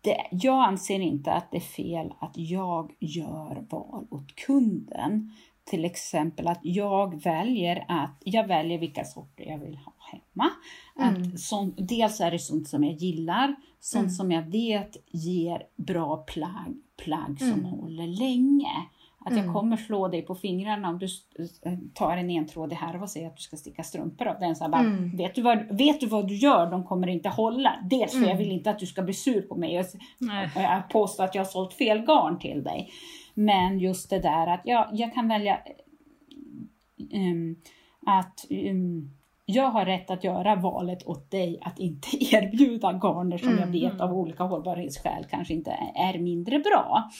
det, 0.00 0.16
jag 0.30 0.64
anser 0.64 1.00
inte 1.00 1.32
att 1.32 1.50
det 1.50 1.56
är 1.56 1.60
fel 1.60 2.12
att 2.20 2.32
jag 2.34 2.92
gör 3.00 3.66
val 3.70 4.06
åt 4.10 4.36
kunden. 4.36 5.32
Till 5.64 5.84
exempel 5.84 6.46
att 6.48 6.60
jag 6.62 7.22
väljer 7.22 7.84
att 7.88 8.16
jag 8.24 8.46
väljer 8.46 8.78
vilka 8.78 9.04
sorter 9.04 9.44
jag 9.44 9.58
vill 9.58 9.76
ha 9.76 9.92
hemma. 10.12 10.50
Att 10.96 11.40
sånt, 11.40 11.74
dels 11.78 12.20
är 12.20 12.30
det 12.30 12.38
sånt 12.38 12.68
som 12.68 12.84
jag 12.84 12.92
gillar, 12.94 13.54
sånt 13.80 14.02
Mm. 14.02 14.10
som 14.10 14.32
jag 14.32 14.42
vet 14.42 14.96
ger 15.10 15.62
bra 15.76 16.16
plagg, 16.16 16.74
plagg 17.04 17.38
som 17.38 17.48
Mm. 17.52 17.64
håller 17.64 18.06
länge. 18.06 18.70
Att 19.26 19.32
jag 19.32 19.40
Mm. 19.42 19.54
kommer 19.54 19.76
slå 19.76 20.08
dig 20.08 20.22
på 20.22 20.34
fingrarna 20.34 20.88
om 20.88 20.98
du 20.98 21.06
tar 21.94 22.16
en 22.16 22.30
entrådig 22.30 22.76
härva 22.76 23.02
och 23.02 23.10
säger 23.10 23.26
att 23.26 23.36
du 23.36 23.42
ska 23.42 23.56
sticka 23.56 23.82
strumpor 23.82 24.26
av 24.28 24.40
den. 24.40 24.56
Så 24.56 24.64
här 24.64 24.70
bara, 24.70 24.80
Mm. 24.80 25.16
vet, 25.16 25.34
du 25.34 25.42
vad, 25.42 25.78
vet 25.78 26.00
du 26.00 26.06
vad 26.06 26.28
du 26.28 26.36
gör? 26.36 26.70
De 26.70 26.84
kommer 26.84 27.06
inte 27.08 27.28
hålla. 27.28 27.72
Dels 27.90 28.10
för 28.12 28.18
Mm. 28.18 28.30
jag 28.30 28.36
vill 28.36 28.52
inte 28.52 28.70
att 28.70 28.78
du 28.78 28.86
ska 28.86 29.02
bli 29.02 29.14
sur 29.14 29.40
på 29.42 29.54
mig 29.56 29.78
och 29.80 29.86
och 30.56 30.62
jag 30.62 30.88
påstår 30.90 31.24
att 31.24 31.34
jag 31.34 31.42
har 31.44 31.50
sålt 31.50 31.72
fel 31.74 31.98
garn 31.98 32.38
till 32.38 32.62
dig. 32.62 32.90
Men 33.34 33.78
just 33.78 34.10
det 34.10 34.18
där 34.18 34.46
att 34.46 34.60
jag, 34.64 34.88
jag 34.92 35.14
kan 35.14 35.28
välja 35.28 35.58
ehm, 37.12 37.56
att 38.06 38.46
ehm, 38.50 39.10
jag 39.46 39.70
har 39.70 39.84
rätt 39.84 40.10
att 40.10 40.24
göra 40.24 40.56
valet 40.56 41.06
åt 41.06 41.30
dig 41.30 41.58
att 41.62 41.78
inte 41.78 42.08
erbjuda 42.34 42.92
garner 42.92 43.38
som 43.38 43.48
jag 43.50 43.58
Mm. 43.58 43.72
vet 43.72 44.00
av 44.00 44.12
olika 44.12 44.42
hållbarhetsskäl 44.44 45.24
kanske 45.30 45.54
inte 45.54 45.70
är 45.94 46.18
mindre 46.18 46.58
bra. 46.58 47.10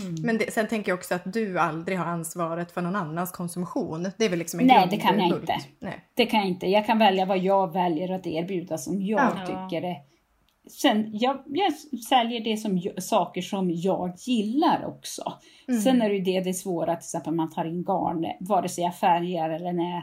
Mm. 0.00 0.14
Men 0.22 0.38
det, 0.38 0.52
sen 0.52 0.68
tänker 0.68 0.90
jag 0.92 0.98
också 0.98 1.14
att 1.14 1.32
du 1.32 1.58
aldrig 1.58 1.98
har 1.98 2.06
ansvaret 2.06 2.72
för 2.72 2.82
någon 2.82 2.96
annans 2.96 3.32
konsumtion. 3.32 4.06
Det 4.18 4.24
är 4.24 4.28
väl 4.30 4.38
liksom 4.38 4.60
en 4.60 4.66
Nej, 4.66 4.86
det 4.90 4.96
kan 4.96 5.18
jag 5.18 5.28
inte. 5.28 5.56
Nej. 5.78 6.04
Det 6.14 6.26
kan 6.26 6.40
jag 6.40 6.48
inte. 6.48 6.66
Jag 6.66 6.86
kan 6.86 6.98
välja 6.98 7.26
vad 7.26 7.38
jag 7.38 7.72
väljer 7.72 8.12
att 8.12 8.26
erbjuda 8.26 8.78
som 8.78 9.02
jag 9.02 9.32
Ja. 9.36 9.46
tycker 9.46 9.82
är 9.88 9.96
Sen, 10.68 11.10
jag, 11.12 11.42
jag 11.46 11.72
säljer 12.08 12.40
det 12.40 12.56
som 12.56 12.82
saker 12.98 13.42
som 13.42 13.70
jag 13.70 14.12
gillar 14.26 14.84
också. 14.86 15.32
Mm. 15.68 15.80
Sen 15.80 16.02
är 16.02 16.08
det 16.08 16.14
ju 16.14 16.22
det, 16.22 16.40
det 16.40 16.54
svåra, 16.54 16.96
till 16.96 17.04
exempel 17.04 17.34
man 17.34 17.50
tar 17.50 17.64
in 17.64 17.84
garn, 17.84 18.26
vare 18.40 18.68
sig 18.68 18.84
jag 18.84 18.96
färgar 18.96 19.50
eller 19.50 19.72
när 19.72 20.02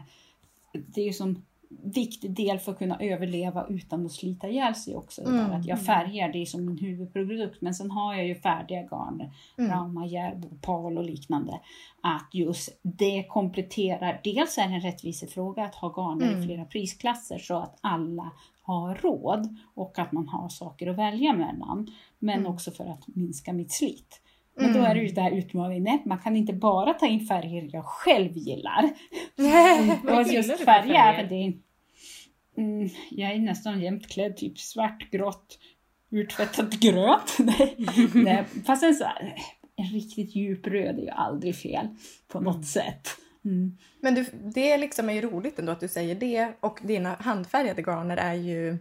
Det 0.71 1.01
är 1.01 1.05
ju 1.05 1.13
som 1.13 1.41
viktig 1.83 2.31
del 2.31 2.59
för 2.59 2.71
att 2.71 2.77
kunna 2.77 2.97
överleva 2.99 3.65
utan 3.69 4.05
att 4.05 4.11
slita 4.11 4.49
ihjäl 4.49 4.75
sig 4.75 4.95
också. 4.95 5.21
Mm. 5.21 5.51
Att 5.51 5.65
jag 5.65 5.85
färgar, 5.85 6.29
det 6.33 6.41
är 6.41 6.45
som 6.45 6.65
min 6.65 6.77
huvudprodukt. 6.77 7.61
Men 7.61 7.73
sen 7.73 7.91
har 7.91 8.15
jag 8.15 8.27
ju 8.27 8.35
färdiga 8.35 8.81
garn, 8.81 9.31
Mm. 9.57 9.71
Rauma, 9.71 10.05
Järbo, 10.05 10.49
Pal 10.61 10.97
och 10.97 11.03
liknande. 11.03 11.59
Att 12.01 12.29
just 12.33 12.79
det 12.81 13.23
kompletterar, 13.23 14.21
dels 14.23 14.57
är 14.57 14.67
det 14.67 14.73
en 14.75 14.81
rättvisefråga 14.81 15.63
att 15.63 15.75
ha 15.75 15.89
garner 15.89 16.27
Mm. 16.27 16.43
i 16.43 16.45
flera 16.45 16.65
prisklasser 16.65 17.37
så 17.37 17.57
att 17.57 17.77
alla 17.81 18.31
har 18.65 18.95
råd 18.95 19.57
och 19.73 19.99
att 19.99 20.11
man 20.11 20.27
har 20.27 20.49
saker 20.49 20.87
att 20.87 20.97
välja 20.97 21.33
mellan. 21.33 21.87
Men 22.19 22.39
Mm. 22.39 22.51
också 22.51 22.71
för 22.71 22.85
att 22.85 23.07
minska 23.07 23.53
mitt 23.53 23.71
slit. 23.71 24.21
Men 24.57 24.73
då 24.73 24.79
är 24.79 24.95
det 24.95 25.01
ju 25.01 25.07
det 25.07 25.21
här 25.21 25.31
utmaningen, 25.31 25.99
man 26.05 26.17
kan 26.17 26.35
inte 26.35 26.53
bara 26.53 26.93
ta 26.93 27.07
in 27.07 27.25
färger 27.27 27.69
jag 27.73 27.85
själv 27.85 28.37
gillar. 28.37 28.89
Vad 30.05 30.27
Och 30.27 30.33
just 30.33 30.57
för 30.57 30.65
färger, 30.65 31.13
även 31.13 31.29
det. 31.29 31.53
Mm, 32.57 32.89
jag 33.11 33.31
är 33.31 33.39
nästan 33.39 33.81
jämt 33.81 34.07
klädd 34.07 34.37
typ 34.37 34.59
svart, 34.59 35.11
grått, 35.11 35.59
urtvättat 36.11 36.73
grönt. 36.73 37.37
nej, 38.13 38.43
fast 38.65 38.83
en, 38.83 38.95
så 38.95 39.03
här, 39.03 39.35
en 39.75 39.85
riktigt 39.85 40.35
djup 40.35 40.67
röd 40.67 40.99
är 40.99 41.03
ju 41.03 41.09
aldrig 41.09 41.55
fel 41.55 41.87
på 42.27 42.39
något 42.39 42.65
sätt. 42.65 43.09
Mm. 43.45 43.77
Men 43.99 44.15
du, 44.15 44.25
det 44.33 44.77
liksom 44.77 45.09
är 45.09 45.13
ju 45.13 45.21
roligt 45.21 45.59
ändå 45.59 45.71
att 45.71 45.79
du 45.79 45.87
säger 45.87 46.15
det 46.15 46.53
och 46.59 46.79
dina 46.83 47.15
handfärgade 47.15 47.81
garner 47.81 48.17
är 48.17 48.33
ju 48.33 48.77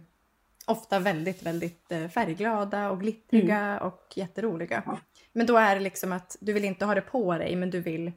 ofta 0.65 0.99
väldigt, 0.99 1.43
väldigt 1.43 1.91
eh, 1.91 2.07
färgglada 2.07 2.89
och 2.91 2.99
glittriga 2.99 3.57
Mm. 3.59 3.83
och 3.83 4.13
jätteroliga. 4.15 4.99
Men 5.33 5.45
då 5.45 5.57
är 5.57 5.75
det 5.75 5.81
liksom 5.81 6.11
att 6.11 6.37
du 6.39 6.53
vill 6.53 6.65
inte 6.65 6.85
ha 6.85 6.95
det 6.95 7.01
på 7.01 7.37
dig 7.37 7.55
men 7.55 7.69
du 7.69 7.79
vill 7.81 8.11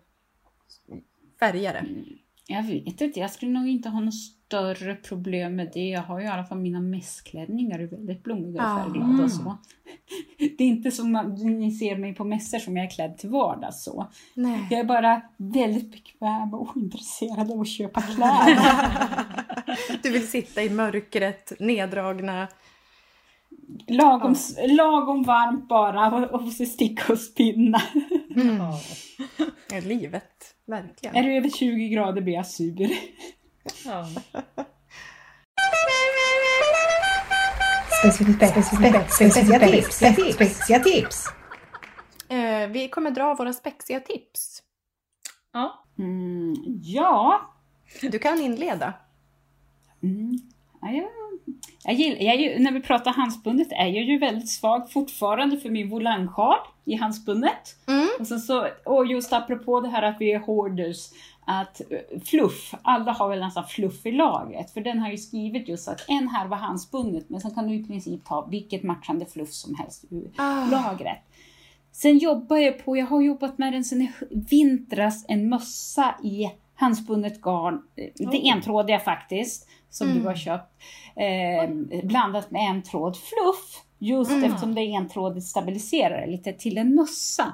färga 1.40 1.72
det. 1.72 1.84
Jag 2.50 2.62
vet 2.62 3.00
inte, 3.00 3.20
jag 3.20 3.30
skulle 3.30 3.52
nog 3.52 3.68
inte 3.68 3.88
ha 3.88 4.00
något 4.00 4.14
större 4.14 4.94
problem 4.94 5.56
med 5.56 5.70
det. 5.74 5.88
Jag 5.88 6.02
har 6.02 6.20
ju 6.20 6.24
i 6.26 6.28
alla 6.28 6.44
fall 6.44 6.58
mina 6.58 6.80
mässklänningar 6.80 7.78
är 7.78 7.86
väldigt 7.86 8.22
blommiga 8.22 8.62
och 8.62 8.82
färgglada 8.82 9.24
och 9.24 9.32
så. 9.32 9.58
Det 10.38 10.64
är 10.64 10.68
inte 10.68 10.90
som 10.90 11.12
man, 11.12 11.34
ni 11.34 11.72
ser 11.72 11.96
mig 11.96 12.14
på 12.14 12.24
mässor 12.24 12.58
som 12.58 12.76
jag 12.76 12.86
är 12.86 12.90
klädd 12.90 13.18
till 13.18 13.30
vardags 13.30 13.84
så. 13.84 14.06
Nej. 14.34 14.66
Jag 14.70 14.80
är 14.80 14.84
bara 14.84 15.22
väldigt 15.36 15.92
bekväm 15.92 16.54
och 16.54 16.76
ointresserad 16.76 17.52
av 17.52 17.60
att 17.60 17.68
köpa 17.68 18.02
kläder. 18.14 18.58
du 20.02 20.10
vill 20.10 20.28
sitta 20.28 20.62
i 20.62 20.70
mörkret, 20.70 21.52
neddragna. 21.60 22.48
Lagom, 23.86 24.34
lagom 24.68 25.22
varmt 25.22 25.68
bara 25.68 26.16
och, 26.16 26.42
och 26.42 26.52
sticka 26.52 27.12
och 27.12 27.18
spinna. 27.18 27.82
Mm. 28.36 28.56
Ja. 28.56 28.80
Ja, 29.70 29.80
livet, 29.80 30.54
verkligen. 30.68 31.16
Är 31.16 31.22
det 31.22 31.36
över 31.36 31.50
20 31.50 31.88
grader 31.88 32.22
blir 32.22 32.34
jag 32.34 32.46
sur. 32.46 32.90
Ja. 33.84 34.06
Spexiga 40.32 40.78
tips. 40.80 41.26
Eh, 42.28 42.68
vi 42.68 42.88
kommer 42.88 43.10
dra 43.10 43.34
våra 43.34 43.52
spexiga 43.52 44.00
tips. 44.00 44.62
ja. 45.52 45.84
Mm, 45.98 46.54
ja, 46.82 47.40
Du 48.02 48.18
kan 48.18 48.40
inleda. 48.40 48.92
Mm. 50.02 50.38
Ja, 50.80 51.10
jag, 51.84 51.94
gillar, 51.94 52.20
jag, 52.22 52.40
ju- 52.40 52.58
när 52.58 52.72
vi 52.72 52.80
pratar 52.80 53.10
handspunnet 53.12 53.68
är 53.72 53.86
jag 53.86 54.04
ju 54.04 54.18
väldigt 54.18 54.48
svag 54.50 54.92
fortfarande 54.92 55.56
för 55.56 55.70
min 55.70 55.88
volangsjal 55.90 56.56
i 56.84 56.94
handspunnet. 56.94 57.76
Mm. 57.88 58.08
Och, 58.20 58.26
sen 58.26 58.40
så, 58.40 58.68
och 58.84 59.06
just 59.06 59.32
apropå 59.32 59.80
det 59.80 59.88
här 59.88 60.02
att 60.02 60.16
vi 60.20 60.32
är 60.32 60.38
hoarders, 60.38 61.06
att 61.46 61.80
eh, 61.80 62.20
fluff, 62.24 62.74
alla 62.82 63.12
har 63.12 63.28
väl 63.28 63.40
nästan 63.40 63.64
fluff 63.66 64.06
i 64.06 64.12
lagret. 64.12 64.70
För 64.70 64.80
den 64.80 64.98
har 64.98 65.10
ju 65.10 65.16
skrivit 65.18 65.68
just 65.68 65.88
att 65.88 66.04
en 66.08 66.28
härva 66.28 66.56
handspunnet, 66.56 67.30
men 67.30 67.40
sen 67.40 67.54
kan 67.54 67.68
du 67.68 67.74
i 67.74 67.84
princip 67.84 68.24
ta 68.24 68.46
vilket 68.50 68.82
matchande 68.82 69.26
fluff 69.26 69.52
som 69.52 69.74
helst 69.74 70.04
ur 70.10 70.30
Ah. 70.36 70.66
lagret. 70.70 71.18
Sen 71.92 72.18
jobbar 72.18 72.56
jag 72.56 72.84
på, 72.84 72.96
jag 72.96 73.06
har 73.06 73.20
jobbat 73.22 73.58
med 73.58 73.72
den 73.72 73.84
sen 73.84 74.02
i 74.02 74.12
vintras, 74.30 75.24
en 75.28 75.48
mössa 75.48 76.14
i 76.22 76.50
handspunnet 76.74 77.40
garn. 77.42 77.82
Det 78.16 78.26
Oh. 78.26 78.52
entrådiga 78.52 78.98
faktiskt, 79.00 79.68
som 79.90 80.08
Mm. 80.10 80.22
du 80.22 80.28
har 80.28 80.34
köpt. 80.34 80.72
Eh, 81.16 81.70
blandat 82.04 82.50
med 82.50 82.70
en 82.70 82.82
tråd 82.82 83.16
fluff. 83.16 83.82
Just 83.98 84.30
Mm. 84.30 84.44
eftersom 84.44 84.74
det 84.74 84.80
är 84.80 84.96
entrådigt 84.96 85.46
stabiliserar 85.46 86.20
det 86.20 86.26
lite 86.26 86.52
till 86.52 86.78
en 86.78 86.94
mössa. 86.94 87.52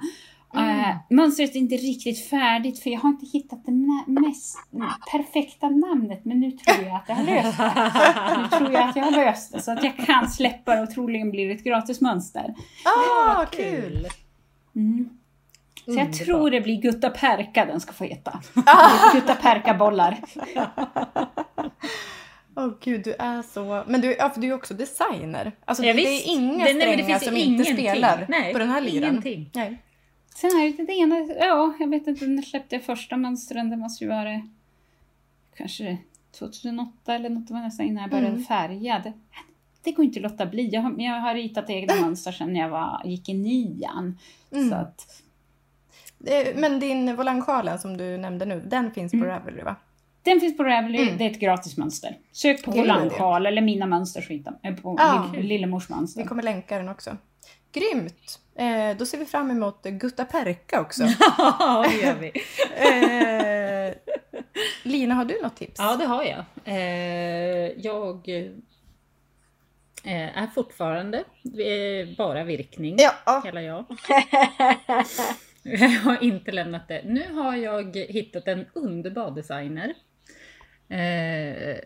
Mm. 0.55 0.81
Eh, 0.81 0.97
mönstret 1.11 1.55
är 1.55 1.59
inte 1.59 1.75
riktigt 1.77 2.29
färdigt 2.29 2.83
för 2.83 2.91
jag 2.91 3.01
har 3.01 3.09
inte 3.09 3.27
hittat 3.27 3.65
det 3.65 3.73
mest 4.07 4.59
perfekta 5.13 5.69
namnet 5.69 6.25
men 6.25 6.41
nu 6.41 6.51
tror 6.51 6.87
jag 6.87 6.97
att 6.97 7.09
jag 7.09 7.15
har 7.17 7.25
löst 7.25 7.59
det. 7.59 8.43
Nu 8.43 8.59
tror 8.59 8.73
jag 8.73 8.89
att 8.89 8.97
jag 8.97 9.05
har 9.05 9.11
löst 9.11 9.53
det 9.53 9.63
så 9.63 9.73
att 9.73 9.85
jag 9.85 9.97
kan 9.97 10.31
släppa 10.31 10.75
det 10.77 10.83
och 10.83 10.91
troligen 10.91 11.31
blir 11.31 11.49
det 11.49 11.55
ett 11.55 11.65
gratismönster. 11.65 12.55
Ah, 12.85 13.45
kul! 13.47 14.07
Mm. 14.77 15.09
Så 15.85 15.93
jag 15.93 16.13
tror 16.13 16.51
det 16.51 16.61
blir 16.61 16.83
Gutta 16.83 17.11
Perka 17.11 17.65
den 17.67 17.81
ska 17.81 17.93
få 17.93 18.05
heta. 18.05 18.41
Ah. 18.67 19.13
Gutta 19.15 19.35
Perka-bollar. 19.35 20.19
Åh 22.57 22.71
gud, 22.81 23.05
du 23.05 23.13
är 23.19 23.43
så... 23.43 23.85
Men 23.87 24.01
du, 24.01 24.17
ja, 24.19 24.31
för 24.31 24.41
du 24.41 24.49
är 24.49 24.55
också 24.55 24.75
designer. 24.75 25.53
Alltså, 25.65 25.85
Ja, 25.85 25.93
det, 25.95 26.03
det 26.03 26.09
är 26.09 26.33
inga 26.35 26.65
Det- 26.65 26.73
nej, 26.75 26.81
strängar 26.83 27.05
finns 27.07 27.25
som 27.25 27.37
inte 27.37 27.53
ingenting. 27.71 27.75
spelar 27.91 28.27
Nej, 28.29 28.53
på 28.53 28.59
den 28.59 28.69
här 28.69 28.81
lyran. 28.81 29.11
ingenting. 29.11 29.51
Nej. 29.55 29.83
Sen 30.35 30.51
är 30.51 30.77
det 30.77 30.85
det 30.85 30.93
ena, 30.93 31.17
ja, 31.19 31.75
jag 31.81 31.89
vet 31.91 32.07
inte, 32.07 32.27
när 32.27 32.43
släppte 32.43 32.75
jag 32.75 32.85
första 32.85 33.17
mönstren? 33.17 33.71
Det 33.71 33.77
måste 33.77 34.05
ju 34.05 34.11
vara 34.11 34.49
kanske 35.57 35.97
2008 36.39 37.15
eller 37.15 37.31
något, 37.31 37.49
det 37.49 37.55
var 37.55 37.61
nästan 37.61 37.87
innan 37.87 38.01
jag 38.03 38.11
började 38.11 38.29
Mm. 38.31 38.43
färga. 38.45 39.01
Det, 39.05 39.13
det 39.83 39.93
går 39.93 40.05
inte 40.05 40.19
att 40.19 40.23
låta 40.23 40.47
bli. 40.47 40.69
Jag 40.69 40.81
har, 40.83 40.95
jag 40.99 41.21
har 41.21 41.35
ritat 41.35 41.71
egna 41.71 41.95
mönster 42.01 42.33
sedan 42.33 42.57
jag 42.57 42.69
var, 42.69 43.03
gick 43.05 43.29
i 43.29 43.35
nian. 43.35 44.19
Mm. 44.53 44.69
Så 44.71 44.75
att, 44.77 45.21
Eh, 46.27 46.57
Men 46.57 46.81
din 46.81 47.17
volangsjalen 47.17 47.79
som 47.79 47.97
du 47.97 48.19
nämnde 48.19 48.47
nu, 48.47 48.61
den 48.67 48.91
finns 48.91 49.13
på 49.13 49.17
Mm. 49.17 49.29
Ravelry 49.29 49.63
va? 49.63 49.77
Den 50.25 50.41
finns 50.41 50.57
på 50.57 50.65
Ravelry, 50.65 51.03
Mm. 51.03 51.19
det 51.19 51.25
är 51.25 51.31
ett 51.31 51.41
gratis 51.41 51.77
mönster. 51.77 52.19
Sök 52.33 52.63
på 52.65 52.71
Gud. 52.71 52.81
volandsjal 52.81 53.47
eller 53.47 53.63
mina 53.63 53.87
mönster 53.87 54.21
så 54.21 54.33
hittar 54.33 54.55
eh, 54.63 54.75
på 54.75 54.97
Ja. 54.99 55.31
Lill- 55.35 55.43
Lillemors 55.43 55.89
mönster. 55.89 56.23
Vi 56.23 56.29
kommer 56.29 56.43
länka 56.43 56.77
den 56.79 56.89
också. 56.89 57.17
Grymt! 57.73 58.41
Eh, 58.57 58.97
då 58.99 59.07
ser 59.07 59.19
vi 59.19 59.25
fram 59.27 59.51
emot 59.51 59.83
Gutta 59.83 60.25
Perka 60.25 60.81
också. 60.81 61.05
Ja, 61.39 61.87
det 61.91 62.07
gör 62.07 62.15
vi. 62.15 62.29
eh, 63.89 63.95
Lina, 64.83 65.15
har 65.15 65.25
du 65.25 65.43
något 65.43 65.57
tips? 65.57 65.75
Ja, 65.79 65.97
det 65.97 66.05
har 66.05 66.23
jag. 66.25 66.45
Eh, 66.65 67.71
jag 67.85 68.29
eh, 70.05 70.39
är 70.43 70.47
fortfarande 70.55 71.19
eh, 71.45 72.17
bara 72.19 72.45
virkning, 72.45 72.97
Ja, 73.27 73.43
hela 73.45 73.63
jag. 73.63 73.85
Jag 75.63 75.89
har 75.89 76.23
inte 76.25 76.53
lämnat 76.53 76.89
det. 76.89 77.03
Nu 77.05 77.33
har 77.35 77.57
jag 77.57 77.97
hittat 77.97 78.49
en 78.49 78.67
underbar 78.75 79.31
designer. 79.31 79.95
Eh, 80.89 81.77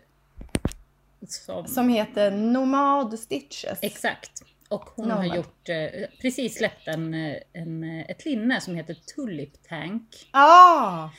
som, 1.27 1.67
Som 1.67 1.89
heter 1.89 2.31
Nomad 2.31 3.19
Stitches. 3.19 3.79
Exakt. 3.81 4.31
Och 4.69 4.89
hon 4.95 5.07
Nomad. 5.07 5.27
har 5.27 5.35
gjort, 5.35 5.69
eh, 5.69 6.07
precis 6.21 6.57
släppt 6.57 6.87
en, 6.87 7.13
eh, 7.13 7.35
en, 7.53 7.83
ett 7.83 8.25
linne 8.25 8.61
som 8.61 8.75
heter 8.75 8.93
Tulip 9.15 9.67
Tank. 9.69 10.29
Ah, 10.31 11.09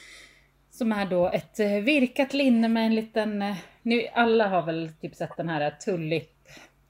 Som 0.71 0.93
är 0.93 1.07
då 1.07 1.29
ett 1.29 1.59
virkat 1.61 2.33
linne 2.35 2.69
med 2.69 2.87
en 2.87 2.95
liten, 2.95 3.55
nu 3.83 4.07
alla 4.15 4.49
har 4.49 4.63
väl 4.63 4.91
typ 5.01 5.15
sett 5.15 5.37
den 5.37 5.49
här 5.49 5.71
Tulip, 5.71 6.31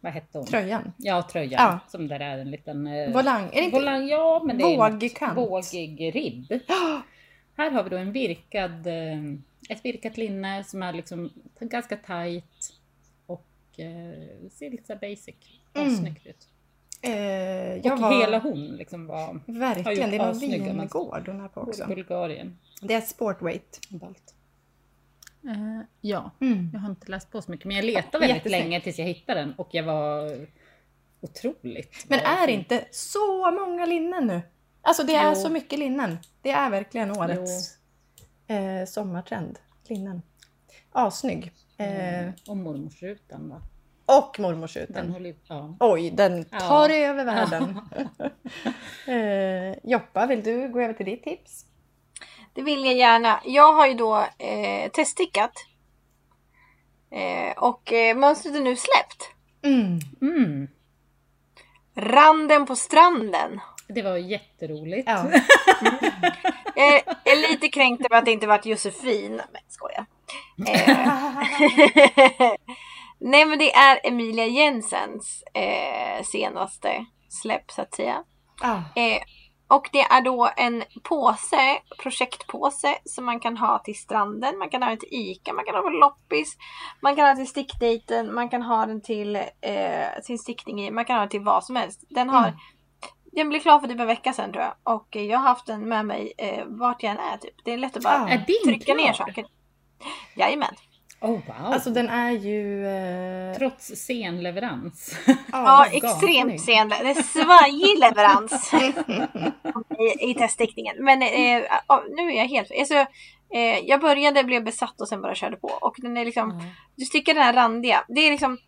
vad 0.00 0.12
hette 0.12 0.38
hon? 0.38 0.46
tröjan. 0.46 0.92
Ja, 0.96 1.22
tröjan. 1.32 1.52
Ja. 1.62 1.78
Som 1.88 2.08
där 2.08 2.20
är 2.20 2.38
en 2.38 2.50
liten... 2.50 2.84
Volang. 3.12 3.44
Är 3.46 3.50
det 3.52 3.60
inte? 3.60 3.76
Volang, 3.76 4.08
ja, 4.08 4.42
men 4.44 4.58
det 4.58 4.64
är 4.64 4.76
något 4.76 5.02
Vågkant. 5.02 5.38
vågig 5.38 6.14
ribb. 6.14 6.52
Här 7.61 7.70
har 7.70 7.82
vi 7.85 7.91
då 7.91 7.97
en 7.97 8.12
virkad, 8.12 8.87
eh, 8.87 9.23
ett 9.69 9.85
virkat 9.85 10.16
linne 10.16 10.65
som 10.65 10.82
är 10.82 10.93
liksom 10.93 11.31
ganska 11.61 11.97
tajt 11.97 12.73
och 13.27 13.47
eh, 13.77 14.49
ser 14.51 14.70
lite 14.70 14.87
så 14.87 14.97
basic. 14.97 15.35
Mm. 15.74 15.97
Snyggt 15.97 16.27
ut. 16.27 16.49
Eh, 17.03 17.77
jag 17.77 17.93
och 17.93 18.01
var... 18.01 18.20
hela 18.20 18.39
hon 18.39 18.66
liksom 18.66 19.07
var 19.07 19.41
Verkligen, 19.47 20.11
det 20.11 20.19
var 20.19 20.35
vingård 20.35 21.28
hon 21.28 21.41
här 21.41 21.49
på 21.49 21.61
också. 21.61 21.87
Bulgarien. 21.87 22.59
Det 22.82 22.95
är 22.95 23.01
sportweight. 23.01 23.81
Balt. 23.91 24.35
Eh, 25.45 25.81
ja, 26.01 26.31
Mm. 26.41 26.70
jag 26.73 26.81
har 26.81 26.91
inte 26.91 27.11
läst 27.11 27.31
på 27.31 27.43
så 27.43 27.51
mycket 27.51 27.66
men 27.66 27.77
jag 27.77 27.85
letade 27.85 28.19
väldigt 28.19 28.37
Jättesnyggt. 28.37 28.65
länge 28.65 28.81
tills 28.81 28.99
jag 28.99 29.07
hittade 29.07 29.41
den 29.41 29.53
och 29.55 29.69
jag 29.70 29.82
var 29.85 30.31
otroligt 31.20 32.05
Men 32.09 32.19
är 32.20 32.47
det 32.47 32.53
inte 32.53 32.85
så 32.91 33.51
många 33.51 33.87
linnen 33.87 34.27
nu? 34.27 34.41
Alltså 34.82 35.02
det 35.02 35.15
är 35.15 35.28
Jo. 35.28 35.35
så 35.35 35.48
mycket 35.48 35.78
linnen. 35.78 36.19
Det 36.43 36.51
är 36.51 36.70
verkligen 36.70 37.11
årets 37.19 37.74
eh, 38.47 38.86
sommartrend. 38.86 39.59
Linnen. 39.89 40.23
Assnygg. 40.93 41.52
Eh, 41.77 42.24
Eh, 42.27 42.31
och 42.48 42.57
mormorsrutan 42.57 43.48
va? 43.48 43.62
och 44.07 44.32
Den 44.36 44.43
mormorsrutan. 44.43 45.11
håller 45.11 45.35
ja. 45.48 45.77
Oj, 45.81 46.11
den 46.11 46.44
tar 46.44 46.89
Ja. 46.89 46.94
över 46.97 47.24
världen. 47.24 47.81
eh, 49.07 49.90
Joppa, 49.90 50.27
vill 50.27 50.43
du 50.43 50.69
gå 50.69 50.81
över 50.81 50.94
till 50.94 51.07
ditt 51.07 51.24
tips? 51.24 51.65
Det 52.55 52.62
vill 52.62 52.85
jag 52.85 52.94
gärna. 52.94 53.40
Jag 53.44 53.73
har 53.74 53.86
ju 53.86 53.94
då 53.94 54.16
eh, 54.39 54.90
teststickat. 54.93 55.52
Eh, 57.11 57.59
och 57.59 57.93
eh, 57.93 58.16
mönstret 58.16 58.55
är 58.57 58.61
nu 58.61 58.77
släppt. 58.77 59.31
Mm. 59.62 59.98
Mm, 60.23 60.69
Randen 61.97 62.66
på 62.66 62.77
stranden. 62.77 63.61
Det 63.94 64.02
var 64.02 64.16
jätteroligt. 64.16 65.08
Ja. 65.08 65.24
Jag 66.74 66.94
är 67.24 67.50
lite 67.50 67.68
kränkt 67.68 68.06
över 68.06 68.16
att 68.16 68.24
det 68.24 68.32
inte 68.32 68.46
varit 68.46 68.66
Josefin. 68.66 69.36
Men 69.52 69.62
skojar. 69.68 70.06
Eh, 70.68 70.96
Nej 73.20 73.44
men 73.44 73.58
det 73.58 73.74
är 73.74 74.00
Emilia 74.06 74.46
Jensens 74.46 75.42
eh, 75.54 76.22
senaste 76.24 77.06
släpp 77.28 77.70
så 77.70 77.82
att 77.82 77.94
säga. 77.94 78.22
ah. 78.62 78.76
Eh, 78.76 79.22
och 79.68 79.88
det 79.92 80.00
är 80.00 80.20
då 80.22 80.50
en 80.56 80.84
påse, 81.02 81.78
projektpåse 82.02 82.94
som 83.04 83.24
man 83.24 83.40
kan 83.40 83.56
ha 83.56 83.78
till 83.78 83.98
stranden, 83.98 84.58
man 84.58 84.70
kan 84.70 84.82
ha 84.82 84.88
den 84.88 84.98
till 84.98 85.08
ICA, 85.12 85.52
man 85.52 85.64
kan 85.64 85.74
ha 85.74 85.82
på 85.82 85.88
loppis, 85.88 86.56
man 87.00 87.16
kan 87.16 87.26
ha 87.28 87.34
till 87.34 87.48
stickdejten, 87.48 88.34
man 88.34 88.48
kan 88.48 88.62
ha 88.62 88.86
den 88.86 89.02
till 89.02 89.36
eh, 89.36 90.22
sin 90.22 90.38
stickning 90.38 90.80
i, 90.80 90.90
man 90.90 91.04
kan 91.04 91.16
ha 91.16 91.20
den 91.20 91.28
till 91.28 91.40
vad 91.44 91.64
som 91.64 91.76
helst. 91.76 92.04
Den 92.08 92.30
har 92.30 92.48
Mm. 92.48 92.60
Den 93.32 93.48
blev 93.48 93.61
klar 93.61 93.81
för 93.81 93.89
typ 93.89 94.01
en 94.01 94.07
vecka 94.07 94.32
sedan 94.32 94.52
tror 94.52 94.65
jag 94.65 94.97
och 94.97 95.16
jag 95.16 95.39
har 95.39 95.48
haft 95.48 95.66
den 95.66 95.89
med 95.89 96.07
mig 96.07 96.32
eh, 96.39 96.65
vart 96.66 97.02
jag 97.02 97.11
än 97.12 97.19
är 97.19 97.36
typ. 97.36 97.55
Det 97.65 97.73
är 97.73 97.78
lätt 97.78 97.97
att 97.97 98.02
bara 98.02 98.15
Ah. 98.15 98.39
Trycka 98.65 98.94
ner 98.94 99.12
saker. 99.12 99.44
Jajamän. 100.36 100.74
Oh 101.20 101.31
wow! 101.31 101.43
Alltså 101.73 101.90
den 101.90 102.09
är 102.09 102.31
ju... 102.31 102.86
Eh, 102.86 103.57
Trots 103.59 103.86
sen 103.86 104.43
leverans. 104.43 105.16
Ja, 105.52 105.82
assnygg. 105.85 106.05
extremt 106.05 106.61
sen. 106.61 106.89
Det 106.89 106.94
är 107.11 107.23
svajig 107.23 107.98
leverans 107.98 108.73
i, 110.24 110.31
i 110.31 110.35
teststickningen. 110.35 110.97
Men 111.05 111.23
eh, 111.23 111.62
ja, 111.89 112.05
nu 112.16 112.23
är 112.32 112.36
jag 112.36 112.48
helt... 112.48 112.70
Alltså, 112.78 112.94
eh, 113.55 113.78
jag 113.85 114.01
började, 114.01 114.44
blev 114.44 114.65
besatt 114.65 115.01
och 115.01 115.09
sen 115.09 115.23
bara 115.23 115.35
körde 115.35 115.57
på. 115.57 115.69
Och 115.69 115.94
den 115.98 116.16
är 116.16 116.24
liksom... 116.24 116.62
Du 116.97 117.05
stickar 117.05 117.35
den 117.35 117.43
här 117.43 117.52
randiga. 117.52 118.05
Det 118.09 118.20
är 118.20 118.31
liksom... 118.31 118.59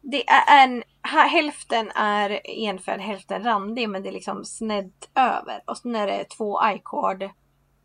Det 0.00 0.28
är 0.28 0.64
en... 0.64 0.82
Hälften 1.02 1.90
är 1.90 2.40
enfärg, 2.46 3.00
hälften 3.00 3.44
randig. 3.44 3.88
Men 3.88 4.02
det 4.02 4.08
är 4.08 4.12
liksom 4.12 4.44
snett 4.44 5.10
över. 5.14 5.62
Och 5.66 5.78
sen 5.78 5.96
är 5.96 6.06
det 6.06 6.24
två 6.24 6.60
i-cord 6.74 7.30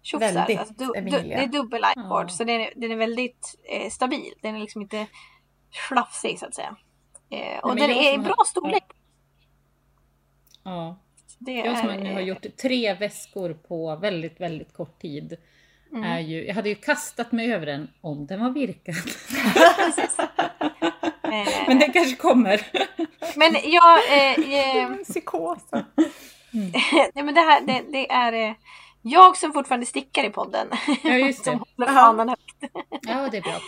tjofsar. 0.02 0.58
Alltså, 0.60 0.74
du, 0.78 0.86
du, 0.86 1.02
det 1.10 1.34
är 1.34 1.48
dubbel 1.48 1.82
i-cord. 1.82 2.26
Ja. 2.26 2.30
Så 2.30 2.44
den 2.44 2.62
är, 2.62 2.74
den 2.76 2.92
är 2.92 2.96
väldigt 2.96 3.60
eh, 3.64 3.90
stabil. 3.90 4.34
Den 4.42 4.56
är 4.56 4.60
liksom 4.60 4.82
inte 4.82 5.08
slafsig 5.88 6.40
så 6.40 6.46
att 6.46 6.56
säga. 6.56 6.76
Eh, 7.30 7.60
och 7.60 7.70
men 7.70 7.78
den 7.78 7.90
är 7.90 8.14
i 8.14 8.18
bra 8.18 8.34
har- 8.38 8.46
storlek. 8.46 8.84
Ja. 10.64 11.00
Det 11.40 11.52
Jag 11.52 11.78
som 11.78 11.90
är, 11.90 12.00
nu 12.00 12.14
har 12.14 12.22
gjort 12.22 12.58
tre 12.62 12.94
väskor 12.94 13.54
på 13.54 13.96
väldigt, 13.96 14.42
väldigt 14.42 14.74
kort 14.74 15.02
tid. 15.02 15.38
Mm. 15.92 16.04
Är 16.04 16.20
ju, 16.20 16.46
jag 16.48 16.56
hade 16.56 16.70
ju 16.70 16.76
kastat 16.76 17.32
mig 17.32 17.54
över 17.54 17.66
den 17.66 17.92
om 18.02 18.26
den 18.28 18.40
var 18.40 18.50
virkad. 18.50 18.96
Men 21.68 21.80
den 21.80 21.92
kanske 21.92 22.16
kommer. 22.16 22.62
Men 23.36 23.56
jag... 23.64 24.18
Eh, 24.18 24.54
eh, 24.54 24.96
Psykosen. 25.04 25.86
nej 27.14 27.24
men 27.24 27.34
det 27.34 27.42
här 27.42 27.62
det, 27.62 27.84
det 27.92 28.12
är 28.12 28.34
eh, 28.34 28.56
jag 29.02 29.38
som 29.38 29.54
fortfarande 29.54 29.86
stickar 29.86 30.24
i 30.24 30.30
podden. 30.30 30.68
Ja, 31.04 31.14
just 31.14 31.44
som 31.44 31.54
det. 31.54 31.60
håller 31.60 31.94
fanan 31.94 32.30
högt. 32.30 32.74
Ja, 33.02 33.30
det 33.32 33.38
är 33.38 33.42
bra. 33.42 33.60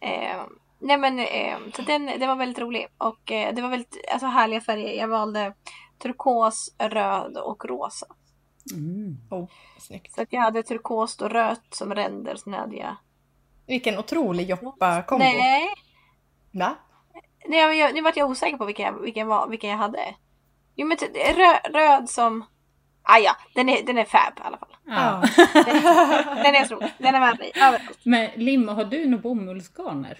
Eh, 0.00 0.42
nej 0.78 0.96
men 0.96 1.18
eh, 1.18 1.56
så 1.74 1.82
den, 1.82 2.06
den 2.06 2.28
var 2.28 2.36
väldigt 2.36 2.58
rolig. 2.58 2.86
Och 2.98 3.32
eh, 3.32 3.54
det 3.54 3.62
var 3.62 3.68
väldigt 3.68 3.96
alltså, 4.12 4.26
härliga 4.26 4.60
färger. 4.60 4.92
Jag 4.92 5.08
valde 5.08 5.54
turkos, 5.98 6.74
röd 6.78 7.36
och 7.36 7.64
rosa. 7.64 8.06
Mm. 8.72 9.16
Oh, 9.30 9.48
snyggt. 9.78 10.14
Så 10.14 10.22
att 10.22 10.32
jag 10.32 10.40
hade 10.40 10.62
turkost 10.62 11.22
och 11.22 11.30
rött 11.30 11.66
som 11.74 11.94
ränder. 11.94 12.36
Så 12.36 12.50
hade 12.50 12.76
jag... 12.76 12.96
Vilken 13.66 13.98
otrolig 13.98 14.50
Joppa-kombo. 14.50 15.24
Nej, 15.24 15.68
Va? 16.50 16.74
Nej 17.48 17.58
jag, 17.58 17.76
jag, 17.76 17.94
nu 17.94 18.00
vart 18.00 18.16
jag 18.16 18.30
osäker 18.30 18.56
på 18.56 18.64
vilken 18.64 18.84
jag, 18.86 19.02
vilken 19.02 19.26
var, 19.28 19.48
vilken 19.48 19.70
jag 19.70 19.76
hade. 19.76 20.14
Jo 20.76 20.86
men 20.86 20.96
t- 20.96 21.32
rö, 21.36 21.70
röd 21.80 22.08
som... 22.10 22.44
Ah, 23.02 23.18
ja, 23.18 23.36
den 23.54 23.68
är, 23.68 23.82
den 23.82 23.98
är 23.98 24.04
fab 24.04 24.32
i 24.38 24.40
alla 24.44 24.58
fall. 24.58 24.76
Ja. 24.86 25.22
Den 26.42 26.54
är 26.54 26.64
otrolig. 26.64 26.92
Den 26.98 27.14
är 27.14 27.20
med 27.20 27.38
mig 27.38 27.52
överallt. 27.56 27.98
Men 28.02 28.30
Limma, 28.36 28.72
har 28.72 28.84
du 28.84 29.06
några 29.06 29.22
bomullsgarner? 29.22 30.18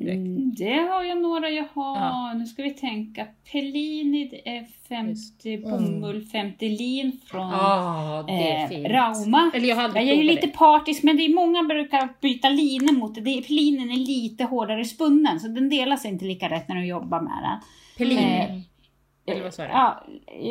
Mm, 0.00 0.54
det 0.54 0.74
har 0.90 1.02
jag 1.04 1.22
några. 1.22 1.50
Jag 1.50 1.64
har, 1.74 1.96
Ja. 1.96 2.34
nu 2.38 2.46
ska 2.46 2.62
vi 2.62 2.70
tänka, 2.70 3.26
Pellini 3.52 4.42
är 4.44 4.66
50 4.88 5.58
bomull, 5.58 6.24
50 6.24 6.68
lin 6.68 7.20
från 7.26 7.50
är 8.28 8.72
eh. 8.86 8.90
Rauma. 8.92 9.50
Eller 9.54 9.68
jag 9.68 9.76
Jag 10.02 10.08
är 10.08 10.14
ju 10.14 10.22
lite 10.22 10.46
det. 10.46 10.52
partisk 10.52 11.02
men 11.02 11.16
det 11.16 11.22
är 11.24 11.34
många 11.34 11.62
brukar 11.62 12.08
byta 12.20 12.48
linen 12.48 12.94
mot 12.98 13.14
det. 13.14 13.20
det 13.20 13.30
är, 13.38 13.52
linen 13.52 13.90
är 13.90 13.96
lite 13.96 14.44
hårdare 14.44 14.84
spunnen 14.84 15.40
så 15.40 15.48
den 15.48 15.68
delar 15.68 15.96
sig 15.96 16.10
inte 16.10 16.24
lika 16.24 16.50
rätt 16.50 16.68
när 16.68 16.76
du 16.76 16.86
jobbar 16.86 17.20
med 17.20 17.32
den. 17.42 17.60
Pellini. 17.98 18.22
Eh, 18.40 18.60
Eller 19.26 19.42
vad 19.42 19.54
sa 19.54 19.62
du? 19.62 19.68
Ja, 19.68 20.02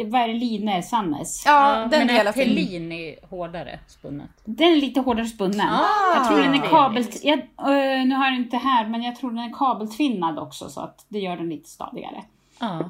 vad 0.06 0.22
är 0.22 0.28
det? 0.28 0.34
Line, 0.34 0.84
Sannes. 0.84 1.46
Ja, 1.46 1.88
den 1.92 2.08
men 2.08 2.10
är 2.10 2.32
sig. 2.32 2.46
Pellini 2.46 3.16
hårdare 3.30 3.80
spunnet? 3.88 4.30
Den 4.46 4.72
är 4.72 4.76
lite 4.76 5.00
hårdare 5.00 5.26
spunnen. 5.26 5.70
Ah, 5.70 6.16
jag 6.16 6.28
tror 6.28 6.40
den 6.40 6.54
är 6.54 6.70
kabel... 6.70 7.06
Jag, 7.24 7.40
eh, 7.40 8.06
nu 8.06 8.16
har 8.16 8.26
jag 8.26 8.34
den 8.34 8.44
inte 8.44 8.58
här 8.58 8.88
men 8.88 9.04
jag 9.04 9.16
tror 9.16 9.32
den 9.32 9.40
är 9.40 9.54
kabeltvinnad 9.54 10.40
också 10.40 10.70
så 10.70 10.82
att 10.82 11.06
det 11.08 11.20
gör 11.20 11.38
den 11.38 11.50
lite 11.50 11.70
stadigare. 11.70 12.24
Ja. 12.60 12.90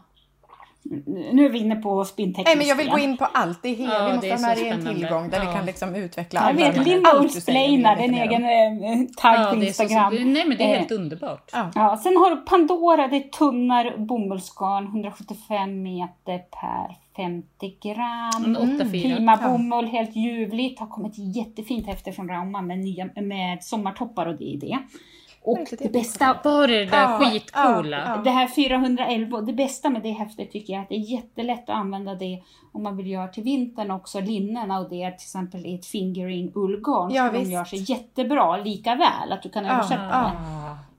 Nu 1.34 1.46
är 1.46 1.50
vi 1.50 1.60
inne 1.60 1.76
på 1.76 2.06
spinnteknisk 2.06 2.48
Nej 2.48 2.58
men 2.58 2.68
jag 2.68 2.76
vill 2.76 2.90
gå 2.90 3.00
in 3.00 3.18
på 3.18 3.26
allt. 3.26 3.60
Det 3.62 3.70
är 3.70 3.76
helt, 3.76 3.94
Ja, 3.94 4.06
vi 4.22 4.28
det 4.28 4.34
måste 4.34 4.48
är 4.48 4.50
ha 4.50 4.56
med 4.56 4.58
det 4.58 4.90
en 4.90 4.96
tillgång 4.96 5.30
där 5.30 5.40
vi 5.40 5.46
Ja. 5.46 5.54
kan 5.54 5.66
liksom 5.66 5.96
utveckla 5.96 6.48
Jag 6.48 6.54
vet, 6.54 6.86
Linda 6.88 7.10
allt 7.10 7.48
vi 7.50 7.78
veta 7.78 7.92
en 7.92 8.14
egen 8.14 8.44
eh, 8.44 9.08
tagg 9.18 9.50
på 9.50 9.56
det 9.56 9.68
är 9.68 9.74
så, 9.74 9.84
Instagram. 9.84 10.14
nej 10.34 10.48
men 10.48 10.58
det 10.58 10.64
är 10.64 10.74
Eh, 10.74 10.78
helt 10.80 10.92
underbart. 10.92 11.50
Ja. 11.54 11.72
Ja, 11.76 11.98
sen 12.04 12.18
har 12.18 12.30
du 12.30 12.36
Pandora, 12.42 13.08
det 13.08 13.16
är 13.16 13.30
tunnare 13.30 13.98
bomullsgarn, 13.98 14.86
175 14.88 15.84
meter 15.84 16.38
per 16.38 16.98
50 17.16 17.78
gram. 17.84 18.58
8-4. 18.58 18.90
Prima 19.16 19.38
bomull, 19.38 19.86
helt 19.88 20.16
ljuvligt. 20.16 20.80
Har 20.80 20.88
kommit 20.88 21.14
jättefint 21.18 21.88
häfte 21.88 22.12
från 22.12 22.30
Rauma 22.30 22.62
med, 22.62 22.80
nya, 22.80 23.10
med 23.16 23.64
sommartoppar 23.64 24.26
och 24.26 24.36
det 24.38 24.44
i 24.44 24.58
det. 24.58 24.78
Och 25.46 25.60
det 25.70 25.76
det 25.80 25.92
bästa, 25.94 26.38
Var 26.44 26.68
det 26.68 26.80
det 26.80 26.86
där 26.86 27.02
Ja, 27.02 27.20
skitcoola? 27.20 27.98
ja, 27.98 28.04
ja. 28.16 28.22
det 28.24 28.30
här 28.30 28.48
411, 28.48 29.42
det 29.42 29.54
bästa 29.54 29.90
med 29.90 30.02
det 30.04 30.12
häftet 30.12 30.52
tycker 30.52 30.74
jag 30.74 30.80
är 30.80 30.84
att 30.84 30.90
det 30.90 30.96
är 30.96 31.12
jättelätt 31.12 31.70
att 31.70 31.76
använda 31.76 32.16
det 32.16 32.44
om 32.72 32.84
man 32.84 32.98
vill 32.98 33.08
göra 33.08 33.28
till 33.28 33.44
vintern 33.44 33.92
också, 33.92 34.20
linnena 34.20 34.80
och 34.80 34.90
det 34.90 35.06
till 35.06 35.14
exempel 35.26 35.66
i 35.66 35.76
ett 35.76 35.86
fingering 35.86 36.52
ullgarn. 36.56 37.12
Ja, 37.14 37.32
de 37.32 37.40
visst. 37.40 37.52
gör 37.52 37.64
sig 37.66 37.92
jättebra 37.92 38.58
lika 38.58 38.96
väl, 38.96 39.32
att 39.32 39.44
du 39.44 39.50
kan 39.50 39.66
översätta 39.66 40.04
ja. 40.12 40.32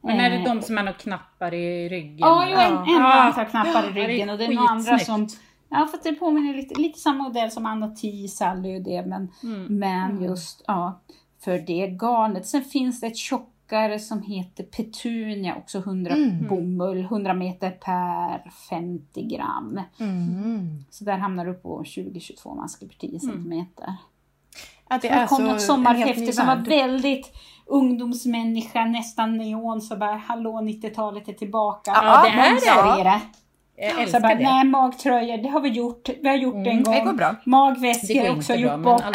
det. 0.00 0.06
Men 0.08 0.20
är 0.20 0.30
det 0.30 0.36
Eh. 0.36 0.44
de 0.44 0.62
som 0.62 0.76
har 0.76 0.92
knappar 0.92 1.54
i 1.54 1.88
ryggen? 1.88 2.18
Ja, 2.18 2.46
jo, 2.50 2.56
en, 2.58 2.72
en 2.76 2.84
Ja. 2.88 3.32
har 3.36 3.44
knappar 3.44 3.98
i 3.98 4.06
ryggen 4.06 4.30
och 4.30 4.38
det 4.38 4.44
är 4.44 4.54
några 4.54 4.68
andra 4.68 4.98
som 4.98 5.28
Ja, 5.68 5.86
för 5.90 5.98
att 5.98 6.04
det 6.04 6.12
påminner 6.12 6.54
lite, 6.54 6.80
lite 6.80 6.98
samma 6.98 7.22
modell 7.24 7.50
som 7.50 7.66
Anna 7.66 7.88
T, 7.88 8.28
Sally 8.28 8.76
och 8.78 8.82
det, 8.82 9.06
men, 9.06 9.28
Mm. 9.42 9.78
men 9.78 10.22
just 10.22 10.64
ja, 10.66 11.00
för 11.44 11.58
det 11.58 11.86
garnet. 11.86 12.46
Sen 12.46 12.62
finns 12.64 13.00
det 13.00 13.06
ett 13.06 13.16
tjockare 13.64 13.98
som 13.98 14.22
heter 14.22 14.64
Petunia, 14.64 15.56
också 15.56 15.78
100 15.78 16.14
Mm. 16.14 16.48
bomull, 16.48 17.04
100 17.04 17.34
meter 17.34 17.70
per 17.70 18.50
50 18.70 19.22
gram. 19.22 19.80
Mm. 20.00 20.84
Så 20.90 21.04
där 21.04 21.18
hamnar 21.18 21.46
du 21.46 21.54
på 21.54 21.82
20-22 21.84 22.54
masker 22.54 22.86
per 22.86 22.94
10 22.94 23.20
centimeter. 23.20 23.96
Att 24.88 25.02
det 25.02 25.08
Det 25.08 25.26
kom 25.28 25.44
något 25.44 25.62
sommarhäfte 25.62 26.32
som 26.32 26.46
var 26.46 26.56
väldigt 26.56 27.32
ungdomsmänniska, 27.66 28.84
nästan 28.84 29.36
neon, 29.36 29.80
så 29.80 29.96
bara 29.96 30.16
hallå 30.16 30.60
90-talet 30.60 31.28
är 31.28 31.32
tillbaka. 31.32 31.90
Ja, 31.94 32.22
det 32.22 33.00
är 33.00 33.04
det. 33.04 33.20
Jag 33.76 34.01
älskar 34.02 34.20
bara, 34.20 34.34
det. 34.34 34.42
nej 34.44 34.64
magtröjor, 34.64 35.36
det 35.36 35.48
har 35.48 35.60
vi 35.60 35.68
gjort. 35.68 36.09
Vi 36.22 36.28
har 36.28 36.36
gjort 36.36 36.64
det 36.64 36.70
en 36.70 36.82
gång. 36.82 36.94
Det 36.94 37.01
går 37.01 37.12
bra. 37.12 37.34
Magväskor 37.44 38.28
har 38.28 38.36
också 38.36 38.52
bra, 38.52 38.60
gjort 38.60 38.70
men 38.72 38.82
bort. 38.82 39.02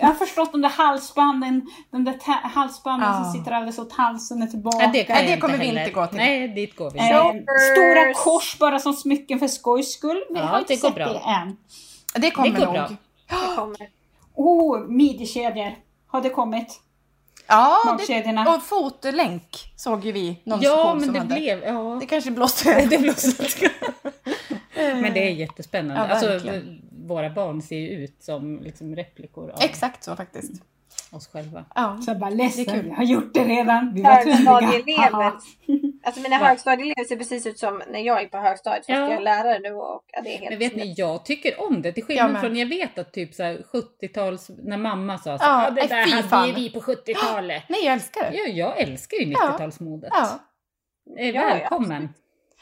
Jag 0.00 0.06
har 0.06 0.14
förstått 0.14 0.52
de 0.52 0.62
där 0.62 0.68
halsbanden, 0.68 1.62
de 1.90 2.04
där 2.04 2.16
halsbanden 2.54 3.08
Ja. 3.08 3.24
som 3.24 3.32
sitter 3.32 3.52
alldeles 3.52 3.78
åt 3.78 3.92
halsen 3.92 4.42
är 4.42 4.46
tillbaka. 4.46 4.76
Nej, 4.78 4.90
det, 4.92 5.04
kan 5.04 5.16
Nej, 5.16 5.26
det 5.34 5.40
kommer 5.40 5.58
vi 5.58 5.64
inte 5.66 5.90
gå 5.90 6.06
till. 6.06 6.16
Nej, 6.16 6.48
dit 6.48 6.76
går 6.76 6.90
vi 6.90 6.98
Eh, 6.98 7.32
stora 7.72 8.14
kors 8.14 8.58
bara 8.58 8.78
som 8.78 8.92
smycken 8.92 9.38
för 9.38 9.48
skojs 9.48 9.92
skull. 9.92 10.24
Vi 10.30 10.38
Ja, 10.38 10.44
har 10.46 10.58
inte 10.58 10.74
det 10.74 10.80
går 10.82 10.88
sett 10.88 10.94
bra. 10.96 11.06
det 11.12 11.18
än. 11.18 11.56
Det 12.22 12.30
kommer 12.30 12.50
Det 12.50 12.58
går 12.58 12.64
nog. 12.66 12.74
bra. 12.74 12.88
Det 13.28 13.56
kommer. 13.56 13.76
Oh, 14.36 14.78
midjekedjor. 14.88 15.74
Har 16.06 16.20
det 16.20 16.30
kommit? 16.30 16.80
Ja, 17.46 17.98
det, 18.08 18.54
och 18.56 18.62
fotlänk 18.62 19.72
såg 19.76 20.04
ju 20.04 20.12
vi 20.12 20.40
någon 20.44 20.60
Ja, 20.62 20.94
men 21.00 21.12
det 21.12 21.18
hade. 21.18 21.34
blev... 21.34 21.64
Ja. 21.64 21.96
Det 22.00 22.06
kanske 22.06 22.30
blåste. 22.30 22.86
Det 22.90 22.98
blåste. 22.98 23.44
Men 24.76 25.14
det 25.14 25.28
är 25.28 25.30
jättespännande. 25.30 26.06
Ja, 26.08 26.26
alltså, 26.26 26.60
våra 27.06 27.30
barn 27.30 27.62
ser 27.62 27.76
ju 27.76 27.88
ut 27.88 28.22
som 28.22 28.60
liksom 28.62 28.96
replikor 28.96 29.50
av 29.50 29.62
Exakt 29.62 30.04
så 30.04 30.16
faktiskt. 30.16 30.52
oss 31.10 31.26
själva. 31.26 31.64
Ja. 31.74 31.98
Så 32.04 32.10
jag 32.10 32.18
bara 32.18 32.30
ledsen, 32.30 32.84
vi 32.84 32.90
har 32.90 33.04
gjort 33.04 33.34
det 33.34 33.44
redan. 33.44 33.94
Vi 33.94 34.02
var 34.02 34.22
tvungna. 34.22 35.32
Alltså 36.04 36.20
mina 36.20 36.38
Va? 36.38 36.44
högstadieelever 36.46 37.04
ser 37.08 37.16
precis 37.16 37.46
ut 37.46 37.58
som 37.58 37.82
när 37.90 38.00
jag 38.00 38.22
gick 38.22 38.30
på 38.30 38.38
högstadiet. 38.38 38.86
Fast 38.86 38.88
Ja. 38.88 39.00
jag 39.00 39.12
är 39.12 39.20
lärare 39.20 39.58
nu 39.58 39.72
och 39.74 40.02
ja, 40.12 40.20
det 40.22 40.34
är 40.34 40.38
helt 40.38 40.50
Men 40.50 40.58
vet 40.58 40.76
ni, 40.76 40.94
jag 40.96 41.24
tycker 41.24 41.60
om 41.60 41.82
det. 41.82 41.92
Till 41.92 42.04
skillnad 42.04 42.40
från, 42.40 42.56
jag 42.56 42.66
vet 42.66 42.98
att 42.98 43.12
typ 43.12 43.34
så 43.34 43.42
här 43.42 43.62
70-tals, 43.72 44.50
när 44.64 44.76
mamma 44.76 45.18
sa 45.18 45.38
så, 45.38 45.44
Ja, 45.44 45.64
ja, 45.64 45.70
det 45.70 45.74
nej, 45.80 45.88
där 45.88 46.16
hade 46.16 46.28
fan. 46.28 46.48
ju 46.48 46.54
vi 46.54 46.70
på 46.70 46.80
70-talet. 46.80 47.62
Nej, 47.68 47.84
jag 47.84 47.92
älskar 47.94 48.30
det. 48.30 48.36
Ja, 48.36 48.44
jag 48.46 48.78
älskar 48.80 49.16
ju 49.16 49.32
Ja. 49.32 49.56
90-talsmodet. 49.58 50.08
Ja. 50.10 50.38
Eh, 51.18 51.32
Välkommen. 51.32 52.08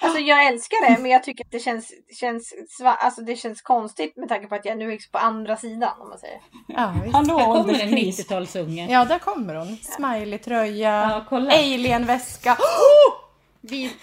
Alltså 0.05 0.19
jag 0.19 0.47
älskar 0.47 0.89
det 0.91 1.03
men 1.03 1.11
jag 1.11 1.23
tycker 1.25 1.45
att 1.45 1.51
det 1.51 1.59
känns, 1.59 1.93
känns, 2.21 2.55
alltså, 2.85 3.23
det 3.23 3.37
känns 3.37 3.63
konstigt 3.63 4.17
med 4.17 4.29
tanke 4.29 4.47
på 4.47 4.55
att 4.55 4.65
jag 4.65 4.79
nu 4.79 4.93
är 4.93 4.99
på 5.13 5.19
andra 5.19 5.57
sidan 5.57 6.01
om 6.01 6.09
man 6.09 6.19
säger. 6.19 6.41
Ja, 6.69 6.95
visst. 7.05 7.15
Hallå 7.17 7.39
Här 7.39 7.45
kommer 7.45 7.75
en 7.75 7.81
ålderskris. 7.89 8.29
90-talsunge. 8.31 8.87
ja, 8.91 9.05
där 9.05 9.19
kommer 9.19 9.55
hon. 9.55 9.77
Smiley-tröja, 9.83 11.25
Ja, 11.31 11.37
alien-väska. 11.39 12.57
Vi, 12.61 13.22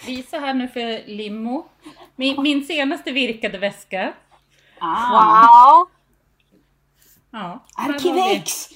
visa 0.06 0.38
här 0.38 0.54
nu 0.54 0.68
för 0.68 1.06
Limo. 1.06 1.66
Min, 2.16 2.42
min 2.42 2.64
senaste 2.64 3.12
virkade 3.12 3.58
väska. 3.58 4.12
Ah. 4.78 5.10
Wow! 5.10 5.88
Ja, 7.30 7.66
Arkivex! 7.74 8.68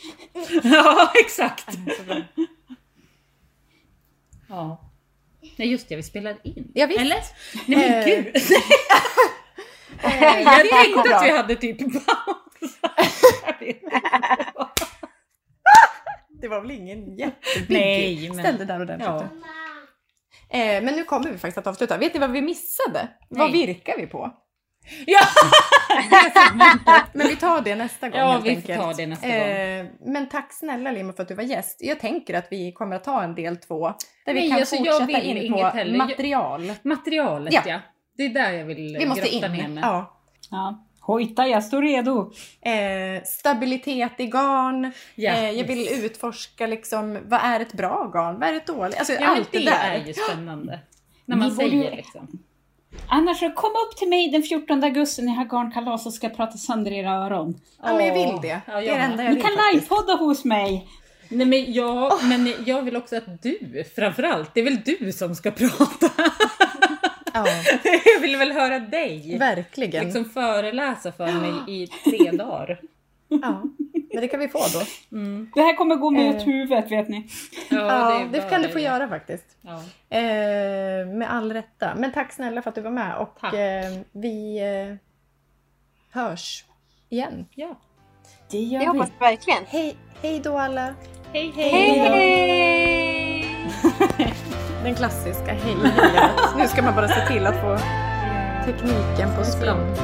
Ja, 0.63 1.13
exakt. 1.25 1.69
Ja. 4.49 4.91
Nej 5.57 5.69
just 5.69 5.89
det, 5.89 5.97
vi 5.97 6.03
spelar 6.03 6.37
in. 6.45 6.71
Ja, 6.75 6.87
visst. 6.87 7.01
Eller? 7.01 7.17
Nej 7.67 7.79
men 7.79 7.93
Eh, 7.93 8.05
gud! 8.05 8.37
Eh, 10.03 10.41
Jag 10.43 10.69
tänkte 10.71 11.17
att 11.17 11.25
vi 11.27 11.31
hade 11.37 11.57
typ 11.57 11.79
paus. 11.79 12.79
Jag 13.47 13.61
vet. 13.67 13.81
Det 16.41 16.49
var 16.49 16.61
väl 16.61 16.71
ingen 16.71 17.17
jättebig. 17.17 17.67
Nej, 17.69 18.31
men- 18.31 18.39
Ställ 18.39 18.59
det 18.59 18.65
där 18.65 18.81
ordentligt. 18.83 19.09
Ja. 19.09 19.29
Eh, 20.51 20.83
men 20.83 20.85
nu 20.95 21.05
kommer 21.05 21.31
vi 21.31 21.39
faktiskt 21.39 21.59
att 21.59 21.67
avsluta. 21.67 21.97
Vet 21.99 22.15
ni 22.15 22.21
vad 22.21 22.31
vi 22.31 22.43
missade? 22.43 23.09
Vad 23.29 23.51
Nej. 23.51 23.67
virkar 23.67 23.97
vi 23.97 24.07
på? 24.07 24.31
Ja! 25.07 25.21
Men 27.13 27.27
vi 27.29 27.37
tar 27.37 27.61
det 27.61 27.75
nästa 27.75 28.09
gång 28.09 28.21
Ja, 28.21 28.33
helt 28.33 28.45
vi 28.45 28.49
enkelt. 28.51 28.81
ta 28.81 28.93
det 28.93 29.07
nästa 29.07 29.27
gång. 29.29 29.37
Eh, 29.37 29.87
men 30.07 30.29
tack 30.29 30.53
snälla 30.53 30.91
Limo 30.93 31.13
för 31.13 31.23
att 31.23 31.29
du 31.29 31.35
var 31.35 31.43
gäst. 31.45 31.77
Jag 31.81 32.01
tänker 32.01 32.35
att 32.35 32.47
vi 32.51 32.73
kommer 32.73 32.97
att 32.97 33.05
ta 33.05 33.23
en 33.23 33.35
del 33.35 33.57
två. 33.57 33.87
Där 34.27 34.35
vi 34.35 34.41
Nej, 34.41 34.49
kan 34.49 34.59
alltså, 34.59 34.77
fortsätta 34.77 35.21
in 35.21 35.53
på 35.53 35.59
heller. 35.65 35.99
Material. 35.99 36.73
Materialet 36.83 37.55
Ja. 37.55 37.63
ja. 37.67 37.81
Det 38.17 38.23
är 38.23 38.29
där 38.29 38.53
jag 38.53 38.65
vill 38.65 38.97
Vi 38.99 39.07
måste 39.07 39.29
grotta 39.31 39.49
ner 39.49 39.65
in. 39.65 39.75
mig. 39.75 39.83
Ja. 39.87 40.21
Ja. 40.51 40.87
Hojta, 41.07 41.47
jag 41.47 41.65
står 41.65 41.83
redo. 41.83 42.33
Eh, 42.61 43.23
stabilitet 43.25 44.13
i 44.21 44.27
garn. 44.27 44.93
Ja, 45.15 45.33
eh, 45.33 45.51
jag 45.51 45.65
vill 45.65 45.79
yes. 45.79 46.05
utforska 46.05 46.67
liksom, 46.67 47.19
vad 47.25 47.41
är 47.43 47.61
ett 47.61 47.73
bra 47.73 48.11
garn? 48.15 48.39
Vad 48.41 48.49
är 48.49 48.55
ett 48.55 48.67
dåligt? 48.67 48.99
Alltså 48.99 49.13
Ja, 49.13 49.27
allt 49.27 49.53
det, 49.53 49.59
det 49.59 49.65
där. 49.65 49.91
är 49.95 50.07
ju 50.07 50.13
spännande. 50.15 50.79
När 51.25 51.37
Ni 51.37 51.41
man 51.41 51.49
borde 51.57 51.71
säger 51.71 51.91
ju- 51.91 51.97
liksom. 51.97 52.29
Annars 53.09 53.39
så 53.39 53.51
kom 53.51 53.71
upp 53.71 53.97
till 53.99 54.09
mig 54.09 54.29
den 54.31 54.43
14 54.43 54.85
augusti 54.85 55.23
när 55.23 55.33
jag 55.33 55.39
har 55.39 55.45
garnkalas 55.45 56.07
och 56.07 56.15
ska 56.15 56.29
prata 56.29 56.53
sönder 56.59 56.93
era 56.93 57.11
öron. 57.11 57.61
Ja, 57.83 57.97
men 57.97 58.07
jag 58.07 58.15
vill 58.15 58.41
det. 58.43 58.49
ja, 58.49 58.61
det 58.67 58.73
är 58.73 58.83
jag 58.83 58.97
det 58.97 59.03
enda 59.03 59.23
jag 59.25 59.31
Ni 59.31 59.35
vill 59.37 59.45
kan 59.45 59.53
livepodda 59.73 60.15
hos 60.15 60.45
mig. 60.45 60.89
Nej 61.29 61.47
men 61.47 61.73
jag, 61.73 62.13
men 62.25 62.53
jag 62.67 62.83
vill 62.83 62.97
också 62.97 63.17
att 63.17 63.43
du 63.43 63.85
framförallt, 63.97 64.55
det 64.55 64.61
är 64.61 64.65
väl 64.65 64.81
du 64.85 65.13
som 65.13 65.35
ska 65.35 65.51
prata? 65.51 66.11
Ja, 67.35 67.47
jag 68.15 68.21
vill 68.21 68.37
väl 68.37 68.53
höra 68.53 68.79
dig 68.79 69.39
verkligen. 69.39 70.05
liksom 70.05 70.25
föreläsa 70.25 71.13
för 71.13 71.27
mig 71.33 71.83
i 71.83 71.87
tre 71.87 72.31
dagar. 72.33 72.81
Ja, 73.29 73.63
men 74.13 74.21
det 74.21 74.29
kan 74.29 74.41
vi 74.41 74.49
få 74.49 74.59
då. 74.59 75.17
Mm. 75.17 75.51
Det 75.55 75.61
här 75.63 75.77
kommer 75.77 75.97
gå 75.97 76.11
mig 76.11 76.29
Eh. 76.29 76.43
huvudet 76.43 76.91
vet 76.91 77.09
ni. 77.09 77.27
Ja, 77.71 78.27
det, 78.33 78.41
bara 78.41 78.51
kan 78.51 78.63
du 78.63 78.69
få 78.69 78.79
göra 78.79 79.09
faktiskt. 79.09 79.45
Ja. 79.63 79.83
Eh, 80.19 81.07
med 81.07 81.27
all 81.31 81.53
rätta. 81.53 81.95
Men 81.97 82.13
tack 82.13 82.33
snälla 82.33 82.63
för 82.63 82.69
att 82.69 82.75
du 82.75 82.81
var 82.81 82.91
med 82.91 83.17
och 83.17 83.37
Tack. 83.41 83.55
eh, 83.55 83.93
vi 84.13 84.59
eh, 84.59 84.97
hörs 86.23 86.65
igen. 87.09 87.47
ja. 87.55 87.77
Det 88.51 88.57
Det 88.59 88.63
gör 88.63 88.81
vi. 88.81 88.87
hoppas 88.87 89.11
jag 89.19 89.27
verkligen. 89.31 89.65
Hej, 89.67 89.97
hej 90.23 90.41
då 90.45 90.59
alla! 90.59 90.95
Hej 91.33 91.53
Hej 91.57 91.99
då. 92.09 92.15
Hej! 92.15 93.04
Den 94.85 94.95
klassiska 94.95 95.53
hej 95.53 95.77
Nu 96.57 96.69
ska 96.69 96.83
man 96.83 96.95
bara 96.95 97.09
se 97.09 97.27
till 97.27 97.47
att 97.47 97.61
få 97.61 97.79
tekniken 98.65 99.29
på 99.39 99.45
språng. 99.45 99.95